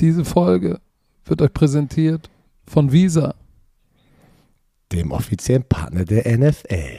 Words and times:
Diese 0.00 0.24
Folge 0.24 0.80
wird 1.24 1.42
euch 1.42 1.52
präsentiert 1.52 2.30
von 2.66 2.92
Visa. 2.92 3.34
Dem 4.92 5.12
offiziellen 5.12 5.64
Partner 5.64 6.04
der 6.04 6.26
NFL. 6.38 6.98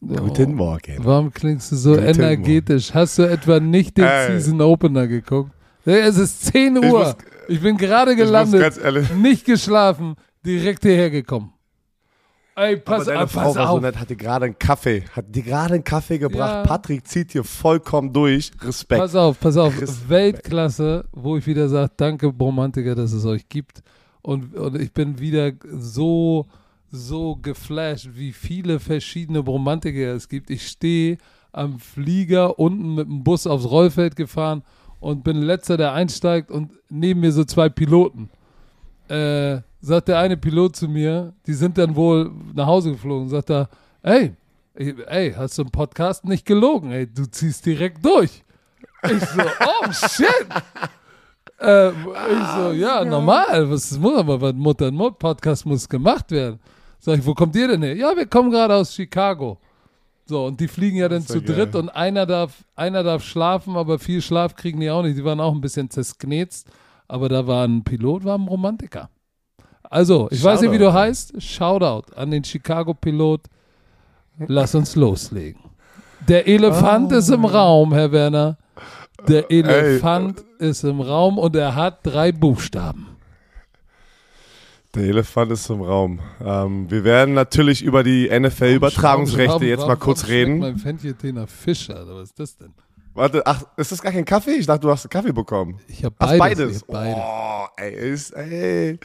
Guten 0.00 0.54
Morgen. 0.54 0.96
Warum 0.98 1.32
klingst 1.32 1.72
du 1.72 1.76
so 1.76 1.90
Guten 1.94 2.04
energetisch? 2.04 2.94
Hast 2.94 3.18
du 3.18 3.22
etwa 3.22 3.58
nicht 3.58 3.96
den 3.96 4.04
Ey. 4.04 4.38
Season 4.40 4.60
Opener 4.60 5.06
geguckt? 5.08 5.50
Es 5.84 6.16
ist 6.16 6.44
10 6.46 6.76
Uhr. 6.78 6.84
muss- 6.84 7.16
Ich, 7.48 7.60
bin 7.62 7.76
gerade 7.76 8.12
muss 8.14 8.20
gelandet, 8.24 8.60
ganz 8.60 8.78
ehrlich- 8.78 9.10
nicht 9.14 9.44
geschlafen, 9.44 10.14
direkt 10.44 10.82
hierher 10.84 11.10
gekommen. 11.10 11.52
Ey, 12.58 12.74
Aber 12.74 12.82
pass, 12.82 13.04
deine 13.06 13.22
auf, 13.22 13.30
Frau 13.30 13.40
pass 13.44 13.56
war 13.56 13.66
so 13.68 13.72
auf. 13.74 13.80
nett, 13.82 14.00
hat 14.00 14.10
dir 14.10 14.16
gerade 14.16 14.46
einen 14.46 14.58
Kaffee, 14.58 15.04
hat 15.12 15.26
dir 15.34 15.42
gerade 15.42 15.74
einen 15.74 15.84
Kaffee 15.84 16.18
gebracht. 16.18 16.50
Ja. 16.50 16.62
Patrick 16.64 17.06
zieht 17.06 17.30
hier 17.30 17.44
vollkommen 17.44 18.12
durch. 18.12 18.50
Respekt. 18.60 19.00
Pass 19.00 19.14
auf, 19.14 19.38
pass 19.38 19.56
auf. 19.56 19.80
Respekt. 19.80 20.08
Weltklasse, 20.08 21.04
wo 21.12 21.36
ich 21.36 21.46
wieder 21.46 21.68
sage, 21.68 21.92
danke 21.96 22.32
Bromantiker, 22.32 22.96
dass 22.96 23.12
es 23.12 23.24
euch 23.24 23.48
gibt. 23.48 23.82
Und, 24.22 24.56
und 24.56 24.80
ich 24.80 24.92
bin 24.92 25.20
wieder 25.20 25.52
so, 25.70 26.46
so 26.90 27.36
geflasht, 27.36 28.08
wie 28.14 28.32
viele 28.32 28.80
verschiedene 28.80 29.44
Bromantiker 29.44 30.12
es 30.14 30.28
gibt. 30.28 30.50
Ich 30.50 30.66
stehe 30.66 31.18
am 31.52 31.78
Flieger 31.78 32.58
unten 32.58 32.96
mit 32.96 33.06
dem 33.06 33.22
Bus 33.22 33.46
aufs 33.46 33.70
Rollfeld 33.70 34.16
gefahren 34.16 34.64
und 34.98 35.22
bin 35.22 35.36
letzter, 35.42 35.76
der 35.76 35.92
einsteigt 35.92 36.50
und 36.50 36.72
neben 36.88 37.20
mir 37.20 37.30
so 37.30 37.44
zwei 37.44 37.68
Piloten. 37.68 38.30
Äh, 39.08 39.60
sagt 39.80 40.08
der 40.08 40.18
eine 40.18 40.36
Pilot 40.36 40.76
zu 40.76 40.88
mir, 40.88 41.32
die 41.46 41.54
sind 41.54 41.78
dann 41.78 41.94
wohl 41.96 42.30
nach 42.54 42.66
Hause 42.66 42.92
geflogen, 42.92 43.28
sagt 43.28 43.50
er, 43.50 43.68
ey, 44.02 44.34
ey, 44.74 45.32
hast 45.32 45.58
du 45.58 45.62
im 45.62 45.70
Podcast 45.70 46.24
nicht 46.24 46.44
gelogen, 46.46 46.90
ey, 46.92 47.06
du 47.06 47.26
ziehst 47.26 47.66
direkt 47.66 48.04
durch. 48.04 48.44
Ich 49.04 49.20
so, 49.20 49.42
oh 49.42 49.92
shit. 49.92 50.46
Äh, 51.60 51.88
ich 51.90 52.46
so, 52.56 52.72
ja, 52.72 53.04
normal, 53.04 53.70
was 53.70 53.96
muss 53.98 54.18
aber, 54.18 54.40
was 54.40 54.54
Mutter 54.54 54.88
und 54.88 55.18
Podcast 55.18 55.66
muss 55.66 55.88
gemacht 55.88 56.30
werden. 56.30 56.58
Sag 56.98 57.18
ich, 57.18 57.26
wo 57.26 57.34
kommt 57.34 57.54
ihr 57.56 57.68
denn 57.68 57.82
her? 57.82 57.94
Ja, 57.94 58.16
wir 58.16 58.26
kommen 58.26 58.50
gerade 58.50 58.74
aus 58.74 58.94
Chicago. 58.94 59.58
So, 60.26 60.46
und 60.46 60.60
die 60.60 60.68
fliegen 60.68 60.98
ja 60.98 61.08
dann 61.08 61.22
zu 61.22 61.40
geil. 61.40 61.56
dritt 61.56 61.74
und 61.74 61.88
einer 61.88 62.26
darf, 62.26 62.64
einer 62.76 63.02
darf 63.02 63.24
schlafen, 63.24 63.76
aber 63.76 63.98
viel 63.98 64.20
Schlaf 64.20 64.56
kriegen 64.56 64.78
die 64.80 64.90
auch 64.90 65.02
nicht. 65.02 65.16
Die 65.16 65.24
waren 65.24 65.40
auch 65.40 65.54
ein 65.54 65.60
bisschen 65.60 65.88
zersknetzt, 65.88 66.68
aber 67.06 67.28
da 67.28 67.46
war 67.46 67.66
ein 67.66 67.82
Pilot, 67.82 68.24
war 68.24 68.36
ein 68.36 68.46
Romantiker. 68.46 69.08
Also, 69.90 70.28
ich 70.30 70.42
weiß 70.42 70.60
nicht, 70.60 70.70
wie 70.70 70.76
Shoutout. 70.76 70.90
du 70.90 70.98
heißt. 70.98 71.42
Shoutout 71.42 72.14
an 72.14 72.30
den 72.30 72.44
Chicago-Pilot. 72.44 73.42
Lass 74.46 74.74
uns 74.74 74.94
loslegen. 74.94 75.60
Der 76.28 76.46
Elefant 76.46 77.12
ist 77.12 77.28
im 77.30 77.44
Raum, 77.44 77.92
Herr 77.92 78.12
Werner. 78.12 78.58
Der 79.26 79.50
Elefant 79.50 80.44
ist 80.58 80.84
im 80.84 81.00
Raum 81.00 81.38
und 81.38 81.56
er 81.56 81.74
hat 81.74 82.00
drei 82.02 82.30
Buchstaben. 82.32 83.08
Der 84.94 85.04
Elefant 85.04 85.52
ist 85.52 85.68
im 85.70 85.82
Raum. 85.82 86.20
Ähm, 86.44 86.90
wir 86.90 87.04
werden 87.04 87.34
natürlich 87.34 87.82
über 87.82 88.02
die 88.02 88.28
NFL-Übertragungsrechte 88.28 89.66
jetzt 89.66 89.86
mal 89.86 89.96
kurz 89.96 90.28
reden. 90.28 90.58
Mein 90.58 90.78
Fenchel 90.78 91.14
nach 91.32 91.48
Fischer, 91.48 92.04
was 92.08 92.30
ist 92.30 92.38
das 92.38 92.56
denn? 92.56 92.72
Warte, 93.18 93.44
ach, 93.44 93.62
ist 93.76 93.90
das 93.92 94.00
gar 94.00 94.12
kein 94.12 94.24
Kaffee? 94.24 94.52
Ich 94.52 94.66
dachte, 94.66 94.80
du 94.82 94.90
hast 94.90 95.04
einen 95.04 95.10
Kaffee 95.10 95.32
bekommen. 95.32 95.80
Ich 95.88 96.04
habe 96.04 96.14
Ach, 96.20 96.38
beides. 96.38 96.38
beides. 96.38 96.76
Ich 96.76 96.82
hab 96.82 96.88
beide. 96.88 97.16
Oh, 97.16 97.66
ey, 97.82 98.10
ist, 98.12 98.30
ey. 98.30 98.98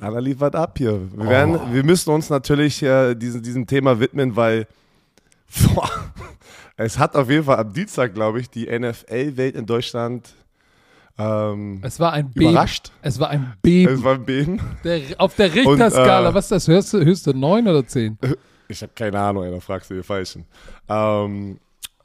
Anna 0.00 0.18
liefert 0.20 0.54
ab 0.54 0.78
hier. 0.78 0.92
Wir, 1.12 1.24
Oh. 1.24 1.28
werden, 1.28 1.58
wir 1.72 1.84
müssen 1.84 2.10
uns 2.10 2.30
natürlich 2.30 2.82
äh, 2.82 3.14
diesem, 3.14 3.42
diesem 3.42 3.66
Thema 3.66 3.98
widmen, 3.98 4.36
weil 4.36 4.66
boah, 5.74 5.90
es 6.76 6.98
hat 6.98 7.16
auf 7.16 7.28
jeden 7.28 7.44
Fall 7.44 7.56
am 7.58 7.72
Dienstag, 7.72 8.14
glaube 8.14 8.40
ich, 8.40 8.48
die 8.48 8.66
NFL-Welt 8.66 9.56
in 9.56 9.66
Deutschland 9.66 10.28
ähm, 11.18 11.80
Es 11.82 11.98
war 11.98 12.12
ein 12.12 12.30
Beben. 12.30 12.50
überrascht. 12.50 12.92
Es 13.02 13.18
war 13.18 13.30
ein 13.30 13.54
Beben. 13.60 13.92
Es 13.92 14.04
war 14.04 14.14
ein 14.14 14.24
Beben. 14.24 14.60
Der, 14.84 15.00
auf 15.18 15.34
der 15.34 15.52
Richterskala, 15.52 16.30
äh, 16.30 16.34
was 16.34 16.44
ist 16.44 16.52
das? 16.52 16.68
Höchste, 16.68 17.04
höchste 17.04 17.34
9 17.36 17.66
oder 17.66 17.84
10? 17.84 18.18
Ich 18.68 18.80
habe 18.82 18.92
keine 18.94 19.18
Ahnung, 19.18 19.42
ey, 19.44 19.50
da 19.50 19.58
fragst 19.58 19.90
du 19.90 19.94
die 19.94 20.02
Falschen. 20.04 20.44
Ähm, 20.88 21.58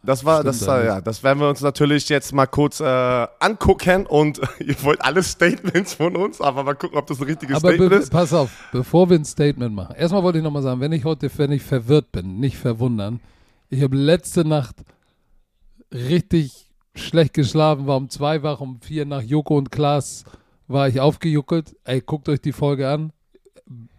das 0.04 0.26
war, 0.26 0.42
Stimmt 0.42 0.48
das 0.50 0.68
war, 0.68 0.76
eigentlich. 0.76 0.88
ja, 0.88 1.02
das 1.02 1.24
werden 1.24 1.40
wir 1.40 1.50
uns 1.50 1.62
natürlich 1.62 2.10
jetzt 2.10 2.34
mal 2.34 2.46
kurz 2.46 2.80
äh, 2.80 2.84
angucken 3.40 4.06
und 4.06 4.42
ihr 4.60 4.82
wollt 4.84 5.02
alle 5.02 5.24
Statements 5.24 5.94
von 5.94 6.16
uns, 6.16 6.42
aber 6.42 6.64
mal 6.64 6.76
gucken, 6.76 6.98
ob 6.98 7.08
das 7.08 7.20
ein 7.20 7.26
richtiges 7.26 7.58
Aber 7.58 7.70
Statement 7.74 8.04
ist. 8.04 8.12
pass 8.12 8.34
auf, 8.34 8.52
bevor 8.72 9.10
wir 9.10 9.18
ein 9.18 9.26
Statement 9.26 9.74
machen. 9.74 9.96
Erstmal 9.96 10.24
wollte 10.24 10.40
ich 10.40 10.44
nochmal 10.44 10.62
sagen, 10.62 10.82
wenn 10.82 10.92
ich 10.92 11.06
heute, 11.06 11.30
wenn 11.38 11.52
ich 11.52 11.64
verwirrt 11.64 12.12
bin, 12.12 12.40
nicht 12.40 12.58
verwundern. 12.58 13.20
Ich 13.70 13.82
habe 13.82 13.96
letzte 13.96 14.46
Nacht 14.46 14.76
richtig 15.92 16.70
schlecht 16.96 17.34
geschlafen, 17.34 17.88
war 17.88 17.98
um 17.98 18.10
zwei 18.10 18.44
wach, 18.44 18.60
um 18.60 18.80
vier 18.82 19.06
nach 19.06 19.22
Joko 19.22 19.58
und 19.58 19.72
Klaas 19.72 20.26
war 20.68 20.88
ich 20.88 21.00
aufgejuckelt. 21.00 21.76
Ey, 21.84 22.02
guckt 22.02 22.30
euch 22.30 22.42
die 22.42 22.52
Folge 22.52 22.90
an. 22.90 23.12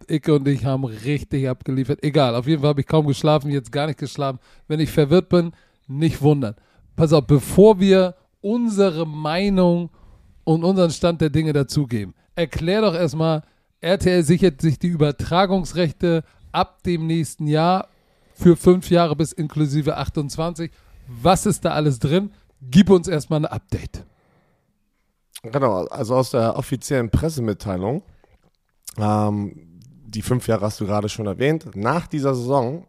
Icke 0.07 0.35
und 0.35 0.47
ich 0.47 0.65
haben 0.65 0.83
richtig 0.85 1.49
abgeliefert. 1.49 2.03
Egal, 2.03 2.35
auf 2.35 2.47
jeden 2.47 2.61
Fall 2.61 2.69
habe 2.69 2.81
ich 2.81 2.87
kaum 2.87 3.07
geschlafen, 3.07 3.49
jetzt 3.49 3.71
gar 3.71 3.87
nicht 3.87 3.99
geschlafen. 3.99 4.39
Wenn 4.67 4.79
ich 4.79 4.91
verwirrt 4.91 5.29
bin, 5.29 5.51
nicht 5.87 6.21
wundern. 6.21 6.55
Pass 6.95 7.13
auf, 7.13 7.25
bevor 7.27 7.79
wir 7.79 8.15
unsere 8.41 9.05
Meinung 9.05 9.89
und 10.43 10.63
unseren 10.63 10.91
Stand 10.91 11.21
der 11.21 11.29
Dinge 11.29 11.53
dazugeben, 11.53 12.13
erklär 12.35 12.81
doch 12.81 12.93
erstmal, 12.93 13.43
RTL 13.81 14.23
sichert 14.23 14.61
sich 14.61 14.79
die 14.79 14.87
Übertragungsrechte 14.87 16.23
ab 16.51 16.83
dem 16.83 17.07
nächsten 17.07 17.47
Jahr 17.47 17.89
für 18.33 18.55
fünf 18.55 18.89
Jahre 18.89 19.15
bis 19.15 19.31
inklusive 19.31 19.97
28. 19.97 20.71
Was 21.07 21.45
ist 21.45 21.65
da 21.65 21.71
alles 21.71 21.99
drin? 21.99 22.31
Gib 22.61 22.89
uns 22.89 23.07
erstmal 23.07 23.41
ein 23.41 23.45
Update. 23.45 24.03
Genau, 25.43 25.85
also 25.85 26.15
aus 26.15 26.31
der 26.31 26.57
offiziellen 26.57 27.11
Pressemitteilung, 27.11 28.01
ähm, 28.97 29.79
die 30.07 30.21
fünf 30.21 30.47
Jahre 30.47 30.65
hast 30.65 30.79
du 30.79 30.85
gerade 30.85 31.09
schon 31.09 31.27
erwähnt, 31.27 31.75
nach 31.75 32.07
dieser 32.07 32.33
Saison, 32.33 32.85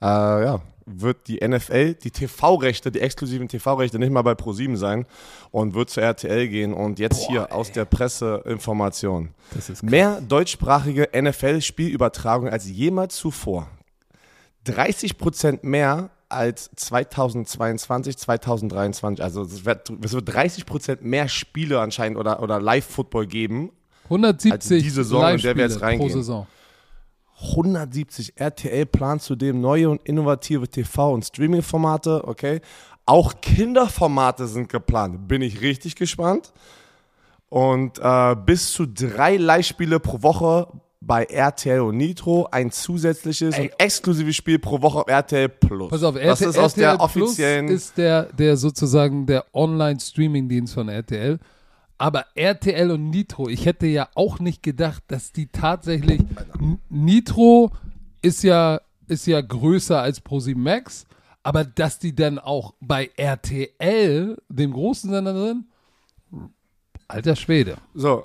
äh, 0.00 0.44
ja, 0.44 0.60
wird 0.86 1.28
die 1.28 1.46
NFL, 1.46 1.94
die 1.94 2.10
TV-Rechte, 2.10 2.90
die 2.90 3.00
exklusiven 3.00 3.48
TV-Rechte 3.48 3.98
nicht 3.98 4.10
mal 4.10 4.22
bei 4.22 4.34
ProSieben 4.34 4.76
sein 4.76 5.06
und 5.50 5.74
wird 5.74 5.90
zur 5.90 6.02
RTL 6.02 6.48
gehen 6.48 6.72
und 6.74 6.98
jetzt 6.98 7.26
hier 7.26 7.52
aus 7.52 7.72
der 7.72 7.84
Presseinformation. 7.84 9.30
Das 9.54 9.70
ist 9.70 9.82
Mehr 9.82 10.20
deutschsprachige 10.20 11.08
NFL-Spielübertragung 11.14 12.48
als 12.48 12.68
jemals 12.68 13.16
zuvor. 13.16 13.68
30 14.64 15.18
Prozent 15.18 15.64
mehr 15.64 16.10
als 16.28 16.70
2022, 16.76 18.16
2023. 18.16 19.22
Also 19.22 19.42
es 19.42 19.64
wird, 19.64 19.92
es 20.02 20.12
wird 20.12 20.32
30 20.32 20.66
Prozent 20.66 21.02
mehr 21.02 21.28
Spiele 21.28 21.80
anscheinend 21.80 22.18
oder, 22.18 22.42
oder 22.42 22.60
Live-Football 22.60 23.26
geben. 23.26 23.70
170 24.04 24.52
Also 24.52 24.74
die 24.74 24.90
Saison, 24.90 25.34
in 25.34 25.40
der 25.40 25.56
wir 25.56 25.64
jetzt 25.64 25.80
reingehen. 25.80 26.46
Pro 27.36 27.62
Saison. 27.62 27.72
170 27.72 28.32
RTL 28.36 28.86
plant 28.86 29.22
zudem 29.22 29.60
neue 29.60 29.90
und 29.90 30.02
innovative 30.04 30.66
TV- 30.66 31.12
und 31.12 31.24
Streaming-Formate, 31.24 32.26
okay? 32.26 32.60
Auch 33.04 33.34
Kinderformate 33.40 34.46
sind 34.46 34.68
geplant. 34.68 35.26
Bin 35.26 35.42
ich 35.42 35.60
richtig 35.60 35.96
gespannt. 35.96 36.52
Und 37.48 37.98
äh, 37.98 38.36
bis 38.46 38.72
zu 38.72 38.86
drei 38.86 39.36
Live-Spiele 39.36 40.00
pro 40.00 40.22
Woche 40.22 40.68
bei 41.04 41.24
RTL 41.24 41.80
und 41.80 41.96
Nitro, 41.96 42.48
ein 42.50 42.70
zusätzliches 42.70 43.58
und 43.58 43.70
exklusives 43.78 44.36
Spiel 44.36 44.58
pro 44.58 44.80
Woche 44.80 45.00
auf 45.00 45.08
RTL 45.08 45.48
Plus. 45.48 45.90
Pass 45.90 46.02
auf, 46.02 46.14
das 46.14 46.40
RTL, 46.40 46.50
ist 46.50 46.58
aus 46.58 46.74
der 46.74 46.90
RTL 46.90 47.08
Plus 47.08 47.30
offiziellen. 47.30 47.68
ist 47.68 47.98
der, 47.98 48.24
der 48.32 48.56
sozusagen 48.56 49.26
der 49.26 49.44
Online-Streaming-Dienst 49.52 50.74
von 50.74 50.88
RTL. 50.88 51.38
Aber 52.02 52.24
RTL 52.34 52.90
und 52.90 53.10
Nitro, 53.10 53.48
ich 53.48 53.64
hätte 53.64 53.86
ja 53.86 54.08
auch 54.16 54.40
nicht 54.40 54.64
gedacht, 54.64 55.04
dass 55.06 55.30
die 55.30 55.46
tatsächlich. 55.46 56.20
Nitro 56.88 57.70
ist 58.22 58.42
ja, 58.42 58.80
ist 59.06 59.24
ja 59.28 59.40
größer 59.40 60.02
als 60.02 60.20
ProSieben 60.20 60.64
Max, 60.64 61.06
aber 61.44 61.62
dass 61.62 62.00
die 62.00 62.12
dann 62.12 62.40
auch 62.40 62.74
bei 62.80 63.08
RTL, 63.16 64.36
dem 64.48 64.72
großen 64.72 65.10
Sender 65.10 65.32
drin, 65.32 65.66
alter 67.06 67.36
Schwede. 67.36 67.76
So, 67.94 68.24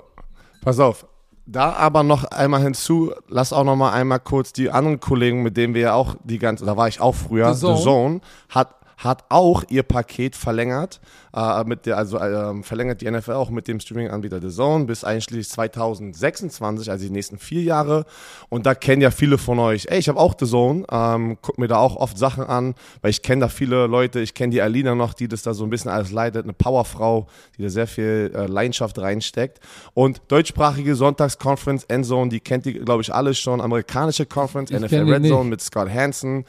pass 0.60 0.80
auf. 0.80 1.06
Da 1.46 1.74
aber 1.74 2.02
noch 2.02 2.24
einmal 2.24 2.62
hinzu, 2.62 3.12
lass 3.28 3.52
auch 3.52 3.62
noch 3.62 3.76
mal 3.76 3.92
einmal 3.92 4.18
kurz 4.18 4.52
die 4.52 4.72
anderen 4.72 4.98
Kollegen, 4.98 5.44
mit 5.44 5.56
denen 5.56 5.74
wir 5.74 5.82
ja 5.82 5.94
auch 5.94 6.16
die 6.24 6.40
ganze, 6.40 6.66
da 6.66 6.76
war 6.76 6.88
ich 6.88 7.00
auch 7.00 7.14
früher, 7.14 7.54
The 7.54 7.60
The 7.60 7.66
Zone. 7.66 7.82
Zone, 7.82 8.20
hat, 8.48 8.74
hat 8.98 9.24
auch 9.28 9.62
ihr 9.68 9.84
Paket 9.84 10.34
verlängert, 10.34 11.00
äh, 11.32 11.62
mit 11.64 11.86
der, 11.86 11.96
also 11.96 12.18
ähm, 12.18 12.64
verlängert 12.64 13.00
die 13.00 13.08
NFL 13.08 13.32
auch 13.32 13.48
mit 13.48 13.68
dem 13.68 13.78
Streaming-Anbieter 13.78 14.40
The 14.40 14.50
Zone 14.50 14.86
bis 14.86 15.04
einschließlich 15.04 15.48
2026, 15.50 16.90
also 16.90 17.04
die 17.04 17.12
nächsten 17.12 17.38
vier 17.38 17.62
Jahre. 17.62 18.06
Und 18.48 18.66
da 18.66 18.74
kennen 18.74 19.00
ja 19.00 19.12
viele 19.12 19.38
von 19.38 19.60
euch, 19.60 19.86
ey, 19.88 20.00
ich 20.00 20.08
habe 20.08 20.18
auch 20.18 20.34
The 20.38 20.46
Zone, 20.46 20.84
ähm, 20.90 21.38
guck 21.40 21.58
mir 21.58 21.68
da 21.68 21.76
auch 21.78 21.94
oft 21.94 22.18
Sachen 22.18 22.44
an, 22.44 22.74
weil 23.00 23.12
ich 23.12 23.22
kenne 23.22 23.42
da 23.42 23.48
viele 23.48 23.86
Leute, 23.86 24.18
ich 24.18 24.34
kenne 24.34 24.50
die 24.50 24.60
Alina 24.60 24.96
noch, 24.96 25.14
die 25.14 25.28
das 25.28 25.42
da 25.42 25.54
so 25.54 25.62
ein 25.62 25.70
bisschen 25.70 25.92
alles 25.92 26.10
leitet, 26.10 26.42
eine 26.42 26.52
Powerfrau, 26.52 27.28
die 27.56 27.62
da 27.62 27.68
sehr 27.68 27.86
viel 27.86 28.32
äh, 28.34 28.46
Leidenschaft 28.46 28.98
reinsteckt. 28.98 29.60
Und 29.94 30.22
deutschsprachige 30.26 30.96
Sonntags-Conference, 30.96 31.84
Endzone, 31.84 32.30
die 32.30 32.40
kennt 32.40 32.64
die, 32.64 32.72
glaube 32.74 33.02
ich, 33.02 33.14
alle 33.14 33.32
schon, 33.34 33.60
amerikanische 33.60 34.26
Conference, 34.26 34.72
Ich 34.72 34.80
NFL 34.80 35.08
Red. 35.08 35.26
Zone 35.26 35.48
mit 35.48 35.60
Scott 35.60 35.88
Hansen. 35.88 36.44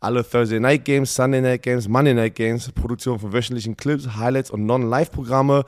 Alle 0.00 0.28
Thursday 0.28 0.60
Night 0.60 0.84
Games, 0.84 1.14
Sunday 1.14 1.40
Night 1.40 1.62
Games, 1.62 1.88
Monday 1.88 2.14
Night 2.14 2.34
Games, 2.34 2.70
Produktion 2.72 3.18
von 3.18 3.32
wöchentlichen 3.32 3.76
Clips, 3.76 4.16
Highlights 4.16 4.50
und 4.50 4.64
Non-Live-Programme, 4.64 5.64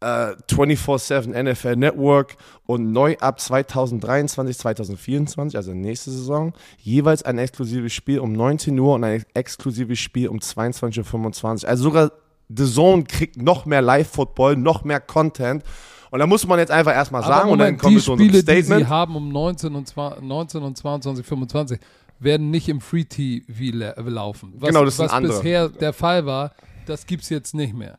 äh, 0.00 0.32
24-7 0.48 1.32
NFL 1.32 1.76
Network 1.76 2.36
und 2.66 2.92
neu 2.92 3.16
ab 3.20 3.40
2023, 3.40 4.56
2024, 4.58 5.56
also 5.56 5.72
nächste 5.72 6.10
Saison, 6.10 6.52
jeweils 6.78 7.22
ein 7.22 7.38
exklusives 7.38 7.92
Spiel 7.92 8.20
um 8.20 8.32
19 8.32 8.78
Uhr 8.78 8.94
und 8.94 9.04
ein 9.04 9.24
exklusives 9.34 9.98
Spiel 9.98 10.28
um 10.28 10.38
22.25 10.38 11.64
Uhr. 11.64 11.68
Also 11.68 11.84
sogar 11.84 12.12
The 12.48 12.64
Zone 12.64 13.04
kriegt 13.04 13.42
noch 13.42 13.66
mehr 13.66 13.82
Live-Football, 13.82 14.56
noch 14.56 14.84
mehr 14.84 15.00
Content. 15.00 15.64
Und 16.10 16.20
da 16.20 16.26
muss 16.26 16.46
man 16.46 16.60
jetzt 16.60 16.70
einfach 16.70 16.92
erstmal 16.92 17.22
sagen, 17.22 17.48
Moment, 17.48 17.52
und 17.52 17.58
dann 17.58 17.78
kommt 17.78 17.96
die 17.96 18.00
zu 18.00 18.12
unserem 18.12 18.28
Spiele, 18.28 18.42
Statement. 18.42 18.80
die 18.80 18.84
sie 18.84 18.88
haben 18.88 19.16
um 19.16 19.28
19 19.28 19.74
und, 19.74 19.88
20, 19.88 20.22
19 20.22 20.62
und 20.62 20.78
22, 20.78 21.26
25, 21.26 21.80
werden 22.18 22.50
nicht 22.50 22.68
im 22.68 22.80
Free 22.80 23.04
TV 23.04 23.76
la- 23.76 23.94
laufen. 24.00 24.54
Was, 24.58 24.68
Genau, 24.68 24.84
das 24.84 24.96
sind 24.96 25.06
was 25.06 25.12
andere. 25.12 25.32
bisher 25.34 25.68
der 25.68 25.92
Fall 25.92 26.26
war, 26.26 26.52
das 26.86 27.06
gibt's 27.06 27.28
jetzt 27.28 27.54
nicht 27.54 27.74
mehr. 27.74 27.98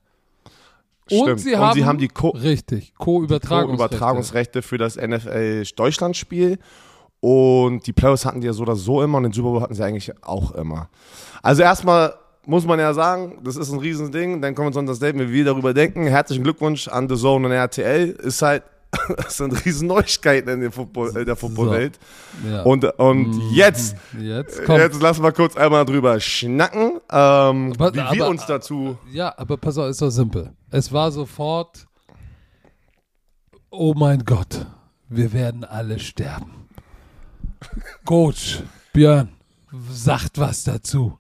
Und 1.09 1.21
Stimmt. 1.21 1.39
sie 1.39 1.55
haben, 1.57 1.69
und 1.69 1.73
sie 1.75 1.85
haben 1.85 1.97
die 1.99 2.07
Co 2.09 2.29
richtig 2.29 2.93
Co-Übertragungsrechte. 2.97 3.95
Übertragungsrechte 3.95 4.61
für 4.61 4.77
das 4.77 4.97
NFL 4.97 5.63
Deutschland-Spiel. 5.75 6.59
Und 7.19 7.87
die 7.87 7.93
Playoffs 7.93 8.25
hatten 8.25 8.41
die 8.41 8.47
ja 8.47 8.53
so 8.53 8.61
oder 8.63 8.75
so 8.75 9.01
immer 9.01 9.17
und 9.17 9.23
den 9.23 9.31
Super 9.31 9.49
Bowl 9.51 9.61
hatten 9.61 9.73
sie 9.73 9.83
eigentlich 9.83 10.11
auch 10.23 10.51
immer. 10.51 10.89
Also 11.41 11.63
erstmal 11.63 12.13
muss 12.45 12.65
man 12.65 12.79
ja 12.79 12.93
sagen, 12.93 13.39
das 13.43 13.55
ist 13.55 13.71
ein 13.71 13.79
Riesending. 13.79 14.41
Dann 14.41 14.53
kommen 14.53 14.67
wir 14.69 14.73
zu 14.73 14.79
unserem 14.79 14.95
Statement, 14.97 15.29
wie 15.29 15.33
wir 15.35 15.45
darüber 15.45 15.73
denken. 15.73 16.05
Herzlichen 16.07 16.43
Glückwunsch 16.43 16.87
an 16.87 17.09
The 17.09 17.15
Zone 17.15 17.47
und 17.47 17.51
RTL. 17.53 18.09
Ist 18.09 18.41
halt, 18.41 18.63
das 19.17 19.37
sind 19.37 19.65
riesen 19.65 19.87
Neuigkeiten 19.87 20.49
in 20.49 20.61
der 20.61 20.71
Football- 20.71 21.25
der 21.25 21.35
Footballwelt. 21.35 21.99
Ja. 22.47 22.63
Und, 22.63 22.83
und 22.99 23.51
jetzt, 23.51 23.95
jetzt 24.19 24.63
kommt. 24.65 24.79
jetzt 24.79 25.01
lassen 25.01 25.23
wir 25.23 25.31
kurz 25.31 25.55
einmal 25.57 25.85
drüber 25.85 26.19
schnacken, 26.19 26.99
ähm, 27.11 27.73
Aber- 27.77 27.93
wie 27.93 27.95
wir 27.97 28.05
aber- 28.07 28.27
uns 28.29 28.45
dazu 28.45 28.97
Ja, 29.11 29.33
aber 29.37 29.57
pass 29.57 29.77
auf, 29.77 29.89
ist 29.89 30.01
doch 30.01 30.09
simpel. 30.09 30.53
Es 30.69 30.91
war 30.91 31.11
sofort, 31.11 31.87
oh 33.69 33.93
mein 33.95 34.25
Gott, 34.25 34.65
wir 35.09 35.31
werden 35.33 35.63
alle 35.63 35.99
sterben. 35.99 36.67
Coach, 38.05 38.61
Björn, 38.93 39.29
sagt 39.91 40.37
was 40.37 40.63
dazu. 40.63 41.17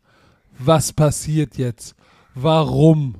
Was 0.59 0.91
passiert 0.91 1.57
jetzt? 1.57 1.95
Warum? 2.35 3.15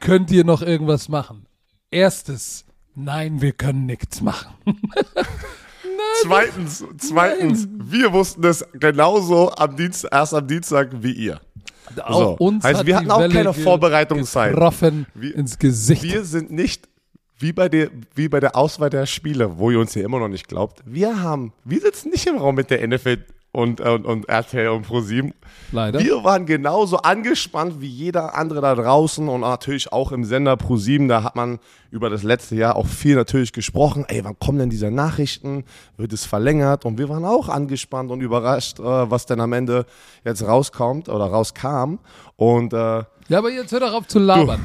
Könnt 0.00 0.30
ihr 0.30 0.44
noch 0.44 0.62
irgendwas 0.62 1.08
machen? 1.08 1.46
Erstes, 1.90 2.64
nein, 2.96 3.40
wir 3.40 3.52
können 3.52 3.86
nichts 3.86 4.20
machen. 4.20 4.52
Zweitens, 6.22 6.84
zweitens, 6.98 7.68
wir 7.70 8.12
wussten 8.12 8.42
das 8.42 8.64
genauso 8.74 9.50
am 9.52 9.76
Dienst, 9.76 10.06
erst 10.10 10.34
am 10.34 10.46
Dienstag 10.46 10.90
wie 11.02 11.12
ihr. 11.12 11.40
Auch 12.02 12.38
uns 12.40 12.64
heißt, 12.64 12.84
wir 12.86 12.96
hatten 12.96 13.10
auch 13.10 13.20
Welle 13.20 13.32
keine 13.34 13.52
Vorbereitungszeit. 13.54 14.52
Getroffen 14.52 15.06
Wir- 15.14 15.34
ins 15.34 15.58
Gesicht. 15.58 16.02
Wir 16.02 16.24
sind 16.24 16.50
nicht 16.50 16.88
wie 17.38 17.52
bei 17.52 17.68
der, 17.68 17.90
wie 18.14 18.28
bei 18.28 18.40
der 18.40 18.56
Auswahl 18.56 18.90
der 18.90 19.06
Spiele, 19.06 19.58
wo 19.58 19.70
ihr 19.70 19.78
uns 19.78 19.92
hier 19.92 20.04
immer 20.04 20.18
noch 20.18 20.28
nicht 20.28 20.48
glaubt. 20.48 20.82
Wir 20.86 21.20
haben, 21.22 21.52
wir 21.64 21.80
sitzen 21.80 22.10
nicht 22.10 22.26
im 22.26 22.38
Raum 22.38 22.54
mit 22.54 22.70
der 22.70 22.86
NFL 22.86 23.18
und, 23.56 23.80
und, 23.80 24.04
und 24.04 24.28
RTL 24.28 24.68
und 24.68 24.82
ProSieben. 24.82 25.32
Leider. 25.72 25.98
Wir 25.98 26.22
waren 26.22 26.44
genauso 26.46 26.98
angespannt 26.98 27.80
wie 27.80 27.88
jeder 27.88 28.34
andere 28.36 28.60
da 28.60 28.74
draußen 28.74 29.28
und 29.28 29.40
natürlich 29.40 29.92
auch 29.92 30.12
im 30.12 30.24
Sender 30.24 30.56
ProSieben. 30.56 31.08
Da 31.08 31.22
hat 31.22 31.36
man 31.36 31.58
über 31.90 32.10
das 32.10 32.22
letzte 32.22 32.54
Jahr 32.54 32.76
auch 32.76 32.86
viel 32.86 33.16
natürlich 33.16 33.52
gesprochen. 33.52 34.04
Ey, 34.08 34.22
wann 34.24 34.38
kommen 34.38 34.58
denn 34.58 34.70
diese 34.70 34.90
Nachrichten? 34.90 35.64
Wird 35.96 36.12
es 36.12 36.24
verlängert? 36.26 36.84
Und 36.84 36.98
wir 36.98 37.08
waren 37.08 37.24
auch 37.24 37.48
angespannt 37.48 38.10
und 38.10 38.20
überrascht, 38.20 38.78
äh, 38.78 38.82
was 39.10 39.26
denn 39.26 39.40
am 39.40 39.52
Ende 39.52 39.86
jetzt 40.24 40.46
rauskommt 40.46 41.08
oder 41.08 41.24
rauskam. 41.24 41.98
Und 42.36 42.72
äh, 42.74 42.76
Ja, 43.28 43.38
aber 43.38 43.50
jetzt 43.50 43.72
hör 43.72 43.80
doch 43.80 43.94
auf 43.94 44.06
zu 44.06 44.18
labern. 44.18 44.60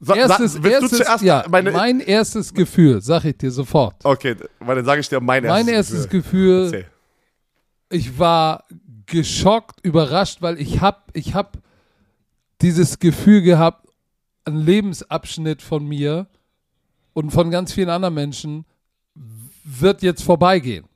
sa- 0.00 0.14
sa- 0.14 0.20
erstes, 0.20 0.62
willst 0.62 0.82
erstes, 0.82 0.90
du 0.98 1.04
zuerst 1.04 1.24
ja, 1.24 1.44
mein 1.48 2.00
erstes 2.00 2.52
Gefühl, 2.52 3.00
sag 3.00 3.24
ich 3.24 3.38
dir 3.38 3.50
sofort. 3.50 3.94
Okay, 4.04 4.36
weil 4.60 4.76
dann 4.76 4.84
sage 4.84 5.00
ich 5.00 5.08
dir 5.08 5.20
mein 5.20 5.42
erstes 5.44 5.64
Mein 5.66 5.74
erstes 5.74 6.08
Gefühl. 6.08 6.64
Gefühl. 6.70 6.84
Ich 7.90 8.18
war 8.18 8.64
geschockt, 9.06 9.84
überrascht, 9.84 10.42
weil 10.42 10.60
ich 10.60 10.80
hab, 10.80 11.10
ich 11.14 11.34
hab 11.34 11.58
dieses 12.60 12.98
Gefühl 12.98 13.42
gehabt, 13.42 13.88
ein 14.44 14.56
Lebensabschnitt 14.56 15.62
von 15.62 15.86
mir 15.86 16.26
und 17.12 17.30
von 17.30 17.50
ganz 17.50 17.72
vielen 17.72 17.90
anderen 17.90 18.14
Menschen 18.14 18.64
wird 19.64 20.02
jetzt 20.02 20.22
vorbeigehen. 20.22 20.86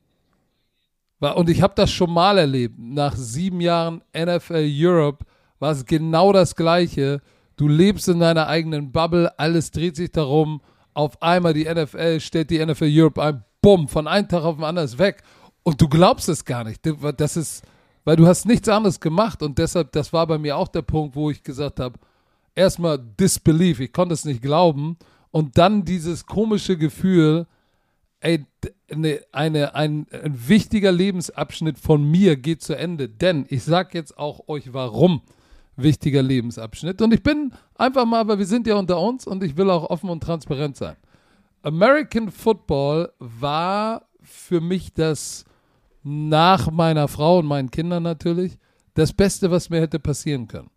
Und 1.21 1.49
ich 1.49 1.63
habe 1.63 1.75
das 1.77 1.91
schon 1.91 2.11
mal 2.11 2.39
erlebt. 2.39 2.75
Nach 2.79 3.15
sieben 3.15 3.61
Jahren 3.61 4.03
NFL 4.17 4.69
Europe 4.69 5.25
war 5.61 5.71
es 5.71 5.85
genau 5.85 6.33
das 6.33 6.57
Gleiche. 6.57 7.21
Du 7.57 7.69
lebst 7.69 8.09
in 8.09 8.19
deiner 8.19 8.49
eigenen 8.49 8.91
Bubble, 8.91 9.39
alles 9.39 9.71
dreht 9.71 9.95
sich 9.95 10.11
darum. 10.11 10.61
Auf 10.95 11.23
einmal 11.23 11.55
die 11.55 11.65
NFL 11.65 12.19
stellt 12.19 12.51
die 12.51 12.65
NFL 12.65 12.91
Europe 12.91 13.23
ein, 13.23 13.45
bumm, 13.61 13.87
von 13.87 14.09
einem 14.09 14.29
Tag 14.29 14.43
auf 14.43 14.57
den 14.57 14.65
anderen 14.65 14.87
ist 14.87 14.99
weg. 14.99 15.23
Und 15.63 15.81
du 15.81 15.89
glaubst 15.89 16.29
es 16.29 16.45
gar 16.45 16.65
nicht. 16.65 16.81
Das 17.17 17.37
ist, 17.37 17.63
weil 18.05 18.17
du 18.17 18.27
hast 18.27 18.47
nichts 18.47 18.69
anderes 18.69 18.99
gemacht 18.99 19.43
und 19.43 19.59
deshalb, 19.59 19.93
das 19.93 20.13
war 20.13 20.27
bei 20.27 20.39
mir 20.39 20.57
auch 20.57 20.69
der 20.69 20.83
Punkt, 20.83 21.15
wo 21.15 21.31
ich 21.31 21.43
gesagt 21.43 21.79
habe, 21.81 21.99
erstmal 22.55 22.99
Disbelief, 22.99 23.81
ich 23.81 23.93
konnte 23.93 24.15
es 24.15 24.25
nicht 24.25 24.43
glauben 24.43 24.97
und 25.31 25.57
dann 25.59 25.85
dieses 25.85 26.27
komische 26.27 26.77
Gefühl, 26.77 27.47
ey, 28.21 28.45
d- 28.63 28.73
ne, 28.95 29.21
eine, 29.33 29.75
ein, 29.75 30.07
ein 30.11 30.49
wichtiger 30.49 30.93
Lebensabschnitt 30.93 31.79
von 31.79 32.09
mir 32.09 32.37
geht 32.37 32.63
zu 32.63 32.77
Ende. 32.77 33.09
Denn 33.09 33.47
ich 33.49 33.65
sag 33.65 33.95
jetzt 33.95 34.19
auch 34.19 34.49
euch, 34.49 34.73
warum 34.73 35.23
wichtiger 35.77 36.23
Lebensabschnitt. 36.23 37.01
Und 37.01 37.15
ich 37.15 37.23
bin 37.23 37.53
einfach 37.77 38.05
mal, 38.05 38.29
weil 38.29 38.39
wir 38.39 38.47
sind 38.47 38.67
ja 38.67 38.77
unter 38.77 39.01
uns 39.01 39.27
und 39.27 39.43
ich 39.43 39.57
will 39.57 39.71
auch 39.71 39.91
offen 39.91 40.11
und 40.11 40.23
transparent 40.23 40.77
sein. 40.77 40.97
American 41.63 42.31
Football 42.31 43.13
war 43.19 44.07
für 44.21 44.61
mich 44.61 44.93
das 44.93 45.45
nach 46.03 46.71
meiner 46.71 47.09
Frau 47.09 47.39
und 47.39 47.47
meinen 47.47 47.71
Kindern 47.71 48.03
natürlich 48.03 48.59
das 48.95 49.13
Beste, 49.13 49.51
was 49.51 49.71
mir 49.71 49.81
hätte 49.81 49.99
passieren 49.99 50.49
können. 50.49 50.71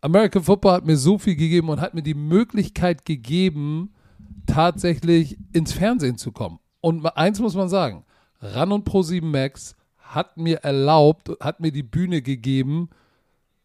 American 0.00 0.42
Football 0.42 0.72
hat 0.72 0.86
mir 0.86 0.96
so 0.96 1.18
viel 1.18 1.36
gegeben 1.36 1.68
und 1.68 1.80
hat 1.80 1.94
mir 1.94 2.02
die 2.02 2.14
Möglichkeit 2.14 3.04
gegeben, 3.04 3.94
tatsächlich 4.46 5.36
ins 5.52 5.72
Fernsehen 5.72 6.18
zu 6.18 6.32
kommen. 6.32 6.58
Und 6.80 7.04
eins 7.16 7.40
muss 7.40 7.54
man 7.54 7.68
sagen, 7.68 8.04
Ran 8.40 8.72
und 8.72 8.88
Pro7 8.88 9.24
Max 9.24 9.76
hat 9.98 10.36
mir 10.36 10.58
erlaubt, 10.58 11.30
hat 11.40 11.60
mir 11.60 11.72
die 11.72 11.82
Bühne 11.82 12.22
gegeben, 12.22 12.88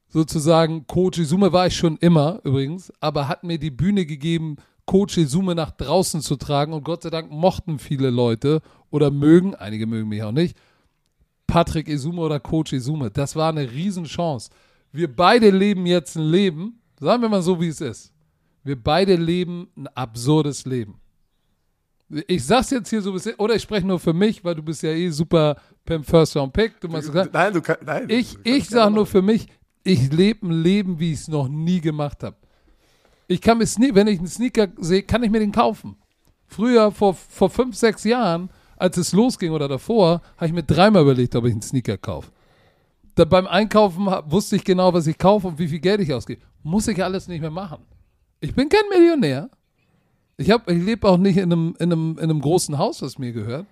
sozusagen, 0.08 0.86
Coach 0.88 1.20
Izume 1.20 1.54
war 1.54 1.68
ich 1.68 1.76
schon 1.76 1.98
immer 1.98 2.40
übrigens, 2.44 2.92
aber 3.00 3.28
hat 3.28 3.44
mir 3.44 3.58
die 3.58 3.72
Bühne 3.72 4.06
gegeben, 4.06 4.58
Coach 4.86 5.18
Izume 5.18 5.56
nach 5.56 5.72
draußen 5.72 6.22
zu 6.22 6.36
tragen 6.36 6.74
und 6.74 6.84
Gott 6.84 7.04
sei 7.04 7.10
Dank 7.10 7.32
mochten 7.32 7.80
viele 7.80 8.10
Leute 8.10 8.62
oder 8.90 9.12
mögen, 9.12 9.56
einige 9.56 9.88
mögen 9.88 10.10
mich 10.10 10.24
auch 10.24 10.32
nicht, 10.32 10.58
Patrick 11.48 11.88
Izume 11.88 12.22
oder 12.22 12.40
Coach 12.40 12.74
Izume. 12.74 13.12
Das 13.12 13.36
war 13.36 13.50
eine 13.50 13.72
Riesenchance. 13.72 14.50
Wir 14.92 15.14
beide 15.14 15.50
leben 15.50 15.86
jetzt 15.86 16.16
ein 16.16 16.24
Leben, 16.24 16.80
sagen 17.00 17.22
wir 17.22 17.30
mal 17.30 17.42
so, 17.42 17.60
wie 17.60 17.68
es 17.68 17.82
ist. 17.82 18.14
Wir 18.64 18.82
beide 18.82 19.16
leben 19.16 19.68
ein 19.76 19.88
absurdes 19.88 20.66
Leben. 20.66 21.00
Ich 22.28 22.46
sag's 22.46 22.70
jetzt 22.70 22.90
hier 22.90 23.02
so 23.02 23.10
ein 23.10 23.14
bisschen, 23.14 23.36
oder 23.36 23.56
ich 23.56 23.62
spreche 23.64 23.88
nur 23.88 24.00
für 24.00 24.14
mich, 24.14 24.44
weil 24.44 24.56
du 24.56 24.62
bist 24.62 24.84
ja 24.84 24.92
eh 24.92 25.10
super 25.10 25.58
beim 25.86 26.04
First 26.04 26.36
Round 26.36 26.54
Pick. 26.54 26.80
Du 26.80 26.88
machst 26.88 27.08
gesagt, 27.08 27.34
Nein, 27.34 27.54
du 27.54 27.62
kannst. 27.62 27.84
Nein, 27.84 28.06
ich, 28.10 28.38
ich 28.44 28.70
sage 28.70 28.94
nur 28.94 29.06
für 29.06 29.22
mich, 29.22 29.48
ich 29.84 30.12
lebe 30.12 30.48
ein 30.48 30.64
Leben, 30.64 31.00
wie 31.00 31.12
ich 31.12 31.22
es 31.22 31.28
noch 31.28 31.48
nie 31.48 31.82
gemacht 31.82 32.24
habe. 32.24 32.38
Ich 33.34 33.42
kann 33.42 33.58
mir 33.58 33.66
Sne 33.66 33.96
wenn 33.96 34.06
ich 34.06 34.20
einen 34.20 34.28
Sneaker 34.28 34.68
sehe, 34.78 35.02
kann 35.02 35.24
ich 35.24 35.32
mir 35.32 35.40
den 35.40 35.52
kaufen. 35.52 35.96
Früher, 36.46 36.92
vor, 36.92 37.16
vor 37.16 37.50
fünf, 37.50 37.76
sechs 37.76 38.04
Jahren, 38.04 38.52
als 38.78 38.98
es 38.98 39.12
losging 39.12 39.52
oder 39.52 39.68
davor, 39.68 40.22
habe 40.38 40.46
ich 40.46 40.54
mir 40.54 40.62
dreimal 40.62 41.02
überlegt, 41.02 41.36
ob 41.36 41.46
ich 41.46 41.52
einen 41.52 41.64
Sneaker 41.64 41.98
kaufe. 41.98 42.32
Da 43.16 43.26
beim 43.26 43.48
Einkaufen 43.48 44.06
wusste 44.28 44.56
ich 44.56 44.64
genau, 44.64 44.94
was 44.94 45.08
ich 45.08 45.18
kaufe 45.18 45.48
und 45.48 45.58
wie 45.58 45.68
viel 45.68 45.80
Geld 45.80 46.02
ich 46.02 46.14
ausgebe. 46.14 46.42
Muss 46.62 46.88
ich 46.88 47.04
alles 47.04 47.28
nicht 47.28 47.42
mehr 47.42 47.50
machen. 47.50 47.84
Ich 48.40 48.54
bin 48.54 48.70
kein 48.70 48.88
Millionär. 48.90 49.50
Ich, 50.38 50.50
ich 50.50 50.84
lebe 50.84 51.08
auch 51.08 51.18
nicht 51.18 51.38
in 51.38 51.52
einem, 51.52 51.76
in, 51.80 51.92
einem, 51.92 52.12
in 52.18 52.24
einem 52.26 52.42
großen 52.42 52.78
Haus, 52.78 53.02
was 53.02 53.18
mir 53.18 53.32
gehört. 53.32 53.66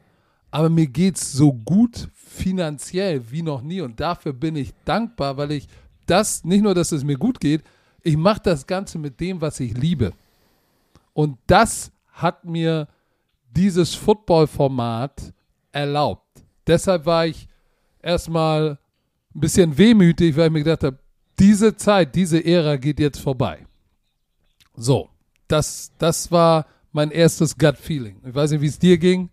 Aber 0.50 0.70
mir 0.70 0.88
geht's 0.88 1.32
so 1.32 1.54
gut 1.54 2.10
finanziell 2.16 3.22
wie 3.30 3.44
noch 3.44 3.62
nie. 3.62 3.82
Und 3.82 4.00
dafür 4.00 4.34
bin 4.34 4.56
ich 4.56 4.74
dankbar, 4.86 5.38
weil 5.38 5.52
ich 5.52 5.68
das, 6.08 6.44
nicht 6.44 6.64
nur, 6.64 6.74
dass 6.74 6.92
es 6.92 7.04
mir 7.04 7.18
gut 7.18 7.40
geht, 7.40 7.64
ich 8.04 8.18
mache 8.18 8.42
das 8.44 8.66
Ganze 8.66 8.98
mit 8.98 9.20
dem, 9.20 9.42
was 9.42 9.60
ich 9.60 9.76
liebe. 9.78 10.12
Und 11.14 11.38
das 11.48 11.92
hat 12.14 12.46
mir 12.46 12.88
dieses 13.52 13.96
Football-Format 13.96 15.34
erlaubt. 15.72 16.44
Deshalb 16.68 17.06
war 17.06 17.26
ich 17.26 17.48
erstmal 18.02 18.78
ein 19.36 19.40
bisschen 19.40 19.78
wehmütig, 19.78 20.36
weil 20.36 20.48
ich 20.48 20.52
mir 20.52 20.64
gedacht 20.64 20.84
habe, 20.84 21.00
diese 21.40 21.76
Zeit, 21.76 22.16
diese 22.16 22.44
Ära 22.44 22.76
geht 22.78 23.00
jetzt 23.00 23.20
vorbei. 23.20 23.66
So, 24.76 25.10
das, 25.48 25.92
das 25.98 26.32
war 26.32 26.66
mein 26.92 27.12
erstes 27.12 27.58
Gut-Feeling. 27.58 28.22
Ich 28.26 28.36
weiß 28.36 28.52
nicht, 28.52 28.62
wie 28.62 28.68
es 28.68 28.80
dir 28.80 28.98
ging, 28.98 29.30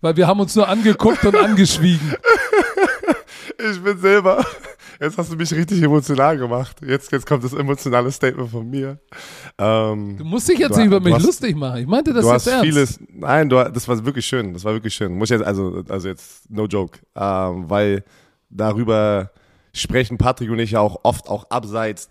weil 0.00 0.16
wir 0.16 0.26
haben 0.26 0.40
uns 0.40 0.54
nur 0.54 0.68
angeguckt 0.68 1.24
und 1.24 1.36
angeschwiegen. 1.36 2.14
Ich 3.58 3.82
bin 3.82 3.98
selber, 3.98 4.44
Jetzt 5.02 5.18
hast 5.18 5.32
du 5.32 5.36
mich 5.36 5.52
richtig 5.52 5.82
emotional 5.82 6.38
gemacht. 6.38 6.76
Jetzt, 6.80 7.10
jetzt 7.10 7.26
kommt 7.26 7.42
das 7.42 7.52
emotionale 7.52 8.12
Statement 8.12 8.48
von 8.48 8.70
mir. 8.70 9.00
Ähm, 9.58 10.16
du 10.16 10.24
musst 10.24 10.48
dich 10.48 10.60
jetzt 10.60 10.76
nicht 10.76 10.86
über 10.86 11.00
mich 11.00 11.14
hast, 11.14 11.24
lustig 11.24 11.56
machen. 11.56 11.80
Ich 11.80 11.88
meinte 11.88 12.12
das 12.12 12.24
du 12.24 12.30
jetzt 12.30 12.46
hast 12.46 12.52
ernst. 12.52 12.64
vieles. 12.64 13.00
Nein, 13.12 13.48
du, 13.48 13.56
das 13.68 13.88
war 13.88 14.04
wirklich 14.04 14.24
schön. 14.24 14.52
Das 14.52 14.64
war 14.64 14.72
wirklich 14.74 14.94
schön. 14.94 15.18
Muss 15.18 15.30
jetzt 15.30 15.42
also, 15.42 15.82
also 15.88 16.06
jetzt 16.06 16.48
no 16.48 16.66
joke, 16.66 17.00
ähm, 17.16 17.68
weil 17.68 18.04
darüber 18.48 19.32
sprechen 19.72 20.18
Patrick 20.18 20.48
und 20.50 20.60
ich 20.60 20.70
ja 20.70 20.80
auch 20.80 21.00
oft 21.02 21.28
auch 21.28 21.50
abseits 21.50 22.10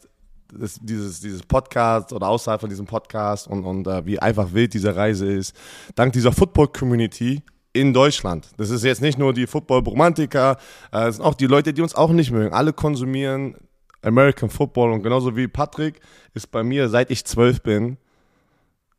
des, 0.52 0.78
dieses, 0.82 1.22
dieses 1.22 1.44
Podcast 1.44 2.12
oder 2.12 2.28
außerhalb 2.28 2.60
von 2.60 2.70
diesem 2.70 2.88
Podcast 2.88 3.48
und, 3.48 3.64
und 3.64 3.88
äh, 3.88 4.06
wie 4.06 4.20
einfach 4.20 4.52
wild 4.52 4.74
diese 4.74 4.94
Reise 4.94 5.32
ist. 5.32 5.56
Dank 5.96 6.12
dieser 6.12 6.34
Football-Community 6.34 7.42
in 7.74 7.94
Deutschland. 7.94 8.50
Das 8.58 8.70
ist 8.70 8.84
jetzt 8.84 9.02
nicht 9.02 9.18
nur 9.18 9.34
die 9.34 9.48
Football-Romantiker, 9.48 10.58
äh, 10.92 11.08
es 11.08 11.16
sind 11.16 11.26
auch 11.26 11.36
die 11.36 11.48
Leute, 11.48 11.74
die 11.74 11.82
uns 11.82 11.96
auch 11.96 12.12
nicht 12.12 12.32
mögen. 12.32 12.54
Alle 12.54 12.74
konsumieren 12.74 13.56
American 14.02 14.50
Football 14.50 14.92
und 14.92 15.04
genauso 15.04 15.36
wie 15.36 15.48
Patrick 15.48 16.00
ist 16.34 16.52
bei 16.52 16.64
mir, 16.64 16.90
seit 16.90 17.12
ich 17.12 17.26
zwölf 17.26 17.62
bin, 17.62 17.98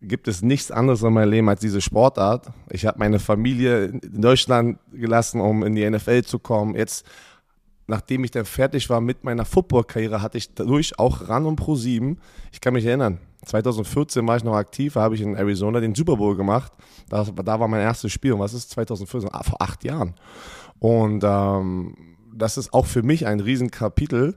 gibt 0.00 0.26
es 0.26 0.42
nichts 0.42 0.70
anderes 0.70 1.02
in 1.02 1.12
meinem 1.12 1.30
Leben 1.30 1.48
als 1.48 1.60
diese 1.60 1.80
Sportart. 1.80 2.48
Ich 2.70 2.86
habe 2.86 2.98
meine 2.98 3.18
Familie 3.18 3.84
in 3.84 4.20
Deutschland 4.20 4.78
gelassen, 4.92 5.40
um 5.40 5.62
in 5.62 5.74
die 5.74 5.88
NFL 5.88 6.22
zu 6.22 6.38
kommen. 6.38 6.74
Jetzt, 6.74 7.06
nachdem 7.86 8.24
ich 8.24 8.30
dann 8.30 8.44
fertig 8.44 8.88
war 8.90 9.00
mit 9.00 9.24
meiner 9.24 9.44
Football-Karriere, 9.44 10.22
hatte 10.22 10.38
ich 10.38 10.54
dadurch 10.54 10.98
auch 10.98 11.28
ran 11.28 11.46
und 11.46 11.56
pro 11.56 11.74
sieben. 11.74 12.18
Ich 12.52 12.60
kann 12.60 12.74
mich 12.74 12.84
erinnern, 12.84 13.18
2014 13.44 14.26
war 14.26 14.36
ich 14.36 14.44
noch 14.44 14.54
aktiv, 14.54 14.94
da 14.94 15.00
habe 15.00 15.14
ich 15.14 15.20
in 15.20 15.34
Arizona 15.34 15.80
den 15.80 15.94
Super 15.94 16.16
Bowl 16.16 16.36
gemacht. 16.36 16.72
Das, 17.08 17.32
da 17.34 17.60
war 17.60 17.68
mein 17.68 17.80
erstes 17.80 18.12
Spiel. 18.12 18.32
Und 18.32 18.40
was 18.40 18.54
ist 18.54 18.70
2014? 18.70 19.30
Ah, 19.32 19.42
vor 19.42 19.60
acht 19.60 19.84
Jahren. 19.84 20.14
Und 20.78 21.24
ähm, 21.24 21.96
das 22.32 22.56
ist 22.56 22.72
auch 22.72 22.86
für 22.86 23.02
mich 23.02 23.26
ein 23.26 23.40
Riesenkapitel, 23.40 24.36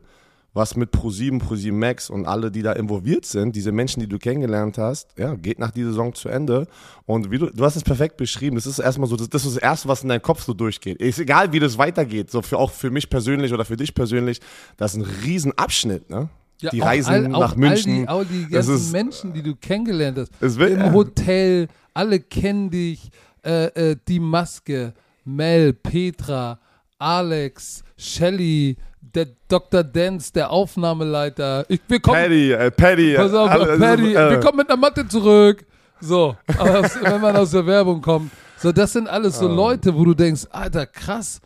was 0.55 0.77
mit 0.77 0.91
Pro7, 0.91 1.41
Pro7 1.41 1.73
Max 1.73 2.09
und 2.09 2.25
alle, 2.25 2.49
die 2.49 2.61
da 2.61 2.71
involviert 2.71 3.25
sind, 3.25 3.55
diese 3.55 3.73
Menschen, 3.73 3.99
die 3.99 4.07
du 4.07 4.17
kennengelernt 4.17 4.77
hast, 4.77 5.09
ja, 5.17 5.35
geht 5.35 5.59
nach 5.59 5.71
dieser 5.71 5.89
Saison 5.89 6.15
zu 6.15 6.29
Ende. 6.29 6.67
Und 7.05 7.29
wie 7.29 7.37
du, 7.37 7.47
du 7.47 7.65
hast 7.65 7.75
es 7.75 7.83
perfekt 7.83 8.15
beschrieben. 8.15 8.55
Das 8.55 8.65
ist 8.65 8.79
erstmal 8.79 9.09
so, 9.09 9.17
das, 9.17 9.29
das 9.29 9.45
ist 9.45 9.57
das 9.57 9.61
Erste, 9.61 9.89
was 9.89 10.01
in 10.03 10.09
deinem 10.09 10.21
Kopf 10.21 10.43
so 10.43 10.53
durchgeht. 10.53 11.01
Ist 11.01 11.19
egal, 11.19 11.51
wie 11.51 11.59
das 11.59 11.77
weitergeht, 11.77 12.31
so 12.31 12.41
für, 12.41 12.57
auch 12.57 12.71
für 12.71 12.89
mich 12.89 13.09
persönlich 13.09 13.53
oder 13.53 13.65
für 13.65 13.75
dich 13.75 13.93
persönlich, 13.93 14.39
das 14.77 14.93
ist 14.95 15.01
ein 15.01 15.07
Riesenabschnitt, 15.23 16.09
ne? 16.09 16.29
Ja, 16.61 16.69
die 16.69 16.79
Reisen 16.79 17.13
all, 17.13 17.27
nach 17.27 17.57
München. 17.57 18.07
All 18.07 18.25
die, 18.25 18.33
all 18.33 18.45
die 18.45 18.49
ganzen 18.49 18.75
ist, 18.75 18.93
Menschen, 18.93 19.33
die 19.33 19.43
du 19.43 19.57
kennengelernt 19.57 20.17
hast. 20.17 20.57
Wird, 20.57 20.71
Im. 20.71 20.93
Hotel, 20.93 21.67
alle 21.93 22.21
kennen 22.21 22.69
dich. 22.69 23.11
Äh, 23.43 23.91
äh, 23.91 23.95
die 24.07 24.21
Maske, 24.21 24.93
Mel, 25.25 25.73
Petra, 25.73 26.59
Alex, 26.97 27.83
Shelly, 27.97 28.77
der 29.15 29.27
Dr. 29.47 29.83
Dance, 29.83 30.31
der 30.33 30.51
Aufnahmeleiter. 30.51 31.65
Ich, 31.69 31.81
wir 31.87 31.99
kommen, 31.99 32.17
Paddy, 32.17 32.51
äh, 32.51 32.71
Paddy. 32.71 33.15
Pass 33.15 33.33
auf, 33.33 33.49
alle, 33.49 33.77
Paddy, 33.77 34.13
äh, 34.13 34.29
wir 34.31 34.39
kommen 34.39 34.57
mit 34.57 34.69
einer 34.69 34.77
Matte 34.77 35.07
zurück. 35.07 35.65
So, 36.01 36.35
aus, 36.57 37.01
wenn 37.01 37.21
man 37.21 37.35
aus 37.35 37.51
der 37.51 37.65
Werbung 37.65 38.01
kommt. 38.01 38.31
So, 38.57 38.71
das 38.71 38.93
sind 38.93 39.07
alles 39.07 39.39
so 39.39 39.49
oh. 39.49 39.53
Leute, 39.53 39.95
wo 39.95 40.05
du 40.05 40.13
denkst, 40.13 40.47
Alter, 40.51 40.85
krass, 40.85 41.39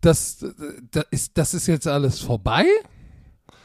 das, 0.00 0.44
das, 0.90 1.04
ist, 1.10 1.36
das 1.36 1.54
ist 1.54 1.66
jetzt 1.66 1.88
alles 1.88 2.20
vorbei? 2.20 2.64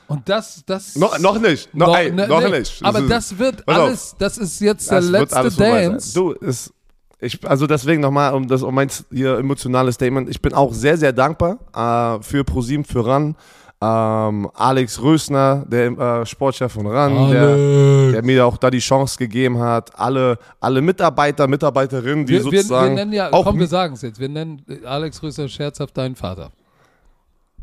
Und 0.08 0.28
das, 0.28 0.64
das. 0.66 0.96
No, 0.96 1.10
noch 1.20 1.40
nicht. 1.40 1.74
No, 1.74 1.88
noch, 1.88 1.98
ey, 1.98 2.12
ne, 2.12 2.28
noch 2.28 2.42
ne, 2.42 2.60
nicht. 2.60 2.84
Aber 2.84 3.02
das 3.02 3.38
wird 3.38 3.68
alles, 3.68 4.16
das 4.18 4.38
ist 4.38 4.60
jetzt 4.60 4.92
der 4.92 5.02
letzte 5.02 5.50
Dance. 5.52 6.14
Du, 6.14 6.32
ist, 6.32 6.74
ich, 7.24 7.48
also 7.48 7.68
deswegen 7.68 8.02
nochmal, 8.02 8.34
um 8.34 8.48
das, 8.48 8.64
um 8.64 8.76
mein 8.76 8.90
hier 9.12 9.38
emotionales 9.38 9.96
Statement. 9.96 10.30
Ich 10.30 10.42
bin 10.42 10.54
auch 10.54 10.74
sehr, 10.74 10.98
sehr 10.98 11.14
dankbar 11.14 11.58
äh, 11.76 12.22
für 12.24 12.44
ProSieben, 12.44 12.86
für 12.86 13.06
RAN. 13.06 13.36
Ähm, 13.82 14.50
Alex 14.54 15.02
Rösner, 15.02 15.66
der 15.68 15.92
äh, 15.92 16.26
Sportchef 16.26 16.72
von 16.72 16.88
RAN, 16.88 17.30
der, 17.30 18.12
der, 18.12 18.24
mir 18.24 18.46
auch 18.46 18.56
da 18.58 18.70
die 18.70 18.80
Chance 18.80 19.18
gegeben 19.18 19.60
hat. 19.60 19.98
Alle, 20.00 20.38
alle 20.60 20.82
Mitarbeiter, 20.82 21.48
Mitarbeiterinnen, 21.48 22.26
die 22.26 22.34
wir, 22.34 22.42
sozusagen. 22.44 22.92
Wir, 22.92 22.98
wir 22.98 23.06
nennen 23.06 23.14
ja, 23.14 23.34
auch 23.34 23.44
komm, 23.44 23.60
wir 23.60 23.68
sagen 23.68 23.96
es 23.96 24.02
jetzt. 24.04 24.20
Wir 24.20 24.30
nennen 24.30 24.62
Alex 24.86 25.22
Rösner 25.22 25.50
scherzhaft 25.50 25.98
deinen 25.98 26.16
Vater. 26.16 26.52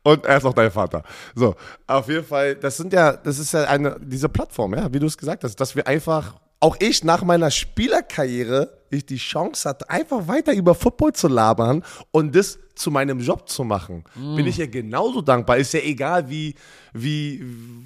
Und 0.03 0.25
er 0.25 0.39
ist 0.39 0.45
auch 0.45 0.55
dein 0.55 0.71
Vater. 0.71 1.03
So, 1.35 1.55
auf 1.87 2.09
jeden 2.09 2.25
Fall, 2.25 2.55
das 2.55 2.77
sind 2.77 2.93
ja, 2.93 3.13
das 3.13 3.39
ist 3.39 3.53
ja 3.53 3.65
eine, 3.65 3.97
diese 4.01 4.29
Plattform, 4.29 4.75
ja, 4.75 4.91
wie 4.93 4.99
du 4.99 5.07
es 5.07 5.19
gesagt 5.19 5.45
hast, 5.45 5.57
dass 5.57 5.77
wir 5.77 5.87
einfach, 5.87 6.35
auch 6.61 6.77
ich 6.81 7.05
nach 7.05 7.23
meiner 7.23 7.51
Spielerkarriere, 7.51 8.79
ich 8.91 9.07
die 9.07 9.17
Chance 9.17 9.69
hatte, 9.69 9.89
einfach 9.91 10.27
weiter 10.29 10.53
über 10.55 10.75
Football 10.75 11.13
zu 11.13 11.29
labern 11.29 11.85
und 12.11 12.35
das 12.35 12.59
zu 12.75 12.91
meinem 12.91 13.21
Job 13.21 13.49
zu 13.49 13.65
machen. 13.65 14.05
Mm. 14.15 14.37
Bin 14.37 14.47
ich 14.47 14.57
ja 14.57 14.67
genauso 14.67 15.21
dankbar. 15.21 15.59
Ist 15.59 15.75
ja 15.75 15.81
egal, 15.81 16.29
wie, 16.31 16.55
wie, 16.93 17.45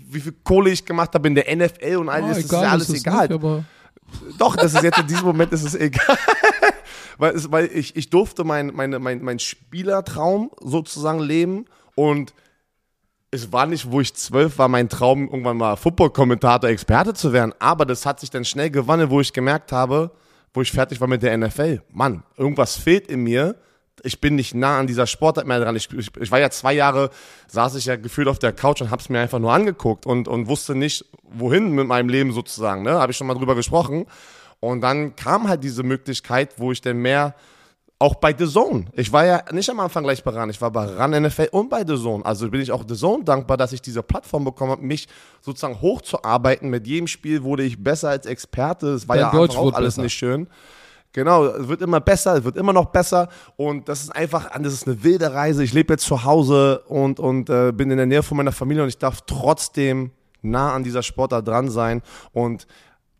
wie 0.09 0.21
viel 0.21 0.35
Kohle 0.45 0.71
ich 0.71 0.85
gemacht 0.85 1.15
habe 1.15 1.29
in 1.29 1.35
der 1.35 1.55
NFL 1.55 1.97
und 1.97 2.09
all 2.09 2.23
oh, 2.23 2.29
das, 2.29 2.39
egal, 2.39 2.45
ist 2.45 2.53
ja 2.53 2.71
alles 2.71 2.89
ist 2.89 3.07
egal. 3.07 3.29
Nicht, 3.29 4.39
Doch, 4.39 4.57
das 4.57 4.75
ist 4.75 4.83
jetzt 4.83 4.99
in 4.99 5.07
diesem 5.07 5.25
Moment 5.25 5.53
ist 5.53 5.65
es 5.65 5.75
egal. 5.75 6.19
weil, 7.19 7.35
es, 7.35 7.51
weil 7.51 7.71
ich, 7.73 7.97
ich 7.97 8.11
durfte 8.11 8.45
mein, 8.45 8.69
meine, 8.69 8.99
mein, 8.99 9.23
mein 9.23 9.39
Spielertraum 9.39 10.51
sozusagen 10.61 11.21
leben 11.21 11.65
und 11.95 12.33
es 13.35 13.51
war 13.51 13.67
nicht, 13.67 13.91
wo 13.91 14.01
ich 14.01 14.15
zwölf 14.15 14.59
war, 14.59 14.69
mein 14.69 14.91
Traum, 14.91 15.25
irgendwann 15.25 15.57
mal 15.57 15.77
Football-Kommentator, 15.77 16.69
Experte 16.69 17.15
zu 17.15 17.33
werden. 17.33 17.55
Aber 17.59 17.87
das 17.87 18.05
hat 18.05 18.21
sich 18.21 18.29
dann 18.29 18.45
schnell 18.45 18.71
gewonnen, 18.71 19.09
wo 19.09 19.21
ich 19.23 19.33
gemerkt 19.33 19.73
habe, 19.73 20.11
wo 20.53 20.61
ich 20.61 20.71
fertig 20.71 21.01
war 21.01 21.09
mit 21.09 21.23
der 21.23 21.37
NFL. 21.37 21.81
Mann, 21.91 22.25
irgendwas 22.37 22.77
fehlt 22.77 23.09
in 23.09 23.25
mir. 23.25 23.57
Ich 24.03 24.21
bin 24.21 24.35
nicht 24.35 24.55
nah 24.55 24.79
an 24.79 24.87
dieser 24.87 25.07
Sportart 25.07 25.47
mehr 25.47 25.61
dran. 25.61 25.75
Ich, 25.77 25.91
ich, 25.93 26.11
ich 26.21 26.31
war 26.31 26.41
ja 26.41 26.51
zwei 26.51 26.75
Jahre, 26.75 27.09
saß 27.49 27.75
ich 27.77 27.87
ja 27.87 27.97
gefühlt 27.97 28.29
auf 28.29 28.39
der 28.39 28.53
Couch 28.53 28.83
und 28.83 28.91
hab's 28.91 29.09
mir 29.09 29.21
einfach 29.21 29.39
nur 29.39 29.53
angeguckt 29.53 30.05
und, 30.05 30.29
und 30.29 30.47
wusste 30.47 30.75
nicht, 30.75 31.07
wohin 31.23 31.73
mit 31.73 31.87
meinem 31.87 32.11
Leben 32.11 32.33
sozusagen. 32.33 32.83
Ne? 32.83 32.93
Habe 32.93 33.13
ich 33.13 33.17
schon 33.17 33.27
mal 33.27 33.35
drüber 33.35 33.55
gesprochen. 33.55 34.05
Und 34.61 34.83
dann 34.83 35.17
kam 35.17 35.49
halt 35.49 35.65
diese 35.65 35.83
Möglichkeit, 35.83 36.51
wo 36.59 36.71
ich 36.71 36.83
dann 36.83 36.99
mehr 36.99 37.35
auch 38.03 38.17
bei 38.17 38.35
The 38.37 38.49
Zone. 38.49 38.87
Ich 38.95 39.13
war 39.13 39.25
ja 39.25 39.45
nicht 39.53 39.71
am 39.71 39.79
Anfang 39.79 40.03
gleich 40.03 40.25
bei 40.25 40.33
RAN, 40.33 40.51
ich 40.51 40.61
war 40.61 40.73
bei 40.73 40.87
RAN 40.87 41.13
NFL 41.13 41.49
und 41.53 41.71
bei 41.71 41.85
The 41.87 41.97
Zone. 41.97 42.27
Also 42.27 42.51
bin 42.51 42.61
ich 42.61 42.73
auch 42.73 42.83
The 42.87 42.97
Zone 42.97 43.23
dankbar, 43.23 43.57
dass 43.57 43.73
ich 43.73 43.81
diese 43.81 44.03
Plattform 44.03 44.45
bekommen 44.45 44.73
habe, 44.73 44.83
mich 44.83 45.07
sozusagen 45.41 45.81
hochzuarbeiten. 45.81 46.69
Mit 46.69 46.85
jedem 46.89 47.07
Spiel 47.07 47.45
wurde 47.45 47.63
ich 47.63 47.83
besser 47.83 48.09
als 48.09 48.27
Experte. 48.27 48.89
Es 48.89 49.09
war 49.09 49.15
Dein 49.15 49.27
ja 49.27 49.31
Deutsch 49.31 49.57
auch 49.57 49.73
alles 49.73 49.95
besser. 49.95 50.03
nicht 50.03 50.15
schön. 50.15 50.49
Genau, 51.13 51.45
es 51.45 51.69
wird 51.69 51.81
immer 51.81 52.01
besser, 52.01 52.39
es 52.39 52.45
wird 52.45 52.57
immer 52.57 52.73
noch 52.73 52.87
besser 52.87 53.29
und 53.57 53.89
das 53.89 54.03
ist 54.03 54.11
einfach, 54.11 54.51
das 54.61 54.73
ist 54.73 54.89
eine 54.89 55.05
wilde 55.05 55.33
Reise. 55.33 55.63
Ich 55.63 55.73
lebe 55.73 55.93
jetzt 55.93 56.05
zu 56.05 56.25
Hause 56.25 56.81
und, 56.89 57.21
und 57.21 57.51
äh, 57.51 57.71
bin 57.71 57.91
in 57.93 57.99
der 57.99 58.07
Nähe 58.07 58.25
von 58.25 58.37
meiner 58.37 58.51
Familie 58.51 58.83
und 58.83 58.89
ich 58.89 58.99
darf 58.99 59.21
trotzdem 59.27 60.11
nah 60.41 60.73
an 60.73 60.83
dieser 60.83 61.05
Sportart 61.05 61.47
dran 61.47 61.71
sein 61.71 62.03
und 62.33 62.67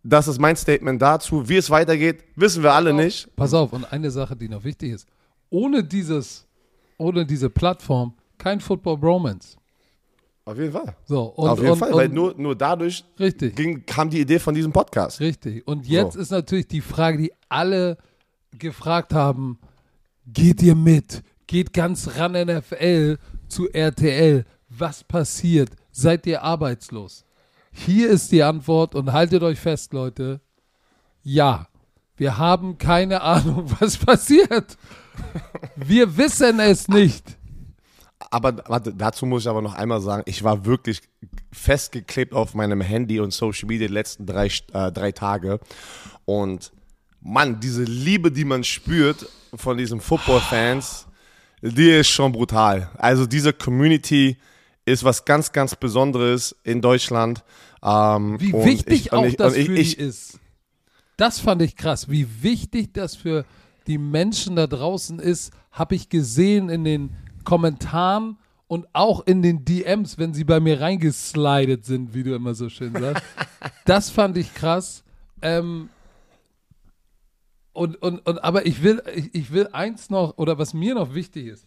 das 0.03 0.29
ist 0.29 0.41
mein 0.41 0.57
Statement 0.57 1.01
dazu. 1.01 1.49
Wie 1.49 1.57
es 1.57 1.71
weitergeht, 1.71 2.25
wissen 2.37 2.63
wir 2.63 2.73
alle 2.73 2.91
pass 2.91 3.05
nicht. 3.05 3.37
Pass 3.37 3.55
auf, 3.55 3.73
und 3.73 3.91
eine 3.93 4.11
Sache, 4.11 4.37
die 4.37 4.49
noch 4.49 4.65
wichtig 4.65 4.93
ist. 4.93 5.09
Ohne 5.51 5.85
dieses, 5.85 6.47
ohne 6.99 7.25
diese 7.25 7.51
Plattform 7.51 8.15
kein 8.39 8.61
Football 8.61 8.99
Bromance. 8.99 9.57
Auf 10.45 10.59
jeden 10.59 10.73
Fall. 10.73 10.97
So, 11.05 11.23
und, 11.27 11.49
Auf 11.49 11.61
jeden 11.61 11.73
und, 11.73 11.79
Fall, 11.79 11.93
weil 11.93 12.09
nur, 12.09 12.35
nur 12.37 12.57
dadurch 12.57 13.05
richtig. 13.21 13.55
Ging, 13.55 13.87
kam 13.87 14.11
die 14.11 14.21
Idee 14.21 14.41
von 14.41 14.55
diesem 14.55 14.73
Podcast. 14.73 15.21
Richtig. 15.21 15.67
Und 15.69 15.87
jetzt 15.87 16.15
so. 16.15 16.21
ist 16.21 16.31
natürlich 16.31 16.67
die 16.67 16.81
Frage, 16.81 17.19
die 17.19 17.33
alle 17.49 17.97
gefragt 18.59 19.15
haben: 19.15 19.61
Geht 20.27 20.63
ihr 20.63 20.75
mit? 20.75 21.23
Geht 21.47 21.73
ganz 21.73 22.17
ran 22.17 22.33
NFL 22.33 23.19
zu 23.47 23.69
RTL? 23.73 24.45
Was 24.69 25.05
passiert? 25.05 25.71
Seid 25.93 26.27
ihr 26.27 26.43
arbeitslos? 26.43 27.25
Hier 27.73 28.11
ist 28.11 28.31
die 28.31 28.43
Antwort 28.43 28.95
und 28.95 29.13
haltet 29.13 29.43
euch 29.43 29.59
fest, 29.59 29.93
Leute. 29.93 30.41
Ja, 31.23 31.67
wir 32.17 32.39
haben 32.39 32.79
keine 32.79 33.23
Ahnung, 33.23 33.75
was 33.81 33.97
passiert. 33.97 34.77
Wir 35.77 36.17
wissen 36.17 36.61
es 36.61 36.87
nicht. 36.89 37.39
Aber 38.31 38.63
warte, 38.67 38.95
dazu 38.95 39.27
muss 39.27 39.43
ich 39.43 39.49
aber 39.49 39.63
noch 39.63 39.75
einmal 39.75 40.01
sagen, 40.01 40.23
ich 40.27 40.45
war 40.45 40.65
wirklich 40.65 41.01
festgeklebt 41.51 42.33
auf 42.33 42.55
meinem 42.55 42.81
Handy 42.81 43.21
und 43.21 43.33
Social 43.33 43.67
Media 43.67 43.89
die 43.89 43.93
letzten 43.93 44.27
drei, 44.27 44.47
äh, 44.73 44.93
drei 44.93 45.13
Tage. 45.13 45.59
Und 46.25 46.73
Mann, 47.21 47.61
diese 47.61 47.85
Liebe, 47.85 48.31
die 48.31 48.45
man 48.45 48.65
spürt 48.65 49.27
von 49.55 49.77
diesen 49.77 50.01
Football-Fans, 50.01 51.07
die 51.63 51.91
ist 51.91 52.09
schon 52.09 52.33
brutal. 52.33 52.91
Also 52.97 53.27
diese 53.27 53.53
Community, 53.53 54.37
ist 54.85 55.05
was 55.05 55.25
ganz, 55.25 55.53
ganz 55.53 55.77
Besonderes 55.77 56.57
in 56.65 56.81
Deutschland. 56.81 57.45
Ähm, 57.83 58.41
wie 58.41 58.53
wichtig 58.53 59.07
ich, 59.07 59.13
auch 59.13 59.25
ich, 59.25 59.37
das 59.37 59.55
für 59.55 59.75
ich, 59.75 59.99
ist. 59.99 60.39
Das 61.17 61.39
fand 61.39 61.63
ich 61.63 61.77
krass. 61.77 62.09
Wie 62.09 62.43
wichtig 62.43 62.93
das 62.93 63.15
für 63.15 63.45
die 63.87 63.99
Menschen 63.99 64.57
da 64.57 64.67
draußen 64.67 65.19
ist, 65.19 65.53
habe 65.71 65.95
ich 65.95 66.09
gesehen 66.09 66.69
in 66.69 66.85
den 66.85 67.11
Kommentaren 67.45 68.39
und 68.69 68.87
auch 68.93 69.27
in 69.27 69.43
den 69.43 69.65
DMs, 69.65 70.19
wenn 70.19 70.33
sie 70.33 70.45
bei 70.45 70.61
mir 70.61 70.81
reingeslidet 70.81 71.85
sind, 71.85 72.15
wie 72.15 72.23
du 72.23 72.35
immer 72.35 72.55
so 72.55 72.69
schön 72.69 72.93
sagst. 72.93 73.23
das 73.85 74.11
fand 74.11 74.37
ich 74.37 74.55
krass. 74.55 75.05
Ähm, 75.43 75.91
und, 77.73 78.01
und, 78.03 78.27
und, 78.27 78.43
aber 78.45 78.67
ich 78.67 78.83
will, 78.83 79.03
ich, 79.15 79.35
ich 79.35 79.53
will 79.53 79.69
eins 79.73 80.11
noch, 80.11 80.39
oder 80.39 80.59
was 80.59 80.75
mir 80.75 80.95
noch 80.95 81.15
wichtig 81.15 81.47
ist, 81.47 81.67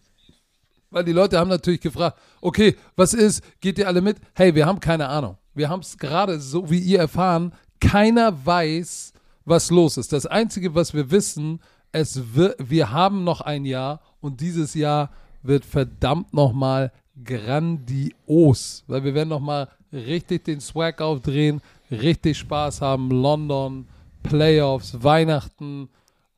Weil 0.89 1.03
die 1.03 1.11
Leute 1.11 1.37
haben 1.39 1.49
natürlich 1.49 1.81
gefragt, 1.81 2.17
okay, 2.41 2.75
was 2.95 3.13
ist, 3.13 3.43
geht 3.59 3.77
ihr 3.77 3.87
alle 3.87 4.01
mit? 4.01 4.17
Hey, 4.33 4.53
wir 4.53 4.65
haben 4.65 4.79
keine 4.79 5.07
Ahnung. 5.07 5.37
Wir 5.53 5.69
haben 5.69 5.81
es 5.81 5.97
gerade 5.97 6.39
so 6.39 6.69
wie 6.69 6.79
ihr 6.79 6.99
erfahren, 6.99 7.53
keiner 7.79 8.45
weiß, 8.45 9.13
was 9.45 9.71
los 9.71 9.97
ist. 9.97 10.11
Das 10.11 10.25
Einzige, 10.25 10.75
was 10.75 10.93
wir 10.93 11.11
wissen, 11.11 11.59
es 11.91 12.35
wird, 12.35 12.55
wir 12.59 12.91
haben 12.91 13.23
noch 13.23 13.41
ein 13.41 13.65
Jahr 13.65 14.01
und 14.19 14.41
dieses 14.41 14.73
Jahr 14.73 15.11
wird 15.43 15.63
verdammt 15.63 16.33
nochmal 16.33 16.91
grandios, 17.23 18.83
weil 18.87 19.03
wir 19.03 19.13
werden 19.13 19.29
nochmal 19.29 19.69
richtig 19.93 20.43
den 20.43 20.59
Swag 20.59 21.01
aufdrehen, 21.01 21.61
richtig 21.89 22.37
Spaß 22.39 22.81
haben, 22.81 23.09
London, 23.09 23.87
Playoffs, 24.23 25.01
Weihnachten, 25.03 25.89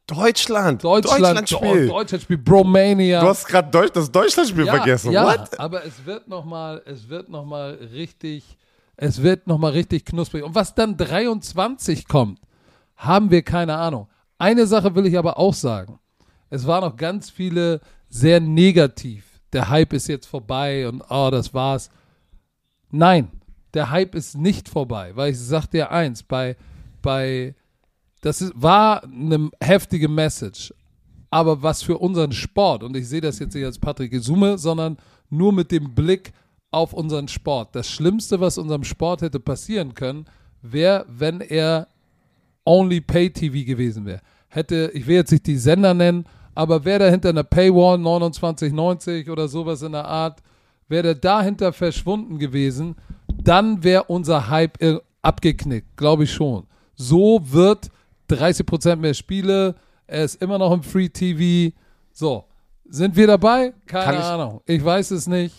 Deutschland. 0.08 0.84
Deutschland, 0.84 1.22
Deutschlandspiel. 1.22 1.88
Deutschlandspiel, 1.90 2.38
Bromania. 2.38 3.20
Du 3.20 3.28
hast 3.28 3.46
gerade 3.46 3.70
Deutsch, 3.70 3.92
das 3.94 4.10
Deutschlandspiel 4.10 4.66
ja, 4.66 4.76
vergessen. 4.76 5.12
Ja, 5.12 5.26
What? 5.26 5.60
aber 5.60 5.86
es 5.86 6.06
wird 6.06 6.28
nochmal, 6.30 6.82
es 6.86 7.10
wird 7.10 7.28
noch 7.30 7.46
mal 7.46 7.74
richtig, 7.94 8.58
es 8.96 9.22
wird 9.22 9.48
nochmal 9.48 9.74
richtig 9.74 10.06
knusprig. 10.06 10.44
Und 10.44 10.56
was 10.56 10.74
dann 10.74 10.96
23 10.96 12.08
kommt, 12.08 12.40
haben 12.96 13.32
wir 13.32 13.42
keine 13.42 13.76
Ahnung. 13.76 14.08
Eine 14.38 14.66
Sache 14.66 14.96
will 14.96 15.06
ich 15.06 15.18
aber 15.18 15.38
auch 15.38 15.54
sagen. 15.54 16.00
Es 16.50 16.66
waren 16.66 16.84
noch 16.84 16.96
ganz 16.96 17.30
viele 17.30 17.82
sehr 18.10 18.40
negativ. 18.40 19.26
Der 19.52 19.70
Hype 19.70 19.94
ist 19.94 20.08
jetzt 20.08 20.26
vorbei 20.26 20.88
und 20.88 21.04
oh, 21.10 21.30
das 21.32 21.54
war's. 21.54 21.90
Nein, 22.92 23.30
der 23.74 23.92
Hype 23.92 24.16
ist 24.16 24.38
nicht 24.38 24.70
vorbei, 24.70 25.12
weil 25.16 25.32
ich 25.32 25.40
sag 25.40 25.68
dir 25.68 25.92
eins, 25.92 26.24
bei, 26.24 26.56
bei, 27.02 27.56
das 28.22 28.42
ist, 28.42 28.54
war 28.56 29.04
eine 29.04 29.50
heftige 29.62 30.08
Message, 30.08 30.74
aber 31.30 31.62
was 31.62 31.84
für 31.84 31.98
unseren 31.98 32.32
Sport, 32.32 32.84
und 32.84 32.96
ich 32.96 33.08
sehe 33.08 33.22
das 33.22 33.40
jetzt 33.40 33.54
nicht 33.54 33.66
als 33.66 33.80
Patrick 33.80 34.12
Gesume, 34.12 34.58
sondern 34.58 34.98
nur 35.30 35.54
mit 35.54 35.72
dem 35.72 35.94
Blick 35.94 36.32
auf 36.72 36.94
unseren 36.94 37.28
Sport. 37.28 37.76
Das 37.76 37.90
Schlimmste, 37.90 38.40
was 38.40 38.58
unserem 38.58 38.84
Sport 38.84 39.22
hätte 39.22 39.40
passieren 39.40 39.94
können, 39.94 40.26
wäre, 40.62 41.06
wenn 41.08 41.42
er 41.42 41.88
only 42.66 43.02
Pay 43.02 43.30
TV 43.30 43.66
gewesen 43.66 44.06
wäre. 44.06 44.22
Hätte, 44.50 44.92
ich 44.94 45.08
will 45.08 45.16
jetzt 45.16 45.32
nicht 45.32 45.48
die 45.48 45.58
Sender 45.58 45.94
nennen, 45.94 46.26
aber 46.56 46.86
wäre 46.86 47.00
da 47.00 47.10
hinter 47.10 47.30
einer 47.30 47.44
Paywall 47.44 47.98
2990 47.98 49.30
oder 49.30 49.48
sowas 49.48 49.82
in 49.82 49.92
der 49.92 50.06
Art, 50.06 50.42
wäre 50.88 51.16
dahinter 51.16 51.74
verschwunden 51.74 52.40
gewesen, 52.40 52.96
dann 53.28 53.84
wäre 53.84 54.06
unser 54.06 54.50
Hype 54.50 54.78
abgeknickt, 55.22 55.98
glaube 55.98 56.24
ich 56.24 56.32
schon. 56.32 56.66
So 56.96 57.42
wird 57.44 57.90
30% 58.30 58.96
mehr 58.98 59.14
Spiele, 59.14 59.76
er 60.06 60.24
ist 60.24 60.42
immer 60.42 60.58
noch 60.58 60.72
im 60.72 60.84
Free 60.84 61.10
TV. 61.10 61.76
So, 62.14 62.46
sind 62.90 63.16
wir 63.16 63.28
dabei? 63.28 63.74
Keine 63.86 64.18
ich- 64.20 64.24
Ahnung. 64.24 64.62
Ich 64.66 64.84
weiß 64.84 65.12
es 65.12 65.28
nicht. 65.28 65.56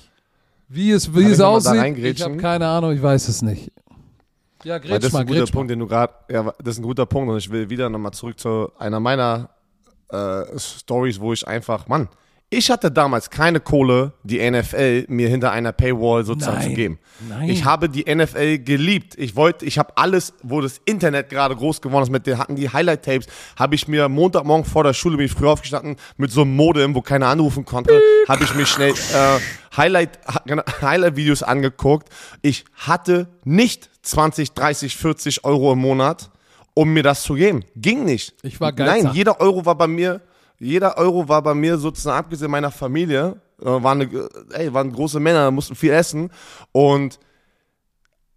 Wie 0.71 0.91
es, 0.91 1.15
wie 1.15 1.25
es 1.25 1.41
aussieht, 1.41 1.97
ich 1.97 2.23
habe 2.23 2.37
keine 2.37 2.67
Ahnung, 2.69 2.93
ich 2.93 3.03
weiß 3.03 3.29
es 3.29 3.41
nicht. 3.41 3.73
Ja, 4.65 4.75
Weil 4.75 4.81
grätsch 4.81 4.91
das 5.05 5.05
ist 5.07 5.15
ein 5.15 5.27
guter 5.27 5.41
mal. 5.41 5.47
Punkt, 5.51 5.71
den 5.71 5.79
du 5.79 5.87
gerade, 5.87 6.13
ja, 6.31 6.53
das 6.63 6.75
ist 6.75 6.79
ein 6.81 6.83
guter 6.83 7.07
Punkt 7.07 7.31
und 7.31 7.39
ich 7.39 7.51
will 7.51 7.71
wieder 7.71 7.89
nochmal 7.89 8.13
zurück 8.13 8.39
zu 8.39 8.71
einer 8.79 9.01
meiner 9.01 9.49
äh, 10.11 10.59
Stories, 10.59 11.21
wo 11.21 11.33
ich 11.33 11.47
einfach, 11.47 11.87
Mann, 11.89 12.09
ich 12.51 12.71
hatte 12.71 12.91
damals 12.91 13.29
keine 13.29 13.61
Kohle, 13.61 14.13
die 14.23 14.39
NFL 14.51 15.05
mir 15.09 15.29
hinter 15.29 15.53
einer 15.53 15.73
Paywall 15.73 16.25
sozusagen 16.25 16.59
Nein. 16.59 16.69
zu 16.69 16.75
geben. 16.75 16.99
Nein. 17.29 17.51
Ich 17.51 17.67
habe 17.67 17.91
die 17.91 18.13
NFL 18.13 18.59
geliebt. 18.61 19.15
Ich 19.19 19.37
wollte, 19.37 19.67
ich 19.67 19.79
habe 19.79 19.95
alles, 19.97 20.33
wo 20.43 20.63
das 20.63 20.81
Internet 20.87 21.29
gerade 21.29 21.55
groß 21.55 21.83
geworden 21.83 22.05
ist, 22.05 22.11
mit 22.11 22.27
den 22.27 22.39
hatten 22.39 22.57
die 22.57 22.71
Highlight 22.71 23.05
Tapes, 23.05 23.27
habe 23.57 23.75
ich 23.75 23.87
mir 23.87 24.09
Montagmorgen 24.09 24.65
vor 24.65 24.83
der 24.83 24.95
Schule 24.95 25.19
bin 25.19 25.27
ich 25.27 25.33
früh 25.33 25.47
aufgestanden 25.47 25.97
mit 26.17 26.31
so 26.31 26.41
einem 26.41 26.57
Modem, 26.57 26.95
wo 26.95 27.03
keiner 27.03 27.27
anrufen 27.27 27.67
konnte, 27.67 28.01
habe 28.27 28.45
ich 28.45 28.55
mir 28.55 28.65
schnell 28.65 28.93
äh, 28.93 29.77
Highlight 29.77 30.19
genau, 30.47 30.63
Highlight 30.81 31.43
angeguckt. 31.43 32.09
Ich 32.41 32.65
hatte 32.75 33.29
nicht 33.45 33.91
20, 34.03 34.53
30, 34.53 34.97
40 34.97 35.45
Euro 35.45 35.75
im 35.75 35.81
Monat, 35.81 36.31
um 36.73 36.95
mir 36.95 37.03
das 37.03 37.25
zu 37.25 37.35
geben. 37.35 37.65
Ging 37.77 38.07
nicht. 38.07 38.35
Ich 38.43 38.59
war 38.59 38.73
Nein, 38.73 38.87
Geizhals. 38.87 39.17
jeder 39.17 39.41
Euro 39.41 39.67
war 39.67 39.77
bei 39.77 39.87
mir, 39.87 40.23
jeder 40.59 40.99
Euro 40.99 41.29
war 41.29 41.43
bei 41.43 41.55
mir 41.55 41.79
sozusagen, 41.79 42.19
abgesehen 42.19 42.51
meiner 42.51 42.71
Familie, 42.71 43.41
äh, 43.61 43.65
waren, 43.65 44.03
eine, 44.03 44.29
ey, 44.53 44.73
waren 44.73 44.93
große 44.93 45.21
Männer, 45.21 45.51
mussten 45.51 45.75
viel 45.75 45.93
essen 45.93 46.31
und 46.73 47.19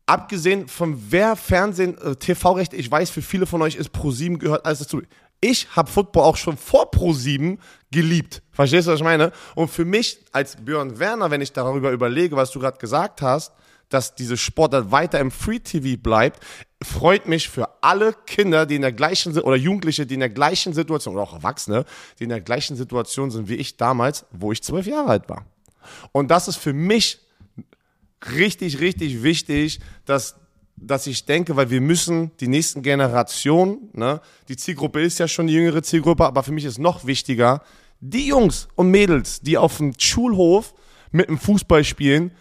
abgesehen 0.05 0.67
von 0.67 0.97
wer 1.09 1.35
Fernsehen, 1.35 1.97
äh, 1.97 2.15
TV-Rechte, 2.15 2.75
ich 2.75 2.89
weiß, 2.89 3.09
für 3.09 3.21
viele 3.21 3.45
von 3.45 3.61
euch 3.61 3.75
ist 3.75 3.89
Pro7 3.95 4.37
gehört 4.37 4.65
alles 4.65 4.79
dazu. 4.79 5.01
Ich 5.39 5.67
habe 5.75 5.89
Football 5.89 6.23
auch 6.23 6.37
schon 6.37 6.55
vor 6.55 6.91
Pro7 6.91 7.57
geliebt. 7.91 8.43
Verstehst 8.51 8.87
du, 8.87 8.91
was 8.91 8.99
ich 8.99 9.03
meine? 9.03 9.31
Und 9.55 9.69
für 9.69 9.85
mich 9.85 10.19
als 10.31 10.55
Björn 10.55 10.99
Werner, 10.99 11.31
wenn 11.31 11.41
ich 11.41 11.51
darüber 11.51 11.91
überlege, 11.91 12.35
was 12.35 12.51
du 12.51 12.59
gerade 12.59 12.77
gesagt 12.77 13.23
hast, 13.23 13.51
dass 13.93 14.15
diese 14.15 14.37
Sportart 14.37 14.91
weiter 14.91 15.19
im 15.19 15.31
Free 15.31 15.59
TV 15.59 16.01
bleibt, 16.01 16.43
freut 16.81 17.27
mich 17.27 17.49
für 17.49 17.69
alle 17.83 18.13
Kinder, 18.25 18.65
die 18.65 18.75
in 18.75 18.81
der 18.81 18.91
gleichen 18.91 19.37
oder 19.39 19.55
Jugendliche, 19.55 20.05
die 20.05 20.15
in 20.15 20.19
der 20.21 20.29
gleichen 20.29 20.73
Situation 20.73 21.13
oder 21.13 21.23
auch 21.23 21.33
Erwachsene, 21.33 21.85
die 22.17 22.23
in 22.23 22.29
der 22.29 22.41
gleichen 22.41 22.75
Situation 22.75 23.29
sind 23.29 23.49
wie 23.49 23.55
ich 23.55 23.77
damals, 23.77 24.25
wo 24.31 24.51
ich 24.51 24.63
zwölf 24.63 24.87
Jahre 24.87 25.09
alt 25.09 25.29
war. 25.29 25.45
Und 26.11 26.31
das 26.31 26.47
ist 26.47 26.57
für 26.57 26.73
mich 26.73 27.19
richtig, 28.33 28.79
richtig 28.79 29.23
wichtig, 29.23 29.79
dass, 30.05 30.35
dass 30.75 31.07
ich 31.07 31.25
denke, 31.25 31.55
weil 31.55 31.69
wir 31.69 31.81
müssen 31.81 32.31
die 32.39 32.47
nächsten 32.47 32.81
Generationen, 32.81 33.89
ne, 33.93 34.21
die 34.47 34.57
Zielgruppe 34.57 35.01
ist 35.01 35.19
ja 35.19 35.27
schon 35.27 35.47
die 35.47 35.53
jüngere 35.53 35.83
Zielgruppe, 35.83 36.25
aber 36.25 36.43
für 36.43 36.51
mich 36.51 36.65
ist 36.65 36.79
noch 36.79 37.05
wichtiger, 37.05 37.61
die 37.99 38.27
Jungs 38.27 38.67
und 38.75 38.89
Mädels, 38.89 39.41
die 39.41 39.57
auf 39.57 39.77
dem 39.77 39.93
Schulhof 39.97 40.73
mit 41.11 41.29
dem 41.29 41.37
Fußball 41.37 41.83
spielen, 41.83 42.31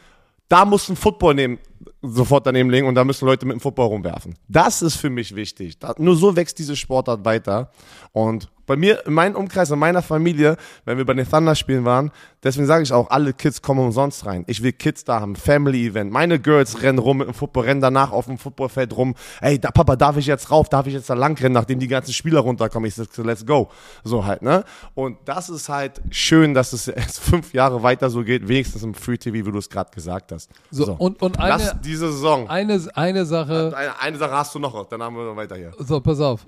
da 0.51 0.67
muss 0.67 0.91
ein 0.91 0.97
Football 0.97 1.35
nehmen, 1.35 1.59
sofort 2.03 2.47
daneben 2.47 2.71
legen 2.71 2.87
und 2.87 2.95
da 2.95 3.05
müssen 3.05 3.27
Leute 3.27 3.47
mit 3.47 3.55
dem 3.55 3.61
Football 3.61 3.87
rumwerfen. 3.87 4.37
Das 4.49 4.83
ist 4.83 4.97
für 4.97 5.11
mich 5.11 5.35
wichtig. 5.35 5.79
Da, 5.79 5.95
nur 5.99 6.17
so 6.17 6.37
wächst 6.37 6.59
diese 6.59 6.77
Sportart 6.77 7.25
weiter. 7.25 7.71
Und 8.13 8.51
bei 8.71 8.77
mir, 8.77 9.05
in 9.05 9.15
meinem 9.15 9.35
Umkreis, 9.35 9.73
in 9.73 9.81
meiner 9.81 10.01
Familie, 10.01 10.57
wenn 10.85 10.97
wir 10.97 11.05
bei 11.05 11.15
den 11.15 11.29
Thunder-Spielen 11.29 11.85
waren, 11.85 12.13
deswegen 12.45 12.67
sage 12.67 12.85
ich 12.85 12.93
auch, 12.93 13.11
alle 13.11 13.33
Kids 13.33 13.63
kommen 13.63 13.81
umsonst 13.81 14.27
rein. 14.27 14.45
Ich 14.47 14.63
will 14.63 14.73
Kids 14.73 15.03
da 15.03 15.21
haben, 15.21 15.35
Family-Event. 15.35 16.13
Meine 16.13 16.39
Girls 16.39 16.81
rennen 16.81 17.01
rum 17.01 17.19
mit 17.19 17.27
dem 17.27 17.35
Football, 17.35 17.65
rennen 17.65 17.81
danach 17.81 18.13
auf 18.13 18.27
dem 18.27 18.39
Footballfeld 18.39 18.97
rum. 18.97 19.17
Ey, 19.41 19.59
da, 19.59 19.73
Papa, 19.73 19.97
darf 19.97 20.17
ich 20.19 20.27
jetzt 20.27 20.53
rauf? 20.53 20.69
Darf 20.69 20.87
ich 20.87 20.95
jetzt 20.95 21.11
da 21.11 21.15
lang 21.15 21.37
rennen, 21.41 21.55
nachdem 21.55 21.81
die 21.81 21.89
ganzen 21.89 22.13
Spieler 22.13 22.41
runterkommen? 22.41 22.87
Ich 22.87 22.95
sage, 22.95 23.09
let's 23.23 23.45
go. 23.45 23.71
So 24.05 24.25
halt, 24.25 24.43
ne? 24.43 24.63
Und 24.95 25.19
das 25.25 25.49
ist 25.49 25.69
halt 25.69 26.01
schön, 26.11 26.55
dass 26.55 26.73
es 26.73 26.87
erst 26.89 27.19
fünf 27.19 27.53
Jahre 27.53 27.83
weiter 27.83 28.09
so 28.09 28.23
geht, 28.23 28.47
wenigstens 28.47 28.85
im 28.85 28.95
Free 28.95 29.19
TV, 29.19 29.45
wie 29.45 29.51
du 29.51 29.59
es 29.59 29.69
gerade 29.69 29.91
gesagt 29.91 30.31
hast. 30.31 30.49
So, 30.71 30.93
und, 30.93 31.21
und 31.21 31.39
Lass 31.39 31.70
eine, 31.71 31.81
diese 31.81 32.11
Saison. 32.13 32.49
eine, 32.49 32.81
eine 32.95 33.25
Sache, 33.27 33.73
Eine, 33.77 34.01
eine 34.01 34.19
Sache 34.19 34.33
hast 34.33 34.55
du 34.55 34.59
noch, 34.59 34.89
dann 34.89 35.03
haben 35.03 35.17
wir 35.17 35.37
weiter 35.37 35.57
hier. 35.57 35.73
so, 35.79 36.01
pass 36.01 36.21
auf. 36.21 36.47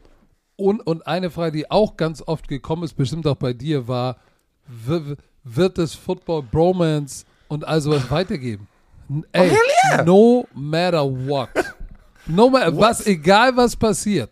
Und, 0.56 0.86
und 0.86 1.06
eine 1.06 1.30
Frage, 1.30 1.56
die 1.58 1.70
auch 1.70 1.96
ganz 1.96 2.22
oft 2.26 2.46
gekommen 2.48 2.82
ist, 2.84 2.94
bestimmt 2.94 3.26
auch 3.26 3.36
bei 3.36 3.52
dir, 3.52 3.88
war, 3.88 4.16
wird 5.44 5.78
es 5.78 5.94
Football 5.94 6.42
Bromance 6.42 7.24
und 7.48 7.66
all 7.66 7.80
sowas 7.80 8.10
weitergeben? 8.10 8.68
N- 9.08 9.24
Ey, 9.32 9.48
hell 9.48 9.58
yeah. 9.92 10.04
no 10.04 10.46
matter 10.54 11.04
what. 11.04 11.48
No 12.26 12.48
matter, 12.48 12.76
was, 12.76 13.04
egal 13.06 13.56
was 13.56 13.74
passiert 13.74 14.30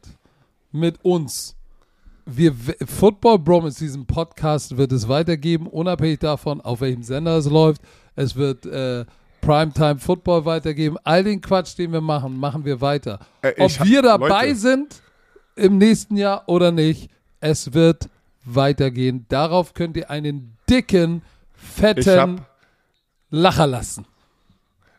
mit 0.70 1.02
uns. 1.04 1.56
Wir, 2.26 2.54
Football 2.86 3.40
Bromance, 3.40 3.80
diesen 3.80 4.06
Podcast 4.06 4.76
wird 4.76 4.92
es 4.92 5.08
weitergeben, 5.08 5.66
unabhängig 5.66 6.20
davon, 6.20 6.60
auf 6.60 6.80
welchem 6.80 7.02
Sender 7.02 7.38
es 7.38 7.46
läuft. 7.46 7.82
Es 8.14 8.36
wird 8.36 8.66
äh, 8.66 9.04
Primetime 9.40 9.98
Football 9.98 10.44
weitergeben. 10.44 10.96
All 11.04 11.24
den 11.24 11.40
Quatsch, 11.40 11.76
den 11.78 11.92
wir 11.92 12.00
machen, 12.00 12.36
machen 12.36 12.64
wir 12.64 12.80
weiter. 12.80 13.18
Äh, 13.42 13.54
Ob 13.58 13.84
wir 13.84 14.02
dabei 14.02 14.48
Leute. 14.48 14.56
sind 14.56 15.02
im 15.56 15.78
nächsten 15.78 16.16
Jahr 16.16 16.44
oder 16.46 16.72
nicht, 16.72 17.10
es 17.40 17.72
wird 17.72 18.08
weitergehen. 18.44 19.26
Darauf 19.28 19.74
könnt 19.74 19.96
ihr 19.96 20.10
einen 20.10 20.56
dicken, 20.68 21.22
fetten 21.54 22.42
Lacher 23.30 23.66
lassen. 23.66 24.06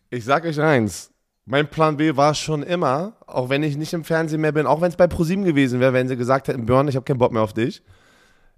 Ich 0.10 0.26
sag 0.26 0.46
euch 0.46 0.60
eins. 0.60 1.12
Mein 1.46 1.68
Plan 1.68 1.98
B 1.98 2.16
war 2.16 2.34
schon 2.34 2.64
immer, 2.64 3.14
auch 3.26 3.50
wenn 3.50 3.64
ich 3.64 3.76
nicht 3.76 3.94
im 3.94 4.04
Fernsehen 4.04 4.42
mehr 4.42 4.52
bin, 4.52 4.68
auch 4.68 4.80
wenn 4.80 4.90
es 4.90 4.96
bei 4.96 5.08
ProSieben 5.08 5.44
gewesen 5.44 5.80
wäre, 5.80 5.92
wenn 5.92 6.08
sie 6.08 6.16
gesagt 6.16 6.48
hätten, 6.48 6.66
Björn, 6.66 6.88
ich 6.88 6.96
habe 6.96 7.04
keinen 7.04 7.18
Bock 7.18 7.32
mehr 7.32 7.42
auf 7.42 7.54
dich. 7.54 7.82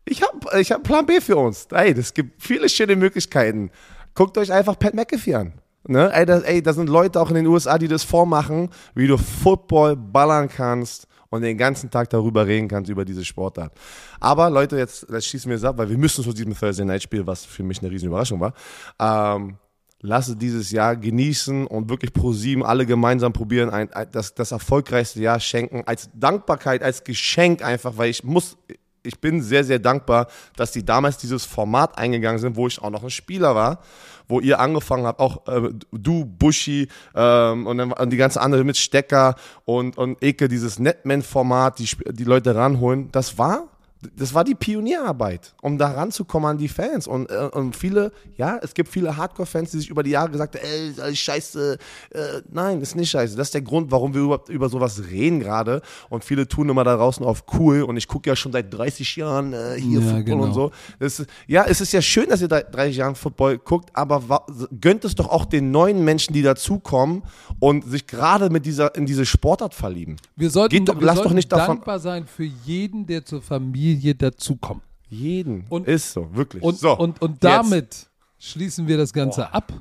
Ich 0.05 0.21
habe 0.21 0.59
ich 0.59 0.71
hab 0.71 0.83
Plan 0.83 1.05
B 1.05 1.21
für 1.21 1.37
uns. 1.37 1.67
Ey, 1.71 1.93
das 1.93 2.13
gibt 2.13 2.41
viele 2.43 2.67
schöne 2.67 2.95
Möglichkeiten. 2.95 3.71
Guckt 4.13 4.37
euch 4.37 4.51
einfach 4.51 4.77
Pat 4.77 4.93
McAfee 4.93 5.35
an. 5.35 5.53
Ne? 5.87 6.11
Ey, 6.13 6.25
da, 6.25 6.39
ey, 6.39 6.61
da 6.61 6.73
sind 6.73 6.89
Leute 6.89 7.19
auch 7.19 7.29
in 7.29 7.35
den 7.35 7.47
USA, 7.47 7.77
die 7.77 7.87
das 7.87 8.03
vormachen, 8.03 8.69
wie 8.95 9.07
du 9.07 9.17
Football 9.17 9.95
ballern 9.95 10.47
kannst 10.47 11.07
und 11.29 11.41
den 11.41 11.57
ganzen 11.57 11.89
Tag 11.89 12.09
darüber 12.09 12.45
reden 12.45 12.67
kannst, 12.67 12.89
über 12.89 13.03
diese 13.03 13.25
Sportart. 13.25 13.73
Aber 14.19 14.49
Leute, 14.49 14.77
jetzt, 14.77 15.07
jetzt 15.11 15.25
schießen 15.25 15.49
wir 15.49 15.57
es 15.57 15.63
ab, 15.63 15.77
weil 15.77 15.89
wir 15.89 15.97
müssen 15.97 16.23
zu 16.23 16.31
diesem 16.31 16.55
Thursday 16.55 16.85
Night 16.85 17.03
Spiel, 17.03 17.25
was 17.25 17.43
für 17.43 17.63
mich 17.63 17.81
eine 17.81 17.91
riesen 17.91 18.07
Überraschung 18.07 18.39
war. 18.39 18.53
Ähm, 18.99 19.57
lasse 20.03 20.35
dieses 20.35 20.69
Jahr 20.71 20.95
genießen 20.95 21.65
und 21.65 21.89
wirklich 21.89 22.13
pro 22.13 22.33
sieben 22.33 22.63
alle 22.63 22.85
gemeinsam 22.85 23.33
probieren, 23.33 23.69
ein, 23.69 23.91
ein, 23.93 24.07
das, 24.11 24.35
das 24.35 24.51
erfolgreichste 24.51 25.21
Jahr 25.21 25.39
schenken, 25.39 25.83
als 25.85 26.09
Dankbarkeit, 26.13 26.83
als 26.83 27.03
Geschenk 27.03 27.63
einfach, 27.63 27.97
weil 27.97 28.09
ich 28.09 28.23
muss, 28.23 28.57
ich 29.03 29.19
bin 29.19 29.41
sehr, 29.41 29.63
sehr 29.63 29.79
dankbar, 29.79 30.27
dass 30.55 30.71
die 30.71 30.85
damals 30.85 31.17
dieses 31.17 31.45
Format 31.45 31.97
eingegangen 31.97 32.39
sind, 32.39 32.55
wo 32.55 32.67
ich 32.67 32.81
auch 32.81 32.89
noch 32.89 33.03
ein 33.03 33.09
Spieler 33.09 33.55
war, 33.55 33.79
wo 34.27 34.39
ihr 34.39 34.59
angefangen 34.59 35.05
habt, 35.05 35.19
auch 35.19 35.47
äh, 35.47 35.69
du, 35.91 36.25
Buschi 36.25 36.87
ähm, 37.13 37.67
und 37.67 37.77
dann 37.77 37.91
und 37.91 38.09
die 38.09 38.17
ganze 38.17 38.41
andere 38.41 38.63
mit 38.63 38.77
Stecker 38.77 39.35
und, 39.65 39.97
und 39.97 40.23
Eke, 40.23 40.47
dieses 40.47 40.79
Netman-Format, 40.79 41.79
die, 41.79 41.89
die 42.11 42.23
Leute 42.23 42.55
ranholen. 42.55 43.09
Das 43.11 43.37
war 43.37 43.67
das 44.15 44.33
war 44.33 44.43
die 44.43 44.55
Pionierarbeit, 44.55 45.53
um 45.61 45.77
da 45.77 45.91
ranzukommen 45.91 46.49
an 46.49 46.57
die 46.57 46.67
Fans. 46.67 47.07
Und, 47.07 47.29
äh, 47.29 47.49
und 47.51 47.75
viele, 47.75 48.11
ja, 48.37 48.59
es 48.61 48.73
gibt 48.73 48.89
viele 48.89 49.15
Hardcore-Fans, 49.15 49.71
die 49.71 49.77
sich 49.77 49.89
über 49.89 50.03
die 50.03 50.11
Jahre 50.11 50.29
gesagt 50.31 50.55
haben, 50.55 50.65
ey, 50.65 50.93
das 50.95 51.09
ist 51.11 51.19
scheiße. 51.19 51.77
Äh, 52.11 52.19
nein, 52.51 52.79
das 52.79 52.89
ist 52.89 52.95
nicht 52.95 53.09
scheiße. 53.09 53.35
Das 53.35 53.47
ist 53.47 53.53
der 53.53 53.61
Grund, 53.61 53.91
warum 53.91 54.13
wir 54.13 54.21
überhaupt 54.21 54.49
über 54.49 54.69
sowas 54.69 55.03
reden 55.09 55.39
gerade. 55.39 55.81
Und 56.09 56.23
viele 56.23 56.47
tun 56.47 56.69
immer 56.69 56.83
da 56.83 56.95
draußen 56.95 57.25
auf 57.25 57.45
cool. 57.57 57.83
Und 57.83 57.97
ich 57.97 58.07
gucke 58.07 58.29
ja 58.29 58.35
schon 58.35 58.51
seit 58.51 58.73
30 58.73 59.15
Jahren 59.15 59.53
äh, 59.53 59.75
hier 59.79 59.99
ja, 59.99 60.05
Football 60.05 60.23
genau. 60.23 60.43
und 60.43 60.53
so. 60.53 60.71
Das, 60.99 61.25
ja, 61.47 61.65
es 61.65 61.81
ist 61.81 61.93
ja 61.93 62.01
schön, 62.01 62.29
dass 62.29 62.41
ihr 62.41 62.47
da 62.47 62.61
30 62.61 62.97
Jahren 62.97 63.15
Football 63.15 63.59
guckt, 63.59 63.89
aber 63.93 64.45
gönnt 64.79 65.05
es 65.05 65.15
doch 65.15 65.29
auch 65.29 65.45
den 65.45 65.71
neuen 65.71 66.03
Menschen, 66.03 66.33
die 66.33 66.41
dazukommen 66.41 67.23
und 67.59 67.83
sich 67.85 68.07
gerade 68.07 68.49
mit 68.49 68.65
dieser, 68.65 68.95
in 68.95 69.05
diese 69.05 69.25
Sportart 69.25 69.73
verlieben. 69.73 70.17
Wir 70.35 70.49
sollten, 70.49 70.75
Geht 70.75 70.89
doch, 70.89 70.99
wir 70.99 71.05
lass 71.05 71.15
sollten 71.15 71.29
doch 71.29 71.35
nicht 71.35 71.51
davon, 71.51 71.77
dankbar 71.77 71.99
sein 71.99 72.25
für 72.25 72.43
jeden, 72.43 73.05
der 73.05 73.25
zur 73.25 73.41
Familie 73.41 73.92
Familie 73.93 74.15
dazukommen. 74.15 74.83
Jeden. 75.09 75.65
Und, 75.69 75.87
ist 75.87 76.13
so, 76.13 76.35
wirklich. 76.35 76.63
Und, 76.63 76.77
so, 76.77 76.97
und, 76.97 77.21
und 77.21 77.43
damit 77.43 77.85
jetzt. 77.85 78.09
schließen 78.39 78.87
wir 78.87 78.97
das 78.97 79.13
Ganze 79.13 79.41
Boah. 79.41 79.53
ab, 79.53 79.73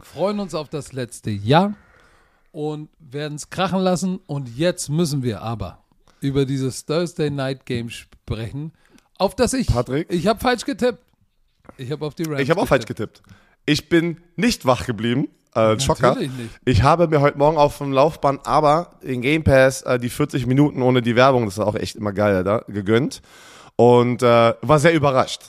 freuen 0.00 0.40
uns 0.40 0.54
auf 0.54 0.68
das 0.70 0.92
letzte 0.92 1.30
Jahr 1.30 1.74
und 2.52 2.88
werden 2.98 3.34
es 3.34 3.50
krachen 3.50 3.80
lassen. 3.80 4.20
Und 4.26 4.56
jetzt 4.56 4.88
müssen 4.88 5.22
wir 5.22 5.42
aber 5.42 5.84
über 6.20 6.46
dieses 6.46 6.86
Thursday 6.86 7.30
Night 7.30 7.66
Game 7.66 7.90
sprechen, 7.90 8.72
auf 9.18 9.34
das 9.36 9.52
ich. 9.52 9.66
Patrick? 9.66 10.10
Ich 10.10 10.26
habe 10.26 10.40
falsch 10.40 10.64
getippt. 10.64 11.02
Ich 11.76 11.90
habe 11.92 12.06
auf 12.06 12.14
die 12.14 12.22
Rams. 12.22 12.40
Ich 12.40 12.50
habe 12.50 12.60
auch 12.60 12.68
falsch 12.68 12.86
getippt. 12.86 13.22
Ich 13.66 13.90
bin 13.90 14.16
nicht 14.36 14.64
wach 14.64 14.86
geblieben. 14.86 15.28
Äh, 15.54 15.78
Schocker. 15.80 16.16
Ich 16.64 16.82
habe 16.82 17.08
mir 17.08 17.20
heute 17.20 17.36
Morgen 17.36 17.58
auf 17.58 17.78
dem 17.78 17.92
Laufband 17.92 18.46
aber 18.46 18.98
den 19.02 19.20
Game 19.20 19.44
Pass 19.44 19.82
äh, 19.82 19.98
die 19.98 20.08
40 20.08 20.46
Minuten 20.46 20.80
ohne 20.82 21.02
die 21.02 21.16
Werbung, 21.16 21.44
das 21.44 21.54
ist 21.54 21.64
auch 21.64 21.74
echt 21.74 21.96
immer 21.96 22.12
geil, 22.12 22.44
da, 22.44 22.62
gegönnt. 22.68 23.20
Und 23.80 24.24
äh, 24.24 24.54
war 24.60 24.80
sehr 24.80 24.92
überrascht. 24.92 25.42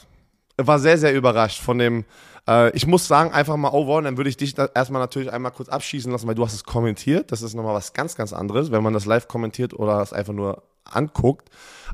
War 0.56 0.78
sehr, 0.78 1.00
sehr 1.00 1.16
überrascht 1.16 1.62
von 1.62 1.80
dem, 1.80 2.06
äh, 2.48 2.70
ich 2.76 2.86
muss 2.86 3.08
sagen, 3.08 3.32
einfach 3.32 3.58
mal 3.58 3.72
overall, 3.72 4.04
dann 4.04 4.18
würde 4.18 4.30
ich 4.30 4.38
dich 4.38 4.56
erstmal 4.56 5.02
natürlich 5.02 5.34
einmal 5.34 5.52
kurz 5.52 5.68
abschießen 5.68 6.12
lassen, 6.12 6.28
weil 6.28 6.36
du 6.36 6.46
hast 6.46 6.54
es 6.54 6.64
kommentiert. 6.64 7.32
Das 7.32 7.42
ist 7.42 7.56
nochmal 7.56 7.74
was 7.74 7.94
ganz, 7.94 8.16
ganz 8.16 8.32
anderes, 8.32 8.72
wenn 8.72 8.84
man 8.84 8.94
das 8.94 9.08
live 9.08 9.28
kommentiert 9.28 9.74
oder 9.74 10.00
es 10.02 10.14
einfach 10.14 10.34
nur 10.34 10.62
anguckt. 10.84 11.50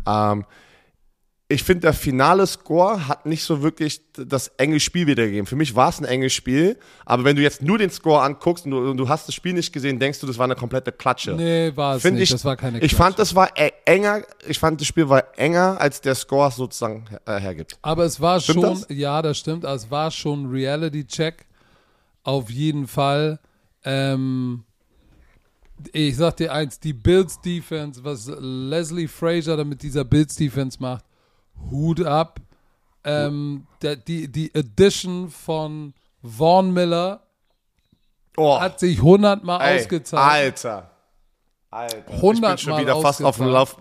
Ähm, 0.05 0.43
ich 1.47 1.63
finde, 1.63 1.81
der 1.81 1.93
finale 1.93 2.47
Score 2.47 3.07
hat 3.07 3.27
nicht 3.27 3.43
so 3.43 3.61
wirklich 3.61 4.01
das 4.13 4.47
enge 4.57 4.79
Spiel 4.79 5.05
wiedergegeben. 5.05 5.45
Für 5.45 5.55
mich 5.55 5.75
war 5.75 5.89
es 5.89 5.99
ein 5.99 6.05
enges 6.05 6.33
Spiel, 6.33 6.79
aber 7.05 7.23
wenn 7.23 7.35
du 7.35 7.43
jetzt 7.43 7.61
nur 7.61 7.77
den 7.77 7.91
Score 7.91 8.23
anguckst 8.23 8.65
und 8.65 8.71
du, 8.71 8.89
und 8.89 8.97
du, 8.97 9.07
hast 9.09 9.27
das 9.27 9.35
Spiel 9.35 9.53
nicht 9.53 9.71
gesehen, 9.71 9.99
denkst 9.99 10.19
du, 10.19 10.25
das 10.25 10.39
war 10.39 10.45
eine 10.45 10.55
komplette 10.55 10.91
Klatsche. 10.91 11.33
Nee, 11.33 11.71
war 11.75 11.97
es 11.97 12.01
find 12.01 12.15
nicht. 12.15 12.23
Ich, 12.23 12.29
das 12.31 12.45
war 12.45 12.55
keine 12.55 12.79
Klatsche. 12.79 12.85
Ich 12.85 12.95
fand, 12.95 13.19
das 13.19 13.35
war 13.35 13.55
e-, 13.55 13.71
enger, 13.85 14.23
ich 14.47 14.57
fand, 14.57 14.81
das 14.81 14.87
Spiel 14.87 15.07
war 15.07 15.37
enger, 15.37 15.79
als 15.79 16.01
der 16.01 16.15
Score 16.15 16.49
sozusagen 16.49 17.05
äh, 17.25 17.39
hergibt. 17.39 17.77
Aber 17.83 18.05
es 18.05 18.19
war 18.19 18.39
stimmt 18.39 18.61
schon, 18.61 18.79
das? 18.79 18.87
ja, 18.89 19.21
das 19.21 19.37
stimmt, 19.37 19.65
es 19.65 19.91
war 19.91 20.09
schon 20.09 20.49
Reality-Check. 20.49 21.45
Auf 22.23 22.49
jeden 22.49 22.87
Fall. 22.87 23.39
Ähm, 23.83 24.63
ich 25.91 26.15
sag 26.15 26.37
dir 26.37 26.51
eins, 26.51 26.79
die 26.79 26.93
Bills 26.93 27.39
Defense, 27.39 28.03
was 28.03 28.31
Leslie 28.39 29.07
Frazier 29.07 29.57
da 29.57 29.63
mit 29.63 29.83
dieser 29.83 30.03
Bills 30.03 30.35
Defense 30.35 30.77
macht, 30.79 31.05
Hut 31.71 32.03
ab. 32.03 32.39
Ähm, 33.03 33.67
der, 33.81 33.95
die, 33.95 34.31
die 34.31 34.53
Edition 34.55 35.29
von 35.29 35.93
Vaughn 36.23 36.73
Miller 36.73 37.21
oh. 38.35 38.59
hat 38.59 38.79
sich 38.79 39.01
hundertmal 39.01 39.77
ausgezahlt. 39.77 40.31
Alter. 40.31 40.89
Alter. 41.69 42.21
Hundertmal 42.21 42.55
ich 42.55 42.65
bin 42.65 42.73
schon 42.73 42.81
wieder 42.81 42.99
fast 43.01 43.23
auf 43.23 43.37
dem 43.37 43.47
Lauf 43.47 43.77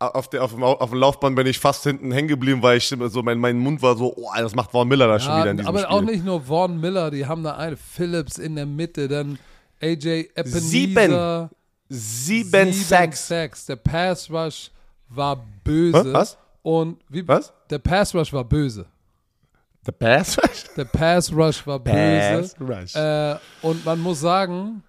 auf, 0.00 0.30
der, 0.30 0.44
auf, 0.44 0.52
dem, 0.52 0.62
auf 0.62 0.90
dem 0.90 0.98
Laufband 0.98 1.34
bin 1.34 1.46
ich 1.48 1.58
fast 1.58 1.82
hinten 1.82 2.12
hängen 2.12 2.28
geblieben, 2.28 2.62
weil 2.62 2.78
ich 2.78 2.88
so 2.88 3.22
mein, 3.22 3.38
mein 3.38 3.58
Mund 3.58 3.82
war 3.82 3.96
so, 3.96 4.14
oh, 4.16 4.30
das 4.36 4.54
macht 4.54 4.70
Vaughn 4.70 4.86
Miller 4.86 5.08
da 5.08 5.14
ja, 5.14 5.20
schon 5.20 5.40
wieder 5.40 5.50
in 5.50 5.56
diesem 5.56 5.68
aber 5.68 5.80
Spiel. 5.80 5.90
auch 5.90 6.02
nicht 6.02 6.24
nur 6.24 6.42
Vaughn 6.42 6.80
Miller, 6.80 7.10
die 7.10 7.26
haben 7.26 7.42
da 7.42 7.56
eine 7.56 7.76
Phillips 7.76 8.38
in 8.38 8.54
der 8.54 8.66
Mitte, 8.66 9.08
dann 9.08 9.38
AJ 9.80 10.30
Ebenezer. 10.36 10.60
Sieben. 10.60 11.50
Sieben, 11.88 12.72
sieben 12.72 12.72
Sacks. 12.72 13.28
Sacks. 13.28 13.66
Der 13.66 13.76
Pass 13.76 14.30
Rush 14.30 14.70
war 15.08 15.44
böse. 15.64 16.04
Hä? 16.04 16.12
Was? 16.12 16.38
Und 16.62 16.98
wie, 17.08 17.26
Was? 17.26 17.52
Der 17.70 17.78
Pass 17.78 18.14
Rush 18.14 18.32
war 18.32 18.44
böse. 18.44 18.86
Der 19.86 19.92
Pass 19.92 20.36
Rush? 20.38 20.64
Der 20.76 20.84
Pass 20.84 21.32
Rush 21.32 21.66
war 21.66 21.78
böse. 21.78 22.54
Pass 22.56 22.56
Rush. 22.60 22.94
Äh, 22.94 23.36
und 23.62 23.84
man 23.84 24.00
muss 24.00 24.20
sagen, 24.20 24.82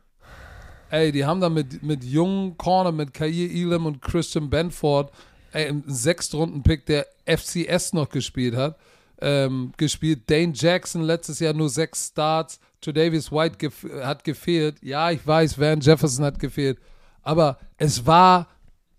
ey, 0.90 1.12
die 1.12 1.26
haben 1.26 1.40
da 1.40 1.50
mit, 1.50 1.82
mit 1.84 2.04
jungen 2.04 2.58
Corner, 2.58 2.92
mit 2.92 3.14
Kair 3.14 3.30
Elam 3.30 3.86
und 3.86 4.02
Christian 4.02 4.50
Benford, 4.50 5.12
ey, 5.52 5.68
im 5.68 5.84
Sechstrunden-Pick, 5.86 6.86
der 6.86 7.06
FCS 7.26 7.94
noch 7.94 8.10
gespielt 8.10 8.56
hat, 8.56 8.78
ähm, 9.22 9.74
gespielt. 9.78 10.30
Dane 10.30 10.54
Jackson 10.56 11.02
letztes 11.02 11.40
Jahr 11.40 11.54
nur 11.54 11.70
sechs 11.70 12.08
Starts. 12.08 12.60
Davis 12.82 13.32
White 13.32 13.58
gef 13.58 13.86
hat 14.02 14.24
gefehlt. 14.24 14.82
Ja, 14.82 15.12
ich 15.12 15.26
weiß, 15.26 15.60
Van 15.60 15.82
Jefferson 15.82 16.26
hat 16.26 16.40
gefehlt. 16.40 16.80
Aber 17.22 17.58
es 17.78 18.06
war, 18.06 18.48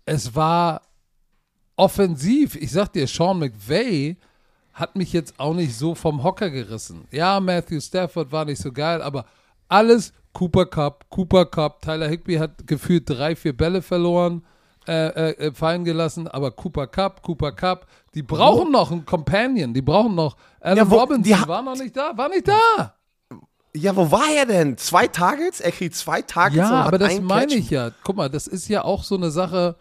es 0.05 0.35
war 0.35 0.81
offensiv, 1.81 2.55
ich 2.55 2.71
sag 2.71 2.93
dir, 2.93 3.07
Sean 3.07 3.39
McVay 3.39 4.15
hat 4.71 4.95
mich 4.95 5.13
jetzt 5.13 5.39
auch 5.39 5.55
nicht 5.55 5.75
so 5.75 5.95
vom 5.95 6.23
Hocker 6.23 6.51
gerissen. 6.51 7.05
Ja, 7.11 7.39
Matthew 7.39 7.81
Stafford 7.81 8.31
war 8.31 8.45
nicht 8.45 8.61
so 8.61 8.71
geil, 8.71 9.01
aber 9.01 9.25
alles 9.67 10.13
Cooper 10.31 10.67
Cup, 10.67 11.05
Cooper 11.09 11.45
Cup. 11.45 11.81
Tyler 11.81 12.07
Higby 12.07 12.35
hat 12.35 12.67
gefühlt 12.67 13.09
drei, 13.09 13.35
vier 13.35 13.57
Bälle 13.57 13.81
verloren, 13.81 14.43
äh, 14.87 15.07
äh, 15.07 15.47
äh 15.47 15.53
fallen 15.53 15.83
gelassen, 15.83 16.27
aber 16.27 16.51
Cooper 16.51 16.85
Cup, 16.85 17.23
Cooper 17.23 17.51
Cup, 17.51 17.87
die 18.13 18.21
brauchen 18.21 18.67
wo? 18.67 18.71
noch 18.71 18.91
einen 18.91 19.03
Companion, 19.03 19.73
die 19.73 19.81
brauchen 19.81 20.13
noch. 20.13 20.37
Alan 20.59 20.77
ja, 20.77 20.91
wo, 20.91 20.99
Robinson 20.99 21.47
war 21.47 21.63
noch 21.63 21.77
nicht 21.77 21.97
da, 21.97 22.15
war 22.15 22.29
nicht 22.29 22.47
da. 22.47 22.93
Ja, 23.73 23.95
wo 23.95 24.11
war 24.11 24.29
er 24.37 24.45
denn? 24.45 24.77
Zwei 24.77 25.07
Targets? 25.07 25.61
Er 25.61 25.71
kriegt 25.71 25.95
zwei 25.95 26.21
Targets. 26.21 26.57
Ja, 26.57 26.83
aber 26.83 26.99
das 26.99 27.19
meine 27.21 27.55
ich 27.55 27.71
ja. 27.71 27.89
Guck 28.03 28.17
mal, 28.17 28.29
das 28.29 28.45
ist 28.45 28.67
ja 28.67 28.83
auch 28.83 29.03
so 29.03 29.15
eine 29.15 29.31
Sache 29.31 29.77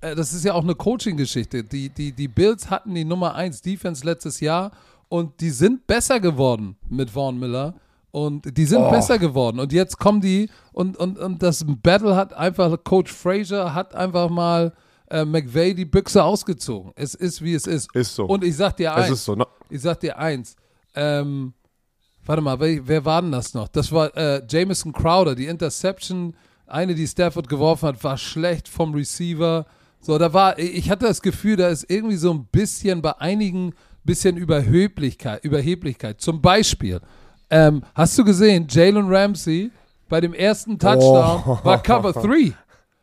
das 0.00 0.32
ist 0.32 0.44
ja 0.44 0.54
auch 0.54 0.62
eine 0.62 0.74
Coaching-Geschichte. 0.74 1.64
Die, 1.64 1.88
die, 1.88 2.12
die 2.12 2.28
Bills 2.28 2.70
hatten 2.70 2.94
die 2.94 3.04
Nummer 3.04 3.34
1 3.34 3.62
Defense 3.62 4.04
letztes 4.04 4.40
Jahr 4.40 4.70
und 5.08 5.40
die 5.40 5.50
sind 5.50 5.86
besser 5.86 6.20
geworden 6.20 6.76
mit 6.88 7.10
Vaughn 7.10 7.38
Miller. 7.38 7.74
Und 8.10 8.56
die 8.56 8.64
sind 8.64 8.82
oh. 8.82 8.90
besser 8.90 9.18
geworden. 9.18 9.60
Und 9.60 9.72
jetzt 9.72 9.98
kommen 9.98 10.20
die 10.20 10.48
und, 10.72 10.96
und, 10.96 11.18
und 11.18 11.42
das 11.42 11.64
Battle 11.66 12.16
hat 12.16 12.32
einfach, 12.32 12.82
Coach 12.82 13.12
Frazier 13.12 13.74
hat 13.74 13.94
einfach 13.94 14.30
mal 14.30 14.72
äh, 15.10 15.24
McVay 15.24 15.74
die 15.74 15.84
Büchse 15.84 16.22
ausgezogen. 16.22 16.92
Es 16.96 17.14
ist, 17.14 17.42
wie 17.42 17.54
es 17.54 17.66
ist. 17.66 17.94
Ist 17.94 18.14
so. 18.14 18.24
Und 18.24 18.44
ich 18.44 18.56
sag 18.56 18.76
dir 18.76 18.94
eins. 18.94 19.06
Es 19.06 19.12
ist 19.12 19.24
so, 19.24 19.34
ne? 19.34 19.46
Ich 19.68 19.82
sag 19.82 20.00
dir 20.00 20.18
eins. 20.18 20.56
Ähm, 20.94 21.52
warte 22.24 22.42
mal, 22.42 22.58
wer, 22.60 22.86
wer 22.86 23.04
war 23.04 23.22
denn 23.22 23.32
das 23.32 23.54
noch? 23.54 23.68
Das 23.68 23.92
war 23.92 24.16
äh, 24.16 24.42
Jamison 24.48 24.92
Crowder. 24.92 25.34
Die 25.34 25.46
Interception, 25.46 26.34
eine, 26.66 26.94
die 26.94 27.06
Stafford 27.06 27.48
geworfen 27.48 27.88
hat, 27.88 28.02
war 28.02 28.16
schlecht 28.16 28.68
vom 28.68 28.94
Receiver. 28.94 29.66
So, 30.08 30.16
da 30.16 30.32
war, 30.32 30.58
ich 30.58 30.88
hatte 30.88 31.04
das 31.04 31.20
Gefühl, 31.20 31.56
da 31.56 31.68
ist 31.68 31.84
irgendwie 31.90 32.16
so 32.16 32.32
ein 32.32 32.46
bisschen 32.46 33.02
bei 33.02 33.20
einigen 33.20 33.74
bisschen 34.04 34.38
Überheblichkeit, 34.38 35.44
Überheblichkeit. 35.44 36.18
Zum 36.18 36.40
Beispiel, 36.40 37.02
ähm, 37.50 37.82
hast 37.94 38.16
du 38.16 38.24
gesehen, 38.24 38.66
Jalen 38.70 39.14
Ramsey 39.14 39.70
bei 40.08 40.22
dem 40.22 40.32
ersten 40.32 40.78
Touchdown 40.78 41.42
oh. 41.44 41.58
war 41.62 41.82
Cover 41.82 42.12
3. 42.14 42.54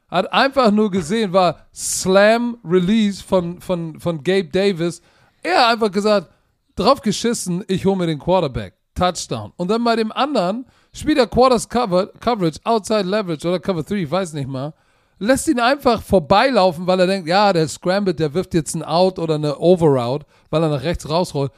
Hat 0.10 0.34
einfach 0.34 0.72
nur 0.72 0.90
gesehen, 0.90 1.32
war 1.32 1.68
Slam 1.72 2.58
Release 2.66 3.24
von, 3.24 3.62
von, 3.62 4.00
von 4.00 4.24
Gabe 4.24 4.46
Davis. 4.46 5.00
Er 5.44 5.58
hat 5.58 5.74
einfach 5.74 5.92
gesagt, 5.92 6.32
drauf 6.76 7.02
geschissen, 7.02 7.64
ich 7.68 7.86
hole 7.86 7.98
mir 7.98 8.08
den 8.08 8.18
Quarterback. 8.18 8.74
Touchdown. 8.96 9.54
Und 9.58 9.70
dann 9.70 9.84
bei 9.84 9.96
dem 9.96 10.12
anderen 10.12 10.66
spielt 10.92 11.20
er 11.20 11.28
Quarters 11.28 11.70
Cover, 11.70 12.08
Coverage, 12.20 12.60
Outside 12.64 13.04
Leverage 13.04 13.48
oder 13.48 13.60
Cover 13.60 13.84
3, 13.84 13.94
ich 13.94 14.10
weiß 14.10 14.34
nicht 14.34 14.50
mal 14.50 14.74
lässt 15.20 15.48
ihn 15.48 15.60
einfach 15.60 16.02
vorbeilaufen, 16.02 16.88
weil 16.88 17.00
er 17.00 17.08
denkt, 17.08 17.28
ja, 17.28 17.54
der 17.54 17.68
Scrambled, 17.68 18.20
der 18.20 18.34
wirft 18.34 18.54
jetzt 18.54 18.76
ein 18.76 18.84
Out 18.84 19.20
oder 19.20 19.36
eine 19.36 19.58
Overout, 19.60 20.26
weil 20.50 20.64
er 20.64 20.70
nach 20.70 20.84
rechts 20.84 21.10
rausrollt. 21.10 21.52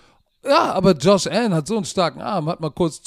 Ja, 0.46 0.74
aber 0.74 0.94
Josh 0.94 1.28
Allen 1.28 1.54
hat 1.54 1.68
so 1.68 1.76
einen 1.76 1.86
starken 1.86 2.22
Arm, 2.22 2.48
hat 2.48 2.60
mal 2.60 2.72
kurz 2.72 3.02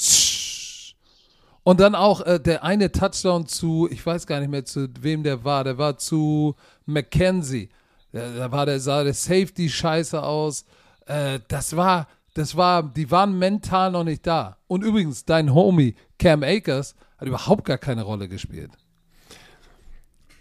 und 1.63 1.79
dann 1.79 1.95
auch 1.95 2.21
äh, 2.21 2.39
der 2.39 2.63
eine 2.63 2.91
Touchdown 2.91 3.45
zu, 3.47 3.87
ich 3.91 4.03
weiß 4.05 4.25
gar 4.25 4.39
nicht 4.39 4.49
mehr 4.49 4.65
zu 4.65 4.89
wem 4.99 5.23
der 5.23 5.43
war, 5.43 5.63
der 5.63 5.77
war 5.77 5.97
zu 5.97 6.55
McKenzie. 6.85 7.69
Da, 8.11 8.51
war 8.51 8.65
der, 8.65 8.79
sah 8.79 9.03
der 9.03 9.13
Safety 9.13 9.69
scheiße 9.69 10.21
aus. 10.21 10.65
Äh, 11.05 11.39
das 11.47 11.75
war, 11.75 12.07
das 12.33 12.57
war, 12.57 12.83
die 12.83 13.09
waren 13.11 13.37
mental 13.37 13.91
noch 13.91 14.03
nicht 14.03 14.25
da. 14.25 14.57
Und 14.67 14.83
übrigens, 14.83 15.23
dein 15.23 15.53
Homie 15.53 15.95
Cam 16.17 16.43
Akers 16.43 16.95
hat 17.17 17.27
überhaupt 17.27 17.65
gar 17.65 17.77
keine 17.77 18.03
Rolle 18.03 18.27
gespielt. 18.27 18.71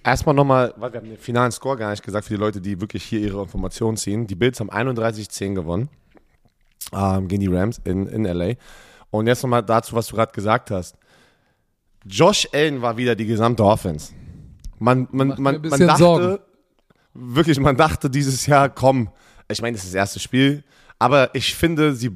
Erstmal 0.02 0.34
nochmal, 0.34 0.72
weil 0.76 0.92
wir 0.92 1.00
haben 1.00 1.08
den 1.08 1.18
finalen 1.18 1.52
Score 1.52 1.76
gar 1.76 1.90
nicht 1.90 2.02
gesagt 2.02 2.26
für 2.26 2.34
die 2.34 2.40
Leute, 2.40 2.60
die 2.60 2.80
wirklich 2.80 3.04
hier 3.04 3.20
ihre 3.20 3.42
Informationen 3.42 3.96
ziehen. 3.96 4.26
Die 4.26 4.34
Bills 4.34 4.58
haben 4.60 4.70
31-10 4.70 5.54
gewonnen 5.54 5.88
ähm, 6.92 7.28
gegen 7.28 7.40
die 7.40 7.54
Rams 7.54 7.80
in, 7.84 8.06
in 8.06 8.24
LA. 8.24 8.54
Und 9.10 9.26
jetzt 9.26 9.42
nochmal 9.42 9.62
dazu, 9.62 9.94
was 9.94 10.06
du 10.06 10.16
gerade 10.16 10.32
gesagt 10.32 10.70
hast. 10.70 10.96
Josh 12.06 12.48
Allen 12.52 12.80
war 12.80 12.96
wieder 12.96 13.14
die 13.14 13.26
gesamte 13.26 13.62
Offense. 13.62 14.12
Man, 14.78 15.06
man, 15.10 15.28
Macht 15.28 15.38
man, 15.38 15.60
man 15.60 15.80
dachte, 15.80 15.98
Sorgen. 15.98 16.38
wirklich, 17.12 17.60
man 17.60 17.76
dachte 17.76 18.08
dieses 18.08 18.46
Jahr, 18.46 18.70
komm, 18.70 19.10
ich 19.50 19.60
meine, 19.60 19.76
das 19.76 19.84
ist 19.84 19.92
das 19.92 19.98
erste 19.98 20.20
Spiel, 20.20 20.64
aber 20.98 21.34
ich 21.34 21.54
finde, 21.54 21.94
sie, 21.94 22.10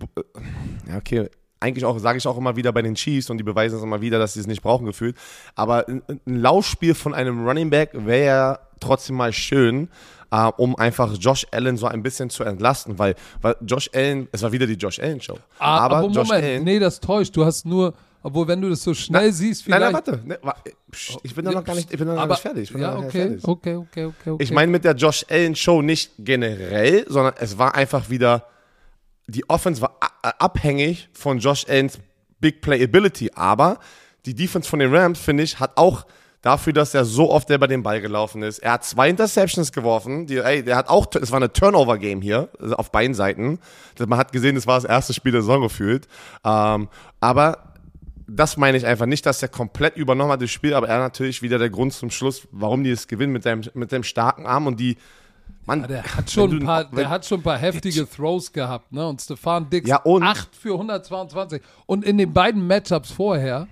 ja, 0.89 0.97
okay, 0.97 1.29
eigentlich 1.61 1.85
auch, 1.85 1.99
sage 1.99 2.19
ich 2.19 2.27
auch 2.27 2.37
immer 2.37 2.57
wieder 2.57 2.73
bei 2.73 2.83
den 2.83 2.95
Chiefs 2.95 3.31
und 3.31 3.39
die 3.39 3.45
beweisen 3.45 3.77
es 3.79 3.83
immer 3.83 4.01
wieder, 4.01 4.19
dass 4.19 4.35
sie 4.35 4.41
es 4.41 4.47
nicht 4.47 4.63
brauchen 4.63 4.87
gefühlt, 4.87 5.17
aber 5.55 5.89
ein, 5.89 6.03
ein 6.09 6.21
Laufspiel 6.41 6.95
von 6.95 7.15
einem 7.15 7.47
Running 7.47 7.71
Back 7.71 7.91
wäre 7.95 8.25
ja 8.27 8.59
trotzdem 8.81 9.17
mal 9.17 9.33
schön, 9.33 9.89
äh, 10.31 10.51
um 10.57 10.77
einfach 10.77 11.15
Josh 11.19 11.47
Allen 11.53 11.77
so 11.77 11.87
ein 11.87 12.03
bisschen 12.03 12.29
zu 12.29 12.45
entlasten, 12.45 12.99
weil, 12.99 13.15
weil 13.41 13.57
Josh 13.67 13.89
Allen, 13.95 14.29
es 14.33 14.43
war 14.43 14.53
wieder 14.53 14.67
die 14.67 14.75
Josh 14.75 14.99
Allen 14.99 15.21
Show, 15.21 15.39
Ah, 15.59 15.79
aber, 15.79 15.97
aber 15.99 16.09
Josh 16.09 16.29
Moment, 16.29 16.45
Allen, 16.45 16.65
nee, 16.65 16.79
das 16.79 17.01
täuscht. 17.01 17.35
Du 17.37 17.45
hast 17.45 17.65
nur, 17.65 17.95
obwohl 18.23 18.49
wenn 18.49 18.61
du 18.61 18.69
das 18.69 18.83
so 18.83 18.93
schnell 18.95 19.33
siehst, 19.33 19.67
nein, 19.69 19.81
vielleicht. 19.93 20.07
nein, 20.27 20.39
warte, 20.43 20.61
ne, 20.67 20.73
psch, 20.91 21.17
ich 21.23 21.35
bin 21.35 21.45
da 21.45 21.53
noch 21.53 21.65
gar 21.65 21.75
nicht, 21.77 21.91
ich 21.93 21.99
bin 21.99 22.09
da 22.09 22.15
noch 22.15 22.23
aber, 22.23 22.35
nicht 22.35 22.43
fertig, 22.43 22.63
ich 22.65 22.73
bin 22.73 22.83
da 22.83 22.93
ja, 22.93 22.99
okay, 22.99 23.11
fertig. 23.11 23.45
okay, 23.49 23.75
okay, 23.77 24.05
okay, 24.07 24.31
okay. 24.31 24.43
Ich 24.43 24.51
meine 24.51 24.71
mit 24.73 24.85
der 24.85 24.95
Josh 24.95 25.25
Allen 25.31 25.55
Show 25.55 25.83
nicht 25.83 26.13
generell, 26.19 27.07
sondern 27.09 27.35
es 27.39 27.57
war 27.59 27.75
einfach 27.75 28.11
wieder, 28.11 28.45
die 29.27 29.49
Offense 29.49 29.81
war 29.81 29.99
abhängig 30.23 31.09
von 31.13 31.39
Josh 31.39 31.67
Allens 31.69 31.99
Big 32.41 32.61
Playability, 32.61 33.31
aber 33.35 33.79
die 34.27 34.35
Defense 34.35 34.69
von 34.69 34.79
den 34.79 34.95
Rams, 34.95 35.19
finde 35.19 35.43
ich, 35.43 35.61
hat 35.61 35.77
auch 35.77 36.07
dafür, 36.43 36.75
dass 36.75 36.93
er 36.93 37.07
so 37.07 37.31
oft 37.31 37.49
selber 37.49 37.69
den 37.69 37.83
Ball 37.83 38.01
gelaufen 38.03 38.43
ist. 38.43 38.59
Er 38.59 38.73
hat 38.73 38.85
zwei 38.85 39.09
Interceptions 39.09 39.73
geworfen, 39.73 40.27
die, 40.27 40.39
ey, 40.39 40.63
der 40.63 40.77
hat 40.77 40.89
auch, 40.89 41.07
es 41.21 41.31
war 41.31 41.39
eine 41.39 41.53
Turnover-Game 41.53 42.21
hier, 42.21 42.51
also 42.61 42.77
auf 42.77 42.93
beiden 42.93 43.15
Seiten. 43.15 43.59
Man 43.99 44.19
hat 44.19 44.33
gesehen, 44.33 44.57
es 44.57 44.67
war 44.67 44.77
das 44.77 44.85
erste 44.85 45.15
Spiel 45.15 45.33
der 45.33 45.41
Saison 45.41 45.63
gefühlt. 45.63 46.07
Ähm, 46.45 46.89
aber 47.21 47.75
das 48.27 48.57
meine 48.57 48.77
ich 48.77 48.87
einfach 48.87 49.07
nicht, 49.07 49.25
dass 49.25 49.43
er 49.43 49.49
komplett 49.49 49.97
übernommen 49.97 50.33
hat 50.33 50.43
das 50.43 50.51
Spiel, 50.51 50.75
aber 50.75 50.89
er 50.89 50.99
natürlich 50.99 51.41
wieder 51.41 51.59
der 51.59 51.71
Grund 51.71 51.93
zum 51.95 52.11
Schluss, 52.11 52.47
warum 52.53 52.85
die 52.85 52.91
es 52.91 53.09
gewinnen 53.09 53.33
mit 53.33 53.43
seinem, 53.43 53.63
mit 53.73 53.91
seinem 53.91 54.05
starken 54.05 54.47
Arm 54.47 54.67
und 54.67 54.79
die, 54.79 54.97
man, 55.67 55.81
Ja, 55.83 55.87
der 55.87 56.03
hat 56.17 56.31
schon 56.31 56.53
ein 56.53 56.65
paar, 56.65 56.85
der 56.85 57.09
hat 57.11 57.25
schon 57.27 57.41
ein 57.41 57.43
paar 57.43 57.59
heftige 57.59 58.09
Throws 58.09 58.53
gehabt, 58.53 58.93
ne? 58.93 59.07
Und 59.07 59.21
Stefan 59.21 59.69
Dix 59.71 59.89
Ja, 59.89 59.97
und- 59.99 60.23
8 60.23 60.55
für 60.57 60.75
122. 60.75 61.61
Und 61.87 62.05
in 62.05 62.19
den 62.19 62.33
beiden 62.33 62.67
Matchups 62.67 63.11
vorher, 63.11 63.67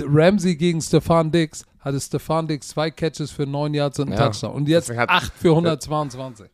Ramsey 0.00 0.56
gegen 0.56 0.80
Stefan 0.80 1.30
Dix, 1.30 1.64
hatte 1.80 2.00
Stefan 2.00 2.48
Dix 2.48 2.68
zwei 2.68 2.90
Catches 2.90 3.30
für 3.30 3.46
9 3.46 3.74
Yards 3.74 3.98
und 3.98 4.08
einen 4.08 4.18
Ja, 4.18 4.26
Touchdown. 4.26 4.52
Und 4.54 4.68
jetzt 4.68 4.88
deswegen 4.88 5.00
hat- 5.02 5.10
8 5.10 5.32
für 5.34 5.50
122. 5.54 6.48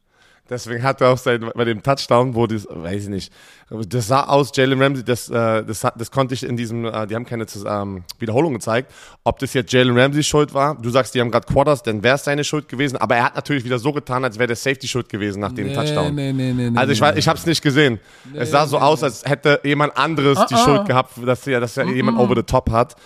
Deswegen 0.51 0.83
hat 0.83 1.01
er 1.01 1.11
auch 1.11 1.19
sein, 1.19 1.49
bei 1.55 1.65
dem 1.65 1.81
Touchdown, 1.83 2.35
wo 2.35 2.47
das, 2.49 2.67
weiß 2.69 3.05
ich 3.05 3.09
nicht, 3.09 3.33
das 3.71 4.09
sah 4.09 4.25
aus, 4.25 4.51
Jalen 4.55 4.83
Ramsey, 4.83 5.05
das, 5.05 5.31
äh, 5.31 5.63
das, 5.65 5.87
das 5.97 6.11
konnte 6.11 6.35
ich 6.35 6.43
in 6.43 6.57
diesem, 6.57 6.85
äh, 6.85 7.07
die 7.07 7.15
haben 7.15 7.25
keine 7.25 7.47
ähm, 7.67 8.03
Wiederholung 8.19 8.55
gezeigt, 8.55 8.93
ob 9.23 9.39
das 9.39 9.55
jetzt 9.55 9.73
Jalen 9.73 9.97
Ramsey 9.97 10.25
Schuld 10.25 10.53
war. 10.53 10.75
Du 10.75 10.91
sagst, 10.91 11.15
die 11.15 11.21
haben 11.21 11.31
gerade 11.31 11.47
Quarters, 11.47 11.85
dann 11.85 12.03
wäre 12.03 12.17
es 12.17 12.25
seine 12.25 12.43
Schuld 12.43 12.69
gewesen, 12.69 12.97
aber 12.97 13.15
er 13.15 13.25
hat 13.25 13.37
natürlich 13.37 13.65
wieder 13.65 13.79
so 13.79 13.93
getan, 13.93 14.25
als 14.25 14.39
wäre 14.39 14.49
der 14.49 14.57
Safety 14.57 14.89
Schuld 14.89 15.09
gewesen 15.09 15.39
nach 15.41 15.53
dem 15.53 15.69
Nee, 15.69 15.75
Touchdown. 15.75 16.15
nee, 16.15 16.33
nee, 16.33 16.53
nee, 16.53 16.71
nee, 16.71 16.79
also 16.79 16.93
ich, 16.93 17.01
nee, 17.01 17.13
ich 17.17 17.29
habe 17.29 17.39
es 17.39 17.47
nicht 17.47 17.63
gesehen. 17.63 18.01
es 18.35 18.51
sah 18.51 18.67
so 18.67 18.77
nee, 18.77 18.83
aus, 18.85 19.05
als 19.05 19.25
hätte 19.25 19.61
jemand 19.63 19.97
anderes 19.97 20.45
die 20.47 20.55
Ah, 20.55 20.59
ah. 20.61 20.65
Schuld 20.65 20.87
gehabt, 20.87 21.13
dass 21.25 21.47
er, 21.47 21.61
dass 21.61 21.77
er 21.77 21.85
jemand 21.87 22.19
over 22.19 22.35
the 22.35 22.43
top 22.43 22.71
hat. 22.71 22.97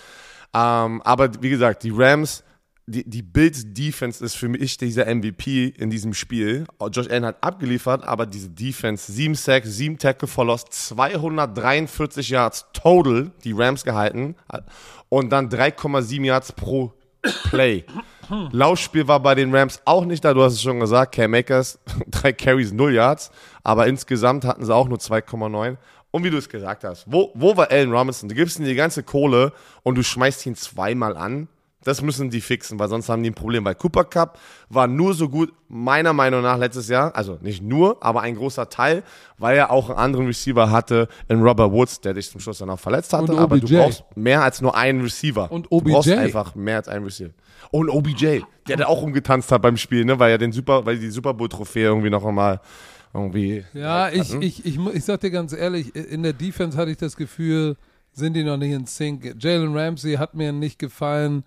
Ähm, 0.53 1.01
aber 1.03 1.29
wie 1.41 1.49
gesagt, 1.49 1.83
die 1.83 1.91
Rams, 1.93 2.43
die, 2.87 3.09
die 3.09 3.23
Bills 3.23 3.63
Defense 3.73 4.23
ist 4.23 4.35
für 4.35 4.47
mich 4.47 4.77
dieser 4.77 5.13
MVP 5.13 5.67
in 5.69 5.89
diesem 5.89 6.13
Spiel. 6.13 6.65
Josh 6.91 7.09
Allen 7.09 7.25
hat 7.25 7.43
abgeliefert, 7.43 8.03
aber 8.03 8.25
diese 8.25 8.49
Defense, 8.49 9.11
7 9.11 9.33
Sacks, 9.33 9.69
7 9.75 9.97
Tackle 9.97 10.27
for 10.27 10.45
Loss, 10.45 10.65
243 10.69 12.29
Yards 12.29 12.65
total, 12.73 13.31
die 13.43 13.53
Rams 13.53 13.83
gehalten 13.83 14.35
und 15.09 15.31
dann 15.31 15.49
3,7 15.49 16.25
Yards 16.25 16.51
pro 16.51 16.93
Play. 17.49 17.85
Laufspiel 18.51 19.07
war 19.07 19.19
bei 19.19 19.33
den 19.33 19.53
Rams 19.53 19.81
auch 19.85 20.05
nicht 20.05 20.23
da, 20.23 20.33
du 20.33 20.43
hast 20.43 20.53
es 20.53 20.61
schon 20.61 20.79
gesagt, 20.79 21.15
Cam 21.15 21.31
Makers, 21.31 21.79
drei 22.07 22.33
Carries, 22.33 22.71
0 22.71 22.93
Yards, 22.93 23.31
aber 23.63 23.87
insgesamt 23.87 24.45
hatten 24.45 24.63
sie 24.63 24.73
auch 24.73 24.87
nur 24.87 24.99
2,9. 24.99 25.77
Und 26.11 26.23
wie 26.23 26.29
du 26.29 26.37
es 26.37 26.47
gesagt 26.47 26.83
hast, 26.83 27.05
wo, 27.07 27.31
wo 27.33 27.57
war 27.57 27.71
Allen 27.71 27.91
Robinson? 27.91 28.29
Du 28.29 28.35
gibst 28.35 28.57
ihm 28.57 28.65
die 28.65 28.75
ganze 28.75 29.03
Kohle 29.03 29.51
und 29.83 29.95
du 29.95 30.03
schmeißt 30.03 30.45
ihn 30.45 30.55
zweimal 30.55 31.17
an. 31.17 31.49
Das 31.85 32.01
müssen 32.01 32.29
die 32.31 32.41
fixen, 32.41 32.79
weil 32.79 32.89
sonst 32.89 33.07
haben 33.09 33.23
die 33.23 33.29
ein 33.29 33.35
Problem. 33.35 33.63
Weil 33.63 33.75
Cooper 33.75 34.03
Cup 34.05 34.39
war 34.69 34.87
nur 34.87 35.13
so 35.13 35.29
gut, 35.29 35.53
meiner 35.69 36.13
Meinung 36.13 36.41
nach, 36.41 36.57
letztes 36.57 36.89
Jahr. 36.89 37.15
Also 37.15 37.37
nicht 37.41 37.61
nur, 37.63 38.03
aber 38.03 38.21
ein 38.21 38.35
großer 38.35 38.67
Teil, 38.69 39.03
weil 39.37 39.55
er 39.55 39.69
auch 39.71 39.89
einen 39.89 39.99
anderen 39.99 40.25
Receiver 40.25 40.71
hatte 40.71 41.07
in 41.29 41.41
Robert 41.41 41.71
Woods, 41.71 42.01
der 42.01 42.15
dich 42.15 42.29
zum 42.29 42.41
Schluss 42.41 42.57
dann 42.57 42.71
auch 42.71 42.79
verletzt 42.79 43.13
hatte. 43.13 43.37
Aber 43.37 43.57
du 43.59 43.65
OBJ. 43.67 43.77
brauchst 43.77 44.03
mehr 44.15 44.41
als 44.43 44.61
nur 44.61 44.75
einen 44.75 45.01
Receiver. 45.01 45.51
Und 45.51 45.67
Du 45.71 45.79
brauchst 45.81 46.09
OBJ. 46.09 46.19
einfach 46.19 46.55
mehr 46.55 46.77
als 46.77 46.87
einen 46.87 47.05
Receiver. 47.05 47.31
Und 47.69 47.89
OBJ, 47.89 48.41
der 48.67 48.77
da 48.77 48.87
auch 48.87 49.03
umgetanzt 49.03 49.51
hat 49.51 49.61
beim 49.61 49.77
Spiel, 49.77 50.05
ne, 50.05 50.17
weil 50.17 50.31
er 50.31 50.37
den 50.39 50.51
Super, 50.51 50.85
weil 50.85 50.97
die 50.97 51.09
Super 51.11 51.33
Bowl 51.35 51.49
Trophäe 51.49 51.83
irgendwie 51.85 52.09
noch 52.09 52.25
einmal 52.25 52.61
irgendwie. 53.13 53.63
Ja, 53.73 54.09
ich, 54.09 54.33
ich, 54.33 54.65
ich, 54.65 54.77
ich 54.93 55.05
sag 55.05 55.21
dir 55.21 55.31
ganz 55.31 55.53
ehrlich, 55.53 55.95
in 55.95 56.23
der 56.23 56.33
Defense 56.33 56.77
hatte 56.77 56.89
ich 56.91 56.97
das 56.97 57.15
Gefühl, 57.15 57.77
sind 58.11 58.33
die 58.33 58.43
noch 58.43 58.57
nicht 58.57 58.71
in 58.71 58.85
Sync. 58.87 59.35
Jalen 59.39 59.77
Ramsey 59.77 60.15
hat 60.15 60.33
mir 60.33 60.51
nicht 60.51 60.79
gefallen. 60.79 61.43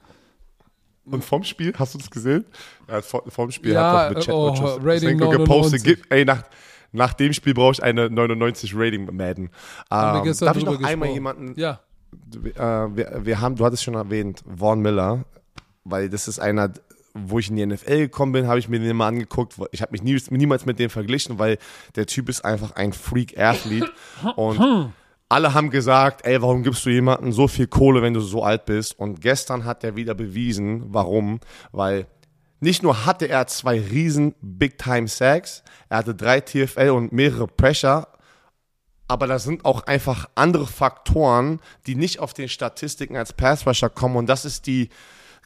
Und 1.11 1.25
vom 1.25 1.45
Spiel, 1.45 1.73
hast 1.79 1.95
du 1.95 1.99
das 1.99 2.11
gesehen? 2.11 2.45
Ja, 2.89 3.03
vor- 3.03 3.25
vom 3.29 3.51
Spiel 3.51 3.73
Ja, 3.73 4.09
hat 4.11 4.11
doch 4.11 4.27
mit 4.27 4.29
oh, 4.29 4.55
Chat 4.55 4.79
Rating 4.83 5.19
gepostet, 5.19 5.83
99. 5.83 5.83
gib, 5.85 6.13
ey, 6.13 6.25
nach, 6.25 6.43
nach 6.93 7.13
dem 7.15 7.33
Spiel 7.33 7.55
brauche 7.55 7.73
ich 7.73 7.83
eine 7.83 8.11
99 8.11 8.73
Rating 8.75 9.05
Madden. 9.15 9.51
Ähm, 9.91 10.35
darf 10.41 10.57
ich 10.57 10.65
noch 10.65 10.83
einmal 10.83 11.09
jemanden, 11.11 11.55
Ja, 11.59 11.81
äh, 12.35 12.61
wir, 12.97 13.21
wir 13.25 13.41
haben, 13.41 13.57
du 13.57 13.65
hattest 13.65 13.85
schon 13.85 13.95
erwähnt, 13.95 14.43
Vaughn 14.47 14.81
Miller, 14.81 15.25
weil 15.85 16.09
das 16.09 16.29
ist 16.29 16.39
einer, 16.39 16.73
wo 17.15 17.39
ich 17.39 17.51
in 17.51 17.57
die 17.57 17.67
NFL 17.67 17.99
gekommen 18.01 18.33
bin, 18.33 18.47
habe 18.47 18.59
ich 18.59 18.69
mir 18.69 18.79
den 18.79 18.97
mal 18.97 19.09
angeguckt. 19.09 19.55
Ich 19.73 19.83
habe 19.83 19.93
mich 19.93 20.03
nie, 20.03 20.19
niemals 20.31 20.67
mit 20.67 20.79
dem 20.79 20.91
verglichen, 20.91 21.39
weil 21.39 21.59
der 21.97 22.07
Typ 22.07 22.29
ist 22.29 22.45
einfach 22.45 22.73
ein 22.73 22.93
Freak-Athlet 22.93 23.91
und 24.37 24.93
alle 25.29 25.53
haben 25.55 25.71
gesagt, 25.71 26.25
ey, 26.25 26.41
warum 26.41 26.63
gibst 26.63 26.87
du 26.87 26.91
jemandem 26.91 27.33
so 27.33 27.49
viel 27.49 27.67
Kohle, 27.67 28.03
wenn 28.03 28.15
du 28.15 28.21
so 28.21 28.43
alt 28.43 28.65
bist? 28.65 28.99
Und 28.99 29.21
gestern 29.21 29.65
hat 29.65 29.85
er 29.85 29.97
wieder 29.97 30.15
bewiesen, 30.15 30.85
warum, 30.89 31.41
weil 31.71 32.07
nicht 32.61 32.83
nur 32.83 33.07
hatte 33.07 33.29
er 33.29 33.47
zwei 33.47 33.79
riesen 33.79 34.35
Big-Time-Sacks, 34.41 35.63
er 35.89 35.99
hatte 35.99 36.15
drei 36.15 36.41
TFL 36.41 36.91
und 36.91 37.13
mehrere 37.13 37.47
Pressure, 37.47 38.09
aber 39.07 39.27
da 39.27 39.39
sind 39.39 39.65
auch 39.65 39.83
einfach 39.87 40.29
andere 40.35 40.67
Faktoren, 40.67 41.61
die 41.87 41.95
nicht 41.95 42.21
auf 42.21 42.35
den 42.35 42.49
Statistiken 42.49 43.17
als 43.17 43.33
Passrusher 43.33 43.91
kommen 43.91 44.17
und 44.17 44.27
das 44.27 44.45
ist 44.45 44.67
die 44.67 44.89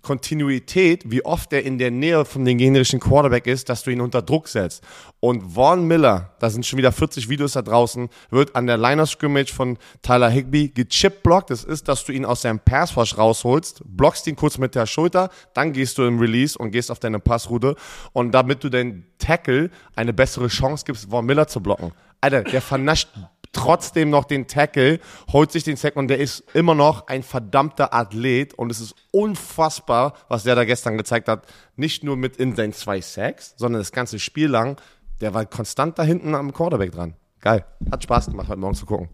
Kontinuität, 0.02 1.10
wie 1.10 1.24
oft 1.24 1.52
er 1.52 1.64
in 1.64 1.78
der 1.78 1.90
Nähe 1.90 2.24
von 2.24 2.44
dem 2.44 2.58
gegnerischen 2.58 3.00
Quarterback 3.00 3.46
ist, 3.46 3.68
dass 3.68 3.84
du 3.84 3.90
ihn 3.90 4.00
unter 4.00 4.20
Druck 4.20 4.48
setzt. 4.48 4.82
Und 5.20 5.54
Vaughn 5.54 5.86
Miller, 5.86 6.34
da 6.40 6.50
sind 6.50 6.66
schon 6.66 6.76
wieder 6.76 6.92
40 6.92 7.28
Videos 7.28 7.52
da 7.52 7.62
draußen, 7.62 8.08
wird 8.30 8.56
an 8.56 8.66
der 8.66 8.76
Liner 8.76 9.06
Scrimmage 9.06 9.52
von 9.52 9.78
Tyler 10.02 10.28
Higby 10.28 10.68
gechippt 10.68 11.22
blockt. 11.22 11.50
Das 11.50 11.62
ist, 11.62 11.86
dass 11.86 12.04
du 12.04 12.12
ihn 12.12 12.24
aus 12.24 12.42
seinem 12.42 12.58
Passwash 12.58 13.16
rausholst, 13.16 13.82
blockst 13.84 14.26
ihn 14.26 14.36
kurz 14.36 14.58
mit 14.58 14.74
der 14.74 14.86
Schulter, 14.86 15.30
dann 15.54 15.72
gehst 15.72 15.96
du 15.98 16.02
im 16.02 16.18
Release 16.18 16.58
und 16.58 16.72
gehst 16.72 16.90
auf 16.90 16.98
deine 16.98 17.20
Passroute 17.20 17.76
und 18.12 18.32
damit 18.32 18.64
du 18.64 18.68
den 18.68 19.06
Tackle 19.18 19.70
eine 19.94 20.12
bessere 20.12 20.48
Chance 20.48 20.84
gibst, 20.84 21.10
Vaughn 21.10 21.26
Miller 21.26 21.46
zu 21.46 21.60
blocken. 21.60 21.92
Alter, 22.20 22.42
der 22.42 22.60
vernascht 22.60 23.08
trotzdem 23.52 24.10
noch 24.10 24.24
den 24.24 24.46
Tackle, 24.46 24.98
holt 25.32 25.52
sich 25.52 25.64
den 25.64 25.76
Sack 25.76 25.96
und 25.96 26.08
der 26.08 26.18
ist 26.18 26.42
immer 26.54 26.74
noch 26.74 27.06
ein 27.06 27.22
verdammter 27.22 27.92
Athlet 27.94 28.54
und 28.54 28.70
es 28.72 28.80
ist 28.80 28.94
unfassbar, 29.10 30.14
was 30.28 30.42
der 30.44 30.54
da 30.54 30.64
gestern 30.64 30.96
gezeigt 30.96 31.28
hat. 31.28 31.46
Nicht 31.76 32.02
nur 32.04 32.16
mit 32.16 32.36
in 32.36 32.56
seinen 32.56 32.72
zwei 32.72 33.00
Sacks, 33.00 33.54
sondern 33.56 33.80
das 33.80 33.92
ganze 33.92 34.18
Spiel 34.18 34.48
lang. 34.48 34.80
Der 35.20 35.34
war 35.34 35.44
konstant 35.46 35.98
da 35.98 36.02
hinten 36.02 36.34
am 36.34 36.52
Quarterback 36.52 36.92
dran. 36.92 37.14
Geil. 37.40 37.64
Hat 37.90 38.02
Spaß 38.02 38.26
gemacht, 38.26 38.48
heute 38.48 38.58
Morgen 38.60 38.74
zu 38.74 38.86
gucken. 38.86 39.08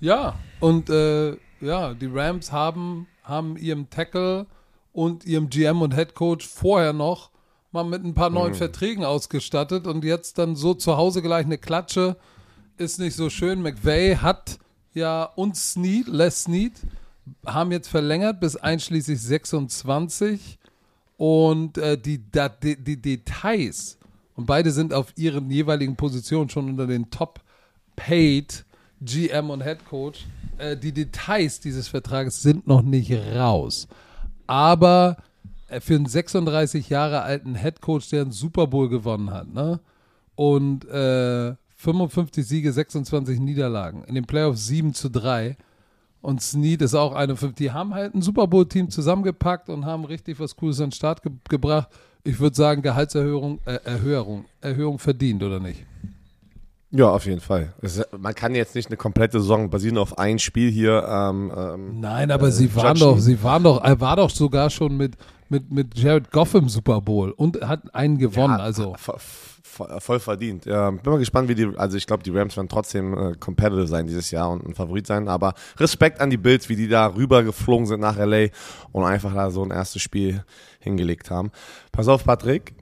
ja. 0.00 0.34
Und 0.60 0.90
äh, 0.90 1.36
ja, 1.60 1.94
die 1.94 2.06
Rams 2.12 2.50
haben, 2.50 3.06
haben 3.22 3.56
ihrem 3.56 3.88
Tackle 3.90 4.46
und 4.92 5.24
ihrem 5.24 5.48
GM 5.50 5.82
und 5.82 5.94
Head 5.94 6.14
Coach 6.16 6.46
vorher 6.48 6.92
noch 6.92 7.30
mal 7.70 7.84
mit 7.84 8.02
ein 8.04 8.14
paar 8.14 8.30
Mhm. 8.30 8.34
neuen 8.34 8.54
Verträgen 8.54 9.04
ausgestattet 9.04 9.86
und 9.86 10.02
jetzt 10.04 10.38
dann 10.38 10.56
so 10.56 10.74
zu 10.74 10.96
Hause 10.96 11.22
gleich 11.22 11.44
eine 11.46 11.58
Klatsche 11.58 12.16
ist 12.78 12.98
nicht 12.98 13.14
so 13.14 13.30
schön. 13.30 13.62
McVay 13.62 14.16
hat 14.16 14.58
ja 14.94 15.24
uns 15.24 15.72
Snead, 15.72 16.08
Les 16.08 16.44
Snead, 16.44 16.72
haben 17.44 17.72
jetzt 17.72 17.88
verlängert 17.88 18.40
bis 18.40 18.56
einschließlich 18.56 19.20
26 19.20 20.58
und 21.16 21.78
äh, 21.78 21.98
die, 21.98 22.18
die, 22.62 22.76
die 22.76 23.02
Details 23.02 23.98
und 24.38 24.46
beide 24.46 24.70
sind 24.70 24.94
auf 24.94 25.12
ihren 25.16 25.50
jeweiligen 25.50 25.96
Positionen 25.96 26.48
schon 26.48 26.68
unter 26.68 26.86
den 26.86 27.10
Top 27.10 27.40
Paid 27.96 28.64
GM 29.00 29.50
und 29.50 29.64
Head 29.64 29.84
Coach. 29.84 30.26
Äh, 30.58 30.76
die 30.76 30.92
Details 30.92 31.58
dieses 31.58 31.88
Vertrages 31.88 32.40
sind 32.40 32.64
noch 32.68 32.82
nicht 32.82 33.12
raus. 33.12 33.88
Aber 34.46 35.16
äh, 35.66 35.80
für 35.80 35.96
einen 35.96 36.06
36 36.06 36.88
Jahre 36.88 37.22
alten 37.22 37.56
Headcoach, 37.56 38.10
der 38.12 38.22
einen 38.22 38.30
Super 38.30 38.68
Bowl 38.68 38.88
gewonnen 38.88 39.32
hat, 39.32 39.52
ne? 39.52 39.80
Und 40.36 40.84
äh, 40.84 41.56
55 41.78 42.44
Siege, 42.46 42.72
26 42.72 43.38
Niederlagen. 43.38 44.02
In 44.04 44.14
den 44.16 44.24
Playoffs 44.24 44.66
7 44.66 44.94
zu 44.94 45.10
3. 45.10 45.56
Und 46.20 46.42
Snead 46.42 46.82
ist 46.82 46.94
auch 46.94 47.14
51. 47.14 47.54
Die 47.56 47.70
haben 47.70 47.94
halt 47.94 48.14
ein 48.14 48.22
Super 48.22 48.48
Bowl-Team 48.48 48.90
zusammengepackt 48.90 49.68
und 49.70 49.86
haben 49.86 50.04
richtig 50.04 50.40
was 50.40 50.56
Cooles 50.56 50.80
an 50.80 50.86
den 50.86 50.92
Start 50.92 51.22
ge 51.22 51.32
gebracht. 51.48 51.88
Ich 52.24 52.40
würde 52.40 52.56
sagen, 52.56 52.82
Gehaltserhöhung, 52.82 53.60
äh, 53.64 53.78
Erhöhung, 53.84 54.44
Erhöhung 54.60 54.98
verdient, 54.98 55.42
oder 55.44 55.60
nicht? 55.60 55.86
Ja, 56.90 57.10
auf 57.10 57.26
jeden 57.26 57.40
Fall. 57.40 57.72
Es, 57.80 58.02
man 58.18 58.34
kann 58.34 58.56
jetzt 58.56 58.74
nicht 58.74 58.88
eine 58.88 58.96
komplette 58.96 59.40
Saison 59.40 59.70
basieren 59.70 59.98
auf 59.98 60.18
ein 60.18 60.40
Spiel 60.40 60.72
hier. 60.72 61.06
Ähm, 61.08 61.52
ähm, 61.56 62.00
Nein, 62.00 62.32
aber 62.32 62.48
äh, 62.48 62.52
sie 62.52 62.74
waren 62.74 62.96
judgen. 62.96 63.14
doch, 63.14 63.18
sie 63.20 63.40
waren 63.44 63.62
doch, 63.62 63.84
er 63.84 64.00
war 64.00 64.16
doch 64.16 64.30
sogar 64.30 64.70
schon 64.70 64.96
mit, 64.96 65.16
mit, 65.48 65.70
mit 65.70 65.96
Jared 65.96 66.32
Goff 66.32 66.54
im 66.54 66.68
Super 66.68 67.00
Bowl 67.00 67.30
und 67.30 67.60
hat 67.60 67.94
einen 67.94 68.18
gewonnen. 68.18 68.58
Ja, 68.58 68.64
also 68.64 68.96
voll 69.98 70.20
verdient. 70.20 70.66
Ja, 70.66 70.90
bin 70.90 71.00
mal 71.04 71.18
gespannt, 71.18 71.48
wie 71.48 71.54
die, 71.54 71.68
also 71.76 71.96
ich 71.96 72.06
glaube, 72.06 72.22
die 72.22 72.30
Rams 72.30 72.56
werden 72.56 72.68
trotzdem 72.68 73.16
äh, 73.16 73.34
competitive 73.38 73.86
sein 73.86 74.06
dieses 74.06 74.30
Jahr 74.30 74.50
und 74.50 74.66
ein 74.66 74.74
Favorit 74.74 75.06
sein, 75.06 75.28
aber 75.28 75.54
Respekt 75.78 76.20
an 76.20 76.30
die 76.30 76.36
Bills, 76.36 76.68
wie 76.68 76.76
die 76.76 76.88
da 76.88 77.14
rüber 77.14 77.42
geflogen 77.42 77.86
sind 77.86 78.00
nach 78.00 78.16
LA 78.16 78.48
und 78.92 79.04
einfach 79.04 79.34
da 79.34 79.50
so 79.50 79.62
ein 79.62 79.70
erstes 79.70 80.02
Spiel 80.02 80.44
hingelegt 80.80 81.30
haben. 81.30 81.50
Pass 81.92 82.08
auf, 82.08 82.24
Patrick, 82.24 82.74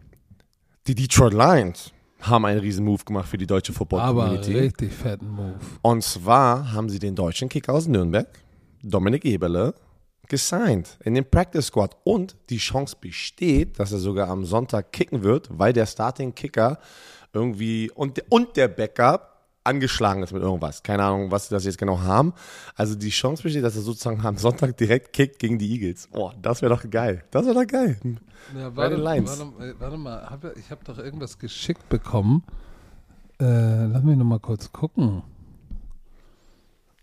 die 0.86 0.94
Detroit 0.94 1.32
Lions 1.32 1.92
haben 2.20 2.44
einen 2.44 2.60
riesen 2.60 2.84
Move 2.84 3.04
gemacht 3.04 3.28
für 3.28 3.38
die 3.38 3.46
deutsche 3.46 3.72
Football-Community. 3.72 4.52
Aber 4.52 4.62
richtig 4.62 4.92
fetten 4.92 5.30
Move. 5.30 5.54
Und 5.82 6.02
zwar 6.02 6.72
haben 6.72 6.88
sie 6.88 6.98
den 6.98 7.14
deutschen 7.14 7.48
Kicker 7.48 7.74
aus 7.74 7.86
Nürnberg, 7.86 8.28
Dominik 8.82 9.24
Eberle, 9.24 9.74
gesigned 10.28 10.98
in 11.04 11.14
den 11.14 11.28
Practice 11.28 11.66
Squad 11.66 11.96
und 12.04 12.36
die 12.50 12.58
Chance 12.58 12.96
besteht, 13.00 13.78
dass 13.78 13.92
er 13.92 13.98
sogar 13.98 14.28
am 14.28 14.44
Sonntag 14.44 14.92
kicken 14.92 15.22
wird, 15.22 15.48
weil 15.50 15.72
der 15.72 15.86
Starting 15.86 16.34
Kicker 16.34 16.78
irgendwie 17.32 17.90
und, 17.90 18.22
und 18.30 18.56
der 18.56 18.68
Backup 18.68 19.36
angeschlagen 19.66 20.22
ist 20.22 20.32
mit 20.32 20.42
irgendwas. 20.42 20.82
Keine 20.82 21.02
Ahnung, 21.02 21.30
was 21.30 21.48
sie 21.48 21.54
das 21.54 21.64
jetzt 21.64 21.78
genau 21.78 22.00
haben. 22.00 22.32
Also 22.74 22.94
die 22.94 23.10
Chance 23.10 23.42
besteht, 23.42 23.64
dass 23.64 23.76
er 23.76 23.82
sozusagen 23.82 24.24
am 24.24 24.36
Sonntag 24.36 24.76
direkt 24.76 25.12
kickt 25.12 25.38
gegen 25.38 25.58
die 25.58 25.70
Eagles. 25.72 26.08
Oh, 26.12 26.30
das 26.40 26.62
wäre 26.62 26.74
doch 26.74 26.88
geil. 26.88 27.24
Das 27.30 27.44
wäre 27.44 27.54
doch 27.54 27.66
geil. 27.66 27.98
Ja, 28.56 28.74
warte, 28.76 29.02
warte, 29.02 29.74
warte, 29.78 29.96
mal, 29.96 30.38
ich 30.56 30.70
habe 30.70 30.84
doch 30.84 30.98
irgendwas 30.98 31.38
geschickt 31.38 31.88
bekommen. 31.88 32.44
Äh, 33.40 33.86
lass 33.86 34.02
mich 34.02 34.16
noch 34.16 34.24
mal 34.24 34.38
kurz 34.38 34.72
gucken. 34.72 35.22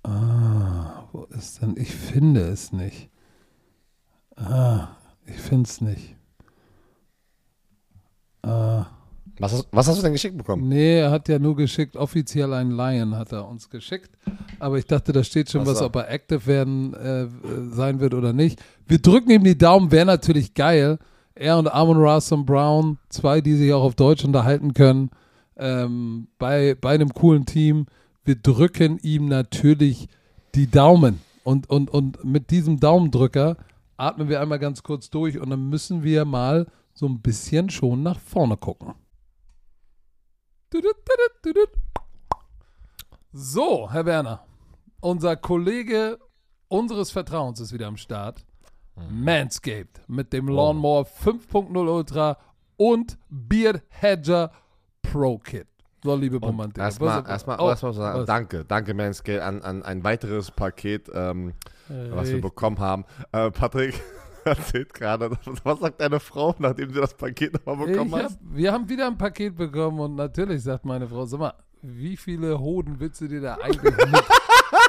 Ah, 0.04 1.04
wo 1.12 1.24
ist 1.26 1.62
denn? 1.62 1.76
Ich 1.78 1.94
finde 1.94 2.42
es 2.42 2.72
nicht. 2.72 3.10
Ah, 4.36 4.90
ich 5.26 5.38
finde 5.38 5.70
es 5.70 5.82
nicht. 5.82 6.16
Ah. 8.42 8.88
Was 9.40 9.52
hast, 9.52 9.68
was 9.72 9.88
hast, 9.88 9.98
du 9.98 10.04
denn 10.04 10.14
geschickt 10.14 10.38
bekommen? 10.38 10.70
Nee, 10.70 11.00
er 11.00 11.10
hat 11.10 11.28
ja 11.28 11.40
nur 11.40 11.56
geschickt, 11.56 11.96
offiziell 11.96 12.54
ein 12.54 12.72
Lion 12.72 13.16
hat 13.18 13.32
er 13.32 13.48
uns 13.48 13.70
geschickt. 13.70 14.12
Aber 14.60 14.78
ich 14.78 14.86
dachte, 14.86 15.12
da 15.12 15.24
steht 15.24 15.50
schon 15.50 15.66
was, 15.66 15.76
was 15.76 15.82
ob 15.82 15.96
er 15.96 16.10
active 16.12 16.46
werden 16.46 16.94
äh, 16.94 17.28
sein 17.72 18.00
wird 18.00 18.14
oder 18.14 18.32
nicht. 18.32 18.62
Wir 18.86 19.00
drücken 19.00 19.32
ihm 19.32 19.44
die 19.44 19.58
Daumen, 19.58 19.92
wäre 19.92 20.06
natürlich 20.06 20.54
geil. 20.54 21.00
Er 21.36 21.58
und 21.58 21.68
Amon 21.68 21.98
Russell 21.98 22.44
Brown, 22.44 23.00
zwei, 23.10 23.42
die 23.42 23.56
sich 23.56 23.74
auch 23.74 23.84
auf 23.84 23.96
Deutsch 23.96 24.24
unterhalten 24.24 24.76
können, 24.76 25.10
ähm, 25.58 26.28
bei, 26.38 26.76
bei 26.80 26.94
einem 26.94 27.10
coolen 27.14 27.46
Team. 27.46 27.88
Wir 28.24 28.36
drücken 28.36 29.00
ihm 29.02 29.28
natürlich 29.28 30.08
die 30.54 30.70
Daumen. 30.70 31.22
Und, 31.44 31.70
und, 31.70 31.90
und 31.90 32.24
mit 32.24 32.52
diesem 32.52 32.80
Daumendrücker 32.80 33.58
atmen 33.98 34.30
wir 34.30 34.42
einmal 34.42 34.60
ganz 34.60 34.84
kurz 34.84 35.10
durch 35.10 35.40
und 35.40 35.50
dann 35.50 35.70
müssen 35.70 36.04
wir 36.04 36.26
mal 36.26 36.68
so 36.94 37.08
ein 37.08 37.22
bisschen 37.22 37.70
schon 37.70 38.04
nach 38.04 38.20
vorne 38.20 38.58
gucken. 38.58 38.94
So, 43.32 43.92
Herr 43.92 44.06
Werner, 44.06 44.46
unser 45.00 45.36
Kollege 45.36 46.20
unseres 46.68 47.12
Vertrauens 47.12 47.60
ist 47.60 47.74
wieder 47.74 47.88
am 47.88 47.98
Start. 47.98 48.46
Mhm. 48.96 49.24
Manscaped 49.24 50.02
mit 50.08 50.34
dem 50.34 50.48
Lawnmower 50.48 51.06
5.0 51.06 51.96
Ultra 51.96 52.38
und 52.78 53.18
Beard 53.30 53.84
Hedger 53.90 54.52
Pro 55.02 55.38
Kit. 55.38 55.73
So, 56.04 56.16
liebe 56.16 56.38
Romantik. 56.38 56.84
Erstmal, 56.84 57.26
erstmal, 57.26 57.60
oh, 57.62 57.70
erstmal 57.70 57.94
sagen, 57.94 58.26
danke, 58.26 58.66
danke 58.66 58.94
Manscaped 58.94 59.42
an, 59.42 59.62
an 59.62 59.84
ein 59.84 60.04
weiteres 60.04 60.52
Paket, 60.52 61.10
ähm, 61.14 61.54
was 61.88 62.30
wir 62.30 62.42
bekommen 62.42 62.80
haben. 62.80 63.06
Äh, 63.32 63.52
Patrick 63.52 63.96
erzählt 64.44 64.94
gerade, 64.94 65.32
was 65.64 65.80
sagt 65.80 66.02
deine 66.02 66.20
Frau, 66.20 66.56
nachdem 66.60 66.92
sie 66.94 67.00
das 67.00 67.14
Paket 67.14 67.54
nochmal 67.54 67.88
bekommen 67.88 68.16
hat? 68.16 68.38
Wir 68.42 68.74
haben 68.74 68.90
wieder 68.90 69.08
ein 69.08 69.18
Paket 69.18 69.56
bekommen 69.56 70.00
und 70.02 70.16
natürlich 70.16 70.62
sagt 70.64 70.84
meine 70.84 71.08
Frau, 71.08 71.26
sag 71.26 71.40
mal, 71.40 71.54
wie 71.82 72.18
viele 72.18 72.60
Hoden 72.60 73.00
willst 73.00 73.22
du 73.22 73.28
dir 73.28 73.40
da 73.42 73.56
eigentlich 73.56 73.96
mit? 73.96 74.24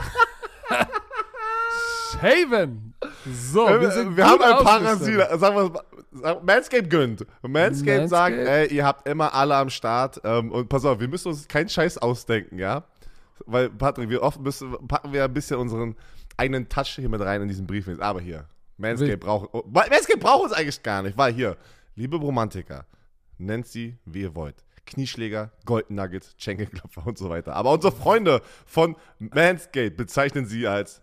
Shaven! 2.20 2.94
So, 3.26 3.66
wir, 3.66 3.90
sind 3.90 4.16
wir 4.16 4.26
haben 4.26 4.42
ein 4.42 4.64
Parasit. 4.64 5.40
Sagen 5.40 5.56
wir 5.56 6.40
Manscape 6.42 6.88
gönnt. 6.88 7.26
Manscape, 7.42 7.48
Manscape 7.48 8.08
sagt, 8.08 8.36
ey, 8.36 8.72
ihr 8.72 8.84
habt 8.84 9.08
immer 9.08 9.34
alle 9.34 9.56
am 9.56 9.70
Start. 9.70 10.20
Ähm, 10.24 10.52
und 10.52 10.68
pass 10.68 10.84
auf, 10.84 11.00
wir 11.00 11.08
müssen 11.08 11.28
uns 11.28 11.48
keinen 11.48 11.68
Scheiß 11.68 11.98
ausdenken, 11.98 12.58
ja? 12.58 12.84
Weil, 13.46 13.68
Patrick, 13.70 14.08
wir 14.08 14.22
oft 14.22 14.40
müssen, 14.40 14.72
packen 14.86 15.12
wir 15.12 15.24
ein 15.24 15.34
bisschen 15.34 15.58
unseren 15.58 15.96
eigenen 16.36 16.68
Touch 16.68 16.96
hier 16.96 17.08
mit 17.08 17.20
rein 17.20 17.42
in 17.42 17.48
diesen 17.48 17.66
Brief. 17.66 17.88
Aber 17.98 18.20
hier, 18.20 18.46
Manscape 18.76 19.18
braucht, 19.18 19.50
oh, 19.52 19.64
Manscape 19.66 20.18
braucht 20.18 20.44
uns 20.44 20.52
eigentlich 20.52 20.82
gar 20.82 21.02
nicht, 21.02 21.16
weil 21.18 21.32
hier, 21.32 21.56
liebe 21.94 22.16
Romantiker, 22.16 22.86
nennt 23.38 23.66
sie, 23.66 23.98
wie 24.04 24.22
ihr 24.22 24.34
wollt. 24.34 24.64
Knieschläger, 24.86 25.50
Golden 25.64 25.94
Nuggets, 25.94 26.34
Schenkelklopfer 26.36 27.06
und 27.06 27.18
so 27.18 27.30
weiter. 27.30 27.54
Aber 27.54 27.72
unsere 27.72 27.92
Freunde 27.92 28.42
von 28.66 28.96
Manscaped 29.18 29.96
bezeichnen 29.96 30.46
sie 30.46 30.66
als 30.66 31.02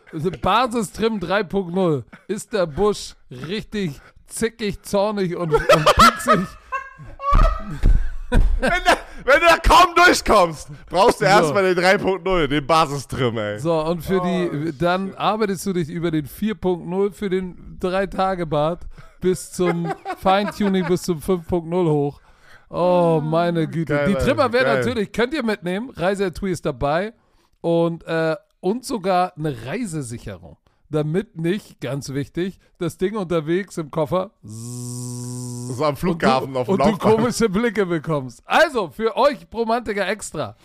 Basistrim 0.41 1.19
3.0. 1.19 2.03
Ist 2.27 2.53
der 2.53 2.65
Busch 2.67 3.15
richtig 3.29 3.99
zickig, 4.27 4.81
zornig 4.83 5.35
und, 5.35 5.53
und 5.53 5.65
pieksig? 5.95 6.47
wenn, 8.29 8.39
da, 8.61 8.97
wenn 9.25 9.39
du 9.39 9.45
da 9.47 9.57
kaum 9.57 9.93
durchkommst, 9.95 10.69
brauchst 10.89 11.21
du 11.21 11.25
So. 11.25 11.31
erstmal 11.31 11.73
den 11.73 11.83
3.0, 11.83 12.47
den 12.47 12.65
Basistrim, 12.65 13.37
ey. 13.37 13.59
So, 13.59 13.79
und 13.85 14.01
für 14.03 14.21
Oh, 14.21 14.25
die, 14.25 14.77
dann 14.77 15.13
arbeitest 15.15 15.65
du 15.65 15.73
dich 15.73 15.89
über 15.89 16.11
den 16.11 16.25
4.0 16.27 17.11
für 17.13 17.29
den 17.29 17.77
3-Tage-Bad 17.81 18.79
bis 19.19 19.51
zum 19.51 19.91
Feintuning 20.17 20.85
bis 20.87 21.03
zum 21.03 21.19
5.0 21.19 21.89
hoch. 21.89 22.21
Oh, 22.69 23.21
meine 23.23 23.67
Güte. 23.67 23.93
Geil, 23.95 24.07
die 24.07 24.13
Trimmer 24.15 24.51
werden 24.53 24.65
geil. 24.65 24.77
natürlich, 24.77 25.11
könnt 25.11 25.33
ihr 25.33 25.43
mitnehmen. 25.43 25.89
Reiseetui 25.89 26.51
ist 26.51 26.65
dabei. 26.65 27.13
Und, 27.59 28.03
äh, 28.05 28.35
und 28.61 28.85
sogar 28.85 29.35
eine 29.37 29.65
Reisesicherung. 29.65 30.57
Damit 30.89 31.37
nicht, 31.37 31.79
ganz 31.79 32.09
wichtig, 32.09 32.59
das 32.77 32.97
Ding 32.97 33.15
unterwegs 33.15 33.77
im 33.77 33.91
Koffer 33.91 34.31
So 34.43 35.85
am 35.85 35.95
Flughafen 35.95 36.55
auf 36.55 36.67
dem 36.67 36.73
und 36.73 36.85
du 36.85 36.97
komische 36.97 37.49
Blicke 37.49 37.85
bekommst. 37.85 38.41
Also, 38.45 38.89
für 38.89 39.15
euch 39.15 39.49
Bromantiker 39.49 40.07
extra. 40.07 40.57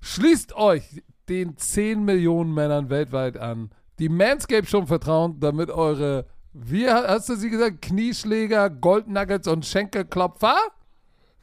Schließt 0.00 0.54
euch 0.56 1.02
den 1.28 1.56
10 1.56 2.04
Millionen 2.04 2.52
Männern 2.52 2.90
weltweit 2.90 3.36
an, 3.36 3.70
die 3.98 4.08
Manscape 4.08 4.66
schon 4.66 4.86
vertrauen, 4.86 5.38
damit 5.40 5.70
eure, 5.70 6.26
wie 6.52 6.88
hast 6.88 7.28
du 7.28 7.36
sie 7.36 7.50
gesagt, 7.50 7.82
Knieschläger, 7.82 8.70
Goldnuggets 8.70 9.46
und 9.46 9.66
Schenkelklopfer 9.66 10.56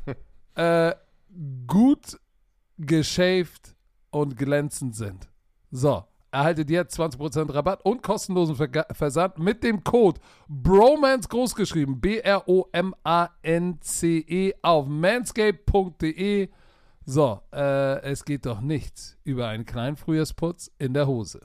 äh, 0.56 0.94
gut 1.68 2.20
geschäft 2.78 3.76
und 4.10 4.38
glänzend 4.38 4.96
sind. 4.96 5.30
So, 5.76 6.06
erhaltet 6.32 6.70
jetzt 6.70 6.98
20% 6.98 7.54
Rabatt 7.54 7.84
und 7.84 8.02
kostenlosen 8.02 8.56
Verga- 8.56 8.88
Versand 8.94 9.40
mit 9.40 9.62
dem 9.62 9.84
Code 9.84 10.22
BROMANCE 10.48 11.28
großgeschrieben, 11.28 12.00
B-R-O-M-A-N-C-E 12.00 12.94
auf 14.62 14.88
manscape.de. 14.88 16.48
So, 17.06 17.42
äh, 17.52 18.02
es 18.04 18.24
geht 18.24 18.46
doch 18.46 18.62
nichts 18.62 19.18
über 19.26 19.50
einen 19.50 19.66
kleinen 19.66 19.98
Frühjahrsputz 19.98 20.72
in 20.80 20.94
der 20.94 21.08
Hose. 21.08 21.42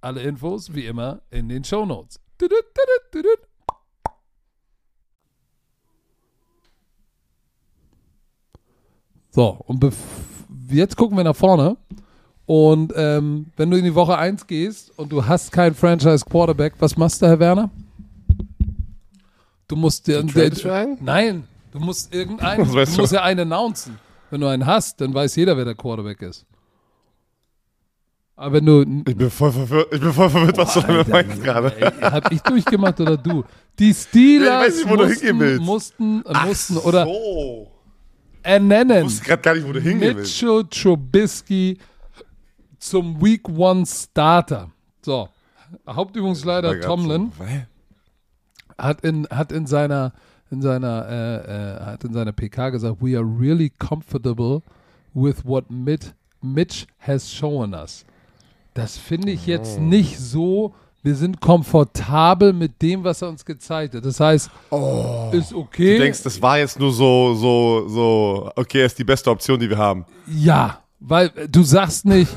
Alle 0.00 0.22
Infos 0.22 0.74
wie 0.74 0.86
immer 0.86 1.20
in 1.30 1.50
den 1.50 1.62
Shownotes. 1.62 2.18
So, 9.30 9.60
und 9.66 9.84
jetzt 10.70 10.96
gucken 10.96 11.18
wir 11.18 11.24
nach 11.24 11.36
vorne. 11.36 11.76
Und 12.46 12.92
ähm, 12.94 13.46
wenn 13.56 13.70
du 13.70 13.78
in 13.78 13.84
die 13.84 13.94
Woche 13.94 14.18
1 14.18 14.46
gehst 14.46 14.92
und 14.98 15.10
du 15.10 15.24
hast 15.26 15.50
keinen 15.50 15.74
Franchise 15.74 16.24
Quarterback, 16.28 16.74
was 16.78 16.96
machst 16.96 17.22
du, 17.22 17.26
Herr 17.26 17.38
Werner? 17.38 17.70
Du 19.66 19.76
musst 19.76 20.06
dir. 20.06 20.22
Nein, 21.00 21.44
du 21.72 21.78
musst 21.80 22.14
irgendeinen. 22.14 22.66
Du 22.74 23.00
musst 23.00 23.12
ja 23.12 23.22
einen 23.22 23.52
announcen. 23.52 23.98
Wenn 24.30 24.40
du 24.40 24.46
einen 24.48 24.66
hast, 24.66 25.00
dann 25.00 25.14
weiß 25.14 25.36
jeder, 25.36 25.56
wer 25.56 25.64
der 25.64 25.74
Quarterback 25.74 26.20
ist. 26.22 26.44
Aber 28.36 28.56
wenn 28.56 28.66
du. 28.66 28.82
Ich 29.08 29.16
bin 29.16 29.30
voll 29.30 29.52
verwirrt, 29.52 29.94
ich 29.94 30.00
bin 30.00 30.12
voll 30.12 30.28
verwirrt 30.28 30.58
was 30.58 30.74
du 30.74 30.80
damit 30.80 31.08
meinst 31.08 31.42
gerade. 31.42 31.72
Ey, 31.80 31.92
hab 32.02 32.30
ich 32.32 32.40
durchgemacht 32.42 33.00
oder 33.00 33.16
du? 33.16 33.44
Die 33.78 33.94
Steelers 33.94 34.48
Ja, 34.48 34.60
ich 34.60 34.66
weiß 34.68 34.76
nicht, 34.76 34.90
wo 34.90 34.96
du 34.96 35.06
hingehen 35.06 35.36
mussten, 35.36 35.40
willst. 35.40 35.62
mussten, 35.62 36.22
äh, 36.26 36.46
mussten 36.46 36.76
oder 36.78 37.04
so. 37.06 37.70
ernennen. 38.42 38.98
Ich 38.98 39.04
wusste 39.04 39.24
gerade 39.24 39.42
gar 39.42 39.54
nicht, 39.54 39.66
wo 39.68 39.72
du 39.72 39.80
hingehen 39.80 40.16
willst. 40.16 40.42
Mitchell 40.42 40.64
Trubisky 40.68 41.78
zum 42.84 43.20
Week 43.22 43.48
One 43.48 43.86
Starter. 43.86 44.70
So, 45.02 45.28
Hauptübungsleiter 45.88 46.80
Tomlin 46.80 47.32
hat 48.78 49.00
in, 49.02 49.26
hat 49.30 49.52
in 49.52 49.66
seiner 49.66 50.12
in 50.50 50.60
seiner 50.60 51.08
äh, 51.08 51.36
äh, 51.36 51.84
hat 51.84 52.04
in 52.04 52.12
seiner 52.12 52.32
PK 52.32 52.70
gesagt, 52.70 52.96
we 53.00 53.16
are 53.16 53.24
really 53.24 53.70
comfortable 53.70 54.62
with 55.14 55.44
what 55.44 55.70
Mit, 55.70 56.14
Mitch 56.42 56.86
has 56.98 57.30
shown 57.30 57.74
us. 57.74 58.04
Das 58.74 58.96
finde 58.96 59.32
ich 59.32 59.46
jetzt 59.46 59.80
nicht 59.80 60.18
so. 60.18 60.74
Wir 61.02 61.14
sind 61.16 61.40
komfortabel 61.40 62.54
mit 62.54 62.80
dem, 62.80 63.04
was 63.04 63.20
er 63.20 63.28
uns 63.28 63.44
gezeigt 63.44 63.94
hat. 63.94 64.04
Das 64.06 64.20
heißt, 64.20 64.50
ist 65.32 65.52
okay. 65.52 65.98
Du 65.98 66.02
denkst, 66.02 66.22
das 66.22 66.40
war 66.40 66.58
jetzt 66.58 66.78
nur 66.78 66.92
so, 66.92 67.34
so, 67.34 67.88
so, 67.88 68.50
okay, 68.56 68.86
ist 68.86 68.98
die 68.98 69.04
beste 69.04 69.30
Option, 69.30 69.60
die 69.60 69.68
wir 69.68 69.76
haben. 69.76 70.06
Ja, 70.26 70.82
weil 71.00 71.30
äh, 71.36 71.46
du 71.46 71.62
sagst 71.62 72.06
nicht, 72.06 72.34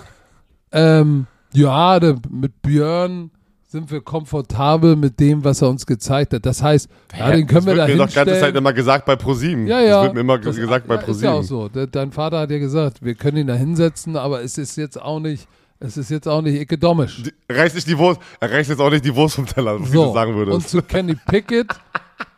ähm, 0.71 1.27
ja, 1.53 1.99
der, 1.99 2.17
mit 2.29 2.61
Björn 2.61 3.31
sind 3.69 3.91
wir 3.91 3.99
komfortabel 4.01 4.95
mit 4.95 5.19
dem, 5.19 5.43
was 5.43 5.61
er 5.61 5.69
uns 5.69 5.85
gezeigt 5.85 6.33
hat. 6.33 6.45
Das 6.45 6.63
heißt, 6.63 6.89
ja, 7.17 7.31
den 7.31 7.47
können 7.47 7.65
wir 7.65 7.75
das 7.75 7.85
da 7.85 7.87
wird 7.87 7.97
mir 7.97 8.05
doch 8.05 8.13
ganze 8.13 8.15
Zeit 8.15 8.27
hinstellen. 8.27 8.55
immer 8.55 8.73
gesagt 8.73 9.05
bei 9.05 9.15
ProSieben. 9.17 9.67
Ja, 9.67 9.81
ja. 9.81 9.95
Das 9.97 10.03
wird 10.05 10.13
mir 10.15 10.19
immer 10.21 10.37
Das- 10.39 10.55
gesagt 10.55 10.87
bei 10.87 10.95
ja, 10.95 11.01
Ist 11.01 11.21
ja 11.21 11.31
auch 11.31 11.35
ProSieben. 11.37 11.47
so. 11.47 11.67
De, 11.67 11.87
dein 11.91 12.11
Vater 12.11 12.39
hat 12.39 12.51
ja 12.51 12.59
gesagt, 12.59 13.03
wir 13.03 13.15
können 13.15 13.37
ihn 13.37 13.47
da 13.47 13.55
hinsetzen, 13.55 14.15
aber 14.15 14.41
es 14.41 14.57
ist 14.57 14.77
jetzt 14.77 15.01
auch 15.01 15.19
nicht, 15.19 15.47
es 15.79 15.97
ist 15.97 16.09
jetzt 16.09 16.27
auch 16.27 16.41
nicht 16.41 16.71
Er 16.71 17.57
reißt 17.57 17.75
nicht 17.75 17.87
die 17.87 17.97
Wurst, 17.97 18.21
er 18.39 18.51
reißt 18.51 18.69
jetzt 18.69 18.79
auch 18.79 18.89
nicht 18.89 19.03
die 19.03 19.13
Wurst 19.15 19.35
vom 19.35 19.45
Teller, 19.45 19.77
wie 19.79 19.91
du 19.91 20.13
sagen 20.13 20.31
Und 20.31 20.37
würdest. 20.47 20.69
zu 20.69 20.81
Kenny 20.81 21.15
Pickett, 21.27 21.67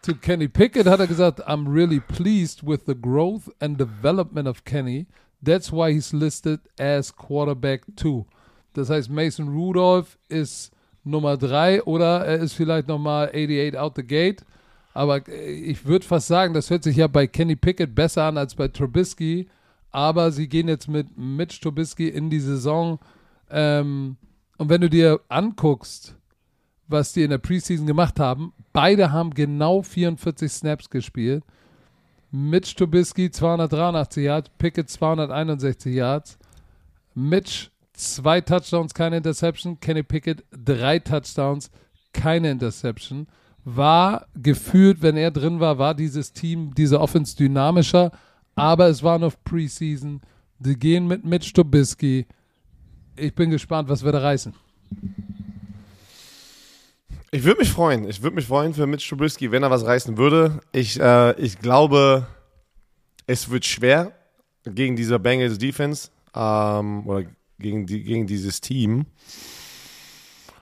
zu 0.01 0.15
Kenny 0.15 0.47
Pickett 0.47 0.87
hat 0.87 0.99
er 0.99 1.07
gesagt, 1.07 1.47
I'm 1.47 1.71
really 1.71 1.99
pleased 1.99 2.65
with 2.65 2.79
the 2.87 2.95
growth 2.99 3.43
and 3.59 3.79
development 3.79 4.47
of 4.47 4.63
Kenny. 4.65 5.05
That's 5.43 5.71
why 5.71 5.93
he's 5.93 6.11
listed 6.13 6.59
as 6.79 7.15
quarterback 7.15 7.83
two. 7.95 8.25
Das 8.73 8.89
heißt, 8.89 9.09
Mason 9.09 9.49
Rudolph 9.49 10.17
ist 10.27 10.71
Nummer 11.03 11.37
drei 11.37 11.81
oder 11.83 12.25
er 12.25 12.39
ist 12.39 12.53
vielleicht 12.53 12.87
nochmal 12.87 13.29
88 13.29 13.77
out 13.77 13.95
the 13.95 14.03
gate. 14.03 14.45
Aber 14.93 15.27
äh, 15.27 15.51
ich 15.51 15.85
würde 15.85 16.05
fast 16.05 16.27
sagen, 16.27 16.53
das 16.53 16.69
hört 16.69 16.83
sich 16.83 16.97
ja 16.97 17.07
bei 17.07 17.27
Kenny 17.27 17.55
Pickett 17.55 17.95
besser 17.95 18.23
an 18.23 18.37
als 18.37 18.55
bei 18.55 18.67
Trubisky. 18.67 19.47
Aber 19.91 20.31
sie 20.31 20.47
gehen 20.47 20.67
jetzt 20.67 20.87
mit 20.87 21.17
Mitch 21.17 21.61
Trubisky 21.61 22.09
in 22.09 22.29
die 22.29 22.39
Saison. 22.39 22.99
Ähm, 23.49 24.17
und 24.57 24.69
wenn 24.69 24.81
du 24.81 24.89
dir 24.89 25.21
anguckst, 25.29 26.15
was 26.89 27.13
die 27.13 27.23
in 27.23 27.29
der 27.29 27.37
Preseason 27.37 27.87
gemacht 27.87 28.19
haben. 28.19 28.51
Beide 28.73 29.11
haben 29.11 29.33
genau 29.33 29.81
44 29.81 30.51
Snaps 30.51 30.89
gespielt. 30.89 31.43
Mitch 32.31 32.75
Trubisky 32.75 33.31
283 33.31 34.23
Yards, 34.23 34.49
Pickett 34.57 34.89
261 34.89 35.93
Yards. 35.93 36.37
Mitch 37.15 37.71
zwei 37.93 38.39
Touchdowns, 38.41 38.93
keine 38.93 39.17
Interception. 39.17 39.79
Kenny 39.79 40.03
Pickett 40.03 40.43
drei 40.51 40.99
Touchdowns, 40.99 41.71
keine 42.13 42.51
Interception. 42.51 43.27
War 43.65 44.27
gefühlt, 44.35 45.01
wenn 45.01 45.17
er 45.17 45.31
drin 45.31 45.59
war, 45.59 45.77
war 45.77 45.95
dieses 45.95 46.31
Team, 46.31 46.73
diese 46.75 47.01
Offense 47.01 47.35
dynamischer. 47.35 48.11
Aber 48.55 48.87
es 48.87 49.03
war 49.03 49.19
noch 49.19 49.33
Preseason. 49.43 50.21
Die 50.59 50.77
gehen 50.77 51.07
mit 51.07 51.25
Mitch 51.25 51.51
Trubisky. 51.53 52.27
Ich 53.15 53.33
bin 53.33 53.49
gespannt, 53.49 53.89
was 53.89 54.03
wir 54.03 54.11
da 54.11 54.19
reißen. 54.19 54.53
Ich 57.31 57.43
würde 57.43 57.59
mich 57.59 57.69
freuen. 57.69 58.09
Ich 58.09 58.23
würde 58.23 58.35
mich 58.35 58.47
freuen 58.47 58.73
für 58.73 58.87
Mitch 58.87 59.07
Trubisky, 59.07 59.51
wenn 59.51 59.61
er 59.61 59.69
was 59.69 59.85
reißen 59.85 60.17
würde. 60.17 60.61
Ich, 60.71 60.99
äh, 60.99 61.39
ich 61.39 61.59
glaube, 61.59 62.25
es 63.27 63.51
wird 63.51 63.65
schwer 63.65 64.13
gegen 64.63 64.95
diese 64.95 65.19
Bengals 65.19 65.59
Defense 65.59 66.09
ähm, 66.33 67.07
oder 67.07 67.27
gegen, 67.59 67.85
die, 67.85 68.01
gegen 68.03 68.25
dieses 68.25 68.61
Team. 68.61 69.05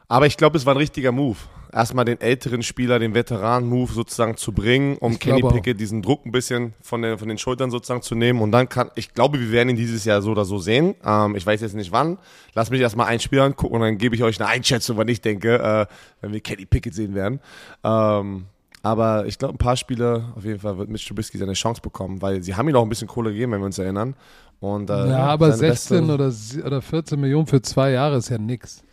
Aber 0.09 0.25
ich 0.25 0.35
glaube, 0.35 0.57
es 0.57 0.65
war 0.65 0.73
ein 0.73 0.77
richtiger 0.77 1.13
Move. 1.13 1.37
Erstmal 1.71 2.05
den 2.05 2.21
älteren 2.21 2.63
Spieler, 2.63 2.99
den 2.99 3.13
Veteran-Move 3.13 3.91
sozusagen 3.91 4.37
zu 4.37 4.51
bringen, 4.51 4.97
um 4.97 5.13
Ich 5.13 5.19
Kenny. 5.19 5.41
Pickett 5.41 5.79
diesen 5.79 6.01
Druck 6.01 6.25
ein 6.25 6.31
bisschen 6.31 6.73
von, 6.81 7.01
den 7.01 7.17
von 7.17 7.27
den 7.27 7.37
Schultern 7.37 7.71
sozusagen 7.71 8.01
zu 8.01 8.15
nehmen. 8.15 8.41
Und 8.41 8.51
dann 8.51 8.69
kann, 8.69 8.89
ich 8.95 9.13
glaube, 9.13 9.39
wir 9.39 9.51
werden 9.51 9.69
ihn 9.69 9.75
dieses 9.75 10.05
Jahr 10.05 10.21
so 10.21 10.31
oder 10.31 10.45
so 10.45 10.59
sehen. 10.59 10.95
Ähm, 11.05 11.35
ich 11.35 11.45
weiß 11.45 11.61
jetzt 11.61 11.75
nicht 11.75 11.91
wann. 11.91 12.17
Lass 12.53 12.69
mich 12.69 12.81
erstmal 12.81 13.07
ein 13.07 13.19
Spiel 13.19 13.39
angucken 13.39 13.75
und 13.75 13.81
dann 13.81 13.97
gebe 13.97 14.15
ich 14.15 14.23
euch 14.23 14.39
eine 14.39 14.49
Einschätzung, 14.49 14.97
wann 14.97 15.07
ich 15.07 15.21
denke, 15.21 15.57
äh, 15.57 15.85
wenn 16.21 16.33
wir 16.33 16.39
Kenny 16.41 16.65
Pickett 16.65 16.93
sehen 16.93 17.13
werden. 17.15 17.39
Ähm, 17.83 18.45
aber 18.83 19.25
ich 19.25 19.37
glaube, 19.37 19.55
ein 19.55 19.57
paar 19.57 19.75
Spiele, 19.75 20.25
auf 20.35 20.45
jeden 20.45 20.59
Fall 20.59 20.77
wird 20.77 20.89
Mitch 20.89 21.07
Trubisky 21.07 21.37
seine 21.37 21.53
Chance 21.53 21.81
bekommen, 21.81 22.21
weil 22.21 22.41
sie 22.41 22.55
haben 22.55 22.69
ihm 22.69 22.75
auch 22.75 22.83
ein 22.83 22.89
bisschen 22.89 23.07
Kohle 23.07 23.31
gegeben, 23.31 23.51
wenn 23.51 23.59
wir 23.61 23.65
uns 23.65 23.77
erinnern. 23.77 24.15
Und, 24.59 24.89
äh, 24.89 25.09
Ja, 25.09 25.17
aber 25.25 25.51
seine 25.51 25.73
16 25.75 26.07
beste- 26.07 26.59
oder, 26.61 26.67
oder 26.67 26.81
14 26.81 27.19
Millionen 27.19 27.47
für 27.47 27.61
zwei 27.61 27.91
Jahre 27.91 28.17
ist 28.17 28.29
ja 28.29 28.37
nix. 28.37 28.83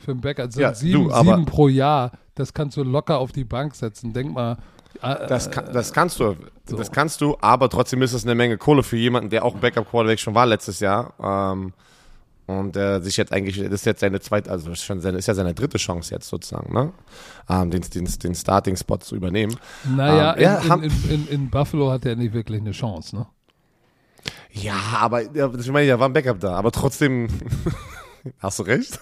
Für 0.00 0.10
einen 0.12 0.20
Bäcker. 0.20 0.44
Also 0.44 0.60
Ja, 0.60 0.74
sieben, 0.74 1.08
du, 1.08 1.14
sieben 1.14 1.44
pro 1.46 1.68
Jahr, 1.68 2.12
das 2.34 2.52
kannst 2.54 2.76
du 2.76 2.82
locker 2.82 3.18
auf 3.18 3.32
die 3.32 3.44
Bank 3.44 3.74
setzen. 3.74 4.12
Denk 4.12 4.32
mal. 4.32 4.56
äh, 5.02 5.26
Das, 5.28 5.50
kann, 5.50 5.72
das 5.72 5.92
kannst 5.92 6.18
du, 6.20 6.36
so. 6.66 6.76
das 6.76 6.90
kannst 6.90 7.20
du, 7.20 7.36
aber 7.40 7.68
trotzdem 7.68 8.00
ist 8.02 8.14
das 8.14 8.24
eine 8.24 8.34
Menge 8.34 8.56
Kohle 8.58 8.82
für 8.82 8.96
jemanden, 8.96 9.30
der 9.30 9.44
auch 9.44 9.54
Backup-Quarterback 9.56 10.18
schon 10.18 10.34
war 10.34 10.46
letztes 10.46 10.80
Jahr. 10.80 11.12
Ähm, 11.22 11.72
und 12.46 12.76
äh, 12.76 12.98
sich 13.00 13.16
jetzt 13.16 13.32
eigentlich, 13.32 13.58
das 13.62 13.72
ist 13.72 13.84
jetzt 13.86 14.00
seine 14.00 14.18
zweite, 14.18 14.50
also 14.50 14.70
das 14.70 14.80
ist 14.80 14.84
schon 14.84 15.00
seine, 15.00 15.18
ist 15.18 15.28
ja 15.28 15.34
seine 15.34 15.54
dritte 15.54 15.78
Chance 15.78 16.12
jetzt 16.12 16.28
sozusagen, 16.28 16.72
ne? 16.74 16.92
Ähm, 17.48 17.70
den, 17.70 17.82
den, 17.82 18.06
den 18.06 18.34
Starting-Spot 18.34 18.96
zu 18.98 19.14
übernehmen. 19.14 19.54
naja, 19.94 20.34
ähm, 20.36 20.42
ja, 20.42 20.56
in, 20.58 20.68
haben- 20.68 20.82
in, 20.82 20.90
in, 21.10 21.28
in, 21.28 21.50
Buffalo 21.50 21.92
hat 21.92 22.04
er 22.06 22.16
nicht 22.16 22.32
wirklich 22.32 22.60
eine 22.60 22.72
Chance, 22.72 23.14
ne? 23.14 23.26
Ja, 24.50 24.74
aber 25.00 25.22
ja, 25.32 25.46
das 25.46 25.64
ich 25.64 25.70
meine, 25.70 25.86
ja, 25.86 26.00
war 26.00 26.08
ein 26.08 26.12
Backup 26.12 26.40
da, 26.40 26.54
aber 26.56 26.72
trotzdem, 26.72 27.28
hast 28.38 28.58
du 28.58 28.62
recht, 28.64 28.98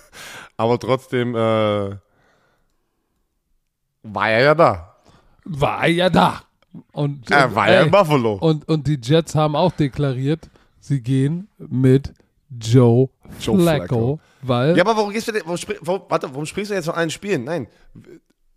aber 0.56 0.78
trotzdem 0.78 1.34
äh, 1.34 1.96
war 4.02 4.30
er 4.30 4.42
ja 4.42 4.54
da. 4.54 4.96
War 5.44 5.82
er 5.82 5.88
ja 5.88 6.10
da. 6.10 6.42
Und, 6.92 7.30
Er 7.30 7.48
und, 7.48 7.54
war 7.54 7.70
ja 7.70 7.82
in 7.82 7.90
Buffalo. 7.90 8.34
und, 8.34 8.68
und 8.68 8.86
die 8.86 8.98
Jets 9.02 9.34
haben 9.34 9.56
auch 9.56 9.72
deklariert, 9.72 10.50
sie 10.80 11.00
gehen 11.02 11.48
mit 11.58 12.12
Joe, 12.50 13.08
Joe 13.40 13.58
Flacco, 13.60 13.86
Flacco. 13.86 14.20
weil 14.42 14.76
Ja, 14.76 14.84
aber 14.84 14.96
warum 14.96 15.10
gehst 15.12 15.28
du 15.28 15.32
denn, 15.32 15.42
warum, 15.44 15.58
warum, 15.80 16.02
warte, 16.08 16.28
warum 16.30 16.46
sprichst 16.46 16.70
du 16.70 16.74
jetzt 16.74 16.86
von 16.86 16.94
allen 16.94 17.10
Spielen? 17.10 17.44
Nein. 17.44 17.66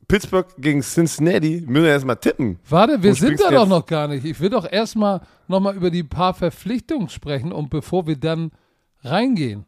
Pittsburgh 0.08 0.48
gegen 0.58 0.82
Cincinnati, 0.82 1.64
müssen 1.66 1.86
wir 1.86 1.92
erstmal 1.92 2.18
tippen. 2.18 2.60
Warte, 2.70 3.02
wir 3.02 3.12
Wo 3.12 3.16
sind 3.16 3.28
springst 3.40 3.46
da 3.46 3.52
doch 3.52 3.68
noch 3.68 3.86
gar 3.86 4.10
nicht. 4.10 4.26
Ich 4.26 4.40
will 4.42 4.50
doch 4.50 4.70
erstmal 4.70 5.22
nochmal 5.48 5.76
über 5.76 5.90
die 5.90 6.04
paar 6.04 6.34
Verpflichtungen 6.34 7.08
sprechen 7.08 7.54
und 7.54 7.70
bevor 7.70 8.08
wir 8.08 8.18
dann 8.18 8.52
reingehen. 9.04 9.66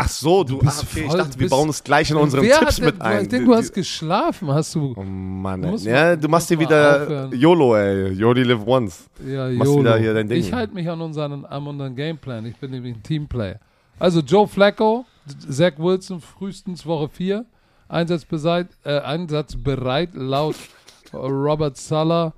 Ach 0.00 0.08
so, 0.08 0.44
du, 0.44 0.58
bist 0.58 0.80
ah, 0.80 0.86
okay, 0.90 1.00
ich 1.00 1.06
voll- 1.08 1.18
dachte, 1.18 1.32
wir 1.34 1.38
bist- 1.38 1.50
bauen 1.50 1.68
es 1.68 1.82
gleich 1.84 2.10
in 2.10 2.16
unseren 2.16 2.42
Tipps 2.44 2.56
hat 2.60 2.80
mit 2.80 2.94
denn, 2.96 3.02
ein. 3.02 3.22
Ich 3.22 3.28
denke, 3.28 3.46
du 3.46 3.54
hast 3.54 3.72
geschlafen. 3.72 4.48
Hast 4.52 4.74
du. 4.74 4.94
Oh 4.96 5.02
Mann, 5.02 5.62
Du 5.62 5.68
ey. 5.68 5.84
ja, 5.84 6.16
du 6.16 6.28
machst 6.28 6.50
du 6.50 6.54
mal 6.54 6.60
wieder 6.60 7.02
aufhören. 7.02 7.32
YOLO, 7.38 7.76
ey. 7.76 8.12
You 8.12 8.28
only 8.28 8.42
live 8.44 8.66
once. 8.66 9.08
Ja, 9.26 9.48
Machst 9.50 9.70
YOLO. 9.70 9.80
wieder 9.80 9.98
hier 9.98 10.14
dein 10.14 10.28
Ding. 10.28 10.38
Ich 10.38 10.52
halte 10.52 10.74
mich 10.74 10.88
an 10.88 11.00
unseren, 11.00 11.44
an 11.44 11.66
unseren 11.66 11.94
Gameplan. 11.96 12.46
Ich 12.46 12.56
bin 12.56 12.70
nämlich 12.70 12.94
ein 12.96 13.02
Teamplayer. 13.02 13.58
Also 13.98 14.20
Joe 14.20 14.46
Flacco, 14.46 15.04
Zach 15.50 15.72
Wilson 15.78 16.20
frühestens 16.20 16.86
Woche 16.86 17.08
4. 17.08 17.44
Einsatzbereit, 17.88 18.68
äh, 18.84 18.98
einsatzbereit 19.00 20.10
laut 20.14 20.56
Robert 21.12 21.76
Sala. 21.76 22.34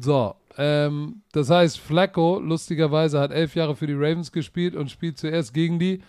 So, 0.00 0.34
ähm, 0.58 1.22
das 1.32 1.50
heißt, 1.50 1.78
Flacco 1.78 2.40
lustigerweise 2.40 3.20
hat 3.20 3.30
elf 3.30 3.54
Jahre 3.54 3.76
für 3.76 3.86
die 3.86 3.92
Ravens 3.92 4.32
gespielt 4.32 4.74
und 4.74 4.90
spielt 4.90 5.18
zuerst 5.18 5.52
gegen 5.54 5.78
die 5.78 6.00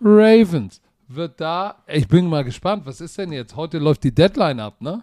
Ravens. 0.00 0.80
Wird 1.08 1.40
da, 1.40 1.76
ich 1.86 2.08
bin 2.08 2.26
mal 2.28 2.42
gespannt, 2.42 2.84
was 2.84 3.00
ist 3.00 3.16
denn 3.16 3.30
jetzt? 3.32 3.54
Heute 3.54 3.78
läuft 3.78 4.02
die 4.02 4.12
Deadline 4.12 4.58
ab, 4.58 4.80
ne? 4.80 5.02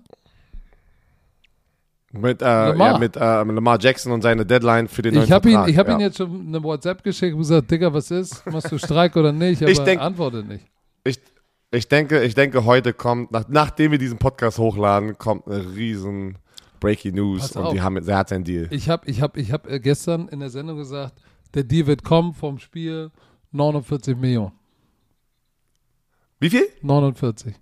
Mit, 2.12 2.42
äh, 2.42 2.46
Lamar. 2.46 2.92
Ja, 2.94 2.98
mit 3.00 3.16
äh, 3.16 3.20
Lamar 3.44 3.80
Jackson 3.80 4.12
und 4.12 4.22
seine 4.22 4.46
Deadline 4.46 4.88
für 4.88 5.02
den 5.02 5.16
neuen 5.16 5.24
Ich 5.26 5.32
habe 5.32 5.48
ihn, 5.50 5.54
Vertrag. 5.54 5.70
ich 5.72 5.78
hab 5.78 5.88
ja. 5.88 5.94
ihn 5.96 6.00
jetzt 6.02 6.18
schon 6.18 6.48
eine 6.48 6.62
WhatsApp 6.64 7.04
geschickt 7.04 7.34
und 7.34 7.40
gesagt, 7.40 7.72
Digga, 7.72 7.92
was 7.92 8.12
ist? 8.12 8.46
Machst 8.46 8.72
du 8.72 8.78
Streik 8.78 9.16
oder 9.16 9.32
nicht? 9.32 9.62
Aber 9.64 9.72
Ich 9.72 9.80
denk- 9.80 10.00
antwortet 10.02 10.48
nicht. 10.48 10.66
Ich, 11.06 11.20
ich, 11.72 11.88
denke, 11.88 12.22
ich 12.24 12.36
denke, 12.36 12.66
heute 12.66 12.94
kommt, 12.94 13.32
nach, 13.32 13.46
nachdem 13.48 13.92
wir 13.92 13.98
diesen 13.98 14.20
Podcast 14.20 14.60
hochladen, 14.60 15.18
kommt 15.18 15.48
eine 15.48 15.74
riesen 15.76 16.38
Breaking 16.80 17.16
News 17.16 17.42
Pass 17.42 17.56
und 17.56 17.64
auf. 17.64 17.74
die 17.74 17.82
haben, 17.82 17.96
er 18.08 18.18
hat 18.18 18.30
seinen 18.30 18.44
Deal. 18.44 18.68
Ich 18.70 18.90
habe 18.90 19.10
ich 19.10 19.22
hab, 19.22 19.36
ich 19.38 19.52
hab 19.52 19.68
äh, 19.68 19.80
gestern 19.80 20.28
in 20.28 20.40
der 20.40 20.50
Sendung 20.50 20.78
gesagt, 20.78 21.20
der 21.56 21.64
Deal 21.64 21.88
wird 21.88 22.04
kommen 22.04 22.34
vom 22.34 22.60
Spiel 22.60 23.10
49 23.54 24.16
Millionen. 24.18 24.52
Wie 26.44 26.50
viel? 26.50 26.68
49. 26.82 27.54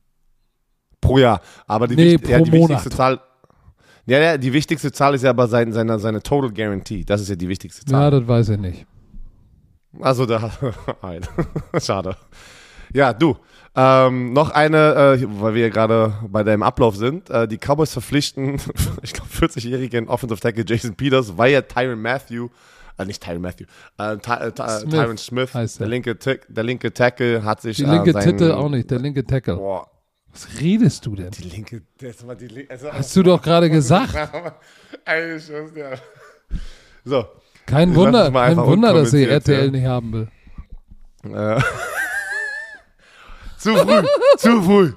Pro 0.99 1.17
Jahr. 1.19 1.39
Aber 1.67 1.88
die, 1.88 1.95
Nee, 1.95 2.13
wichtig- 2.13 2.29
ja, 2.29 2.39
die 2.41 2.51
wichtigste. 2.51 2.89
Zahl. 2.89 3.19
Ja, 4.07 4.17
ja, 4.19 4.38
die 4.38 4.51
wichtigste 4.51 4.91
Zahl 4.91 5.13
ist 5.13 5.23
ja 5.23 5.29
aber 5.29 5.47
sein, 5.47 5.71
seine, 5.71 5.99
seine 5.99 6.21
Total 6.23 6.51
Guarantee. 6.51 7.03
Das 7.03 7.21
ist 7.21 7.29
ja 7.29 7.36
die 7.36 7.47
wichtigste 7.47 7.84
Ja, 7.86 7.91
Zahl. 7.91 8.11
das 8.11 8.27
weiß 8.27 8.49
ich 8.49 8.57
nicht. 8.59 8.86
Also 9.99 10.25
da. 10.25 10.51
Nein. 11.03 11.21
Schade. 11.79 12.15
Ja, 12.93 13.13
du. 13.13 13.38
Ähm, 13.75 14.34
noch 14.34 14.49
eine, 14.49 15.17
äh, 15.21 15.25
weil 15.39 15.53
wir 15.53 15.69
gerade 15.69 16.13
bei 16.27 16.43
deinem 16.43 16.63
Ablauf 16.63 16.95
sind. 16.95 17.29
Äh, 17.29 17.47
die 17.47 17.57
Cowboys 17.57 17.93
verpflichten, 17.93 18.55
ich 19.03 19.13
glaube, 19.13 19.29
40-jährigen 19.32 20.09
Offensive 20.09 20.41
Tackle 20.41 20.65
Jason 20.67 20.95
Peters, 20.95 21.38
weil 21.38 21.51
ja 21.53 21.61
Tyron 21.61 22.01
Matthew, 22.01 22.49
äh, 22.97 23.05
nicht 23.05 23.23
Tyron 23.23 23.41
Matthew, 23.41 23.65
äh, 23.97 24.17
Ty, 24.17 24.31
äh, 24.31 24.51
Smith 24.51 24.89
Tyron 24.93 25.17
Smith, 25.17 25.53
heißt 25.53 25.79
der 25.79 25.87
er. 25.87 25.89
linke, 25.89 26.11
Tick- 26.17 26.45
der 26.49 26.63
linke 26.63 26.93
Tackle, 26.93 27.43
hat 27.43 27.61
sich. 27.61 27.77
Die 27.77 27.83
äh, 27.83 27.89
linke 27.91 28.11
seinen- 28.13 28.23
Titel 28.37 28.51
auch 28.51 28.69
nicht, 28.69 28.89
der 28.91 28.99
linke 28.99 29.25
Tackle. 29.25 29.55
Boah, 29.55 29.87
Was 30.31 30.47
redest 30.59 31.05
du 31.05 31.15
denn? 31.15 31.31
die 31.31 31.43
linke, 31.43 31.81
das 31.99 32.25
war 32.25 32.35
die 32.35 32.47
linke. 32.47 32.71
Also, 32.71 32.91
Hast 32.91 33.15
du 33.15 33.23
doch 33.23 33.41
gerade 33.41 33.69
gesagt. 33.69 34.13
Ey, 35.05 35.35
ich 35.37 35.49
weiß 35.51 35.71
nicht. 35.71 36.03
So. 37.03 37.25
Kein 37.65 37.95
Wunder, 37.95 38.31
kein 38.31 38.57
Wunder, 38.57 38.93
dass 38.93 39.11
sie 39.11 39.25
RTL 39.25 39.65
ja. 39.65 39.71
nicht 39.71 39.85
haben 39.85 40.11
will. 40.13 40.27
Äh, 41.23 41.61
zu 43.57 43.75
früh, 43.75 44.03
zu 44.37 44.61
früh. 44.63 44.93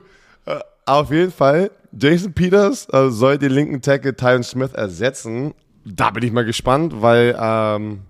Äh, 0.47 0.61
auf 0.87 1.11
jeden 1.11 1.31
Fall, 1.33 1.71
Jason 1.93 2.33
Peters 2.33 2.89
äh, 2.93 3.11
soll 3.11 3.39
den 3.39 3.53
linken 3.53 3.81
Tackle 3.83 4.17
Tyron 4.17 4.43
Smith 4.43 4.73
ersetzen. 4.73 5.55
Da 5.85 6.11
bin 6.11 6.23
ich 6.23 6.33
mal 6.33 6.45
gespannt, 6.45 7.03
weil 7.03 7.37
ähm, 7.39 8.03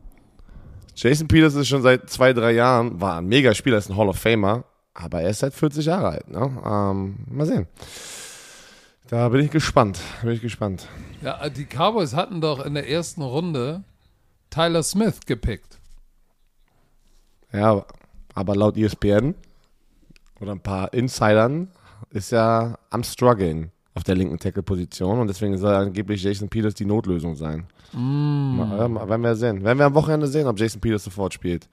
Jason 0.94 1.26
Peters 1.26 1.54
ist 1.54 1.68
schon 1.68 1.82
seit 1.82 2.08
zwei, 2.08 2.32
drei 2.32 2.52
Jahren, 2.52 3.00
war 3.00 3.18
ein 3.18 3.26
mega 3.26 3.54
Spieler, 3.54 3.78
ist 3.78 3.90
ein 3.90 3.96
Hall 3.96 4.08
of 4.08 4.18
Famer, 4.18 4.64
aber 4.94 5.22
er 5.22 5.30
ist 5.30 5.40
seit 5.40 5.54
40 5.54 5.86
Jahre 5.86 6.10
alt. 6.10 6.30
Ne? 6.30 6.62
Ähm, 6.64 7.16
mal 7.28 7.46
sehen. 7.46 7.66
Da 9.08 9.28
bin 9.28 9.44
ich 9.44 9.50
gespannt, 9.50 9.98
bin 10.22 10.32
ich 10.32 10.40
gespannt. 10.40 10.88
Ja, 11.20 11.48
die 11.48 11.66
Cowboys 11.66 12.14
hatten 12.14 12.40
doch 12.40 12.64
in 12.64 12.74
der 12.74 12.88
ersten 12.88 13.22
Runde 13.22 13.82
Tyler 14.50 14.82
Smith 14.82 15.20
gepickt. 15.26 15.78
Ja, 17.52 17.84
aber 18.34 18.56
laut 18.56 18.76
ESPN 18.76 19.34
oder 20.40 20.52
ein 20.52 20.60
paar 20.60 20.92
Insidern 20.94 21.68
ist 22.10 22.30
ja 22.32 22.78
am 22.90 23.02
struggeln 23.02 23.72
auf 23.94 24.02
der 24.02 24.16
linken 24.16 24.38
Tackle-Position 24.38 25.20
und 25.20 25.28
deswegen 25.28 25.56
soll 25.56 25.72
angeblich 25.74 26.22
Jason 26.22 26.48
Peters 26.48 26.74
die 26.74 26.84
Notlösung 26.84 27.36
sein. 27.36 27.64
Mal, 27.92 28.78
ja, 28.78 28.88
mal, 28.88 29.08
werden 29.08 29.22
wir 29.22 29.36
sehen. 29.36 29.62
Werden 29.62 29.78
wir 29.78 29.86
am 29.86 29.94
Wochenende 29.94 30.26
sehen, 30.26 30.46
ob 30.48 30.58
Jason 30.58 30.80
Peters 30.80 31.04
sofort 31.04 31.32
spielt. 31.32 31.68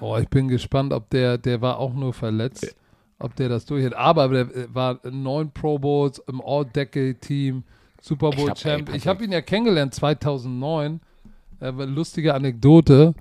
Oh, 0.00 0.16
ich 0.16 0.28
bin 0.28 0.48
gespannt, 0.48 0.92
ob 0.94 1.10
der, 1.10 1.36
der 1.36 1.60
war 1.60 1.78
auch 1.78 1.92
nur 1.92 2.14
verletzt, 2.14 2.74
ob 3.18 3.36
der 3.36 3.50
das 3.50 3.66
durchhält. 3.66 3.94
Aber 3.94 4.28
der 4.28 4.42
äh, 4.56 4.66
war 4.72 4.98
neun 5.10 5.50
Pro 5.52 5.78
Bowls 5.78 6.18
im 6.26 6.40
All-Decade-Team, 6.40 7.62
Super 8.00 8.30
Bowl 8.30 8.48
hab- 8.48 8.56
ey, 8.56 8.62
Champ. 8.62 8.84
Patrick. 8.86 8.96
Ich 8.96 9.06
habe 9.06 9.24
ihn 9.24 9.32
ja 9.32 9.42
kennengelernt 9.42 9.94
2009. 9.94 11.00
Äh, 11.60 11.70
lustige 11.70 12.32
Anekdote. 12.32 13.14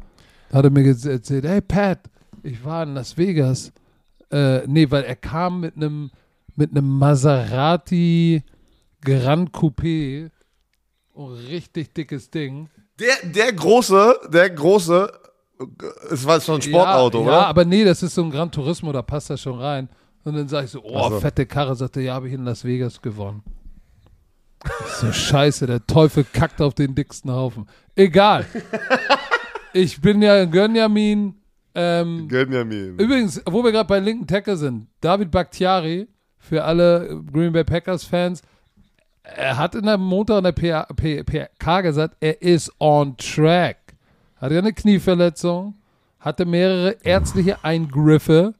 Hat 0.54 0.64
er 0.64 0.72
mir 0.72 0.88
erzählt, 0.88 1.44
hey 1.46 1.60
Pat, 1.60 2.00
ich 2.44 2.64
war 2.64 2.84
in 2.84 2.94
Las 2.94 3.18
Vegas. 3.18 3.74
Äh, 4.32 4.66
nee, 4.66 4.90
weil 4.90 5.04
er 5.04 5.18
kam 5.18 5.60
mit 5.60 5.76
einem 5.76 6.12
mit 6.60 6.72
einem 6.72 6.98
Maserati 6.98 8.44
Grand 9.02 9.52
Coupé. 9.52 10.30
Oh, 11.14 11.28
richtig 11.50 11.94
dickes 11.94 12.30
Ding. 12.30 12.70
Der, 13.00 13.16
der 13.24 13.54
große, 13.54 14.30
der 14.32 14.50
große, 14.50 15.12
es 16.12 16.26
war 16.26 16.40
so 16.40 16.54
ein 16.54 16.62
Sportauto, 16.62 17.20
ja, 17.20 17.24
oder? 17.24 17.34
Ja, 17.34 17.46
aber 17.46 17.66
nee, 17.66 17.84
das 17.84 18.04
ist 18.04 18.14
so 18.14 18.24
ein 18.24 18.30
Gran 18.30 18.52
Turismo, 18.52 18.92
da 18.92 19.02
passt 19.02 19.30
das 19.30 19.42
schon 19.42 19.60
rein. 19.60 19.90
Und 20.26 20.36
dann 20.36 20.50
sage 20.50 20.66
ich 20.66 20.72
so, 20.72 20.84
oh, 20.84 21.10
so. 21.10 21.20
fette 21.20 21.46
Karre, 21.46 21.76
sagt 21.76 21.96
er, 21.96 22.04
ja, 22.04 22.14
habe 22.14 22.28
ich 22.28 22.34
in 22.34 22.44
Las 22.44 22.66
Vegas 22.66 23.02
gewonnen. 23.02 23.42
So, 25.00 25.14
scheiße, 25.14 25.66
der 25.66 25.88
Teufel 25.88 26.26
kackt 26.26 26.62
auf 26.62 26.74
den 26.74 26.94
dicksten 26.94 27.32
Haufen. 27.32 27.68
Egal. 27.96 28.46
Ich 29.72 30.02
bin 30.02 30.22
ja 30.22 30.46
Gönjamin. 30.46 31.36
Ähm, 31.76 32.28
Gönjamin. 32.28 32.98
übrigens, 32.98 33.40
wo 33.46 33.64
wir 33.64 33.72
gerade 33.72 33.88
bei 33.88 34.00
linken 34.00 34.26
Tackle 34.26 34.58
sind, 34.58 34.88
David 35.00 35.30
Bakhtiari, 35.30 36.08
für 36.40 36.64
alle 36.64 37.22
Green 37.32 37.54
Bay 37.54 37.64
Packers 37.64 38.04
Fans, 38.04 38.42
er 39.24 39.58
hat 39.58 39.76
in 39.76 39.86
der 39.86 39.98
Montag 39.98 40.38
in 40.38 40.44
der 40.44 40.52
PK 41.24 41.82
gesagt, 41.82 42.16
er 42.20 42.42
ist 42.42 42.72
on 42.80 43.16
track. 43.18 43.78
Hatte 44.38 44.58
eine 44.58 44.74
Knieverletzung, 44.74 45.76
hatte 46.20 46.46
mehrere 46.46 46.98
ärztliche 47.04 47.64
Eingriffe. 47.64 48.56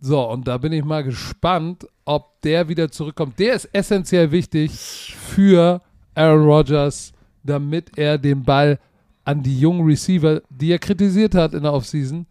So, 0.00 0.28
und 0.30 0.48
da 0.48 0.58
bin 0.58 0.72
ich 0.72 0.84
mal 0.84 1.04
gespannt, 1.04 1.86
ob 2.04 2.40
der 2.42 2.68
wieder 2.68 2.90
zurückkommt. 2.90 3.38
Der 3.38 3.54
ist 3.54 3.68
essentiell 3.72 4.30
wichtig 4.32 5.14
für 5.16 5.80
Aaron 6.14 6.44
Rodgers, 6.44 7.12
damit 7.42 7.98
er 7.98 8.18
den 8.18 8.42
Ball 8.42 8.78
an 9.24 9.42
die 9.42 9.58
jungen 9.58 9.86
Receiver, 9.86 10.42
die 10.50 10.72
er 10.72 10.78
kritisiert 10.78 11.34
hat 11.34 11.54
in 11.54 11.62
der 11.62 11.72
Offseason 11.72 12.26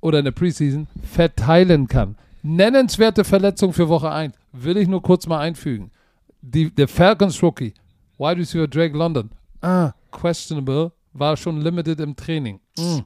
oder 0.00 0.18
in 0.20 0.24
der 0.24 0.32
Preseason, 0.32 0.86
verteilen 1.02 1.88
kann. 1.88 2.16
Nennenswerte 2.42 3.24
Verletzung 3.24 3.72
für 3.72 3.88
Woche 3.88 4.10
1. 4.10 4.34
Will 4.52 4.76
ich 4.76 4.88
nur 4.88 5.00
kurz 5.00 5.26
mal 5.26 5.38
einfügen. 5.38 5.92
Die, 6.40 6.74
der 6.74 6.88
Falcons 6.88 7.40
Rookie, 7.40 7.72
Wide 8.18 8.40
Receiver 8.40 8.66
Drake 8.66 8.96
London, 8.96 9.30
ah, 9.60 9.92
questionable, 10.10 10.90
war 11.12 11.36
schon 11.36 11.60
limited 11.60 12.00
im 12.00 12.16
Training. 12.16 12.58
Mm, 12.76 13.00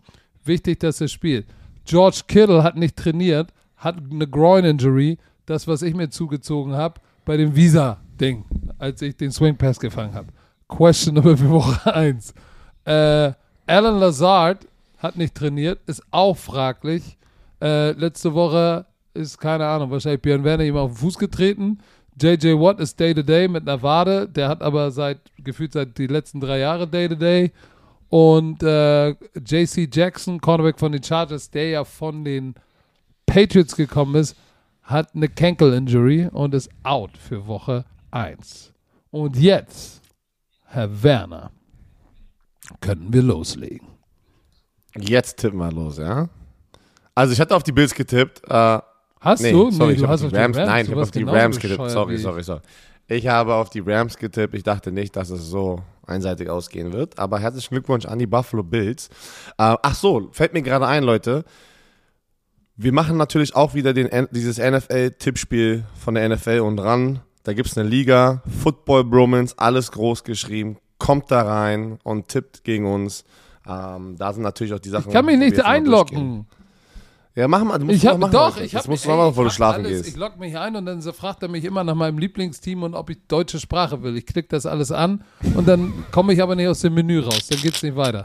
wichtig, 0.45 0.80
dass 0.80 1.03
er 1.03 1.09
spielt. 1.09 1.47
George 1.84 2.22
Kittle 2.26 2.62
hat 2.62 2.76
nicht 2.76 2.97
trainiert, 2.97 3.53
hat 3.76 3.97
eine 4.11 4.26
Groin-Injury, 4.26 5.18
das, 5.45 5.68
was 5.68 5.82
ich 5.82 5.95
mir 5.95 6.09
zugezogen 6.09 6.74
habe, 6.74 7.01
bei 7.26 7.37
dem 7.37 7.55
Visa-Ding, 7.55 8.45
als 8.78 9.03
ich 9.03 9.16
den 9.16 9.30
Swing 9.32 9.57
Pass 9.57 9.78
gefangen 9.78 10.14
habe. 10.14 10.28
Questionable 10.66 11.37
für 11.37 11.51
Woche 11.51 11.95
1. 11.95 12.32
Äh, 12.87 13.32
Alan 13.66 13.99
Lazard 13.99 14.66
hat 14.99 15.16
nicht 15.16 15.34
trainiert, 15.34 15.80
ist 15.87 16.03
auch 16.11 16.37
fraglich. 16.37 17.18
Äh, 17.61 17.93
letzte 17.93 18.32
Woche 18.32 18.87
ist, 19.17 19.39
keine 19.39 19.67
Ahnung, 19.67 19.91
wahrscheinlich 19.91 20.23
Björn 20.23 20.45
Werner 20.45 20.64
ihm 20.64 20.77
auf 20.77 20.93
den 20.93 20.97
Fuß 20.97 21.19
getreten. 21.19 21.79
JJ 22.21 22.55
Watt 22.55 22.81
ist 22.81 22.99
Day-to-Day 22.99 23.49
mit 23.49 23.69
einer 23.69 23.83
Wade. 23.83 24.29
Der 24.29 24.49
hat 24.49 24.62
aber 24.62 24.91
seit, 24.91 25.21
gefühlt 25.39 25.73
seit 25.73 25.99
die 25.99 26.07
letzten 26.07 26.41
drei 26.41 26.59
Jahre 26.59 26.87
Day-to-Day. 26.89 27.53
Und 28.09 28.62
äh, 28.62 29.11
JC 29.11 29.89
Jackson, 29.93 30.41
Cornerback 30.41 30.79
von 30.79 30.93
den 30.93 31.03
Chargers, 31.03 31.51
der 31.51 31.71
ja 31.71 31.85
von 31.85 32.25
den 32.25 32.55
Patriots 33.27 33.77
gekommen 33.77 34.14
ist, 34.14 34.37
hat 34.83 35.14
eine 35.14 35.29
Cankle-Injury 35.29 36.29
und 36.33 36.55
ist 36.55 36.71
out 36.85 37.17
für 37.19 37.47
Woche 37.47 37.85
1. 38.12 38.73
Und 39.11 39.37
jetzt 39.37 40.01
Herr 40.64 41.03
Werner, 41.03 41.51
könnten 42.81 43.12
wir 43.12 43.23
loslegen. 43.23 43.89
Jetzt 44.99 45.39
tippen 45.39 45.59
wir 45.59 45.73
los, 45.73 45.99
ja? 45.99 46.29
Also 47.14 47.33
ich 47.33 47.41
hatte 47.41 47.55
auf 47.55 47.62
die 47.62 47.73
Bills 47.73 47.95
getippt. 47.95 48.43
Äh, 48.49 48.79
Hast 49.27 49.43
nee, 49.43 49.51
du? 49.51 49.72
sorry, 49.72 49.95
nee, 49.95 49.99
du 49.99 50.09
hast 50.09 50.22
auf 50.22 50.31
die 50.31 50.37
Rams. 50.37 50.57
Nein, 50.57 50.85
ich 50.85 50.91
habe 50.93 51.03
auf 51.03 51.11
die 51.11 51.24
Rams 51.24 51.59
getippt. 51.59 51.91
Sorry, 51.91 52.16
sorry, 52.16 52.45
sorry. 52.45 52.61
Ich 53.09 53.27
habe 53.27 53.55
auf 53.55 53.70
die 53.70 53.81
Rams 53.81 54.16
getippt. 54.16 54.55
Ich 54.55 54.62
dachte 54.62 54.93
nicht, 54.93 55.16
dass 55.16 55.31
es 55.31 55.49
so 55.49 55.83
einseitig 56.07 56.49
ausgehen 56.49 56.93
wird. 56.93 57.18
Aber 57.18 57.41
herzlichen 57.41 57.74
Glückwunsch 57.74 58.07
an 58.07 58.20
die 58.20 58.29
Buffalo 58.29 58.62
Bills. 58.62 59.09
Äh, 59.59 59.74
ach 59.83 59.95
so, 59.97 60.29
fällt 60.31 60.53
mir 60.53 60.62
gerade 60.62 60.87
ein, 60.87 61.03
Leute. 61.03 61.45
Wir 62.77 62.93
machen 62.93 63.16
natürlich 63.16 63.57
auch 63.57 63.74
wieder 63.74 63.93
den, 63.93 64.29
dieses 64.31 64.59
NFL-Tippspiel 64.59 65.85
von 65.99 66.14
der 66.14 66.29
NFL 66.29 66.61
und 66.61 66.79
ran. 66.79 67.20
Da 67.43 67.53
gibt's 67.53 67.77
eine 67.77 67.89
Liga, 67.89 68.43
Football 68.62 69.05
Bromance, 69.05 69.55
alles 69.57 69.91
groß 69.91 70.22
geschrieben. 70.22 70.77
Kommt 70.99 71.33
da 71.33 71.43
rein 71.43 71.99
und 72.05 72.29
tippt 72.29 72.62
gegen 72.62 72.87
uns. 72.87 73.24
Ähm, 73.66 74.16
da 74.18 74.33
sind 74.33 74.45
natürlich 74.45 74.72
auch 74.72 74.79
die 74.79 74.91
Sachen. 74.91 75.09
Ich 75.09 75.14
kann 75.14 75.24
mich 75.24 75.39
nicht 75.39 75.64
einloggen. 75.64 76.47
Ja, 77.37 77.47
mach 77.49 77.62
mal. 77.64 77.78
Du 77.78 77.84
musst 77.84 77.99
Ich 77.99 78.07
habe 78.07 78.18
machen, 78.18 78.32
doch, 78.32 78.57
ich 78.57 78.72
Das 78.72 78.84
habe 78.84 78.93
musst 78.93 79.05
du 79.05 79.11
machen, 79.11 79.28
bevor 79.28 79.45
du 79.45 79.51
schlafen 79.51 79.84
alles, 79.84 80.03
gehst. 80.05 80.09
Ich 80.09 80.16
logge 80.16 80.39
mich 80.39 80.57
ein 80.57 80.74
und 80.74 80.87
dann 80.87 81.03
so 81.03 81.12
fragt 81.12 81.43
er 81.43 81.49
mich 81.51 81.64
immer 81.64 81.84
nach 81.84 81.95
meinem 81.95 82.16
Lieblingsteam 82.18 82.82
und 82.82 82.95
ob 82.95 83.11
ich 83.11 83.18
deutsche 83.28 83.61
Sprache 83.61 84.03
will. 84.03 84.16
Ich 84.16 84.24
klicke 84.24 84.49
das 84.49 84.64
alles 84.64 84.91
an 84.91 85.22
und 85.55 85.68
dann 85.68 85.93
komme 86.12 86.32
ich 86.32 86.43
aber 86.43 86.57
nicht 86.57 86.66
aus 86.66 86.80
dem 86.80 86.95
Menü 86.95 87.20
raus. 87.20 87.47
Dann 87.49 87.61
geht's 87.61 87.82
nicht 87.82 87.95
weiter. 87.95 88.24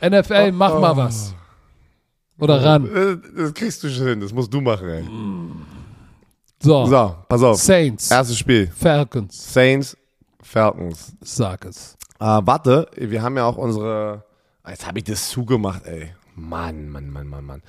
NFL, 0.00 0.52
mach 0.52 0.78
mal 0.80 0.96
was. 0.96 1.34
Oder 2.38 2.64
ran. 2.64 2.86
Äh, 2.86 3.16
Das 3.36 3.52
kriegst 3.54 3.82
du 3.82 3.88
schon 3.90 4.06
hin, 4.06 4.20
das 4.20 4.32
musst 4.32 4.52
du 4.54 4.60
machen, 4.60 4.88
ey. 4.88 5.04
So, 6.62 6.86
So, 6.86 7.16
pass 7.28 7.42
auf. 7.42 7.58
Saints, 7.60 8.10
Erstes 8.12 8.38
Spiel. 8.38 8.70
Falcons, 8.76 9.52
Saints, 9.52 9.96
Falcons. 10.40 11.12
sag 11.20 11.64
es. 11.64 11.96
Äh, 12.20 12.24
warte, 12.44 12.86
wir 12.96 13.20
haben 13.22 13.36
ja 13.36 13.44
auch 13.44 13.56
unsere. 13.56 14.24
Jetzt 14.68 14.86
habe 14.86 14.98
ich 14.98 15.04
das 15.04 15.28
zugemacht, 15.30 15.84
ey. 15.86 16.14
Mann, 16.34 16.88
Mann, 16.88 17.10
Mann, 17.10 17.28
Mann, 17.28 17.44
Mann. 17.44 17.62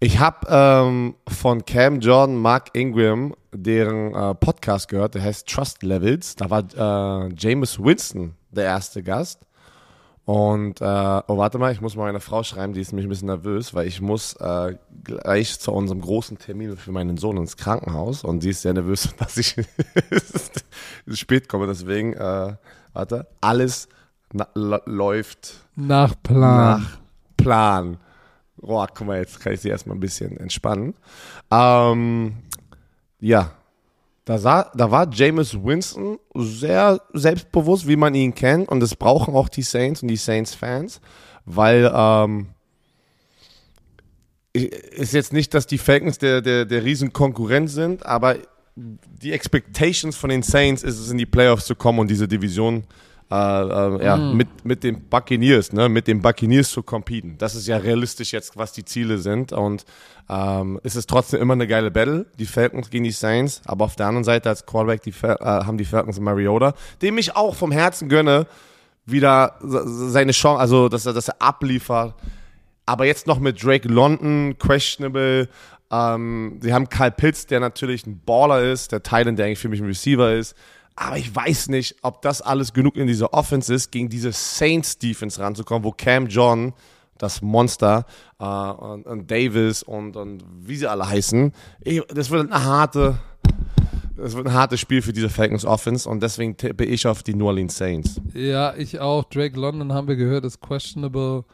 Ich 0.00 0.20
habe 0.20 0.46
ähm, 0.48 1.16
von 1.26 1.64
Cam 1.64 1.98
Jordan, 1.98 2.36
Mark 2.36 2.70
Ingram, 2.72 3.34
deren 3.52 4.14
äh, 4.14 4.34
Podcast 4.34 4.88
gehört, 4.88 5.16
der 5.16 5.22
heißt 5.22 5.48
Trust 5.48 5.82
Levels. 5.82 6.36
Da 6.36 6.50
war 6.50 7.26
äh, 7.26 7.34
James 7.36 7.82
Winston 7.82 8.34
der 8.50 8.64
erste 8.64 9.02
Gast. 9.02 9.44
Und, 10.24 10.82
äh, 10.82 10.84
oh, 10.84 11.38
warte 11.38 11.58
mal, 11.58 11.72
ich 11.72 11.80
muss 11.80 11.96
mal 11.96 12.04
meine 12.04 12.20
Frau 12.20 12.42
schreiben, 12.42 12.74
die 12.74 12.82
ist 12.82 12.92
nämlich 12.92 13.06
ein 13.06 13.08
bisschen 13.08 13.28
nervös, 13.28 13.72
weil 13.72 13.86
ich 13.86 14.02
muss 14.02 14.34
äh, 14.34 14.76
gleich 15.02 15.58
zu 15.58 15.72
unserem 15.72 16.02
großen 16.02 16.38
Termin 16.38 16.76
für 16.76 16.92
meinen 16.92 17.16
Sohn 17.16 17.38
ins 17.38 17.56
Krankenhaus 17.56 18.24
und 18.24 18.42
sie 18.42 18.50
ist 18.50 18.60
sehr 18.62 18.74
nervös, 18.74 19.08
dass 19.18 19.38
ich 19.38 19.56
spät 21.12 21.48
komme. 21.48 21.66
Deswegen, 21.66 22.12
äh, 22.12 22.56
warte, 22.92 23.26
alles 23.40 23.88
na, 24.32 24.46
läuft 24.54 25.54
Nach 25.74 26.14
Plan. 26.22 26.82
nach 26.82 26.98
Plan. 27.38 27.96
Boah, 28.58 28.86
guck 28.92 29.06
mal, 29.06 29.18
jetzt 29.18 29.40
kann 29.40 29.54
ich 29.54 29.60
sie 29.60 29.70
erstmal 29.70 29.96
ein 29.96 30.00
bisschen 30.00 30.36
entspannen. 30.36 30.94
Ähm, 31.50 32.34
ja, 33.20 33.52
da, 34.26 34.36
sah, 34.36 34.70
da 34.74 34.90
war 34.90 35.10
Jameis 35.10 35.54
Winston 35.54 36.18
sehr 36.34 37.00
selbstbewusst, 37.14 37.88
wie 37.88 37.96
man 37.96 38.14
ihn 38.14 38.34
kennt. 38.34 38.68
Und 38.68 38.80
das 38.80 38.94
brauchen 38.94 39.34
auch 39.34 39.48
die 39.48 39.62
Saints 39.62 40.02
und 40.02 40.08
die 40.08 40.16
Saints-Fans, 40.16 41.00
weil 41.46 41.90
ähm, 41.94 42.48
ist 44.52 45.14
jetzt 45.14 45.32
nicht, 45.32 45.54
dass 45.54 45.66
die 45.66 45.78
Falcons 45.78 46.18
der, 46.18 46.42
der, 46.42 46.64
der 46.64 46.84
Riesenkonkurrent 46.84 47.70
sind, 47.70 48.04
aber 48.04 48.36
die 48.76 49.32
Expectations 49.32 50.16
von 50.16 50.30
den 50.30 50.42
Saints 50.42 50.82
ist 50.82 50.98
es, 50.98 51.10
in 51.10 51.18
die 51.18 51.26
Playoffs 51.26 51.66
zu 51.66 51.74
kommen 51.74 51.98
und 51.98 52.10
diese 52.10 52.28
Division 52.28 52.84
äh, 53.30 53.34
äh, 53.34 54.04
ja, 54.04 54.16
mit, 54.16 54.64
mit 54.64 54.82
den 54.82 55.08
Buccaneers, 55.08 55.72
ne, 55.72 55.88
mit 55.88 56.06
den 56.06 56.22
Buccaneers 56.22 56.70
zu 56.70 56.82
competen. 56.82 57.36
Das 57.38 57.54
ist 57.54 57.66
ja 57.66 57.76
realistisch 57.76 58.32
jetzt, 58.32 58.56
was 58.56 58.72
die 58.72 58.84
Ziele 58.84 59.18
sind. 59.18 59.52
Und 59.52 59.84
ähm, 60.30 60.80
es 60.82 60.96
ist 60.96 61.08
trotzdem 61.10 61.40
immer 61.40 61.52
eine 61.52 61.66
geile 61.66 61.90
Battle, 61.90 62.26
die 62.38 62.46
Falcons 62.46 62.90
gegen 62.90 63.04
die 63.04 63.10
Saints. 63.10 63.60
Aber 63.66 63.84
auf 63.84 63.96
der 63.96 64.06
anderen 64.06 64.24
Seite 64.24 64.48
als 64.48 64.64
Quarterback 64.64 65.02
die, 65.02 65.14
äh, 65.22 65.36
haben 65.38 65.78
die 65.78 65.84
Falcons 65.84 66.18
Mariota, 66.20 66.74
dem 67.02 67.18
ich 67.18 67.36
auch 67.36 67.54
vom 67.54 67.70
Herzen 67.70 68.08
gönne, 68.08 68.46
wieder 69.04 69.56
se- 69.60 70.10
seine 70.10 70.32
Chance, 70.32 70.60
also 70.60 70.88
dass 70.88 71.06
er, 71.06 71.12
dass 71.12 71.28
er 71.28 71.40
abliefert. 71.40 72.14
Aber 72.86 73.04
jetzt 73.04 73.26
noch 73.26 73.40
mit 73.40 73.62
Drake 73.62 73.88
London, 73.88 74.56
questionable. 74.58 75.48
Ähm, 75.90 76.58
sie 76.60 76.72
haben 76.72 76.88
Kyle 76.88 77.10
Pitts, 77.10 77.46
der 77.46 77.60
natürlich 77.60 78.06
ein 78.06 78.20
Baller 78.24 78.62
ist, 78.62 78.92
der 78.92 79.02
Thailand, 79.02 79.38
der 79.38 79.46
eigentlich 79.46 79.58
für 79.58 79.68
mich 79.68 79.80
ein 79.80 79.86
Receiver 79.86 80.32
ist. 80.34 80.54
Aber 81.00 81.16
ich 81.16 81.34
weiß 81.34 81.68
nicht, 81.68 81.94
ob 82.02 82.22
das 82.22 82.42
alles 82.42 82.72
genug 82.72 82.96
in 82.96 83.06
dieser 83.06 83.32
Offense 83.32 83.72
ist, 83.72 83.92
gegen 83.92 84.08
diese 84.08 84.32
Saints-Defense 84.32 85.40
ranzukommen, 85.40 85.84
wo 85.84 85.92
Cam 85.92 86.26
John, 86.26 86.72
das 87.18 87.40
Monster, 87.40 88.04
äh, 88.40 88.44
und, 88.44 89.06
und 89.06 89.30
Davis 89.30 89.84
und, 89.84 90.16
und 90.16 90.42
wie 90.60 90.74
sie 90.74 90.88
alle 90.88 91.08
heißen, 91.08 91.52
ich, 91.82 92.02
das 92.08 92.30
wird 92.30 92.50
eine 92.50 92.64
harte, 92.64 93.16
das 94.16 94.34
wird 94.34 94.48
ein 94.48 94.52
hartes 94.52 94.80
Spiel 94.80 95.00
für 95.00 95.12
diese 95.12 95.28
Falcons 95.28 95.64
Offense 95.64 96.08
und 96.08 96.20
deswegen 96.20 96.56
tippe 96.56 96.84
ich 96.84 97.06
auf 97.06 97.22
die 97.22 97.34
New 97.34 97.46
Orleans 97.46 97.76
Saints. 97.76 98.20
Ja, 98.34 98.74
ich 98.74 98.98
auch. 98.98 99.22
Drake 99.22 99.58
London 99.58 99.92
haben 99.92 100.08
wir 100.08 100.16
gehört, 100.16 100.44
ist 100.44 100.60
questionable. 100.60 101.44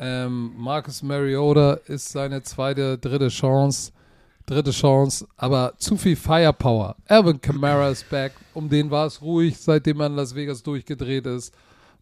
Ähm, 0.00 0.54
Marcus 0.56 1.04
Mariota 1.04 1.74
ist 1.86 2.08
seine 2.08 2.42
zweite, 2.42 2.98
dritte 2.98 3.28
Chance. 3.28 3.92
Dritte 4.48 4.70
Chance, 4.70 5.28
aber 5.36 5.74
zu 5.76 5.98
viel 5.98 6.16
Firepower. 6.16 6.96
Alvin 7.06 7.38
Kamara 7.38 7.90
ist 7.90 8.08
back. 8.08 8.32
Um 8.54 8.66
den 8.66 8.90
war 8.90 9.04
es 9.04 9.20
ruhig, 9.20 9.58
seitdem 9.58 10.00
er 10.00 10.06
in 10.06 10.14
Las 10.14 10.34
Vegas 10.34 10.62
durchgedreht 10.62 11.26
ist. 11.26 11.54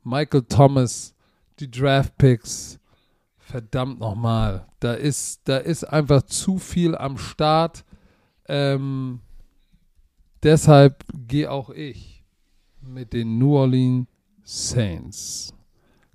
Michael 0.05 0.42
Thomas, 0.42 1.12
die 1.59 1.68
Draft 1.68 2.16
Picks. 2.16 2.78
Verdammt 3.36 3.99
nochmal. 3.99 4.64
Da 4.78 4.92
ist, 4.92 5.40
da 5.49 5.57
ist 5.57 5.82
einfach 5.82 6.22
zu 6.22 6.59
viel 6.59 6.94
am 6.94 7.18
Start. 7.18 7.84
Ähm, 8.47 9.22
deshalb 10.40 11.05
gehe 11.26 11.51
auch 11.51 11.70
ich 11.70 12.22
mit 12.80 13.12
den 13.12 13.38
New 13.38 13.57
Orleans 13.57 14.07
Saints. 14.44 15.53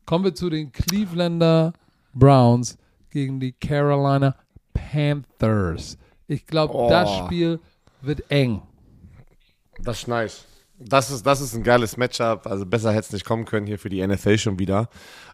Kommen 0.05 0.23
wir 0.23 0.33
zu 0.33 0.49
den 0.49 0.71
Clevelander 0.71 1.73
Browns 2.13 2.77
gegen 3.09 3.41
die 3.41 3.51
Carolina 3.51 4.37
Panthers. 4.73 5.97
Ich 6.31 6.47
glaube, 6.47 6.73
Oh. 6.73 6.89
das 6.89 7.09
Spiel 7.17 7.59
wird 8.01 8.23
eng. 8.31 8.61
Das 9.79 9.99
ist 9.99 10.07
nice. 10.07 10.45
Das 10.79 11.11
ist, 11.11 11.25
das 11.25 11.41
ist 11.41 11.53
ein 11.53 11.63
geiles 11.63 11.97
Matchup. 11.97 12.47
Also 12.47 12.65
besser 12.65 12.91
hätte 12.91 13.07
es 13.07 13.11
nicht 13.11 13.25
kommen 13.25 13.43
können 13.45 13.67
hier 13.67 13.77
für 13.77 13.89
die 13.89 14.05
NFL 14.05 14.37
schon 14.37 14.57
wieder. 14.57 14.87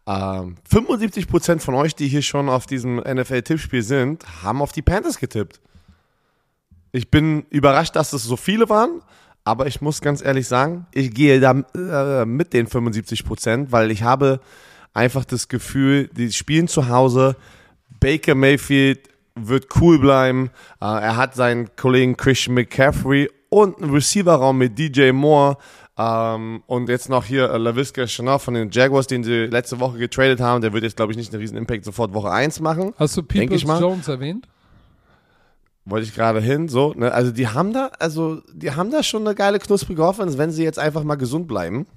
Ähm, 0.08 0.56
75% 0.70 1.60
von 1.60 1.76
euch, 1.76 1.96
die 1.96 2.08
hier 2.08 2.22
schon 2.24 2.50
auf 2.50 2.66
diesem 2.66 2.98
NFL-Tippspiel 2.98 3.84
sind, 3.84 4.26
haben 4.44 4.62
auf 4.62 4.72
die 4.72 4.82
Panthers 4.82 5.20
getippt. 5.20 5.62
Ich 6.92 7.12
bin 7.12 7.46
überrascht, 7.52 7.96
dass 7.96 8.14
es 8.14 8.24
so 8.24 8.36
viele 8.36 8.68
waren, 8.70 9.02
aber 9.44 9.68
ich 9.68 9.82
muss 9.82 10.02
ganz 10.02 10.24
ehrlich 10.24 10.48
sagen, 10.48 10.88
ich 10.94 11.14
gehe 11.14 11.40
da 11.40 11.52
äh, 12.22 12.26
mit 12.26 12.54
den 12.54 12.68
75%, 12.68 13.68
weil 13.72 13.92
ich 13.92 14.02
habe 14.02 14.40
einfach 14.94 15.26
das 15.26 15.48
Gefühl, 15.48 16.08
die 16.08 16.32
spielen 16.32 16.68
zu 16.68 16.90
Hause. 16.90 17.36
Baker 18.00 18.34
Mayfield 18.36 19.10
wird 19.44 19.68
cool 19.80 20.00
bleiben. 20.00 20.52
Äh, 20.82 20.86
er 20.86 21.18
hat 21.18 21.36
seinen 21.36 21.76
Kollegen 21.76 22.18
Christian 22.18 22.56
McCaffrey 22.56 23.30
und 23.50 23.82
einen 23.82 23.92
Receiver-Raum 23.92 24.58
mit 24.58 24.78
DJ 24.78 25.12
Moore. 25.12 25.58
Ähm, 25.98 26.64
und 26.68 26.90
jetzt 26.90 27.10
noch 27.10 27.26
hier 27.26 27.50
äh, 27.50 27.58
LaVisca 27.58 28.06
Chanel 28.06 28.40
von 28.40 28.54
den 28.54 28.70
Jaguars, 28.70 29.08
den 29.08 29.24
sie 29.24 29.46
letzte 29.46 29.80
Woche 29.80 29.98
getradet 29.98 30.40
haben. 30.40 30.62
Der 30.62 30.72
wird 30.74 30.84
jetzt, 30.84 30.96
glaube 30.96 31.12
ich, 31.12 31.18
nicht 31.18 31.34
einen 31.34 31.42
riesen 31.42 31.58
Impact 31.58 31.86
sofort 31.86 32.14
Woche 32.14 32.32
1 32.32 32.60
machen. 32.60 32.94
Hast 32.98 33.18
du 33.18 33.24
Peoples. 33.24 33.64
Jones 33.64 34.08
erwähnt? 34.08 34.48
Wollte 35.86 36.06
ich 36.06 36.14
gerade 36.14 36.42
hin, 36.42 36.68
so, 36.68 36.94
ne? 36.94 37.14
Also 37.14 37.32
die 37.32 37.48
haben 37.48 37.72
da, 37.72 37.92
also 37.98 38.42
die 38.54 38.72
haben 38.72 38.92
da 38.92 39.04
schon 39.04 39.26
eine 39.26 39.36
geile 39.36 39.58
knusprige 39.58 40.04
Offense, 40.04 40.38
wenn 40.38 40.52
sie 40.52 40.64
jetzt 40.64 40.78
einfach 40.78 41.04
mal 41.04 41.16
gesund 41.16 41.48
bleiben. 41.48 41.88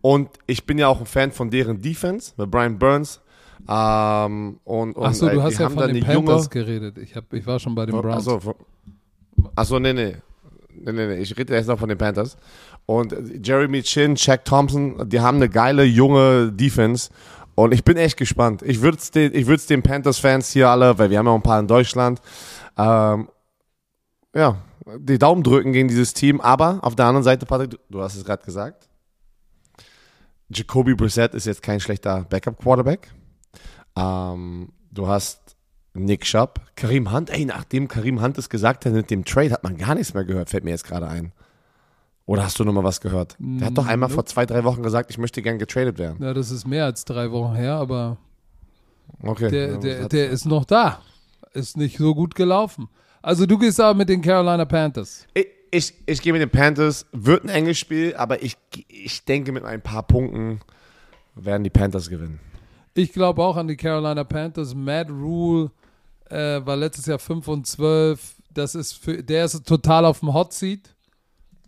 Und 0.00 0.28
ich 0.46 0.66
bin 0.66 0.78
ja 0.78 0.88
auch 0.88 1.00
ein 1.00 1.06
Fan 1.06 1.30
von 1.32 1.48
deren 1.48 1.80
Defense, 1.80 2.32
mit 2.36 2.50
Brian 2.50 2.78
Burns. 2.78 3.20
Ähm, 3.68 4.58
und, 4.64 4.96
und 4.96 5.04
Achso, 5.06 5.26
äh, 5.26 5.34
du 5.34 5.42
hast 5.42 5.58
die 5.58 5.62
ja 5.62 5.70
von 5.70 5.88
den 5.92 6.04
Panthers 6.04 6.44
junge, 6.44 6.48
geredet. 6.48 6.98
Ich, 6.98 7.16
hab, 7.16 7.32
ich 7.32 7.46
war 7.46 7.58
schon 7.58 7.74
bei 7.74 7.86
den 7.86 7.98
Browns. 8.00 8.16
Achso, 8.26 8.40
von- 8.40 8.54
achso, 9.56 9.78
nee, 9.78 9.92
nee. 9.92 10.16
Nee, 10.76 10.92
nee, 10.92 11.06
nee. 11.06 11.16
Ich 11.18 11.36
rede 11.36 11.54
jetzt 11.54 11.68
noch 11.68 11.78
von 11.78 11.88
den 11.88 11.96
Panthers. 11.98 12.36
Und 12.86 13.12
äh, 13.12 13.40
Jeremy 13.42 13.82
Chin, 13.82 14.16
Shaq 14.16 14.44
Thompson, 14.44 15.08
die 15.08 15.20
haben 15.20 15.36
eine 15.36 15.48
geile, 15.48 15.84
junge 15.84 16.52
Defense. 16.52 17.10
Und 17.54 17.72
ich 17.72 17.84
bin 17.84 17.96
echt 17.96 18.16
gespannt. 18.16 18.62
Ich 18.62 18.80
würde 18.82 18.98
es 18.98 19.10
den, 19.12 19.32
ich 19.34 19.46
würd's 19.46 19.66
den 19.66 19.82
Panthers-Fans 19.82 20.50
hier 20.50 20.68
alle, 20.68 20.98
weil 20.98 21.08
wir 21.10 21.18
haben 21.18 21.26
ja 21.26 21.32
auch 21.32 21.36
ein 21.36 21.42
paar 21.42 21.60
in 21.60 21.68
Deutschland, 21.68 22.20
ähm, 22.76 23.28
ja, 24.34 24.56
die 24.98 25.18
Daumen 25.18 25.44
drücken 25.44 25.72
gegen 25.72 25.86
dieses 25.88 26.12
Team. 26.12 26.40
Aber 26.40 26.80
auf 26.82 26.96
der 26.96 27.06
anderen 27.06 27.22
Seite, 27.22 27.46
Patrick, 27.46 27.70
du, 27.70 27.76
du 27.88 28.02
hast 28.02 28.16
es 28.16 28.24
gerade 28.24 28.44
gesagt, 28.44 28.88
Jacoby 30.50 30.94
Brissett 30.94 31.32
ist 31.34 31.46
jetzt 31.46 31.62
kein 31.62 31.80
schlechter 31.80 32.26
Backup-Quarterback. 32.28 33.08
Ähm, 33.96 34.70
du 34.90 35.06
hast 35.08 35.56
Nick 35.94 36.26
Schupp, 36.26 36.60
Karim 36.76 37.12
Hunt. 37.12 37.30
Ey, 37.30 37.44
nachdem 37.44 37.88
Karim 37.88 38.20
Hunt 38.22 38.36
es 38.38 38.48
gesagt 38.50 38.84
hat 38.86 38.92
mit 38.92 39.10
dem 39.10 39.24
Trade, 39.24 39.52
hat 39.52 39.62
man 39.64 39.76
gar 39.76 39.94
nichts 39.94 40.14
mehr 40.14 40.24
gehört, 40.24 40.50
fällt 40.50 40.64
mir 40.64 40.70
jetzt 40.70 40.84
gerade 40.84 41.06
ein. 41.08 41.32
Oder 42.26 42.42
hast 42.44 42.58
du 42.58 42.64
noch 42.64 42.72
mal 42.72 42.84
was 42.84 43.00
gehört? 43.00 43.36
Der 43.38 43.66
hat 43.66 43.76
doch 43.76 43.86
einmal 43.86 44.08
Nope. 44.08 44.14
vor 44.14 44.26
zwei, 44.26 44.46
drei 44.46 44.64
Wochen 44.64 44.82
gesagt, 44.82 45.10
ich 45.10 45.18
möchte 45.18 45.42
gern 45.42 45.58
getradet 45.58 45.98
werden. 45.98 46.16
Ja, 46.22 46.32
das 46.32 46.50
ist 46.50 46.66
mehr 46.66 46.86
als 46.86 47.04
drei 47.04 47.30
Wochen 47.30 47.54
her, 47.54 47.74
aber 47.74 48.16
Okay. 49.22 49.50
der, 49.50 49.76
der, 49.78 50.08
der 50.08 50.30
ist 50.30 50.46
noch 50.46 50.64
da. 50.64 51.00
Ist 51.52 51.76
nicht 51.76 51.98
so 51.98 52.14
gut 52.14 52.34
gelaufen. 52.34 52.88
Also 53.22 53.46
du 53.46 53.58
gehst 53.58 53.78
aber 53.80 53.94
mit 53.96 54.08
den 54.08 54.22
Carolina 54.22 54.64
Panthers. 54.64 55.26
ich, 55.34 55.46
ich, 55.70 55.94
ich 56.06 56.22
gehe 56.22 56.32
mit 56.32 56.40
den 56.42 56.50
Panthers. 56.50 57.06
Wird 57.12 57.44
ein 57.44 57.48
enges 57.50 57.78
Spiel, 57.78 58.14
aber 58.16 58.42
ich, 58.42 58.56
ich 58.88 59.24
denke, 59.24 59.52
mit 59.52 59.64
ein 59.64 59.82
paar 59.82 60.02
Punkten 60.02 60.60
werden 61.34 61.62
die 61.62 61.70
Panthers 61.70 62.08
gewinnen. 62.08 62.40
Ich 62.94 63.12
glaube 63.12 63.42
auch 63.42 63.56
an 63.56 63.66
die 63.66 63.76
Carolina 63.76 64.22
Panthers. 64.22 64.72
Matt 64.72 65.10
Rule 65.10 65.70
äh, 66.30 66.64
war 66.64 66.76
letztes 66.76 67.06
Jahr 67.06 67.18
5 67.18 67.48
und 67.48 67.66
12. 67.66 68.36
Das 68.52 68.76
ist 68.76 68.92
für, 68.92 69.22
der 69.22 69.44
ist 69.44 69.66
total 69.66 70.04
auf 70.04 70.20
dem 70.20 70.32
Hot 70.32 70.52
Seat. 70.52 70.94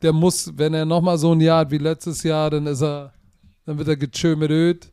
Der 0.03 0.13
muss, 0.13 0.57
wenn 0.57 0.73
er 0.73 0.85
nochmal 0.85 1.19
so 1.19 1.33
ein 1.33 1.41
Jahr 1.41 1.61
hat 1.61 1.71
wie 1.73 1.79
letztes 1.79 2.23
Jahr, 2.23 2.51
dann 2.51 2.67
ist 2.67 2.83
er, 2.83 3.13
dann 3.65 3.77
wird 3.77 3.89
er 3.89 3.97
gechömeröd. 3.97 4.93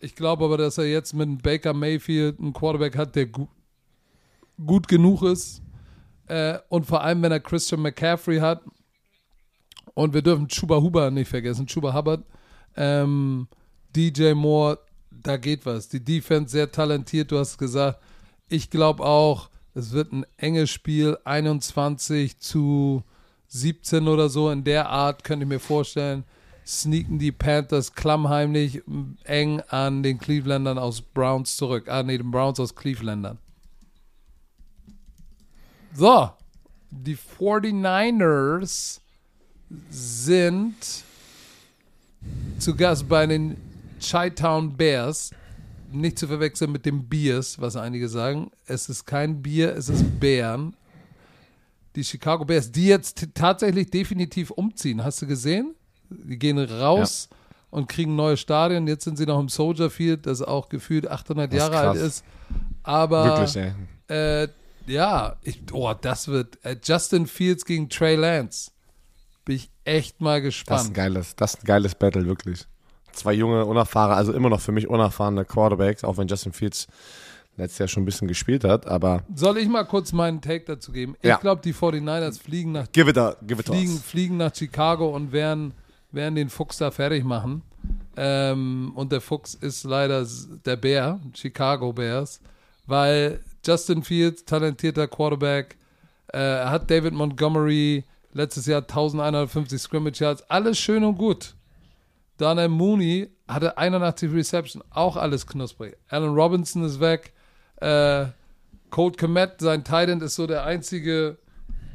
Ich 0.00 0.14
glaube 0.14 0.44
aber, 0.44 0.56
dass 0.56 0.78
er 0.78 0.86
jetzt 0.86 1.12
mit 1.12 1.42
Baker 1.42 1.74
Mayfield 1.74 2.40
einen 2.40 2.54
Quarterback 2.54 2.96
hat, 2.96 3.14
der 3.14 3.26
gu 3.26 3.46
gut 4.64 4.88
genug 4.88 5.22
ist. 5.22 5.62
Äh, 6.28 6.58
und 6.68 6.86
vor 6.86 7.02
allem, 7.02 7.20
wenn 7.22 7.32
er 7.32 7.40
Christian 7.40 7.82
McCaffrey 7.82 8.38
hat. 8.38 8.62
Und 9.92 10.14
wir 10.14 10.22
dürfen 10.22 10.48
Chuba 10.48 10.80
Huber 10.80 11.10
nicht 11.10 11.28
vergessen. 11.28 11.66
Chuba 11.66 11.92
Hubbard. 11.92 12.24
Ähm, 12.76 13.48
DJ 13.94 14.32
Moore, 14.32 14.78
da 15.24 15.36
geht 15.36 15.66
was. 15.66 15.88
Die 15.88 16.04
Defense 16.04 16.52
sehr 16.52 16.70
talentiert, 16.70 17.32
du 17.32 17.38
hast 17.38 17.58
gesagt. 17.58 18.00
Ich 18.48 18.70
glaube 18.70 19.04
auch, 19.04 19.50
es 19.74 19.90
wird 19.90 20.12
ein 20.12 20.24
enges 20.36 20.70
Spiel, 20.70 21.18
21 21.24 22.38
zu 22.38 23.02
17 23.48 24.06
oder 24.06 24.28
so. 24.28 24.50
In 24.50 24.62
der 24.62 24.88
Art 24.88 25.24
könnte 25.24 25.44
ich 25.44 25.48
mir 25.48 25.58
vorstellen, 25.58 26.24
sneaken 26.66 27.18
die 27.18 27.32
Panthers 27.32 27.94
klammheimlich 27.94 28.82
eng 29.24 29.60
an 29.68 30.02
den 30.02 30.18
Clevelandern 30.18 30.78
aus 30.78 31.00
Browns 31.00 31.56
zurück. 31.56 31.88
Ah, 31.88 32.02
nee, 32.02 32.18
den 32.18 32.30
Browns 32.30 32.60
aus 32.60 32.74
Clevelandern. 32.74 33.38
So, 35.94 36.30
die 36.90 37.16
49ers 37.16 39.00
sind 39.90 40.74
zu 42.58 42.74
Gast 42.76 43.08
bei 43.08 43.26
den 43.26 43.56
Chi-Town 44.04 44.76
Bears. 44.76 45.30
Nicht 45.90 46.18
zu 46.18 46.26
verwechseln 46.26 46.72
mit 46.72 46.84
dem 46.86 47.08
Beers, 47.08 47.60
was 47.60 47.76
einige 47.76 48.08
sagen. 48.08 48.50
Es 48.66 48.88
ist 48.88 49.04
kein 49.06 49.42
Bier, 49.42 49.76
es 49.76 49.88
ist 49.88 50.18
Bären. 50.18 50.74
Die 51.94 52.02
Chicago 52.02 52.44
Bears, 52.44 52.72
die 52.72 52.86
jetzt 52.86 53.28
tatsächlich 53.34 53.90
definitiv 53.90 54.50
umziehen. 54.50 55.04
Hast 55.04 55.22
du 55.22 55.26
gesehen? 55.28 55.74
Die 56.10 56.36
gehen 56.38 56.58
raus 56.58 57.28
und 57.70 57.88
kriegen 57.88 58.16
neue 58.16 58.36
Stadien. 58.36 58.88
Jetzt 58.88 59.04
sind 59.04 59.16
sie 59.16 59.26
noch 59.26 59.38
im 59.38 59.48
Soldier 59.48 59.88
Field, 59.90 60.26
das 60.26 60.42
auch 60.42 60.68
gefühlt 60.68 61.06
800 61.08 61.52
Das 61.52 61.54
ist 61.54 61.58
Jahre 61.72 61.88
alt 61.88 61.96
ist. 62.00 62.24
Aber 62.82 63.24
Wirklich, 63.24 63.56
ey. 63.56 63.72
äh, 64.08 64.48
ja, 64.86 65.36
ich, 65.42 65.62
oh, 65.72 65.94
das 65.94 66.26
wird 66.28 66.58
äh, 66.64 66.76
Justin 66.82 67.26
Fields 67.28 67.64
gegen 67.64 67.88
Trey 67.88 68.16
Lance. 68.16 68.72
Bin 69.44 69.56
ich 69.56 69.70
echt 69.84 70.20
mal 70.20 70.42
Das 70.42 70.54
ist 70.54 70.60
ein 70.60 70.66
gespannt. 70.66 70.94
geiles, 70.94 71.36
das 71.36 71.54
ist 71.54 71.62
ein 71.62 71.66
geiles 71.66 71.94
Battle, 71.94 72.26
wirklich. 72.26 72.66
Zwei 73.14 73.32
junge, 73.32 73.64
unerfahrene, 73.64 74.16
also 74.16 74.32
immer 74.32 74.48
noch 74.50 74.60
für 74.60 74.72
mich 74.72 74.88
unerfahrene 74.88 75.44
Quarterbacks, 75.44 76.04
auch 76.04 76.16
wenn 76.16 76.26
Justin 76.28 76.52
Fields 76.52 76.86
letztes 77.56 77.78
Jahr 77.78 77.88
schon 77.88 78.02
ein 78.02 78.06
bisschen 78.06 78.26
gespielt 78.26 78.64
hat, 78.64 78.86
aber 78.88 79.22
Soll 79.34 79.58
ich 79.58 79.68
mal 79.68 79.84
kurz 79.84 80.12
meinen 80.12 80.40
Take 80.40 80.64
dazu 80.64 80.90
geben? 80.90 81.14
Ich 81.22 81.28
Ja. 81.28 81.36
glaube, 81.36 81.62
die 81.62 81.72
49ers 81.72 82.40
fliegen 82.40 82.72
nach, 82.72 82.90
give 82.92 83.08
it 83.08 83.16
a, 83.16 83.36
give 83.46 83.60
it 83.60 83.66
fliegen, 83.68 83.96
fliegen 83.98 84.36
nach 84.38 84.52
Chicago 84.54 85.14
und 85.14 85.30
werden, 85.32 85.72
werden 86.10 86.34
den 86.34 86.48
Fuchs 86.48 86.78
da 86.78 86.90
fertig 86.90 87.22
machen. 87.24 87.62
Ähm, 88.16 88.92
und 88.96 89.12
der 89.12 89.20
Fuchs 89.20 89.54
ist 89.54 89.84
leider 89.84 90.26
der 90.64 90.76
Bär, 90.76 91.20
Chicago 91.34 91.92
Bears, 91.92 92.40
weil 92.86 93.40
Justin 93.64 94.02
Fields, 94.02 94.44
talentierter 94.44 95.06
Quarterback, 95.06 95.76
äh, 96.32 96.38
er 96.38 96.70
hat 96.70 96.90
David 96.90 97.14
Montgomery 97.14 98.04
letztes 98.32 98.66
Jahr 98.66 98.82
1150 98.82 99.80
Scrimmage 99.80 100.20
Yards, 100.20 100.42
alles 100.50 100.78
schön 100.78 101.04
und 101.04 101.16
gut. 101.18 101.54
Daniel 102.36 102.68
Mooney 102.68 103.28
hatte 103.46 103.78
81 103.78 104.32
Reception, 104.32 104.82
auch 104.90 105.16
alles 105.16 105.46
knusprig. 105.46 105.96
Allen 106.08 106.34
Robinson 106.34 106.84
ist 106.84 107.00
weg. 107.00 107.32
Äh, 107.76 108.26
Colt 108.90 109.18
Komet, 109.18 109.60
sein 109.60 109.84
Titan 109.84 110.20
ist 110.20 110.36
so 110.36 110.46
der 110.46 110.64
einzige 110.64 111.38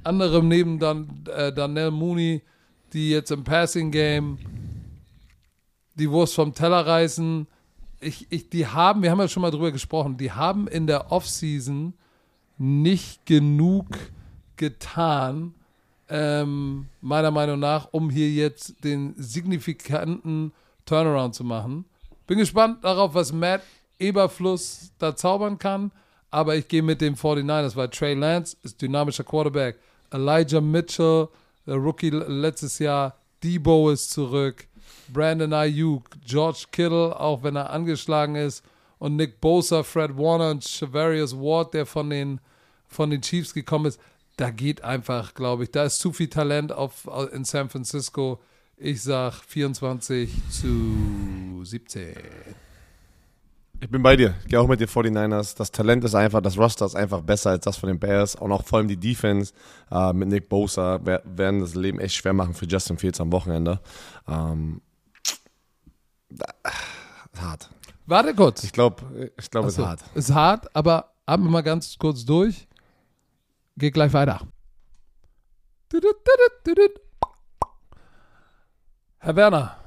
andere 0.03 0.43
neben 0.43 0.79
Dan, 0.79 1.23
äh, 1.33 1.51
Daniel 1.51 1.91
Mooney, 1.91 2.41
die 2.93 3.11
jetzt 3.11 3.31
im 3.31 3.43
Passing 3.43 3.91
Game 3.91 4.37
die 5.95 6.09
Wurst 6.09 6.35
vom 6.35 6.53
Teller 6.53 6.85
reißen. 6.85 7.47
Ich, 7.99 8.27
ich, 8.29 8.49
die 8.49 8.67
haben, 8.67 9.03
wir 9.03 9.11
haben 9.11 9.19
ja 9.19 9.27
schon 9.27 9.41
mal 9.41 9.51
drüber 9.51 9.71
gesprochen, 9.71 10.17
die 10.17 10.31
haben 10.31 10.67
in 10.67 10.87
der 10.87 11.11
Offseason 11.11 11.93
nicht 12.57 13.25
genug 13.25 13.87
getan, 14.55 15.55
ähm, 16.09 16.87
meiner 17.01 17.31
Meinung 17.31 17.59
nach, 17.59 17.89
um 17.91 18.09
hier 18.09 18.29
jetzt 18.29 18.83
den 18.83 19.13
signifikanten 19.17 20.51
Turnaround 20.85 21.35
zu 21.35 21.43
machen. 21.43 21.85
Bin 22.27 22.37
gespannt 22.37 22.83
darauf, 22.83 23.13
was 23.13 23.31
Matt 23.31 23.61
Eberfluss 23.99 24.91
da 24.97 25.15
zaubern 25.15 25.57
kann, 25.57 25.91
aber 26.31 26.55
ich 26.55 26.67
gehe 26.67 26.81
mit 26.81 27.01
dem 27.01 27.15
49ers, 27.15 27.75
weil 27.75 27.89
Trey 27.89 28.13
Lance 28.13 28.57
ist 28.63 28.81
dynamischer 28.81 29.23
Quarterback. 29.23 29.77
Elijah 30.11 30.61
Mitchell, 30.61 31.27
der 31.65 31.75
Rookie 31.75 32.09
letztes 32.09 32.79
Jahr, 32.79 33.15
Debo 33.43 33.89
ist 33.89 34.11
zurück, 34.11 34.67
Brandon 35.11 35.53
Ayuk, 35.53 36.09
George 36.25 36.65
Kittle, 36.71 37.19
auch 37.19 37.43
wenn 37.43 37.55
er 37.55 37.69
angeschlagen 37.69 38.35
ist, 38.35 38.63
und 38.99 39.15
Nick 39.15 39.39
Bosa, 39.39 39.83
Fred 39.83 40.17
Warner 40.17 40.51
und 40.51 40.63
Shavarius 40.63 41.35
Ward, 41.35 41.73
der 41.73 41.85
von 41.85 42.09
den, 42.09 42.39
von 42.87 43.09
den 43.09 43.21
Chiefs 43.21 43.53
gekommen 43.53 43.85
ist. 43.85 43.99
Da 44.39 44.51
geht 44.51 44.85
einfach, 44.85 45.33
glaube 45.33 45.63
ich, 45.65 45.71
da 45.71 45.83
ist 45.83 45.99
zu 45.99 46.13
viel 46.13 46.29
Talent 46.29 46.71
auf, 46.71 47.09
in 47.33 47.43
San 47.43 47.69
Francisco. 47.69 48.39
Ich 48.77 49.01
sag 49.03 49.33
24 49.43 50.31
zu 50.49 51.61
17. 51.65 52.15
Ich 53.81 53.89
bin 53.89 54.01
bei 54.01 54.15
dir. 54.15 54.35
Ich 54.43 54.47
gehe 54.47 54.61
auch 54.61 54.67
mit 54.69 54.79
den 54.79 54.87
49ers. 54.87 55.57
Das 55.57 55.71
Talent 55.73 56.05
ist 56.05 56.15
einfach, 56.15 56.39
das 56.41 56.57
Roster 56.57 56.85
ist 56.85 56.95
einfach 56.95 57.19
besser 57.19 57.49
als 57.49 57.65
das 57.65 57.75
von 57.75 57.87
den 57.89 57.99
Bears. 57.99 58.35
Und 58.35 58.53
auch 58.53 58.63
vor 58.63 58.77
allem 58.79 58.87
die 58.87 58.95
Defense 58.95 59.51
äh, 59.91 60.13
mit 60.13 60.29
Nick 60.29 60.47
Bosa 60.47 61.01
wer- 61.03 61.21
werden 61.25 61.59
das 61.59 61.75
Leben 61.75 61.99
echt 61.99 62.15
schwer 62.15 62.31
machen 62.31 62.53
für 62.53 62.65
Justin 62.65 62.97
Fields 62.97 63.19
am 63.19 63.33
Wochenende. 63.33 63.81
Ähm, 64.25 64.79
hart. 67.37 67.69
Warte 68.05 68.33
kurz. 68.33 68.63
Ich 68.63 68.71
glaube, 68.71 69.31
ich 69.37 69.51
glaube, 69.51 69.67
es 69.67 69.77
ist 69.77 69.83
hart. 69.85 69.99
Ist 70.15 70.33
hart, 70.33 70.73
aber 70.73 71.11
atmen 71.25 71.47
wir 71.47 71.51
mal 71.51 71.61
ganz 71.61 71.97
kurz 71.97 72.23
durch. 72.23 72.68
Geht 73.79 73.93
gleich 73.93 74.11
weiter. 74.11 74.41
Herr 79.19 79.35
Werner, 79.37 79.77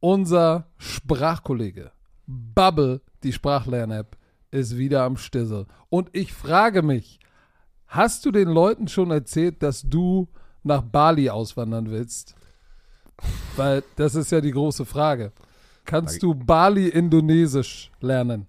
unser 0.00 0.66
Sprachkollege 0.78 1.92
Bubble, 2.26 3.02
die 3.22 3.32
Sprachlern-App, 3.32 4.16
ist 4.50 4.76
wieder 4.76 5.04
am 5.04 5.16
Stissel. 5.16 5.66
Und 5.90 6.10
ich 6.12 6.32
frage 6.32 6.82
mich, 6.82 7.20
hast 7.86 8.26
du 8.26 8.32
den 8.32 8.48
Leuten 8.48 8.88
schon 8.88 9.12
erzählt, 9.12 9.62
dass 9.62 9.82
du 9.82 10.26
nach 10.64 10.82
Bali 10.82 11.30
auswandern 11.30 11.88
willst? 11.88 12.34
Weil 13.54 13.84
das 13.94 14.16
ist 14.16 14.32
ja 14.32 14.40
die 14.40 14.50
große 14.50 14.84
Frage. 14.84 15.30
Kannst 15.84 16.20
du 16.20 16.34
Bali-Indonesisch 16.34 17.92
lernen? 18.00 18.48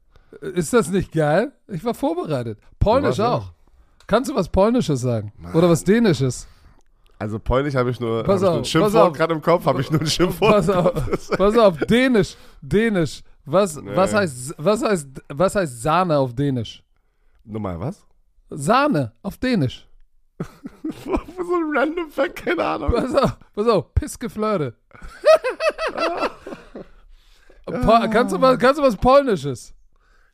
Ist 0.41 0.73
das 0.73 0.89
nicht 0.89 1.11
geil? 1.11 1.51
Ich 1.67 1.83
war 1.83 1.93
vorbereitet. 1.93 2.59
Polnisch 2.79 3.17
warst 3.17 3.21
auch. 3.21 3.51
Kannst 4.07 4.29
du 4.29 4.35
was 4.35 4.49
Polnisches 4.49 5.01
sagen? 5.01 5.31
Oder 5.53 5.69
was 5.69 5.83
Dänisches? 5.83 6.47
Also 7.19 7.37
Polnisch 7.37 7.75
habe 7.75 7.91
ich 7.91 7.99
nur, 7.99 8.25
hab 8.25 8.35
ich 8.37 8.43
auf, 8.43 8.57
ein 8.57 8.65
Schimpfwort 8.65 9.15
gerade 9.15 9.33
im 9.35 9.41
Kopf, 9.41 9.65
habe 9.65 9.81
ich 9.81 9.91
nur 9.91 10.01
ein 10.01 10.07
Schimpfwort. 10.07 10.51
Pass 10.53 10.69
auf, 10.69 11.29
pass 11.37 11.57
auf, 11.57 11.77
Dänisch, 11.79 12.35
Dänisch. 12.61 13.21
Was, 13.45 13.75
was, 13.77 14.11
Nee. 14.11 14.17
heißt, 14.17 14.55
was, 14.57 14.83
heißt, 14.83 15.07
was 15.29 15.55
heißt 15.55 15.81
Sahne 15.81 16.17
auf 16.17 16.33
Dänisch? 16.33 16.83
Nochmal, 17.43 17.79
was? 17.79 18.05
Sahne 18.49 19.13
auf 19.21 19.37
Dänisch. 19.37 19.87
so 21.05 21.11
ein 21.13 21.77
random 21.77 22.09
Fact, 22.09 22.37
keine 22.37 22.63
Ahnung. 22.63 22.91
Pass 22.91 23.15
auf, 23.15 23.37
pass 23.53 23.67
auf, 23.67 23.93
Pissgeflirte. 23.93 24.73
Kannst, 28.11 28.33
du 28.33 28.41
was, 28.41 28.59
kannst 28.59 28.79
du 28.79 28.83
was 28.83 28.97
Polnisches? 28.97 29.73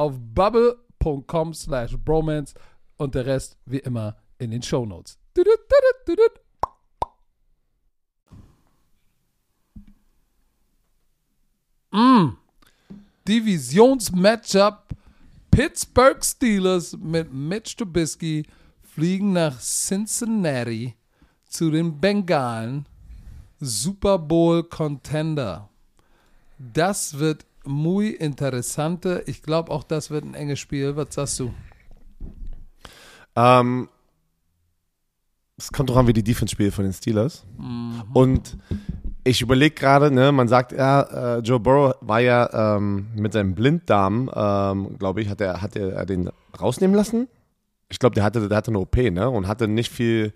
auf 0.00 0.14
bubble.com 0.18 1.52
slash 1.52 1.94
bromance 1.98 2.54
und 2.96 3.14
der 3.14 3.26
Rest 3.26 3.58
wie 3.66 3.80
immer 3.80 4.16
in 4.38 4.50
den 4.50 4.62
Shownotes. 4.62 5.18
Mm. 11.92 12.28
Divisionsmatchup 13.28 14.96
Pittsburgh 15.50 16.24
Steelers 16.24 16.96
mit 16.96 17.30
Mitch 17.30 17.76
Trubisky 17.76 18.46
fliegen 18.80 19.34
nach 19.34 19.60
Cincinnati 19.60 20.94
zu 21.46 21.70
den 21.70 22.00
Bengalen. 22.00 22.86
Super 23.60 24.18
Bowl 24.18 24.62
Contender. 24.64 25.68
Das 26.58 27.18
wird 27.18 27.44
muy 27.64 28.10
interessante. 28.10 29.22
Ich 29.26 29.42
glaube 29.42 29.70
auch, 29.70 29.84
das 29.84 30.10
wird 30.10 30.24
ein 30.24 30.34
enges 30.34 30.58
Spiel. 30.58 30.96
Was 30.96 31.14
sagst 31.14 31.40
du? 31.40 31.52
Ähm, 33.36 33.88
es 35.56 35.70
kommt 35.72 35.90
doch 35.90 35.96
an, 35.96 36.06
wie 36.06 36.12
die 36.12 36.22
Defense 36.22 36.52
spielt 36.52 36.74
von 36.74 36.84
den 36.84 36.92
Steelers. 36.92 37.44
Mhm. 37.58 38.02
Und 38.14 38.58
ich 39.24 39.42
überlege 39.42 39.74
gerade, 39.74 40.10
ne, 40.10 40.32
man 40.32 40.48
sagt, 40.48 40.72
ja, 40.72 41.36
äh, 41.36 41.38
Joe 41.40 41.60
Burrow 41.60 41.94
war 42.00 42.20
ja 42.20 42.76
ähm, 42.76 43.08
mit 43.14 43.32
seinem 43.32 43.54
Blinddarm, 43.54 44.30
ähm, 44.34 44.98
glaube 44.98 45.20
ich, 45.20 45.28
hat 45.28 45.40
er, 45.40 45.60
hat 45.60 45.76
er 45.76 46.06
den 46.06 46.30
rausnehmen 46.58 46.96
lassen. 46.96 47.28
Ich 47.90 47.98
glaube, 47.98 48.14
der 48.14 48.24
hatte, 48.24 48.48
der 48.48 48.56
hatte 48.56 48.70
eine 48.70 48.78
OP, 48.78 48.96
ne, 48.96 49.28
und 49.28 49.46
hatte 49.46 49.68
nicht 49.68 49.90
viel. 49.90 50.32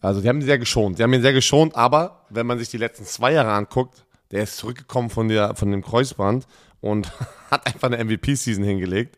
Also, 0.00 0.20
die 0.20 0.28
haben 0.28 0.40
ihn 0.40 0.46
sehr 0.46 0.58
geschont. 0.58 0.98
Die 0.98 1.02
haben 1.02 1.12
ihn 1.12 1.22
sehr 1.22 1.32
geschont, 1.32 1.76
aber 1.76 2.24
wenn 2.28 2.46
man 2.46 2.58
sich 2.58 2.70
die 2.70 2.78
letzten 2.78 3.04
zwei 3.04 3.32
Jahre 3.32 3.52
anguckt, 3.52 4.04
der 4.32 4.42
ist 4.42 4.56
zurückgekommen 4.56 5.10
von, 5.10 5.28
der, 5.28 5.54
von 5.54 5.70
dem 5.70 5.82
Kreuzband 5.82 6.46
und 6.80 7.12
hat 7.50 7.66
einfach 7.66 7.90
eine 7.90 8.02
MVP-Season 8.02 8.64
hingelegt. 8.64 9.16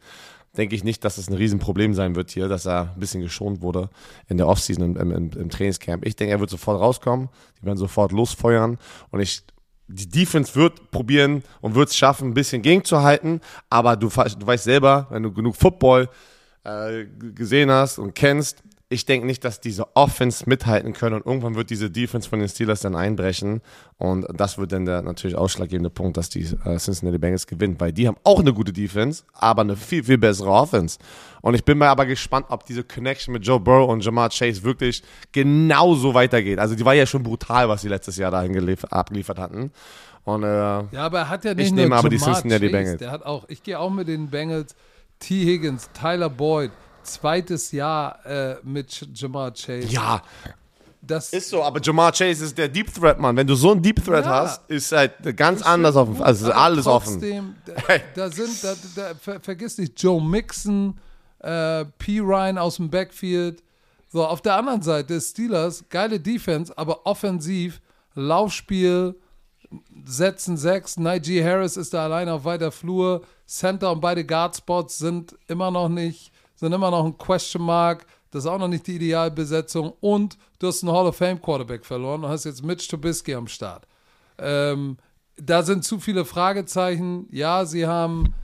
Denke 0.56 0.76
ich 0.76 0.84
nicht, 0.84 1.04
dass 1.04 1.18
es 1.18 1.28
ein 1.28 1.34
Riesenproblem 1.34 1.94
sein 1.94 2.14
wird 2.14 2.30
hier, 2.30 2.48
dass 2.48 2.66
er 2.66 2.92
ein 2.94 3.00
bisschen 3.00 3.22
geschont 3.22 3.60
wurde 3.60 3.90
in 4.28 4.36
der 4.36 4.46
Offseason 4.46 4.96
im, 4.96 5.12
im, 5.12 5.30
im 5.32 5.50
Trainingscamp. 5.50 6.06
Ich 6.06 6.14
denke, 6.14 6.32
er 6.32 6.38
wird 6.38 6.50
sofort 6.50 6.80
rauskommen. 6.80 7.28
Die 7.60 7.66
werden 7.66 7.78
sofort 7.78 8.12
losfeuern. 8.12 8.78
Und 9.10 9.20
ich, 9.20 9.42
die 9.88 10.08
Defense 10.08 10.54
wird 10.54 10.92
probieren 10.92 11.42
und 11.60 11.74
wird 11.74 11.88
es 11.88 11.96
schaffen, 11.96 12.28
ein 12.28 12.34
bisschen 12.34 12.62
gegenzuhalten. 12.62 13.40
Aber 13.68 13.96
du, 13.96 14.08
du 14.08 14.46
weißt 14.46 14.64
selber, 14.64 15.08
wenn 15.10 15.24
du 15.24 15.32
genug 15.32 15.56
Football 15.56 16.08
äh, 16.62 17.06
gesehen 17.34 17.70
hast 17.72 17.98
und 17.98 18.14
kennst, 18.14 18.62
ich 18.90 19.06
denke 19.06 19.26
nicht, 19.26 19.42
dass 19.44 19.60
diese 19.60 19.96
Offense 19.96 20.44
mithalten 20.46 20.92
können 20.92 21.16
und 21.16 21.26
irgendwann 21.26 21.54
wird 21.54 21.70
diese 21.70 21.90
Defense 21.90 22.28
von 22.28 22.38
den 22.38 22.48
Steelers 22.48 22.80
dann 22.80 22.94
einbrechen 22.94 23.60
und 23.96 24.26
das 24.32 24.58
wird 24.58 24.72
dann 24.72 24.84
der 24.84 25.02
natürlich 25.02 25.36
ausschlaggebende 25.36 25.90
Punkt, 25.90 26.16
dass 26.16 26.28
die 26.28 26.42
äh, 26.64 26.76
Cincinnati 26.76 27.18
Bengals 27.18 27.46
gewinnen, 27.46 27.76
weil 27.78 27.92
die 27.92 28.06
haben 28.06 28.18
auch 28.24 28.40
eine 28.40 28.52
gute 28.52 28.72
Defense, 28.72 29.24
aber 29.32 29.62
eine 29.62 29.74
viel, 29.76 30.04
viel 30.04 30.18
bessere 30.18 30.50
Offense. 30.50 30.98
Und 31.40 31.54
ich 31.54 31.64
bin 31.64 31.78
mal 31.78 31.88
aber 31.88 32.06
gespannt, 32.06 32.46
ob 32.50 32.64
diese 32.66 32.84
Connection 32.84 33.32
mit 33.32 33.44
Joe 33.46 33.58
Burrow 33.58 33.90
und 33.90 34.04
Jamar 34.04 34.28
Chase 34.30 34.62
wirklich 34.62 35.02
genauso 35.32 36.14
weitergeht. 36.14 36.58
Also 36.58 36.74
die 36.74 36.84
war 36.84 36.94
ja 36.94 37.06
schon 37.06 37.22
brutal, 37.22 37.68
was 37.68 37.82
sie 37.82 37.88
letztes 37.88 38.16
Jahr 38.16 38.30
dahin 38.30 38.52
gelief- 38.52 38.84
abgeliefert 38.84 39.38
hatten. 39.38 39.70
Und 40.24 40.42
äh, 40.42 40.46
Ja, 40.46 40.86
aber 40.94 41.18
er 41.20 41.28
hat 41.28 41.44
ja 41.44 41.54
nicht 41.54 41.66
Ich 41.66 41.72
nur 41.72 41.82
nehme 41.82 41.96
aber 41.96 42.08
die 42.08 42.16
Jamar 42.16 42.34
Cincinnati 42.34 42.66
Chase, 42.66 42.72
Bengals. 42.72 42.98
Der 42.98 43.10
hat 43.10 43.24
auch, 43.24 43.44
ich 43.48 43.62
gehe 43.62 43.78
auch 43.78 43.90
mit 43.90 44.08
den 44.08 44.28
Bengals, 44.30 44.74
T. 45.18 45.44
Higgins, 45.44 45.90
Tyler 45.92 46.30
Boyd, 46.30 46.70
zweites 47.04 47.72
Jahr 47.72 48.24
äh, 48.26 48.56
mit 48.62 49.06
Jamar 49.14 49.52
Chase. 49.52 49.86
ja, 49.88 50.22
das 51.06 51.32
Ist 51.34 51.50
so, 51.50 51.62
aber 51.62 51.80
Jamar 51.82 52.12
Chase 52.12 52.44
ist 52.46 52.56
der 52.56 52.66
Deep 52.68 52.92
Threat, 52.94 53.20
Mann. 53.20 53.36
Wenn 53.36 53.46
du 53.46 53.54
so 53.54 53.72
einen 53.72 53.82
Deep 53.82 54.02
Threat 54.02 54.24
Ja. 54.24 54.30
hast, 54.42 54.62
ist 54.70 54.90
halt 54.90 55.36
ganz 55.36 55.60
anders 55.60 55.96
offen. 55.96 56.22
Also 56.22 56.46
ist 56.48 56.52
alles 56.54 56.86
offen. 56.86 57.12
trotzdem, 57.20 57.54
Da, 57.66 57.72
Hey. 57.86 58.00
da 58.14 58.30
sind, 58.30 58.64
da, 58.64 58.74
da, 58.96 59.14
ver, 59.14 59.38
vergiss 59.40 59.76
nicht, 59.76 60.02
Joe 60.02 60.22
Mixon, 60.22 60.98
äh, 61.40 61.84
P. 61.98 62.20
Ryan 62.20 62.56
aus 62.56 62.76
dem 62.76 62.88
Backfield. 62.88 63.62
So, 64.10 64.24
auf 64.24 64.40
der 64.40 64.54
anderen 64.56 64.80
Seite 64.80 65.20
Steelers, 65.20 65.84
geile 65.90 66.18
Defense, 66.20 66.72
aber 66.78 67.04
offensiv, 67.04 67.82
Laufspiel, 68.14 69.14
Setzen 70.06 70.56
sechs, 70.56 70.96
Najee 70.98 71.42
Harris 71.44 71.76
ist 71.76 71.92
da 71.94 72.04
alleine 72.04 72.32
auf 72.32 72.44
weiter 72.44 72.70
Flur, 72.70 73.22
Center 73.46 73.90
und 73.92 74.00
beide 74.00 74.24
Guard-Spots 74.24 74.98
sind 74.98 75.36
immer 75.48 75.70
noch 75.70 75.88
nicht, 75.88 76.30
sind 76.54 76.72
immer 76.72 76.90
noch 76.90 77.04
ein 77.04 77.18
Question 77.18 77.62
Mark. 77.62 78.06
Das 78.30 78.44
ist 78.44 78.50
auch 78.50 78.58
noch 78.58 78.68
nicht 78.68 78.86
die 78.86 78.96
Idealbesetzung. 78.96 79.92
Und 80.00 80.36
du 80.58 80.68
hast 80.68 80.82
einen 80.82 80.92
Hall 80.92 81.06
of 81.06 81.16
Fame 81.16 81.40
Quarterback 81.40 81.84
verloren 81.84 82.24
und 82.24 82.30
hast 82.30 82.44
jetzt 82.44 82.64
Mitch 82.64 82.88
Trubisky 82.88 83.34
am 83.34 83.46
Start. 83.46 83.86
Ähm, 84.38 84.96
da 85.36 85.62
sind 85.62 85.84
zu 85.84 86.00
viele 86.00 86.24
Fragezeichen. 86.24 87.28
Ja, 87.30 87.64
sie 87.64 87.86
haben 87.86 88.34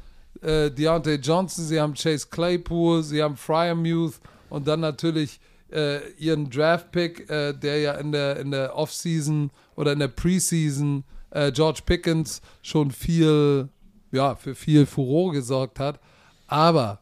äh, 0.43 0.71
Deontay 0.71 1.17
Johnson, 1.17 1.65
sie 1.65 1.81
haben 1.81 1.95
Chase 1.95 2.29
Claypool, 2.31 3.03
sie 3.03 3.23
haben 3.23 3.37
Fryermuth 3.37 4.21
und 4.49 4.67
dann 4.67 4.81
natürlich 4.81 5.41
äh, 5.73 6.09
ihren 6.19 6.51
Draft-Pick, 6.51 7.31
äh, 7.31 7.53
der 7.53 7.81
ja 7.81 7.95
in 7.95 8.13
der, 8.13 8.39
in 8.39 8.51
der 8.51 8.77
Offseason 8.77 9.51
oder 9.77 9.93
in 9.93 9.99
der 9.99 10.09
Preseason 10.09 11.05
äh, 11.31 11.53
George 11.53 11.81
Pickens 11.87 12.41
schon 12.63 12.91
viel, 12.91 13.69
ja, 14.13 14.35
für 14.35 14.55
viel 14.55 14.87
Furore 14.87 15.35
gesorgt 15.35 15.79
hat. 15.79 16.01
Aber 16.47 17.01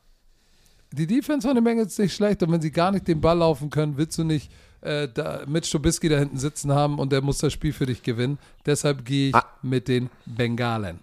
die 0.92 1.06
Defense 1.06 1.46
von 1.46 1.54
den 1.54 1.64
Bengals 1.64 1.92
ist 1.92 1.98
nicht 1.98 2.14
schlecht 2.14 2.42
und 2.42 2.52
wenn 2.52 2.60
sie 2.60 2.70
gar 2.70 2.90
nicht 2.90 3.06
den 3.08 3.20
Ball 3.20 3.38
laufen 3.38 3.70
können, 3.70 3.96
willst 3.96 4.18
du 4.18 4.24
nicht 4.24 4.50
äh, 4.80 5.08
da 5.12 5.42
Mitch 5.46 5.70
Trubisky 5.70 6.08
da 6.08 6.18
hinten 6.18 6.38
sitzen 6.38 6.72
haben 6.72 6.98
und 6.98 7.12
der 7.12 7.20
muss 7.20 7.38
das 7.38 7.52
Spiel 7.52 7.72
für 7.72 7.86
dich 7.86 8.02
gewinnen. 8.02 8.38
Deshalb 8.64 9.04
gehe 9.04 9.28
ich 9.28 9.34
ah. 9.34 9.44
mit 9.62 9.88
den 9.88 10.10
Bengalen. 10.24 11.00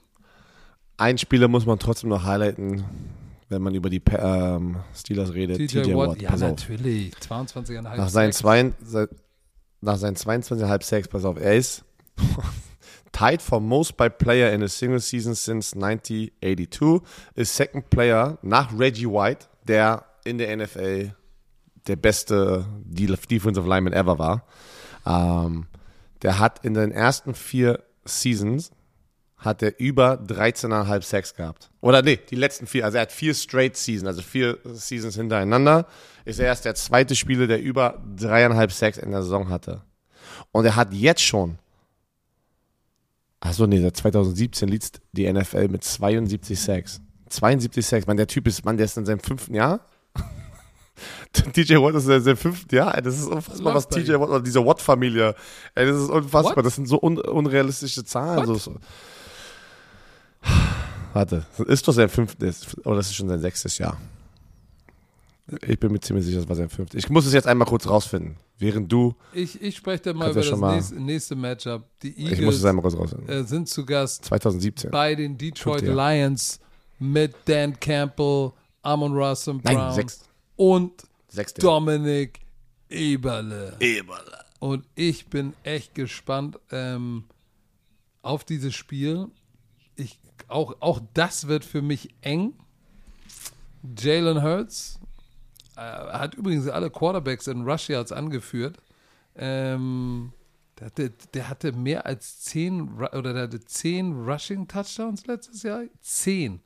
Ein 0.98 1.18
Spieler 1.18 1.48
muss 1.48 1.66
man 1.66 1.78
trotzdem 1.78 2.10
noch 2.10 2.24
highlighten, 2.24 2.86
wenn 3.50 3.62
man 3.62 3.76
über 3.76 3.90
die 3.90 4.02
ähm, 4.18 4.78
Steelers 4.96 5.34
redet. 5.34 5.58
TJ, 5.58 5.82
TJ 5.82 5.94
Watt. 5.94 6.10
Watt. 6.10 6.22
Ja, 6.22 6.36
natürlich. 6.38 7.14
22,5 7.16 7.82
nach 7.82 8.10
seinen, 8.10 8.32
zwei, 8.32 8.72
nach 9.82 9.98
seinen 9.98 10.16
22,5 10.16 10.84
Sacks, 10.84 11.08
pass 11.10 11.26
auf, 11.26 11.38
er 11.38 11.56
ist 11.56 11.84
tied 13.12 13.42
for 13.42 13.60
most 13.60 13.98
by 13.98 14.10
player 14.10 14.54
in 14.54 14.64
a 14.64 14.70
single 14.70 15.02
season 15.02 15.36
since 15.36 15.76
1982. 15.76 17.02
Ist 17.36 17.56
second 17.56 17.90
player 17.90 18.38
nach 18.42 18.78
Reggie 18.78 19.08
White, 19.08 19.48
der 19.68 20.06
in 20.24 20.38
der 20.38 20.56
NFL 20.56 21.14
der 21.88 21.96
beste 21.96 22.66
Defensive 22.86 23.68
Lineman 23.68 23.94
ever 23.94 24.18
war. 24.18 24.46
Ähm, 25.06 25.68
der 26.22 26.40
hat 26.40 26.66
in 26.66 26.74
den 26.74 26.92
ersten 26.92 27.36
vier 27.36 27.84
Seasons 28.06 28.72
hat 29.38 29.62
er 29.62 29.80
über 29.80 30.16
13,5 30.16 31.02
Sacks 31.04 31.36
gehabt. 31.36 31.70
Oder 31.82 32.02
nee, 32.02 32.18
die 32.30 32.36
letzten 32.36 32.66
vier. 32.66 32.86
Also 32.86 32.98
er 32.98 33.04
hat 33.04 33.12
vier 33.12 33.34
straight 33.34 33.78
Seasons, 33.78 34.08
also 34.08 34.22
vier 34.22 34.58
Seasons 34.64 35.16
hintereinander. 35.16 35.86
Ist 36.24 36.40
er 36.40 36.48
erst 36.48 36.66
der 36.66 36.74
zweite 36.74 37.16
Spieler, 37.16 37.46
der 37.46 37.62
über 37.62 38.02
dreieinhalb 38.16 38.72
Sacks 38.72 38.98
in 38.98 39.12
der 39.12 39.22
Saison 39.22 39.50
hatte. 39.50 39.84
Und 40.52 40.66
er 40.66 40.76
hat 40.76 40.94
jetzt 40.94 41.22
schon, 41.22 41.60
achso 43.40 43.68
nee, 43.68 43.80
seit 43.80 43.98
2017 43.98 44.68
liegt 44.68 45.02
die 45.12 45.32
NFL 45.32 45.68
mit 45.68 45.84
72 45.84 46.60
Sacks. 46.60 47.02
72 47.30 47.86
Sacks. 47.86 48.08
Man, 48.08 48.18
der 48.18 48.28
Typ 48.28 48.48
ist, 48.48 48.66
man, 48.66 48.78
der 48.78 48.86
ist 48.86 48.98
in 48.98 49.06
seinem 49.06 49.20
fünften 49.20 49.54
Jahr. 49.54 49.82
TJ 51.34 51.76
Watt 51.76 51.96
ist 51.96 52.08
in 52.08 52.22
seinem 52.22 52.38
fünften 52.38 52.76
Jahr. 52.76 53.02
Das 53.02 53.18
ist 53.18 53.28
unfassbar, 53.28 53.74
was 53.74 53.88
TJ 53.88 54.14
Watt 54.14 54.30
oder 54.30 54.42
diese 54.42 54.66
Watt-Familie. 54.66 55.36
Das 55.74 55.96
ist 55.96 56.10
unfassbar. 56.10 56.58
What? 56.58 56.66
Das 56.66 56.76
sind 56.76 56.88
so 56.88 57.02
un 57.02 57.18
unrealistische 57.20 58.04
Zahlen. 58.04 58.46
So, 58.46 58.56
so. 58.56 58.76
Warte, 61.14 61.46
ist 61.68 61.88
doch 61.88 61.94
sein 61.94 62.10
fünftes, 62.10 62.78
oder 62.86 62.98
das 62.98 63.08
ist 63.08 63.16
schon 63.16 63.30
sein 63.30 63.40
sechstes 63.40 63.78
Jahr. 63.78 63.98
Ich 65.62 65.80
bin 65.80 65.92
mir 65.92 66.00
ziemlich 66.00 66.26
sicher, 66.26 66.40
das 66.40 66.50
war 66.50 66.56
sein 66.56 66.70
fünftes. 66.70 66.98
Ich 66.98 67.10
muss 67.10 67.26
es 67.26 67.34
jetzt 67.34 67.48
einmal 67.48 67.68
kurz 67.68 67.88
rausfinden, 67.88 68.36
während 68.58 68.92
du. 68.92 69.16
Ich, 69.32 69.62
ich 69.62 69.76
spreche 69.76 70.04
dann 70.04 70.18
mal 70.18 70.32
über 70.32 70.42
das 70.42 70.60
mal, 70.60 70.76
nächste, 70.76 70.96
nächste, 70.96 71.36
Matchup. 71.36 71.84
Die 72.02 72.18
Eagles 72.18 72.40
ich 72.40 72.46
muss 72.46 72.56
es 72.56 72.66
einmal 72.66 72.82
kurz 72.82 72.98
rausfinden. 72.98 73.30
Äh, 73.30 73.44
sind 73.44 73.70
zu 73.70 73.86
Gast 73.86 74.26
2017. 74.26 74.92
bei 74.92 75.14
den 75.16 75.38
Detroit 75.38 75.84
Lions 75.84 76.60
mit 77.00 77.36
Dan 77.46 77.80
Campbell, 77.80 78.52
Amon 78.82 79.14
Russell 79.14 79.56
Brown 79.56 79.76
Nein, 79.76 79.94
sechs. 79.94 80.24
und 80.56 81.04
Sechste. 81.28 81.62
Dominik 81.62 82.40
Eberle. 82.90 83.76
Eberle. 83.80 84.46
Und 84.60 84.88
ich 84.96 85.28
bin 85.28 85.54
echt 85.64 85.96
gespannt 85.96 86.58
ähm, 86.72 87.26
auf 88.22 88.44
dieses 88.44 88.74
Spiel. 88.74 89.28
Ich 89.96 90.20
auch, 90.48 90.76
auch 90.80 91.02
das 91.14 91.48
wird 91.48 91.66
für 91.66 91.82
mich 91.82 92.10
eng. 92.22 92.54
Jalen 93.98 94.42
Hurts 94.42 95.00
äh, 95.76 95.82
hat 95.82 96.36
übrigens 96.36 96.68
alle 96.68 96.90
Quarterbacks 96.90 97.48
in 97.48 97.62
Rush 97.62 97.90
Yards 97.90 98.12
angeführt. 98.12 98.78
Ähm, 99.36 100.32
der, 100.80 100.88
hatte, 100.88 101.14
der 101.34 101.50
hatte 101.50 101.72
mehr 101.74 102.06
als 102.06 102.42
zehn 102.42 102.94
oder 102.94 103.34
der 103.34 103.44
hatte 103.44 103.64
zehn 103.64 104.14
Rushing 104.14 104.68
Touchdowns 104.68 105.28
letztes 105.28 105.64
Jahr. 105.64 105.84
Zehn. 106.02 106.62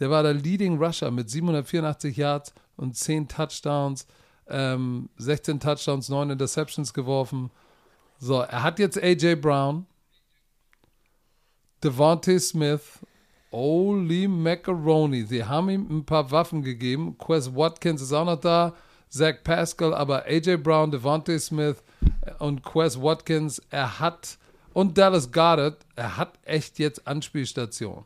Der 0.00 0.10
war 0.10 0.22
der 0.22 0.34
Leading 0.34 0.82
Rusher 0.82 1.10
mit 1.10 1.30
784 1.30 2.16
Yards 2.16 2.54
und 2.76 2.96
10 2.96 3.28
Touchdowns, 3.28 4.06
ähm, 4.48 5.08
16 5.16 5.60
Touchdowns, 5.60 6.08
9 6.08 6.30
Interceptions 6.30 6.92
geworfen. 6.92 7.50
So, 8.18 8.40
er 8.40 8.62
hat 8.62 8.78
jetzt 8.78 9.02
AJ 9.02 9.36
Brown, 9.36 9.86
Devontae 11.82 12.38
Smith, 12.38 13.00
Holy 13.52 14.28
Macaroni. 14.28 15.24
Sie 15.24 15.44
haben 15.44 15.70
ihm 15.70 15.86
ein 15.90 16.04
paar 16.04 16.30
Waffen 16.30 16.62
gegeben. 16.62 17.16
Quest 17.18 17.54
Watkins 17.54 18.02
ist 18.02 18.12
auch 18.12 18.24
noch 18.24 18.40
da. 18.40 18.74
Zach 19.08 19.36
Pascal, 19.44 19.94
aber 19.94 20.24
AJ 20.26 20.58
Brown, 20.58 20.90
Devontae 20.90 21.38
Smith 21.38 21.82
und 22.38 22.62
Quest 22.62 23.00
Watkins, 23.00 23.62
er 23.70 24.00
hat, 24.00 24.36
und 24.72 24.98
Dallas 24.98 25.30
Goddard, 25.30 25.86
er 25.94 26.16
hat 26.16 26.38
echt 26.42 26.78
jetzt 26.78 27.06
Anspielstation. 27.06 28.04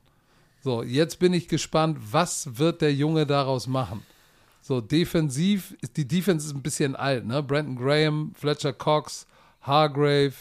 So, 0.63 0.83
jetzt 0.83 1.19
bin 1.19 1.33
ich 1.33 1.49
gespannt, 1.49 1.99
was 2.11 2.59
wird 2.59 2.83
der 2.83 2.93
Junge 2.93 3.27
daraus 3.27 3.67
machen? 3.67 4.03
So, 4.61 4.81
defensiv, 4.81 5.75
die 5.97 6.07
Defense 6.07 6.47
ist 6.47 6.55
ein 6.55 6.63
bisschen 6.63 6.95
alt, 6.97 7.27
ne? 7.27 7.43
Brandon 7.43 7.77
Graham, 7.77 8.33
Fletcher 8.35 8.73
Cox, 8.73 9.27
Hargrave 9.63 10.35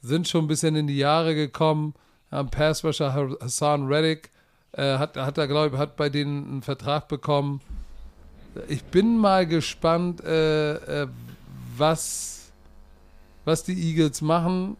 sind 0.00 0.26
schon 0.26 0.44
ein 0.44 0.48
bisschen 0.48 0.74
in 0.74 0.86
die 0.86 0.96
Jahre 0.96 1.34
gekommen 1.34 1.94
haben 2.30 2.50
Passrusher 2.50 3.36
Hassan 3.40 3.86
Reddick, 3.86 4.30
äh, 4.72 4.98
hat, 4.98 5.16
hat 5.16 5.38
er, 5.38 5.48
glaube 5.48 5.74
ich, 5.74 5.80
hat 5.80 5.96
bei 5.96 6.08
denen 6.08 6.46
einen 6.48 6.62
Vertrag 6.62 7.08
bekommen. 7.08 7.60
Ich 8.68 8.84
bin 8.84 9.16
mal 9.16 9.46
gespannt, 9.46 10.22
äh, 10.22 11.02
äh, 11.02 11.08
was, 11.76 12.50
was 13.44 13.64
die 13.64 13.80
Eagles 13.80 14.20
machen. 14.20 14.76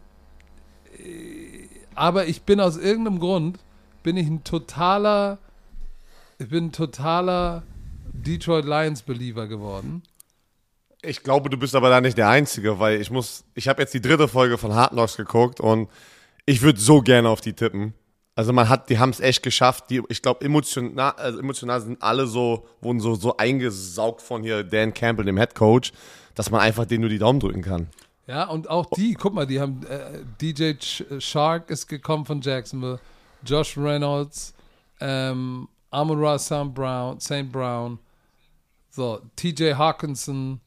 Aber 1.95 2.27
ich 2.27 2.41
bin 2.41 2.59
aus 2.59 2.77
irgendeinem 2.77 3.19
Grund, 3.19 3.59
bin 4.09 4.17
ich 4.17 4.27
ein 4.27 4.43
totaler, 4.43 5.37
ich 6.39 6.49
bin 6.49 6.65
ein 6.65 6.71
totaler 6.71 7.61
Detroit 8.11 8.65
Lions 8.65 9.03
Believer 9.03 9.45
geworden. 9.45 10.01
Ich 11.03 11.21
glaube, 11.21 11.51
du 11.51 11.57
bist 11.57 11.75
aber 11.75 11.91
da 11.91 12.01
nicht 12.01 12.17
der 12.17 12.27
Einzige, 12.27 12.79
weil 12.79 12.99
ich 12.99 13.11
muss, 13.11 13.43
ich 13.53 13.67
habe 13.67 13.83
jetzt 13.83 13.93
die 13.93 14.01
dritte 14.01 14.27
Folge 14.27 14.57
von 14.57 14.73
Hard 14.73 14.93
Knocks 14.93 15.15
geguckt 15.15 15.59
und 15.59 15.89
ich 16.47 16.63
würde 16.63 16.79
so 16.79 17.01
gerne 17.01 17.29
auf 17.29 17.39
die 17.39 17.53
tippen. 17.53 17.93
Also 18.33 18.51
man 18.51 18.67
hat, 18.67 18.89
die 18.89 18.97
haben 18.97 19.11
es 19.11 19.19
echt 19.19 19.43
geschafft. 19.43 19.91
Die, 19.91 20.01
ich 20.09 20.23
glaube, 20.23 20.43
emotional, 20.43 21.11
also 21.11 21.37
emotional 21.37 21.79
sind 21.79 22.01
alle 22.01 22.25
so, 22.25 22.65
wurden 22.81 23.01
so, 23.01 23.13
so 23.13 23.37
eingesaugt 23.37 24.23
von 24.23 24.41
hier 24.41 24.63
Dan 24.63 24.91
Campbell, 24.91 25.25
dem 25.25 25.37
Head 25.37 25.53
Coach, 25.53 25.91
dass 26.33 26.49
man 26.49 26.61
einfach 26.61 26.85
denen 26.85 27.01
nur 27.01 27.11
die 27.11 27.19
Daumen 27.19 27.39
drücken 27.39 27.61
kann. 27.61 27.89
Ja, 28.25 28.45
und 28.45 28.71
auch 28.71 28.87
die, 28.87 29.13
guck 29.13 29.35
mal, 29.35 29.45
die 29.45 29.59
haben, 29.59 29.85
äh, 29.85 30.23
DJ 30.41 30.73
Shark 31.19 31.69
ist 31.69 31.85
gekommen 31.85 32.25
von 32.25 32.41
Jacksonville, 32.41 32.99
Josh 33.45 33.77
Reynolds, 33.77 34.53
ähm, 34.99 35.67
Amon 35.91 36.19
Ra 36.19 36.37
St. 36.37 36.73
Brown, 36.73 37.19
St. 37.19 37.51
Brown, 37.51 37.99
so, 38.89 39.21
TJ 39.35 39.73
Hawkinson, 39.73 40.59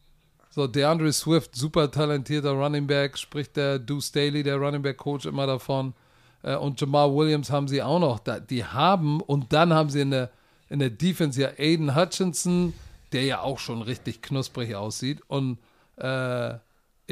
so, 0.50 0.66
DeAndre 0.66 1.12
Swift, 1.12 1.54
super 1.54 1.90
talentierter 1.90 2.52
Running 2.52 2.86
Back, 2.86 3.18
spricht 3.18 3.56
der 3.56 3.78
Deuce 3.78 4.08
Staley, 4.08 4.42
der 4.42 4.56
Running 4.56 4.82
Back 4.82 4.98
Coach, 4.98 5.26
immer 5.26 5.46
davon. 5.46 5.94
Äh, 6.42 6.56
und 6.56 6.80
Jamal 6.80 7.14
Williams 7.14 7.50
haben 7.50 7.68
sie 7.68 7.82
auch 7.82 7.98
noch. 7.98 8.20
Die 8.48 8.64
haben, 8.64 9.20
und 9.20 9.52
dann 9.52 9.72
haben 9.72 9.90
sie 9.90 10.00
in 10.00 10.10
der, 10.10 10.30
in 10.68 10.78
der 10.78 10.90
Defense 10.90 11.40
ja 11.40 11.50
Aiden 11.58 11.94
Hutchinson, 11.94 12.74
der 13.12 13.24
ja 13.24 13.40
auch 13.40 13.58
schon 13.58 13.82
richtig 13.82 14.22
knusprig 14.22 14.74
aussieht. 14.74 15.20
Und 15.28 15.58
äh, 15.96 16.54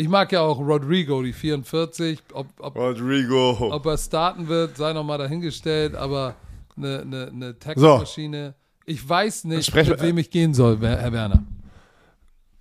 ich 0.00 0.08
mag 0.08 0.32
ja 0.32 0.40
auch 0.40 0.58
Rodrigo, 0.58 1.22
die 1.22 1.34
44. 1.34 2.22
Ob, 2.32 2.46
ob, 2.58 2.74
Rodrigo. 2.74 3.50
Ob 3.70 3.84
er 3.84 3.98
starten 3.98 4.48
wird, 4.48 4.78
sei 4.78 4.94
nochmal 4.94 5.18
dahingestellt, 5.18 5.94
aber 5.94 6.36
eine, 6.74 7.00
eine, 7.00 7.26
eine 7.28 7.58
Tackle-Maschine. 7.58 8.54
So. 8.56 8.82
Ich 8.86 9.06
weiß 9.06 9.44
nicht, 9.44 9.74
mit 9.74 10.02
wem 10.02 10.16
ich 10.16 10.30
gehen 10.30 10.54
soll, 10.54 10.78
Herr 10.80 11.12
Werner. 11.12 11.44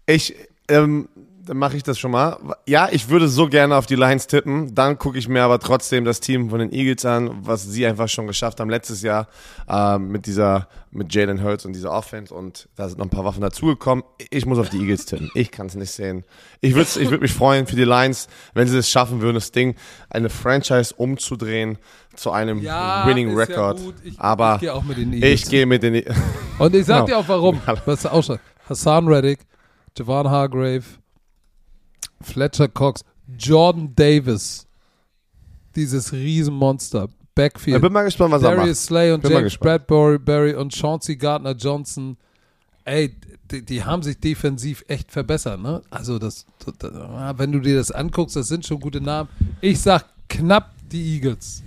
Ich, 0.06 0.36
ähm, 0.68 1.08
dann 1.50 1.58
mache 1.58 1.76
ich 1.76 1.82
das 1.84 1.98
schon 1.98 2.12
mal. 2.12 2.38
Ja, 2.68 2.90
ich 2.92 3.10
würde 3.10 3.28
so 3.28 3.48
gerne 3.50 3.76
auf 3.76 3.88
die 3.88 3.96
Lions 3.96 4.28
tippen. 4.28 4.76
Dann 4.76 5.00
gucke 5.00 5.18
ich 5.18 5.28
mir 5.28 5.42
aber 5.44 5.58
trotzdem 5.60 6.06
das 6.06 6.20
Team 6.20 6.50
von 6.52 6.60
den 6.60 6.72
Eagles 6.72 7.04
an, 7.06 7.32
was 7.42 7.64
sie 7.64 7.86
einfach 7.88 8.08
schon 8.08 8.28
geschafft 8.28 8.60
haben 8.60 8.70
letztes 8.70 9.02
Jahr 9.02 9.28
äh, 9.68 9.98
mit 9.98 10.28
dieser, 10.28 10.68
mit 10.92 11.14
Jalen 11.14 11.44
Hurts 11.44 11.66
und 11.66 11.74
dieser 11.74 11.92
Offense. 11.92 12.32
Und 12.34 12.70
da 12.76 12.88
sind 12.88 13.00
noch 13.00 13.06
ein 13.08 13.10
paar 13.10 13.26
Waffen 13.26 13.42
dazugekommen. 13.42 14.04
Ich 14.30 14.46
muss 14.46 14.60
auf 14.60 14.70
die 14.70 14.78
Eagles 14.78 15.06
tippen. 15.08 15.32
Ich 15.34 15.50
kann 15.52 15.66
es 15.66 15.74
nicht 15.76 15.90
sehen. 15.92 16.24
Ich 16.62 16.76
würde 16.76 16.88
ich 17.00 17.10
würd 17.10 17.22
mich 17.22 17.34
freuen 17.34 17.66
für 17.66 17.76
die 17.76 17.84
Lions, 17.84 18.28
wenn 18.54 18.68
sie 18.68 18.78
es 18.78 18.88
schaffen 18.90 19.20
würden, 19.22 19.34
das 19.36 19.52
Ding, 19.52 19.76
eine 20.12 20.30
Franchise 20.30 20.94
umzudrehen 20.96 21.80
zu 22.16 22.30
einem 22.32 22.60
Ja, 22.62 23.08
Winning 23.08 23.30
ja 23.30 23.36
Record. 23.36 23.78
gut. 23.80 23.96
Ich- 24.04 24.20
aber 24.20 24.56
ich 24.56 24.62
gehe 24.62 24.74
auch 24.74 24.84
mit 24.84 24.98
den 24.98 25.14
Eagles. 25.14 25.32
ich 25.44 25.50
gehe 25.50 25.66
mit 25.66 25.82
den. 25.82 25.96
E- 25.96 26.06
Und 26.60 26.76
ich 26.76 26.86
sag 26.86 26.98
Genau. 27.06 27.08
dir 27.08 27.18
auch 27.18 27.28
warum. 27.28 27.60
Was 27.86 28.06
auch 28.06 28.24
schon. 28.24 28.38
Hassan 28.70 29.08
Reddick, 29.08 29.40
Javon 29.98 30.30
Hargrave, 30.30 30.84
Fletcher 32.22 32.68
Cox, 32.68 33.02
Jordan 33.38 33.94
Davis. 33.96 34.66
Dieses 35.76 36.12
Riesenmonster. 36.12 37.08
Ich 37.10 37.36
Backfield. 37.36 37.82
bin 37.82 37.94
mal 37.94 38.04
gespannt, 38.04 38.32
was 38.32 38.44
er 38.44 38.50
macht. 38.50 38.60
Darius 38.60 38.84
Slay 38.84 39.12
und 39.14 39.22
Bin 39.22 39.32
James. 39.32 39.58
Bradbury 39.58 40.56
und 40.56 40.76
Chauncey 40.76 41.16
Gardner 41.16 41.54
Johnson. 41.54 42.18
Ey, 42.84 43.16
die, 43.50 43.64
die 43.64 43.84
haben 43.84 44.04
sich 44.04 44.20
defensiv 44.20 44.84
echt 44.88 45.12
verbessert, 45.12 45.62
ne? 45.62 45.82
Also 45.90 46.20
das, 46.20 46.46
das, 46.80 46.92
wenn 47.38 47.52
du 47.52 47.60
dir 47.60 47.78
das 47.78 47.92
anguckst, 47.92 48.36
das 48.36 48.48
sind 48.48 48.66
schon 48.66 48.80
gute 48.80 49.00
Namen. 49.00 49.30
Ich 49.62 49.80
sag 49.80 50.06
knapp 50.28 50.74
die 50.92 51.16
Eagles. 51.16 51.64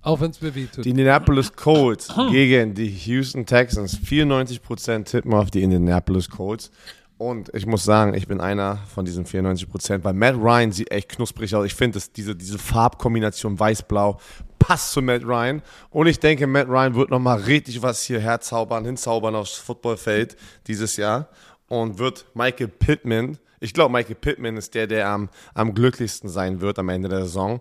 Auch 0.00 0.20
wenn 0.20 0.30
es 0.30 0.40
mir 0.40 0.54
wehtut. 0.54 0.84
Die 0.84 0.90
Indianapolis 0.90 1.52
Colts 1.54 2.12
gegen 2.30 2.74
die 2.74 2.88
Houston 2.88 3.46
Texans. 3.46 3.98
94% 3.98 5.04
tippen 5.04 5.32
auf 5.32 5.50
die 5.50 5.62
Indianapolis 5.62 6.28
Colts. 6.28 6.70
Und 7.16 7.54
ich 7.54 7.66
muss 7.66 7.84
sagen, 7.84 8.14
ich 8.14 8.26
bin 8.26 8.40
einer 8.40 8.78
von 8.92 9.04
diesen 9.04 9.24
94%, 9.24 10.02
weil 10.02 10.14
Matt 10.14 10.34
Ryan 10.34 10.72
sieht 10.72 10.90
echt 10.90 11.10
knusprig 11.10 11.54
aus. 11.54 11.64
Ich 11.64 11.74
finde, 11.74 12.00
diese, 12.16 12.34
diese 12.34 12.58
Farbkombination 12.58 13.58
weiß-blau 13.58 14.18
passt 14.58 14.92
zu 14.92 15.02
Matt 15.02 15.22
Ryan. 15.24 15.62
Und 15.90 16.06
ich 16.08 16.18
denke, 16.18 16.46
Matt 16.46 16.68
Ryan 16.68 16.94
wird 16.94 17.10
nochmal 17.10 17.40
richtig 17.40 17.82
was 17.82 18.02
hier 18.02 18.18
herzaubern, 18.18 18.84
hinzaubern 18.84 19.34
aufs 19.36 19.56
Footballfeld 19.56 20.36
dieses 20.66 20.96
Jahr. 20.96 21.28
Und 21.68 21.98
wird 21.98 22.26
Michael 22.34 22.68
Pittman, 22.68 23.38
ich 23.60 23.72
glaube, 23.72 23.92
Michael 23.92 24.16
Pittman 24.16 24.56
ist 24.56 24.74
der, 24.74 24.86
der 24.86 25.08
am, 25.08 25.30
am 25.54 25.74
glücklichsten 25.74 26.28
sein 26.28 26.60
wird 26.60 26.78
am 26.78 26.88
Ende 26.88 27.08
der 27.08 27.22
Saison. 27.22 27.60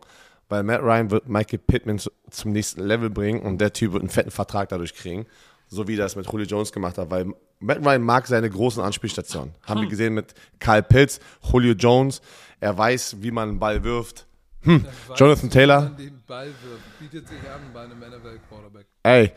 Weil 0.49 0.63
Matt 0.63 0.81
Ryan 0.81 1.11
wird 1.11 1.29
Michael 1.29 1.59
Pittman 1.59 1.99
zu, 1.99 2.11
zum 2.29 2.51
nächsten 2.51 2.81
Level 2.81 3.09
bringen 3.09 3.41
und 3.41 3.59
der 3.59 3.71
Typ 3.71 3.93
wird 3.93 4.01
einen 4.01 4.09
fetten 4.09 4.31
Vertrag 4.31 4.69
dadurch 4.69 4.93
kriegen. 4.93 5.25
So 5.73 5.87
wie 5.87 5.95
das 5.95 6.15
mit 6.15 6.31
Julio 6.31 6.45
Jones 6.45 6.71
gemacht 6.71 6.99
hat, 6.99 7.09
weil 7.09 7.33
Matt 7.59 7.83
Ryan 7.83 8.03
mag 8.03 8.27
seine 8.27 8.47
großen 8.47 8.83
Anspielstationen. 8.83 9.55
Haben 9.63 9.81
wir 9.81 9.89
gesehen 9.89 10.13
mit 10.13 10.35
Kyle 10.59 10.83
Pitts, 10.83 11.19
Julio 11.51 11.73
Jones. 11.73 12.21
Er 12.59 12.77
weiß, 12.77 13.17
wie 13.21 13.31
man 13.31 13.49
einen 13.49 13.59
Ball 13.59 13.83
wirft. 13.83 14.27
Hm. 14.61 14.85
Jonathan 15.15 15.49
Taylor. 15.49 15.91
Den 15.97 16.21
Ball 16.27 16.45
wirft, 16.45 16.99
bietet 16.99 17.27
sich 17.27 17.39
an 17.39 17.61
bei 17.73 17.81
einem 17.81 17.97
NFL-Quarterback. 17.97 18.85
Ey, 19.01 19.31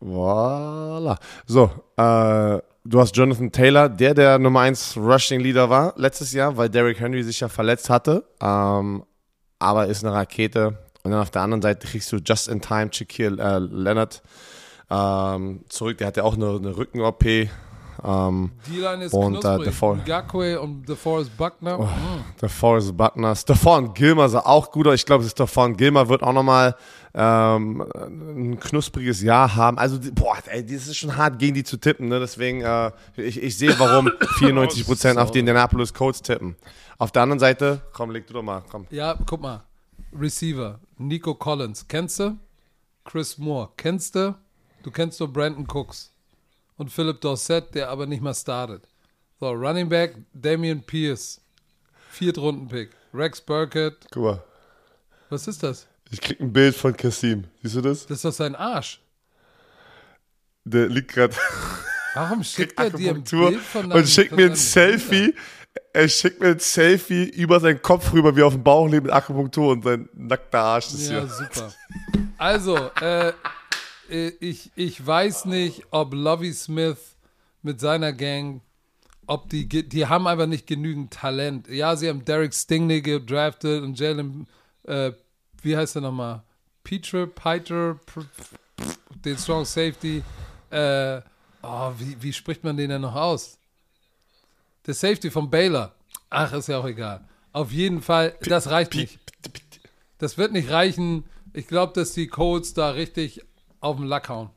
voila. 0.00 1.18
So, 1.46 1.64
äh, 1.96 2.58
du 2.84 3.00
hast 3.00 3.14
Jonathan 3.14 3.52
Taylor, 3.52 3.90
der 3.90 4.14
der 4.14 4.38
Nummer 4.38 4.60
1 4.60 4.96
Rushing 4.96 5.40
Leader 5.40 5.68
war 5.68 5.92
letztes 5.96 6.32
Jahr, 6.32 6.56
weil 6.56 6.70
Derrick 6.70 6.98
Henry 6.98 7.22
sich 7.22 7.40
ja 7.40 7.48
verletzt 7.48 7.90
hatte. 7.90 8.24
Ähm, 8.40 9.04
aber 9.58 9.88
ist 9.88 10.04
eine 10.04 10.14
Rakete. 10.14 10.78
Und 11.02 11.10
dann 11.10 11.20
auf 11.20 11.30
der 11.30 11.42
anderen 11.42 11.60
Seite 11.60 11.86
kriegst 11.86 12.10
du 12.10 12.16
just 12.16 12.48
in 12.48 12.62
time 12.62 12.88
Shaquille 12.90 13.42
äh, 13.42 13.58
Leonard 13.58 14.22
ähm, 14.90 15.60
zurück. 15.68 15.98
Der 15.98 16.08
hat 16.08 16.16
ja 16.16 16.22
auch 16.24 16.34
eine, 16.34 16.48
eine 16.56 16.76
Rücken-OP. 16.76 17.24
Ähm, 18.04 18.50
Die 18.66 18.76
Line 18.78 19.04
ist 19.04 19.14
Und, 19.14 19.36
äh, 19.36 19.40
knusprig. 19.40 19.68
DeFore- 19.68 19.96
Ngakwe 20.06 20.60
und 20.60 20.86
DeForest 20.88 21.36
Buckner. 21.36 21.80
Oh. 21.80 21.84
Mm. 21.84 22.24
der 22.40 22.48
Forrest 22.50 22.96
Buckner. 22.96 23.34
Stephon 23.34 23.94
Gilmer 23.94 24.28
sah 24.28 24.40
auch 24.40 24.70
gut 24.70 24.86
aus. 24.86 24.94
Ich 24.96 25.06
glaube, 25.06 25.24
Stephon 25.24 25.76
Gilmer 25.76 26.08
wird 26.08 26.22
auch 26.22 26.34
nochmal 26.34 26.76
ähm, 27.14 27.80
ein 27.96 28.60
knuspriges 28.60 29.22
Jahr 29.22 29.56
haben. 29.56 29.78
Also, 29.78 29.98
boah, 30.12 30.36
ey, 30.46 30.62
das 30.64 30.86
ist 30.86 30.96
schon 30.98 31.16
hart, 31.16 31.38
gegen 31.38 31.54
die 31.54 31.64
zu 31.64 31.78
tippen. 31.78 32.08
Ne? 32.08 32.20
Deswegen, 32.20 32.60
äh, 32.60 32.92
ich, 33.16 33.42
ich 33.42 33.56
sehe, 33.56 33.74
warum 33.78 34.08
94% 34.38 35.16
auf 35.16 35.30
die 35.30 35.38
Indianapolis 35.38 35.94
Colts 35.94 36.20
tippen. 36.20 36.54
Auf 36.98 37.12
der 37.12 37.22
anderen 37.22 37.40
Seite, 37.40 37.80
komm, 37.94 38.10
leg 38.10 38.26
du 38.26 38.34
doch 38.34 38.42
mal. 38.42 38.62
Komm. 38.70 38.86
Ja, 38.90 39.16
guck 39.26 39.40
mal. 39.40 39.62
Receiver. 40.18 40.78
Nico 40.98 41.34
Collins. 41.34 41.86
Kennst 41.88 42.20
du? 42.20 42.36
Chris 43.04 43.38
Moore. 43.38 43.70
Kennst 43.76 44.14
du? 44.14 44.34
Du 44.86 44.92
kennst 44.92 45.18
nur 45.18 45.32
Brandon 45.32 45.66
Cooks. 45.66 46.12
Und 46.76 46.92
Philip 46.92 47.20
Dorsett, 47.20 47.74
der 47.74 47.88
aber 47.88 48.06
nicht 48.06 48.22
mal 48.22 48.32
startet. 48.32 48.86
So, 49.40 49.50
Running 49.50 49.88
Back. 49.88 50.14
Damian 50.32 50.80
Pierce. 50.80 51.40
Viertrunden-Pick. 52.10 52.90
Rex 53.12 53.40
Burkett. 53.40 54.06
Guck 54.12 54.22
mal. 54.22 54.44
Was 55.28 55.48
ist 55.48 55.60
das? 55.64 55.88
Ich 56.12 56.20
krieg 56.20 56.40
ein 56.40 56.52
Bild 56.52 56.76
von 56.76 56.96
Kassim. 56.96 57.48
Siehst 57.64 57.74
du 57.74 57.80
das? 57.80 58.06
Das 58.06 58.18
ist 58.18 58.24
doch 58.26 58.32
sein 58.32 58.54
Arsch. 58.54 59.00
Der 60.62 60.86
liegt 60.86 61.14
gerade 61.14 61.34
Warum 62.14 62.44
schickt 62.44 62.78
er 62.78 62.90
dir 62.90 63.12
ein 63.16 63.24
Bild 63.24 63.60
von 63.62 63.90
und 63.90 64.08
schickt 64.08 64.36
mir 64.36 64.50
ein 64.50 64.54
Selfie. 64.54 65.34
Er 65.92 66.08
schickt 66.08 66.38
mir 66.40 66.50
ein 66.50 66.60
Selfie 66.60 67.24
über 67.24 67.58
seinen 67.58 67.82
Kopf 67.82 68.12
rüber, 68.12 68.36
wie 68.36 68.42
auf 68.44 68.52
dem 68.52 68.62
Bauch 68.62 68.86
liegt 68.86 69.02
mit 69.02 69.12
Akupunktur 69.12 69.72
und 69.72 69.82
sein 69.82 70.08
nackter 70.14 70.60
Arsch. 70.60 70.92
Das 70.92 71.08
Ja, 71.08 71.22
hier. 71.22 71.28
super. 71.28 71.74
Also, 72.38 72.76
äh, 73.00 73.32
ich, 74.10 74.70
ich 74.74 75.04
weiß 75.04 75.46
nicht, 75.46 75.84
ob 75.90 76.14
Lovey 76.14 76.52
Smith 76.52 77.16
mit 77.62 77.80
seiner 77.80 78.12
Gang, 78.12 78.60
ob 79.26 79.48
die, 79.50 79.66
die 79.66 80.06
haben 80.06 80.26
einfach 80.26 80.46
nicht 80.46 80.66
genügend 80.66 81.12
Talent. 81.12 81.68
Ja, 81.68 81.96
sie 81.96 82.08
haben 82.08 82.24
Derek 82.24 82.54
Stingley 82.54 83.02
gedraftet 83.02 83.82
und 83.82 83.98
Jalen, 83.98 84.46
äh, 84.84 85.12
wie 85.62 85.76
heißt 85.76 85.96
er 85.96 86.02
nochmal? 86.02 86.42
Peter, 86.84 87.26
Peter, 87.26 87.98
den 89.24 89.36
Strong 89.36 89.64
Safety. 89.64 90.22
Äh, 90.70 91.20
oh, 91.62 91.92
wie, 91.98 92.16
wie 92.20 92.32
spricht 92.32 92.62
man 92.62 92.76
den 92.76 92.90
denn 92.90 93.02
noch 93.02 93.14
aus? 93.14 93.58
Der 94.86 94.94
Safety 94.94 95.30
von 95.30 95.50
Baylor. 95.50 95.92
Ach, 96.30 96.52
ist 96.52 96.68
ja 96.68 96.78
auch 96.78 96.86
egal. 96.86 97.24
Auf 97.52 97.72
jeden 97.72 98.02
Fall, 98.02 98.36
das 98.42 98.70
reicht 98.70 98.94
nicht. 98.94 99.18
Das 100.18 100.38
wird 100.38 100.52
nicht 100.52 100.70
reichen. 100.70 101.24
Ich 101.52 101.66
glaube, 101.66 101.92
dass 101.94 102.12
die 102.12 102.28
Colts 102.28 102.74
da 102.74 102.90
richtig 102.90 103.42
auf 103.86 103.96
den 103.96 104.06
Lack 104.06 104.28
hauen. 104.28 104.50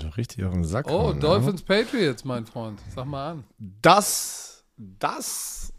So 0.00 0.08
richtig 0.16 0.44
auf 0.44 0.52
den 0.52 0.64
Sack. 0.64 0.86
Oh, 0.88 1.08
hauen, 1.08 1.20
Dolphins 1.20 1.62
Patriots, 1.62 2.24
mein 2.24 2.46
Freund. 2.46 2.78
Sag 2.94 3.06
mal 3.06 3.32
an. 3.32 3.44
Das, 3.58 4.64
das, 4.76 5.72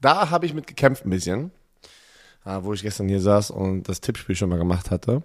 da 0.00 0.30
habe 0.30 0.46
ich 0.46 0.54
mit 0.54 0.66
gekämpft 0.66 1.06
ein 1.06 1.10
bisschen, 1.10 1.52
äh, 2.44 2.58
wo 2.62 2.72
ich 2.72 2.82
gestern 2.82 3.08
hier 3.08 3.20
saß 3.20 3.50
und 3.52 3.88
das 3.88 4.00
Tippspiel 4.00 4.34
schon 4.34 4.48
mal 4.48 4.58
gemacht 4.58 4.90
hatte. 4.90 5.22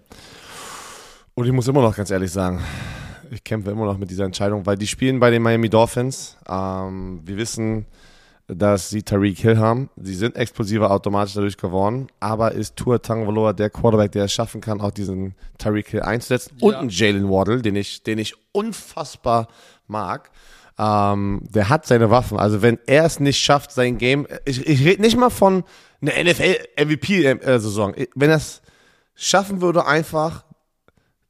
Und 1.33 1.45
ich 1.45 1.51
muss 1.51 1.67
immer 1.67 1.81
noch 1.81 1.95
ganz 1.95 2.11
ehrlich 2.11 2.31
sagen, 2.31 2.63
ich 3.31 3.43
kämpfe 3.43 3.71
immer 3.71 3.85
noch 3.85 3.97
mit 3.97 4.11
dieser 4.11 4.25
Entscheidung, 4.25 4.65
weil 4.67 4.77
die 4.77 4.87
spielen 4.87 5.19
bei 5.19 5.31
den 5.31 5.41
Miami 5.41 5.69
Dolphins. 5.69 6.37
Ähm, 6.47 7.21
wir 7.25 7.37
wissen, 7.37 7.87
dass 8.51 8.89
sie 8.89 9.03
Tariq 9.03 9.37
Hill 9.39 9.57
haben. 9.57 9.89
Sie 9.95 10.15
sind 10.15 10.35
explosiver 10.35 10.89
automatisch 10.91 11.35
dadurch 11.35 11.55
geworden. 11.57 12.07
Aber 12.19 12.51
ist 12.53 12.75
Tua 12.75 12.97
Tagovailoa 12.97 13.53
der 13.53 13.69
Quarterback, 13.69 14.11
der 14.11 14.25
es 14.25 14.33
schaffen 14.33 14.59
kann, 14.59 14.81
auch 14.81 14.91
diesen 14.91 15.35
Tariq 15.59 15.87
Hill 15.89 16.01
einzusetzen? 16.01 16.57
Und 16.59 16.71
Ja. 16.73 16.79
einen 16.79 16.89
Jalen 16.89 17.29
Waddle, 17.29 17.61
den 17.61 17.75
ich, 17.75 18.03
den 18.03 18.17
ich 18.17 18.33
unfassbar 18.51 19.47
mag. 19.87 20.31
Ähm, 20.79 21.41
der 21.49 21.69
hat 21.69 21.85
seine 21.85 22.09
Waffen. 22.09 22.39
Also 22.39 22.61
wenn 22.61 22.79
er 22.87 23.05
es 23.05 23.19
nicht 23.19 23.37
schafft, 23.37 23.71
sein 23.71 23.97
Game, 23.97 24.25
ich, 24.45 24.65
ich 24.65 24.83
rede 24.83 25.01
nicht 25.01 25.17
mal 25.17 25.29
von 25.29 25.63
einer 26.01 26.13
NFL-MVP-Saison. 26.23 27.93
Wenn 28.15 28.29
er 28.29 28.37
es 28.37 28.61
schaffen 29.15 29.61
würde, 29.61 29.85
einfach 29.85 30.45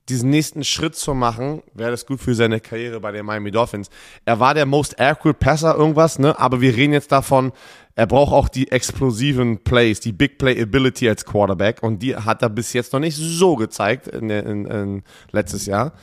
diesen 0.09 0.29
nächsten 0.29 0.63
Schritt 0.63 0.95
zu 0.95 1.13
machen, 1.13 1.61
wäre 1.73 1.91
das 1.91 2.05
gut 2.05 2.19
für 2.19 2.35
seine 2.35 2.59
Karriere 2.59 2.99
bei 2.99 3.11
den 3.11 3.25
Miami 3.25 3.51
Dolphins. 3.51 3.89
Er 4.25 4.39
war 4.39 4.53
der 4.53 4.65
most 4.65 4.99
accurate 4.99 5.37
Passer 5.39 5.75
irgendwas, 5.75 6.19
ne? 6.19 6.37
Aber 6.39 6.59
wir 6.61 6.75
reden 6.75 6.93
jetzt 6.93 7.11
davon, 7.11 7.51
er 7.95 8.07
braucht 8.07 8.33
auch 8.33 8.49
die 8.49 8.71
explosiven 8.71 9.63
Plays, 9.63 9.99
die 9.99 10.11
Big 10.11 10.37
Play 10.37 10.61
Ability 10.61 11.07
als 11.09 11.25
Quarterback 11.25 11.83
und 11.83 11.99
die 12.01 12.15
hat 12.15 12.41
er 12.41 12.49
bis 12.49 12.73
jetzt 12.73 12.93
noch 12.93 12.99
nicht 12.99 13.17
so 13.17 13.55
gezeigt 13.55 14.07
in, 14.07 14.29
in, 14.29 14.65
in 14.65 15.03
letztes 15.31 15.65
Jahr. 15.65 15.93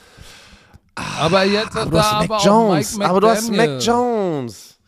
Aber 0.94 1.44
jetzt 1.44 1.74
hat 1.74 1.82
Aber 1.82 1.90
du 1.90 1.98
hast 1.98 2.28
Mac 2.28 2.42
Jones. 2.44 3.00
Aber 3.00 3.20
du 3.20 3.28
hast. 3.28 3.52
Mac 3.52 3.82
Jones. 3.82 4.78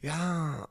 Ja. 0.00 0.66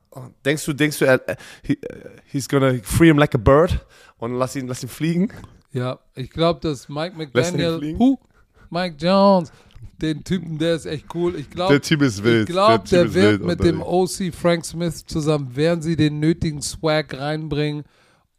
Denkst 0.46 0.66
du, 0.66 0.74
denkst 0.74 0.98
du, 1.00 1.06
er, 1.06 1.22
er- 1.28 1.38
he, 1.62 1.78
he's 2.26 2.48
gonna 2.50 2.74
free 2.84 3.08
him 3.08 3.18
like 3.20 3.36
a 3.36 3.38
bird 3.38 3.86
und 4.18 4.34
lass 4.36 4.56
ihn, 4.56 4.68
lass 4.68 4.82
ihn 4.82 4.90
fliegen? 4.90 5.32
Ja, 5.78 6.00
ich 6.16 6.32
glaube, 6.32 6.60
dass 6.60 6.90
Mike 6.90 7.16
McDaniel, 7.16 7.96
huh, 8.00 8.18
Mike 8.72 8.96
Jones, 9.00 9.52
den 10.02 10.24
Typen, 10.24 10.58
der 10.58 10.76
ist 10.76 10.88
echt 10.88 11.06
cool. 11.14 11.36
Ich 11.36 11.50
glaube, 11.52 11.80
Typ 11.80 12.02
ist 12.02 12.26
ich 12.26 12.46
glaube, 12.48 12.88
der 12.90 13.06
ist 13.06 13.14
wird 13.14 13.42
wild 13.42 13.44
mit 13.44 13.64
dem. 13.64 13.84
OC 13.84 14.34
Frank 14.34 14.66
Smith 14.66 15.06
zusammen, 15.06 15.56
werden 15.56 15.84
sie 15.84 15.96
den 15.96 16.20
nötigen 16.20 16.64
Swag 16.64 17.14
reinbringen. 17.16 17.84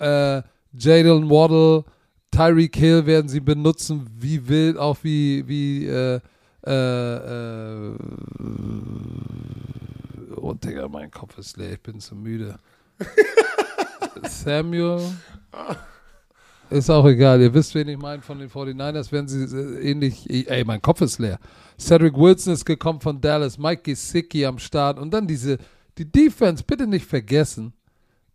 Äh, 0.01 0.43
Jalen 0.73 1.31
Waddle, 1.31 1.85
Tyreek 2.33 2.77
Hill 2.77 3.07
werden 3.07 3.29
sie 3.29 3.41
benutzen, 3.41 4.09
wie 4.19 4.49
wild, 4.49 4.77
auch 4.77 4.99
wie, 5.03 5.47
wie, 5.47 5.87
äh, 5.87 6.21
äh, 6.67 7.15
äh, 7.15 7.99
Oh, 10.37 10.55
Digga, 10.55 10.89
mein 10.89 11.11
Kopf 11.11 11.39
ist 11.39 11.57
leer, 11.57 11.73
ich 11.73 11.83
bin 11.83 12.01
zu 12.01 12.17
müde. 12.17 12.59
Samuel. 14.29 15.01
Ist 16.71 16.91
auch 16.91 17.07
egal, 17.07 17.41
ihr 17.41 17.55
wisst, 17.55 17.75
wen 17.75 17.89
ich 17.89 17.99
meine 17.99 18.21
von 18.21 18.39
den 18.39 18.51
49ers, 18.51 19.11
wenn 19.11 19.27
sie 19.27 19.45
äh, 19.45 19.91
ähnlich, 19.91 20.29
ey, 20.29 20.65
mein 20.65 20.83
Kopf 20.83 21.01
ist 21.01 21.19
leer. 21.19 21.39
Cedric 21.79 22.15
Wilson 22.15 22.53
ist 22.53 22.67
gekommen 22.67 23.01
von 23.01 23.21
Dallas, 23.21 23.57
Mike 23.57 23.83
Gesicki 23.83 24.45
am 24.45 24.59
Start 24.59 24.99
und 24.99 25.13
dann 25.13 25.27
diese, 25.27 25.57
die 25.97 26.05
Defense, 26.05 26.63
bitte 26.63 26.87
nicht 26.87 27.07
vergessen, 27.07 27.73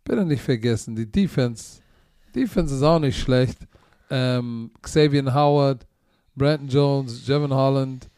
bitte 0.02 0.24
nicht 0.24 0.42
vergessen, 0.42 0.96
die 0.96 1.10
Defense, 1.10 1.80
Defense 2.34 2.74
ist 2.74 2.82
auch 2.82 2.98
nicht 2.98 3.18
schlecht. 3.18 3.58
Ähm, 4.10 4.72
Xavier 4.82 5.32
Howard, 5.32 5.86
Brandon 6.34 6.68
Jones, 6.68 7.26
Jevon 7.26 7.54
Holland, 7.54 8.10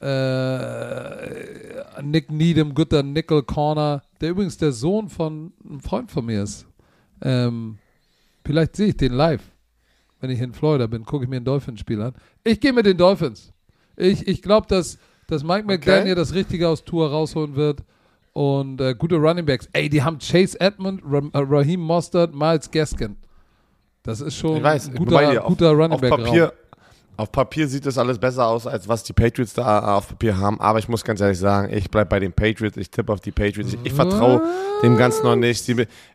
äh, 0.00 2.02
Nick 2.02 2.30
Needham, 2.30 2.74
guter 2.74 3.02
Nickel 3.02 3.42
Corner, 3.42 4.02
der 4.20 4.30
übrigens 4.30 4.56
der 4.56 4.72
Sohn 4.72 5.08
von 5.08 5.52
einem 5.68 5.80
Freund 5.80 6.10
von 6.10 6.26
mir 6.26 6.44
ist. 6.44 6.66
Ähm, 7.20 7.78
vielleicht 8.48 8.76
sehe 8.76 8.88
ich 8.88 8.96
den 8.96 9.12
live. 9.12 9.42
Wenn 10.20 10.30
ich 10.30 10.40
in 10.40 10.54
Florida 10.54 10.86
bin, 10.86 11.04
gucke 11.04 11.24
ich 11.24 11.30
mir 11.30 11.36
ein 11.36 11.44
Dolphins-Spiel 11.44 12.00
an. 12.00 12.14
Ich 12.42 12.58
gehe 12.58 12.72
mit 12.72 12.86
den 12.86 12.96
Dolphins. 12.96 13.52
Ich, 13.94 14.26
ich 14.26 14.40
glaube, 14.40 14.66
dass, 14.66 14.98
dass 15.26 15.44
Mike 15.44 15.66
McDaniel 15.66 16.14
das 16.14 16.32
Richtige 16.32 16.66
aus 16.66 16.82
Tour 16.82 17.10
rausholen 17.10 17.56
wird. 17.56 17.80
Und 18.32 18.80
äh, 18.80 18.94
gute 18.94 19.16
Running 19.16 19.44
Backs. 19.44 19.68
Ey, 19.74 19.90
die 19.90 20.02
haben 20.02 20.18
Chase 20.18 20.58
Edmond, 20.60 21.02
Ra 21.04 21.20
Raheem 21.34 21.80
Mostert, 21.80 22.34
Miles 22.34 22.70
Gaskin. 22.70 23.16
Das 24.02 24.22
ist 24.22 24.36
schon 24.36 24.62
weiß, 24.62 24.88
ein 24.88 24.94
guter, 24.94 25.40
guter 25.42 25.72
Running 25.72 26.00
Back. 26.00 26.10
Papier, 26.10 26.52
auf 27.18 27.32
Papier 27.32 27.66
sieht 27.66 27.84
das 27.84 27.98
alles 27.98 28.16
besser 28.16 28.46
aus, 28.46 28.64
als 28.64 28.86
was 28.86 29.02
die 29.02 29.12
Patriots 29.12 29.52
da 29.52 29.80
äh, 29.80 29.84
auf 29.90 30.08
Papier 30.08 30.38
haben. 30.38 30.60
Aber 30.60 30.78
ich 30.78 30.88
muss 30.88 31.02
ganz 31.02 31.20
ehrlich 31.20 31.38
sagen, 31.38 31.72
ich 31.72 31.90
bleibe 31.90 32.08
bei 32.10 32.20
den 32.20 32.32
Patriots. 32.32 32.76
Ich 32.76 32.90
tippe 32.90 33.12
auf 33.12 33.20
die 33.20 33.32
Patriots. 33.32 33.72
Ich, 33.74 33.80
ich 33.82 33.92
vertraue 33.92 34.40
dem 34.84 34.96
Ganzen 34.96 35.24
noch 35.24 35.34
nicht. 35.34 35.68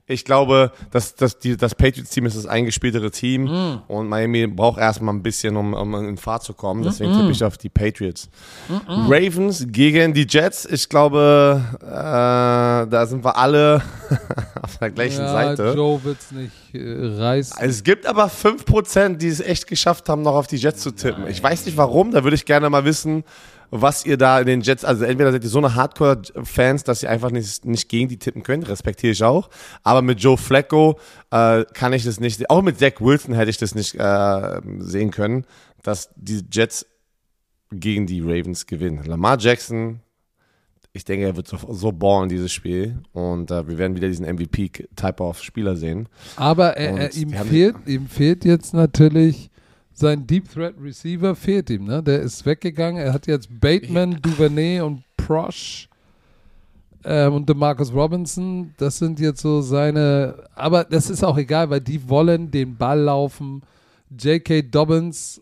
Ich 0.07 0.23
glaube, 0.23 0.71
dass, 0.91 1.13
dass 1.15 1.37
die, 1.39 1.57
das 1.57 1.75
Patriots-Team 1.75 2.25
ist 2.25 2.37
das 2.37 2.45
eingespieltere 2.45 3.11
Team. 3.11 3.43
Mm. 3.43 3.81
Und 3.89 4.07
Miami 4.07 4.47
braucht 4.47 4.79
erstmal 4.79 5.13
ein 5.13 5.21
bisschen, 5.21 5.57
um, 5.57 5.73
um 5.73 5.93
in 6.07 6.15
Fahrt 6.15 6.43
zu 6.43 6.53
kommen. 6.53 6.83
Deswegen 6.83 7.11
mm 7.11 7.15
-mm. 7.15 7.19
tippe 7.19 7.31
ich 7.31 7.43
auf 7.43 7.57
die 7.57 7.69
Patriots. 7.69 8.29
Ravens 8.87 9.65
gegen 9.67 10.13
die 10.13 10.25
Jets. 10.25 10.65
Ich 10.65 10.87
glaube, 10.87 11.61
äh, 11.81 11.85
da 11.85 13.05
sind 13.05 13.25
wir 13.25 13.35
alle 13.35 13.81
auf 14.61 14.77
der 14.77 14.89
gleichen 14.89 15.19
ja, 15.19 15.33
Seite. 15.33 15.73
Joe 15.75 16.01
wird's 16.01 16.31
nicht 16.31 16.62
reißen. 16.73 17.57
Es 17.59 17.83
gibt 17.83 18.05
aber 18.05 18.27
5%, 18.27 19.17
die 19.17 19.27
es 19.27 19.39
echt 19.39 19.67
geschafft 19.67 20.09
haben, 20.09 20.21
noch 20.21 20.35
auf 20.35 20.47
die 20.47 20.57
Jets 20.57 20.81
zu 20.81 20.91
tippen. 20.91 21.23
Nein. 21.23 21.31
Ich 21.31 21.41
weiß 21.41 21.65
nicht 21.65 21.77
warum, 21.77 22.11
da 22.11 22.23
würde 22.23 22.35
ich 22.35 22.45
gerne 22.45 22.69
mal 22.69 22.85
wissen, 22.85 23.23
was 23.75 24.05
ihr 24.05 24.17
da 24.17 24.39
in 24.39 24.45
den 24.45 24.61
Jets, 24.61 24.85
also 24.85 25.03
entweder 25.03 25.31
seid 25.31 25.43
ihr 25.43 25.49
so 25.49 25.57
eine 25.57 25.73
Hardcore-Fans, 25.73 26.83
dass 26.83 27.01
ihr 27.01 27.09
einfach 27.09 27.31
nicht, 27.31 27.65
nicht 27.65 27.89
gegen 27.89 28.07
die 28.07 28.17
tippen 28.17 28.43
könnt, 28.43 28.69
respektiere 28.69 29.13
ich 29.13 29.23
auch. 29.23 29.49
Aber 29.81 30.03
mit 30.03 30.19
Joe 30.19 30.37
Flacco 30.37 30.99
äh, 31.31 31.63
kann 31.73 31.91
ich 31.91 32.03
das 32.03 32.19
nicht, 32.19 32.49
auch 32.51 32.61
mit 32.61 32.77
Zach 32.77 32.99
Wilson 32.99 33.33
hätte 33.33 33.49
ich 33.49 33.57
das 33.57 33.73
nicht 33.73 33.95
äh, 33.95 34.61
sehen 34.77 35.09
können, 35.09 35.47
dass 35.81 36.09
die 36.15 36.43
Jets 36.51 36.85
gegen 37.71 38.05
die 38.05 38.21
Ravens 38.21 38.67
gewinnen. 38.67 39.03
Lamar 39.05 39.39
Jackson, 39.39 40.01
ich 40.93 41.03
denke, 41.03 41.25
er 41.25 41.35
wird 41.35 41.47
so, 41.47 41.57
so 41.71 41.91
ballen, 41.91 42.29
dieses 42.29 42.51
Spiel. 42.51 42.99
Und 43.13 43.49
äh, 43.49 43.67
wir 43.67 43.79
werden 43.79 43.95
wieder 43.95 44.07
diesen 44.07 44.27
MVP-Type 44.27 45.23
of 45.23 45.41
Spieler 45.41 45.75
sehen. 45.75 46.07
Aber 46.35 46.77
er, 46.77 46.97
er, 46.97 47.15
ihm, 47.15 47.31
fehlt, 47.31 47.75
ihm 47.87 48.07
fehlt 48.07 48.45
jetzt 48.45 48.75
natürlich 48.75 49.49
sein 49.91 50.27
Deep 50.27 50.51
Threat 50.51 50.75
Receiver, 50.79 51.35
fehlt 51.35 51.71
ihm. 51.71 51.85
Ne? 51.85 52.03
Der 52.03 52.21
ist 52.21 52.45
weggegangen. 52.45 53.01
Er 53.01 53.11
hat 53.11 53.25
jetzt 53.25 53.49
Bateman, 53.59 54.19
Duvernay 54.21 54.81
und 54.81 55.03
Prosh 55.17 55.89
ähm, 57.03 57.33
und 57.33 57.49
DeMarcus 57.49 57.91
Robinson. 57.91 58.75
Das 58.77 58.99
sind 58.99 59.19
jetzt 59.19 59.41
so 59.41 59.61
seine. 59.61 60.43
Aber 60.53 60.83
das 60.83 61.09
ist 61.09 61.23
auch 61.23 61.37
egal, 61.37 61.71
weil 61.71 61.81
die 61.81 62.07
wollen 62.07 62.51
den 62.51 62.77
Ball 62.77 62.99
laufen. 62.99 63.63
J.K. 64.15 64.61
Dobbins, 64.61 65.41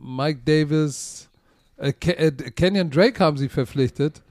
Mike 0.00 0.40
Davis, 0.46 1.28
äh, 1.76 1.92
äh, 2.00 2.32
Kenyon 2.32 2.88
Drake 2.88 3.22
haben 3.22 3.36
sie 3.36 3.50
verpflichtet. 3.50 4.22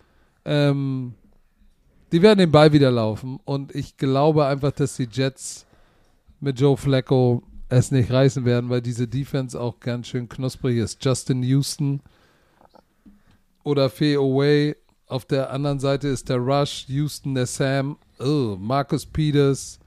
Ähm, 0.45 1.13
die 2.11 2.21
werden 2.21 2.39
den 2.39 2.51
Ball 2.51 2.71
wieder 2.71 2.91
laufen 2.91 3.39
und 3.45 3.73
ich 3.75 3.97
glaube 3.97 4.45
einfach, 4.45 4.71
dass 4.71 4.95
die 4.95 5.09
Jets 5.11 5.65
mit 6.39 6.59
Joe 6.59 6.77
Flacco 6.77 7.43
es 7.67 7.91
nicht 7.91 8.11
reißen 8.11 8.45
werden, 8.45 8.69
weil 8.69 8.81
diese 8.81 9.07
Defense 9.07 9.59
auch 9.59 9.79
ganz 9.79 10.07
schön 10.07 10.29
knusprig 10.29 10.77
ist. 10.77 11.03
Justin 11.03 11.41
Houston 11.43 12.01
oder 13.63 13.89
Fee 13.89 14.15
Away. 14.15 14.75
Auf 15.07 15.25
der 15.25 15.51
anderen 15.51 15.79
Seite 15.79 16.07
ist 16.07 16.29
der 16.29 16.37
Rush, 16.37 16.85
Houston, 16.87 17.35
der 17.35 17.47
Sam, 17.47 17.97
oh, 18.19 18.55
Marcus 18.59 19.05
Peters 19.05 19.79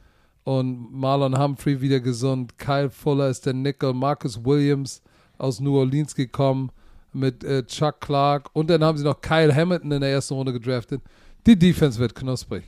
und 0.45 0.93
Marlon 0.93 1.39
Humphrey 1.39 1.81
wieder 1.81 2.01
gesund. 2.01 2.59
Kyle 2.59 2.91
Fuller 2.91 3.29
ist 3.29 3.47
der 3.47 3.55
Nickel, 3.55 3.95
Marcus 3.95 4.45
Williams 4.45 5.03
aus 5.39 5.61
New 5.61 5.79
Orleans 5.79 6.15
gekommen 6.15 6.71
mit 7.13 7.45
äh, 7.45 7.65
Chuck 7.67 8.01
Clark 8.01 8.51
und 8.53 8.71
dann 8.71 8.85
haben 8.85 8.99
sie 8.99 9.05
noch 9.05 9.21
Kyle 9.21 9.55
Hamilton 9.55 9.93
in 9.93 10.01
der 10.01 10.11
ersten 10.11 10.35
Runde 10.35 10.53
gedraftet. 10.53 11.03
Die 11.47 11.59
Defense 11.59 11.99
wird 11.99 12.15
knusprig. 12.15 12.65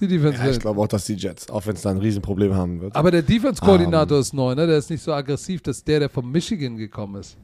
Die 0.00 0.08
Defense 0.08 0.38
ja, 0.38 0.44
wird. 0.44 0.56
Ich 0.56 0.60
glaube 0.60 0.80
auch, 0.80 0.88
dass 0.88 1.04
die 1.04 1.14
Jets, 1.14 1.48
auch 1.48 1.64
wenn 1.66 1.76
es 1.76 1.82
da 1.82 1.90
ein 1.90 1.98
Riesenproblem 1.98 2.54
haben 2.54 2.80
wird. 2.80 2.96
Aber 2.96 3.12
der 3.12 3.22
Defense-Koordinator 3.22 4.16
um. 4.16 4.20
ist 4.20 4.34
neu, 4.34 4.54
ne? 4.54 4.66
Der 4.66 4.78
ist 4.78 4.90
nicht 4.90 5.02
so 5.02 5.12
aggressiv, 5.12 5.62
dass 5.62 5.84
der, 5.84 6.00
der 6.00 6.08
von 6.08 6.28
Michigan 6.28 6.76
gekommen 6.76 7.20
ist. 7.20 7.36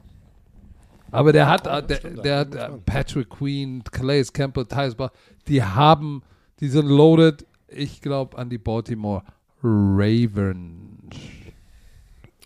Aber 1.11 1.33
der 1.33 1.49
hat, 1.49 1.67
ja, 1.67 1.81
der, 1.81 1.99
der, 2.01 2.11
der 2.11 2.39
hat 2.39 2.55
äh, 2.55 2.69
Patrick 2.85 3.31
Queen, 3.31 3.83
Calais 3.85 4.25
Campbell, 4.33 4.67
Tyus 4.67 4.97
die 5.47 5.63
haben, 5.63 6.23
die 6.61 6.69
sind 6.69 6.87
loaded, 6.87 7.47
ich 7.69 8.01
glaube, 8.01 8.37
an 8.37 8.51
die 8.51 8.59
Baltimore 8.59 9.23
Ravens. 9.63 11.15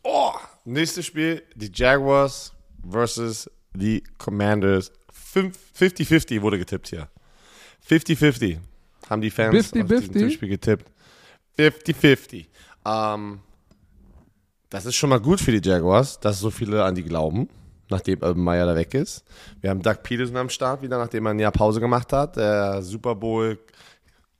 Oh, 0.04 0.32
nächstes 0.64 1.06
Spiel, 1.06 1.42
die 1.54 1.70
Jaguars 1.72 2.51
versus 2.88 3.50
die 3.74 4.02
Commanders. 4.18 4.92
50-50 5.34 6.42
wurde 6.42 6.58
getippt 6.58 6.88
hier. 6.88 7.08
50-50 7.88 8.58
haben 9.08 9.22
die 9.22 9.30
Fans 9.30 9.54
50, 9.54 9.82
auf 9.82 9.88
50? 9.88 10.12
diesem 10.12 10.28
Tippspiel 10.28 10.48
getippt. 10.48 10.90
50-50. 11.58 12.46
Ähm, 12.84 13.40
das 14.70 14.86
ist 14.86 14.96
schon 14.96 15.10
mal 15.10 15.20
gut 15.20 15.40
für 15.40 15.52
die 15.52 15.66
Jaguars, 15.66 16.18
dass 16.20 16.38
so 16.38 16.50
viele 16.50 16.82
an 16.84 16.94
die 16.94 17.02
glauben, 17.02 17.48
nachdem 17.90 18.22
Urban 18.22 18.42
Meyer 18.42 18.66
da 18.66 18.74
weg 18.74 18.94
ist. 18.94 19.24
Wir 19.60 19.70
haben 19.70 19.82
Doug 19.82 20.02
Peterson 20.02 20.36
am 20.36 20.48
Start 20.48 20.82
wieder, 20.82 20.98
nachdem 20.98 21.26
er 21.26 21.30
ein 21.30 21.38
Jahr 21.38 21.52
Pause 21.52 21.80
gemacht 21.80 22.12
hat. 22.12 22.36
Der 22.36 22.82
Super 22.82 23.14
Bowl 23.14 23.58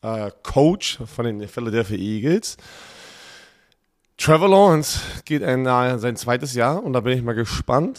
äh, 0.02 0.30
Coach 0.42 0.98
von 1.04 1.24
den 1.24 1.48
Philadelphia 1.48 1.98
Eagles. 1.98 2.56
Trevor 4.16 4.48
Lawrence 4.48 5.00
geht 5.24 5.42
in 5.42 5.66
uh, 5.66 5.98
sein 5.98 6.16
zweites 6.16 6.54
Jahr 6.54 6.82
und 6.82 6.92
da 6.92 7.00
bin 7.00 7.16
ich 7.16 7.24
mal 7.24 7.34
gespannt, 7.34 7.98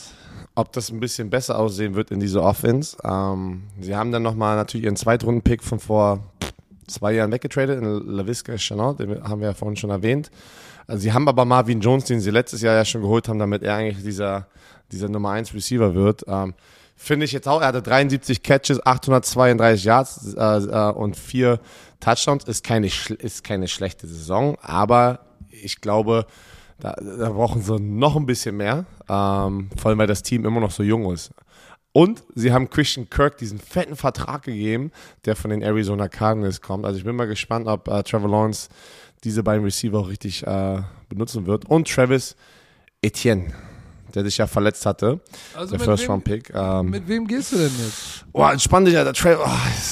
ob 0.56 0.72
das 0.74 0.92
ein 0.92 1.00
bisschen 1.00 1.30
besser 1.30 1.58
aussehen 1.58 1.96
wird 1.96 2.12
in 2.12 2.20
dieser 2.20 2.44
Offense. 2.44 2.98
Ähm, 3.04 3.64
sie 3.80 3.96
haben 3.96 4.12
dann 4.12 4.24
nochmal 4.24 4.56
natürlich 4.56 4.86
ihren 4.86 4.96
Zweitrunden-Pick 4.96 5.64
von 5.64 5.80
vor 5.80 6.20
zwei 6.88 7.14
Jahren 7.14 7.32
weggetradet 7.32 7.80
in 7.80 7.86
LaVisca 7.86 8.58
Chanel, 8.58 8.96
den 8.96 9.24
haben 9.24 9.42
wir 9.42 9.48
ja 9.48 9.54
vorhin 9.54 9.76
schon 9.76 9.90
erwähnt. 9.90 10.30
Also 10.86 11.02
sie 11.02 11.14
haben 11.14 11.28
aber 11.28 11.46
Marvin 11.46 11.80
Jones, 11.80 12.06
den 12.06 12.20
sie 12.20 12.32
letztes 12.32 12.62
Jahr 12.62 12.76
ja 12.76 12.86
schon 12.86 13.02
geholt 13.02 13.28
haben, 13.28 13.40
damit 13.40 13.64
er 13.64 13.76
eigentlich 13.76 14.04
dieser, 14.04 14.48
dieser 14.92 15.10
Nummer 15.10 15.32
1 15.32 15.54
Receiver 15.54 15.96
wird. 15.96 16.24
Ähm, 16.28 16.54
Finde 16.96 17.26
ich 17.26 17.32
jetzt 17.32 17.48
auch, 17.48 17.62
er 17.62 17.68
hatte 17.68 17.82
73 17.82 18.44
Catches, 18.44 18.86
832 18.86 19.84
Yards 19.84 20.34
äh, 20.36 20.40
äh, 20.40 20.92
und 20.92 21.18
vier 21.18 21.60
Touchdowns. 22.00 22.44
Ist 22.46 22.64
keine, 22.64 22.88
ist 22.88 23.44
keine 23.44 23.68
schlechte 23.68 24.08
Saison, 24.08 24.58
aber 24.62 25.20
ich 25.50 25.82
glaube, 25.82 26.28
da, 26.84 26.96
da 27.02 27.30
brauchen 27.30 27.62
sie 27.62 27.80
noch 27.80 28.18
ein 28.18 28.26
bisschen 28.26 28.58
mehr, 28.58 28.86
ähm, 29.08 29.70
vor 29.78 29.90
allem 29.90 29.98
weil 30.00 30.08
das 30.08 30.22
Team 30.22 30.46
immer 30.46 30.60
noch 30.60 30.72
so 30.72 30.84
jung 30.84 31.10
ist. 31.14 31.32
Und 31.94 32.24
sie 32.36 32.52
haben 32.52 32.70
Christian 32.70 33.10
Kirk 33.10 33.38
diesen 33.38 33.58
fetten 33.58 33.96
Vertrag 33.96 34.44
gegeben, 34.44 34.92
der 35.24 35.38
von 35.38 35.50
den 35.50 35.62
Arizona 35.62 36.10
Cardinals 36.10 36.60
kommt. 36.60 36.86
Also 36.86 36.98
ich 36.98 37.06
bin 37.06 37.16
mal 37.16 37.28
gespannt, 37.28 37.68
ob 37.68 37.88
äh, 37.88 38.04
Trevor 38.04 38.30
Lawrence 38.30 38.68
diese 39.24 39.44
beiden 39.44 39.64
Receiver 39.64 39.98
auch 39.98 40.10
richtig 40.10 40.46
äh, 40.46 40.82
benutzen 41.08 41.46
wird. 41.48 41.70
Und 41.70 41.88
Travis 41.88 42.36
Etienne, 43.02 43.54
der 44.14 44.24
sich 44.24 44.38
ja 44.38 44.48
verletzt 44.48 44.86
hatte. 44.86 45.20
Also 45.56 45.76
der 45.76 45.86
First 45.86 46.08
Round 46.08 46.24
Pick. 46.24 46.52
Ähm, 46.54 46.90
mit 46.90 47.08
wem 47.08 47.28
gehst 47.28 47.52
du 47.52 47.58
denn 47.58 47.72
jetzt? 47.78 48.26
Boah, 48.32 48.52
entspann 48.52 48.86
dich, 48.86 48.98
Alter. 48.98 49.14
Tra 49.14 49.38
oh, 49.40 49.50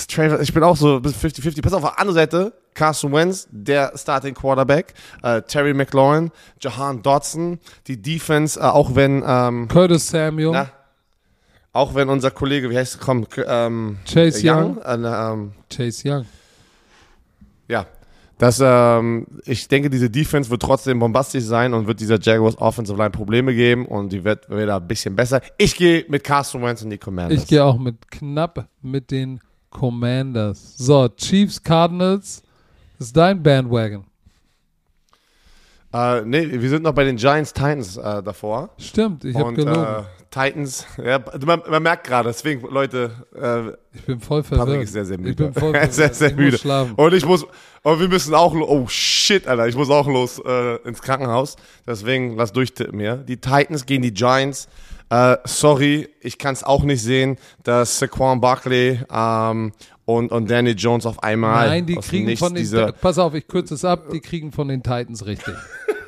Tra 0.07 0.39
ich 0.39 0.53
bin 0.53 0.63
auch 0.63 0.77
so 0.77 0.99
bis 0.99 1.13
50-50. 1.15 1.61
Pass 1.61 1.73
auf, 1.73 1.83
auf 1.83 1.91
der 1.91 1.99
anderen 1.99 2.15
Seite, 2.15 2.53
Carson 2.73 3.11
Wentz, 3.11 3.47
der 3.51 3.93
Starting 3.95 4.33
Quarterback, 4.33 4.93
äh, 5.23 5.41
Terry 5.41 5.73
McLaurin, 5.73 6.31
Jahan 6.59 7.01
Dodson, 7.01 7.59
die 7.87 8.01
Defense, 8.01 8.59
äh, 8.59 8.63
auch 8.63 8.95
wenn 8.95 9.23
ähm, 9.25 9.67
Curtis 9.67 10.07
Samuel. 10.07 10.51
Na, 10.51 10.71
auch 11.73 11.95
wenn 11.95 12.09
unser 12.09 12.31
Kollege, 12.31 12.69
wie 12.69 12.77
heißt 12.77 12.95
er, 12.95 12.99
komm, 12.99 13.25
ähm, 13.45 13.97
Chase 14.05 14.41
Young. 14.43 14.77
Young 14.77 15.03
äh, 15.03 15.31
ähm, 15.31 15.53
Chase 15.69 16.09
Young. 16.09 16.25
Ja, 17.67 17.85
das, 18.41 18.59
ähm, 18.59 19.27
ich 19.45 19.67
denke, 19.67 19.91
diese 19.91 20.09
Defense 20.09 20.49
wird 20.49 20.63
trotzdem 20.63 20.97
bombastisch 20.97 21.43
sein 21.43 21.75
und 21.75 21.85
wird 21.85 21.99
dieser 21.99 22.19
Jaguars 22.19 22.57
Offensive 22.57 22.97
Line 22.97 23.11
Probleme 23.11 23.53
geben 23.53 23.85
und 23.85 24.11
die 24.11 24.23
wird 24.23 24.49
wieder 24.49 24.77
ein 24.77 24.87
bisschen 24.87 25.15
besser. 25.15 25.41
Ich 25.59 25.75
gehe 25.75 26.05
mit 26.07 26.23
Carson 26.23 26.63
Wentz 26.63 26.81
und 26.81 26.89
die 26.89 26.97
Commanders. 26.97 27.43
Ich 27.43 27.47
gehe 27.47 27.63
auch 27.63 27.77
mit 27.77 28.09
knapp 28.09 28.67
mit 28.81 29.11
den 29.11 29.39
Commanders. 29.69 30.75
So, 30.75 31.07
Chiefs, 31.09 31.61
Cardinals. 31.61 32.41
Ist 32.97 33.15
dein 33.15 33.43
Bandwagon. 33.43 34.05
Äh, 35.93 36.21
nee, 36.21 36.59
wir 36.59 36.69
sind 36.69 36.81
noch 36.81 36.93
bei 36.93 37.03
den 37.03 37.17
Giants 37.17 37.53
Titans 37.53 37.95
äh, 37.97 38.23
davor. 38.23 38.71
Stimmt, 38.79 39.23
ich 39.23 39.35
habe 39.35 39.53
gelogen. 39.53 39.83
äh, 39.83 40.03
Titans, 40.31 40.87
ja, 41.03 41.19
man, 41.45 41.61
man 41.69 41.83
merkt 41.83 42.07
gerade, 42.07 42.29
deswegen, 42.29 42.65
Leute, 42.69 43.11
äh, 43.35 43.97
ich 43.97 44.05
bin 44.05 44.21
voll 44.21 44.43
verwirrt. 44.43 44.65
Patrick 44.65 44.83
ist 44.83 44.93
sehr, 44.93 45.03
sehr 45.03 45.17
müde. 45.17 45.31
Ich 45.31 45.35
bin 45.35 45.53
voll 45.53 45.75
Er 45.75 45.83
ist 45.89 45.95
sehr, 45.95 46.05
verwirrt. 46.05 46.15
sehr 46.15 46.29
ich 46.29 46.35
müde. 46.37 46.57
Schlafen. 46.57 46.93
Und 46.95 47.13
ich 47.13 47.25
muss, 47.25 47.45
und 47.83 47.99
wir 47.99 48.07
müssen 48.07 48.33
auch, 48.33 48.55
oh 48.55 48.87
shit, 48.87 49.45
Alter, 49.45 49.67
ich 49.67 49.75
muss 49.75 49.89
auch 49.89 50.07
los 50.07 50.41
äh, 50.45 50.75
ins 50.87 51.01
Krankenhaus. 51.01 51.57
Deswegen 51.85 52.37
lass 52.37 52.53
durchtippen 52.53 52.97
hier. 52.97 53.17
Die 53.17 53.37
Titans 53.37 53.85
gegen 53.85 54.03
die 54.03 54.13
Giants. 54.13 54.69
Äh, 55.09 55.35
sorry, 55.43 56.07
ich 56.21 56.37
kann 56.37 56.53
es 56.53 56.63
auch 56.63 56.83
nicht 56.83 57.03
sehen, 57.03 57.37
dass 57.63 57.99
Saquon 57.99 58.39
Barkley 58.39 59.01
ähm, 59.13 59.73
und, 60.05 60.31
und 60.31 60.49
Danny 60.49 60.71
Jones 60.71 61.05
auf 61.05 61.21
einmal 61.21 61.67
Nein, 61.67 61.85
die 61.85 61.95
kriegen 61.95 62.37
von 62.37 62.53
den, 62.53 62.63
diese, 62.63 62.93
pass 62.93 63.17
auf, 63.17 63.33
ich 63.33 63.45
kürze 63.45 63.73
es 63.73 63.83
ab, 63.83 64.05
die 64.13 64.21
kriegen 64.21 64.53
von 64.53 64.69
den 64.69 64.81
Titans 64.81 65.25
richtig. 65.25 65.55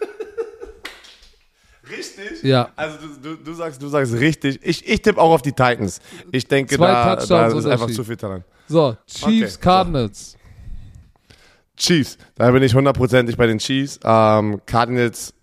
Richtig? 1.98 2.44
Ja. 2.44 2.70
Also 2.76 2.98
du, 2.98 3.36
du, 3.36 3.44
du 3.44 3.54
sagst, 3.54 3.82
du 3.82 3.88
sagst 3.88 4.14
richtig. 4.14 4.60
Ich, 4.64 4.88
ich 4.88 5.02
tippe 5.02 5.20
auch 5.20 5.32
auf 5.32 5.42
die 5.42 5.52
Titans. 5.52 6.00
Ich 6.32 6.48
denke, 6.48 6.76
Zwei 6.76 6.88
da, 6.88 7.16
da 7.16 7.48
ist 7.48 7.66
einfach 7.66 7.90
zu 7.90 8.04
viel 8.04 8.16
dran. 8.16 8.44
So, 8.68 8.96
Chiefs, 9.08 9.56
Okay, 9.56 9.64
Cardinals. 9.64 10.38
Chiefs, 11.76 12.18
da 12.36 12.52
bin 12.52 12.64
ich 12.64 12.74
hundertprozentig 12.74 13.36
bei 13.36 13.48
den 13.48 13.58
Chiefs. 13.58 14.00
Ähm, 14.04 14.62
Cardinals, 14.66 15.34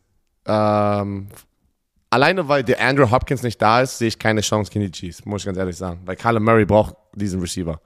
ähm, 0.47 1.28
alleine 2.09 2.48
weil 2.48 2.62
der 2.62 2.81
Andrew 2.81 3.10
Hopkins 3.10 3.43
nicht 3.43 3.60
da 3.60 3.82
ist, 3.82 3.98
sehe 3.98 4.09
ich 4.09 4.18
keine 4.18 4.40
Chance 4.40 4.70
gegen 4.70 4.85
die 4.86 4.93
Chiefs, 4.93 5.24
muss 5.24 5.43
ich 5.43 5.47
ganz 5.47 5.59
ehrlich 5.59 5.77
sagen. 5.77 6.01
Weil 6.05 6.16
Kyler 6.16 6.40
Murray 6.40 6.64
braucht 6.64 6.94
diesen 7.14 7.40
Receiver. 7.40 7.81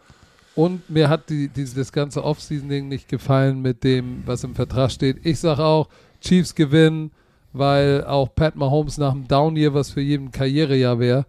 Und 0.54 0.88
mir 0.88 1.08
hat 1.08 1.28
die, 1.30 1.48
die, 1.48 1.64
das 1.64 1.90
ganze 1.90 2.22
Offseason-Ding 2.22 2.86
nicht 2.86 3.08
gefallen 3.08 3.60
mit 3.60 3.82
dem, 3.82 4.22
was 4.24 4.44
im 4.44 4.54
Vertrag 4.54 4.92
steht. 4.92 5.24
Ich 5.24 5.40
sage 5.40 5.64
auch, 5.64 5.88
Chiefs 6.20 6.54
gewinnen, 6.54 7.10
weil 7.54 8.04
auch 8.04 8.34
Pat 8.34 8.56
Mahomes 8.56 8.98
nach 8.98 9.12
dem 9.12 9.26
Down-Year, 9.26 9.72
was 9.72 9.92
für 9.92 10.00
jeden 10.00 10.30
Karrierejahr 10.30 10.98
wäre, 10.98 11.24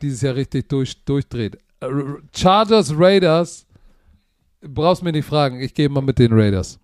dieses 0.00 0.22
Jahr 0.22 0.36
richtig 0.36 0.68
durch, 0.68 1.04
durchdreht. 1.04 1.58
Äh, 1.80 1.88
Chargers, 2.34 2.94
Raiders, 2.96 3.66
brauchst 4.62 5.02
mir 5.02 5.12
nicht 5.12 5.26
fragen, 5.26 5.60
ich 5.60 5.74
gehe 5.74 5.88
mal 5.88 6.00
mit 6.00 6.18
den 6.18 6.32
Raiders. 6.32 6.78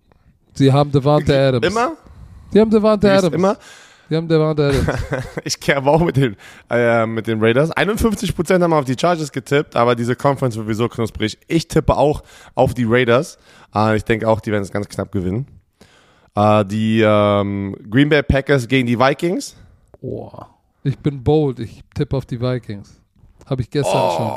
Sie 0.53 0.71
haben 0.71 0.91
Devante 0.91 1.37
Adams. 1.37 1.65
Immer? 1.65 1.93
Sie 2.51 2.59
haben 2.59 2.69
Devante 2.69 3.11
Adams. 3.11 3.33
Immer? 3.33 3.57
Sie 4.09 4.15
haben 4.15 4.27
Devante 4.27 4.67
Adams. 4.67 4.87
Ich 5.45 5.59
kehre 5.59 5.77
aber 5.77 5.91
auch 5.91 6.03
mit 6.03 6.17
den, 6.17 6.35
äh, 6.69 7.05
mit 7.05 7.27
den 7.27 7.41
Raiders. 7.41 7.71
51% 7.71 8.61
haben 8.61 8.73
auf 8.73 8.85
die 8.85 8.95
Chargers 8.99 9.31
getippt, 9.31 9.75
aber 9.75 9.95
diese 9.95 10.15
Conference 10.15 10.55
wird 10.55 10.65
sowieso 10.65 10.89
knusprig. 10.89 11.37
Ich 11.47 11.67
tippe 11.67 11.95
auch 11.95 12.23
auf 12.55 12.73
die 12.73 12.85
Raiders. 12.85 13.37
Äh, 13.73 13.95
ich 13.95 14.03
denke 14.03 14.27
auch, 14.27 14.41
die 14.41 14.51
werden 14.51 14.63
es 14.63 14.71
ganz 14.71 14.89
knapp 14.89 15.11
gewinnen. 15.11 15.47
Äh, 16.35 16.65
die 16.65 17.01
ähm, 17.01 17.75
Green 17.89 18.09
Bay 18.09 18.21
Packers 18.23 18.67
gegen 18.67 18.87
die 18.87 18.99
Vikings. 18.99 19.55
Boah. 20.01 20.49
Ich 20.83 20.97
bin 20.99 21.23
bold, 21.23 21.59
ich 21.59 21.81
tippe 21.95 22.15
auf 22.17 22.25
die 22.25 22.39
Vikings. 22.39 23.01
Habe 23.45 23.61
ich 23.61 23.69
gestern 23.69 23.93
Oh. 23.95 24.11
schon. 24.17 24.31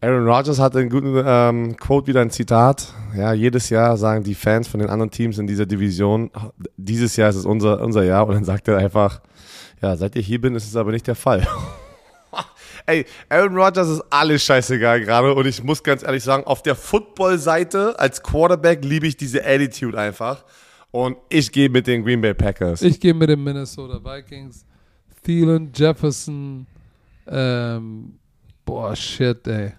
Aaron 0.00 0.26
Rodgers 0.28 0.58
hatte 0.58 0.80
einen 0.80 0.90
guten 0.90 1.22
ähm, 1.24 1.76
Quote, 1.78 2.08
wieder 2.08 2.20
ein 2.20 2.28
Zitat. 2.30 2.92
Ja, 3.16 3.32
jedes 3.32 3.70
Jahr 3.70 3.96
sagen 3.96 4.22
die 4.22 4.34
Fans 4.34 4.68
von 4.68 4.80
den 4.80 4.90
anderen 4.90 5.10
Teams 5.10 5.38
in 5.38 5.46
dieser 5.46 5.64
Division, 5.64 6.30
dieses 6.76 7.16
Jahr 7.16 7.30
ist 7.30 7.36
es 7.36 7.46
unser, 7.46 7.80
unser 7.80 8.04
Jahr. 8.04 8.26
Und 8.26 8.34
dann 8.34 8.44
sagt 8.44 8.68
er 8.68 8.76
einfach, 8.76 9.20
ja, 9.80 9.96
seit 9.96 10.14
ich 10.16 10.26
hier 10.26 10.40
bin, 10.42 10.54
ist 10.54 10.66
es 10.66 10.76
aber 10.76 10.90
nicht 10.90 11.06
der 11.06 11.14
Fall. 11.14 11.46
Ey, 12.86 13.06
Aaron 13.30 13.56
Rodgers 13.56 13.88
ist 13.88 14.02
alles 14.10 14.44
scheißegal 14.44 15.00
gerade. 15.00 15.34
Und 15.34 15.46
ich 15.46 15.62
muss 15.62 15.82
ganz 15.82 16.02
ehrlich 16.02 16.22
sagen, 16.22 16.44
auf 16.44 16.62
der 16.62 16.74
Football-Seite 16.74 17.98
als 17.98 18.22
Quarterback 18.22 18.84
liebe 18.84 19.06
ich 19.06 19.16
diese 19.16 19.44
Attitude 19.44 19.98
einfach. 19.98 20.44
Und 20.90 21.16
ich 21.28 21.50
gehe 21.50 21.68
mit 21.68 21.86
den 21.86 22.04
Green 22.04 22.20
Bay 22.20 22.34
Packers. 22.34 22.82
Ich 22.82 23.00
gehe 23.00 23.14
mit 23.14 23.28
den 23.28 23.42
Minnesota 23.42 23.98
Vikings. 24.04 24.64
Thielen, 25.22 25.72
Jefferson, 25.74 26.66
ähm, 27.26 28.18
boah, 28.64 28.94
shit, 28.94 29.46
ey. 29.46 29.72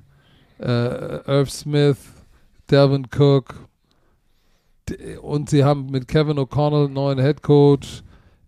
Äh, 0.60 1.32
Irv 1.32 1.52
Smith, 1.52 1.98
Devin 2.70 3.08
Cook. 3.16 3.56
Und 5.22 5.50
sie 5.50 5.64
haben 5.64 5.88
mit 5.92 6.08
Kevin 6.08 6.38
O'Connell 6.38 6.86
einen 6.86 6.94
neuen 6.94 7.20
Head 7.20 7.42
Coach. 7.44 8.04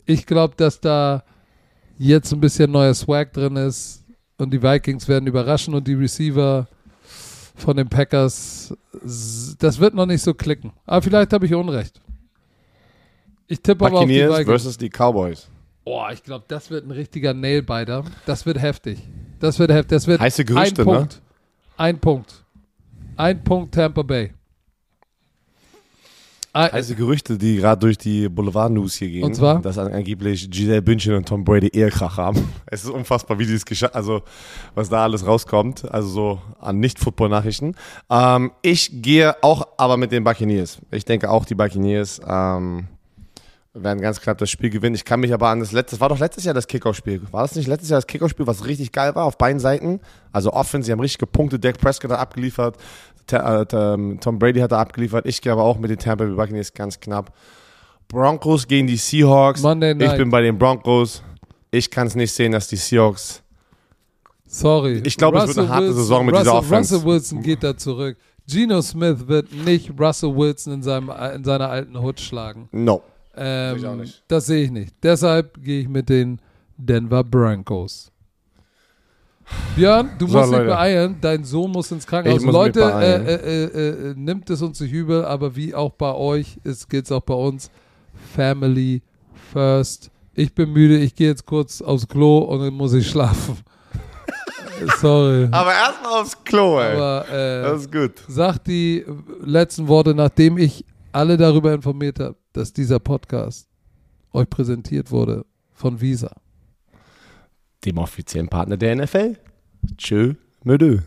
Ich 0.06 0.26
glaube, 0.26 0.56
dass 0.58 0.80
da 0.80 1.24
jetzt 1.98 2.32
ein 2.34 2.40
bisschen 2.40 2.72
neuer 2.72 2.94
Swag 2.94 3.34
drin 3.34 3.56
ist. 3.56 4.04
Und 4.38 4.52
die 4.52 4.62
Vikings 4.62 5.08
werden 5.08 5.28
überraschen 5.28 5.74
und 5.74 5.88
die 5.88 5.96
Receiver 5.96 6.68
von 7.56 7.76
den 7.76 7.90
Packers, 7.90 8.76
das 9.02 9.80
wird 9.80 9.96
noch 9.96 10.06
nicht 10.06 10.22
so 10.22 10.34
klicken. 10.34 10.72
Aber 10.86 11.02
vielleicht 11.02 11.34
habe 11.34 11.46
ich 11.46 11.54
Unrecht. 11.56 12.00
Ich 13.48 13.62
tippe 13.62 13.86
aber 13.86 14.00
auf 14.00 14.06
die 14.06 14.22
Vikings. 14.22 14.46
versus 14.46 14.78
die 14.78 14.90
Cowboys. 14.90 15.50
Boah, 15.84 16.12
ich 16.12 16.22
glaube, 16.22 16.46
das 16.48 16.70
wird 16.70 16.86
ein 16.86 16.92
richtiger 16.92 17.34
Nailbiter. 17.34 18.04
Das 18.26 18.46
wird 18.46 18.60
heftig. 18.62 19.00
Das 19.40 19.58
wird 19.58 19.72
heftig. 19.72 19.90
Das 19.90 20.06
wird 20.06 20.20
Heiße 20.20 20.46
Gerüchte, 20.46 20.82
ein 20.82 20.88
ne? 20.88 20.94
Punkt. 20.94 21.22
Ein 21.78 22.00
Punkt. 22.00 22.44
Ein 23.16 23.44
Punkt 23.44 23.74
Tampa 23.74 24.04
Bay. 24.04 24.34
Ein, 26.58 26.72
heiße 26.72 26.96
Gerüchte, 26.96 27.38
die 27.38 27.58
gerade 27.58 27.80
durch 27.80 27.98
die 27.98 28.28
Boulevard-News 28.30 28.96
hier 28.96 29.10
gehen. 29.10 29.24
Und 29.24 29.36
zwar? 29.36 29.62
Dass 29.62 29.78
angeblich 29.78 30.50
Giselle 30.50 30.82
Bündchen 30.82 31.14
und 31.14 31.28
Tom 31.28 31.44
Brady 31.44 31.68
Ehekrach 31.68 32.18
haben. 32.18 32.48
Es 32.70 32.84
ist 32.84 32.90
unfassbar, 32.90 33.40
wie 33.40 33.46
die 33.46 33.54
es 33.54 33.66
geschafft 33.66 33.96
also 33.96 34.22
was 34.76 34.90
da 34.90 35.04
alles 35.04 35.26
rauskommt. 35.26 35.90
Also 35.90 36.10
so 36.10 36.42
an 36.60 36.80
Nicht-Football-Nachrichten. 36.80 37.76
Ähm, 38.10 38.52
ich 38.62 39.02
gehe 39.02 39.42
auch 39.42 39.68
aber 39.78 39.98
mit 39.98 40.12
den 40.12 40.24
Buccaneers. 40.24 40.80
Ich 40.92 41.06
denke 41.06 41.30
auch, 41.30 41.46
die 41.46 41.56
Buccaneers 41.56 42.20
ähm, 42.28 42.88
werden 43.84 44.02
ganz 44.02 44.20
knapp 44.20 44.38
das 44.38 44.50
Spiel 44.50 44.70
gewinnen. 44.70 44.96
Ich 44.96 45.06
kann 45.06 45.20
mich 45.20 45.34
aber 45.34 45.50
an 45.50 45.60
das 45.60 45.72
letzte, 45.72 45.96
das 45.96 46.02
war 46.02 46.10
doch 46.10 46.20
letztes 46.20 46.44
Jahr 46.44 46.54
das 46.54 46.68
Kickoff-Spiel. 46.68 47.22
War 47.32 47.44
das 47.44 47.56
nicht 47.56 47.68
letztes 47.68 47.90
Jahr 47.90 48.00
das 48.00 48.08
Kickoff-Spiel, 48.08 48.48
was 48.48 48.66
richtig 48.66 48.92
geil 48.92 49.16
war 49.16 49.26
auf 49.26 49.38
beiden 49.38 49.60
Seiten? 49.60 50.00
Also 50.32 50.52
Offense, 50.54 50.88
sie 50.88 50.92
haben 50.92 51.00
richtig 51.00 51.20
gepunktet, 51.20 51.64
Dak 51.64 51.78
Prescott 51.78 52.12
hat 52.12 52.20
abgeliefert, 52.20 52.78
Tom 53.28 54.40
Brady 54.40 54.60
hat 54.60 54.72
da 54.72 54.80
abgeliefert. 54.80 55.26
Ich 55.26 55.42
gehe 55.42 55.52
aber 55.52 55.64
auch 55.64 55.78
mit 55.78 55.90
den 55.92 55.98
Tampa 56.00 56.26
Bay 56.26 56.34
Buccaneers 56.36 56.74
ganz 56.74 57.00
knapp. 57.00 57.34
Broncos 58.08 58.68
gegen 58.68 58.88
die 58.88 58.96
Seahawks. 58.98 59.62
Monday 59.62 59.92
Ich 59.92 59.98
Night. 59.98 60.18
bin 60.18 60.30
bei 60.30 60.42
den 60.42 60.58
Broncos. 60.58 61.22
Ich 61.72 61.92
kann 61.92 62.08
es 62.08 62.16
nicht 62.16 62.32
sehen, 62.32 62.54
dass 62.54 62.68
die 62.68 62.78
Seahawks. 62.78 63.44
Sorry. 64.46 65.02
Ich 65.06 65.18
glaube, 65.18 65.40
es 65.40 65.48
wird 65.48 65.58
eine 65.60 65.70
harte 65.70 65.94
Saison 65.94 66.26
mit 66.26 66.34
dieser 66.36 66.52
Russell, 66.52 66.60
Offense. 66.70 66.96
Russell 66.96 67.10
Wilson 67.10 67.42
geht 67.44 67.64
da 67.64 67.76
zurück. 67.76 68.18
Geno 68.48 68.82
Smith 68.82 69.28
wird 69.28 69.52
nicht 69.52 69.92
Russell 70.00 70.34
Wilson 70.34 70.74
in, 70.76 70.84
seinem, 70.84 71.12
in 71.36 71.44
seiner 71.44 71.70
alten 71.70 72.00
Hut 72.02 72.20
schlagen. 72.22 72.70
No. 72.72 73.02
Ähm, 73.36 73.78
Ich 73.78 73.86
auch 73.86 73.96
nicht. 73.96 74.24
Das 74.30 74.46
sehe 74.46 74.64
ich 74.64 74.72
nicht. 74.72 74.96
Deshalb 75.04 75.62
gehe 75.62 75.82
ich 75.82 75.90
mit 75.90 76.08
den 76.08 76.40
Denver 76.78 77.26
Broncos. 77.26 78.10
Björn, 79.76 80.10
du 80.18 80.28
So, 80.28 80.38
musst 80.40 80.52
dich 80.52 80.60
beeilen. 80.60 81.18
Dein 81.22 81.44
Sohn 81.44 81.72
muss 81.72 81.92
ins 81.92 82.06
Krankenhaus. 82.06 82.42
Muss 82.42 82.54
Leute, 82.54 82.82
äh, 82.82 83.16
äh, 83.16 83.36
äh, 83.36 84.10
äh, 84.12 84.14
nimmt 84.16 84.50
es 84.50 84.62
uns 84.62 84.80
nicht 84.80 84.92
übel, 84.92 85.24
aber 85.26 85.56
wie 85.56 85.74
auch 85.76 85.92
bei 85.92 86.14
euch, 86.14 86.60
geht 86.90 87.06
es 87.06 87.12
auch 87.12 87.22
bei 87.22 87.34
uns. 87.34 87.70
Family 88.36 89.02
first. 89.54 90.10
Ich 90.34 90.54
bin 90.54 90.72
müde, 90.72 90.98
ich 90.98 91.16
gehe 91.16 91.30
jetzt 91.30 91.46
kurz 91.46 91.82
aufs 91.82 92.08
Klo 92.08 92.40
und 92.40 92.60
dann 92.60 92.74
muss 92.74 92.94
ich 92.94 93.10
schlafen. 93.10 93.58
Sorry. 95.00 95.48
Aber 95.52 95.72
erstmal 95.74 96.22
aufs 96.22 96.44
Klo, 96.44 96.80
ey. 96.80 96.96
Aber 96.96 97.30
äh, 97.30 97.62
das 97.64 97.82
ist 97.82 97.92
gut. 97.92 98.12
sag 98.28 98.60
die 98.60 99.06
letzten 99.44 99.88
Worte, 99.88 100.14
nachdem 100.14 100.58
ich 100.58 100.86
alle 101.12 101.38
darüber 101.38 101.74
informiert 101.74 102.20
habe, 102.20 102.36
dass 102.54 102.74
dieser 102.74 103.00
Podcast 103.00 103.68
euch 104.34 104.50
präsentiert 104.50 105.10
wurde 105.10 105.46
von 105.74 106.00
Visa. 106.00 106.32
Dem 107.86 107.98
offiziellen 107.98 108.50
Partner 108.50 108.78
der 108.78 108.96
NFL. 108.96 109.36
Tschö, 109.98 110.34
Mödö. 110.64 111.00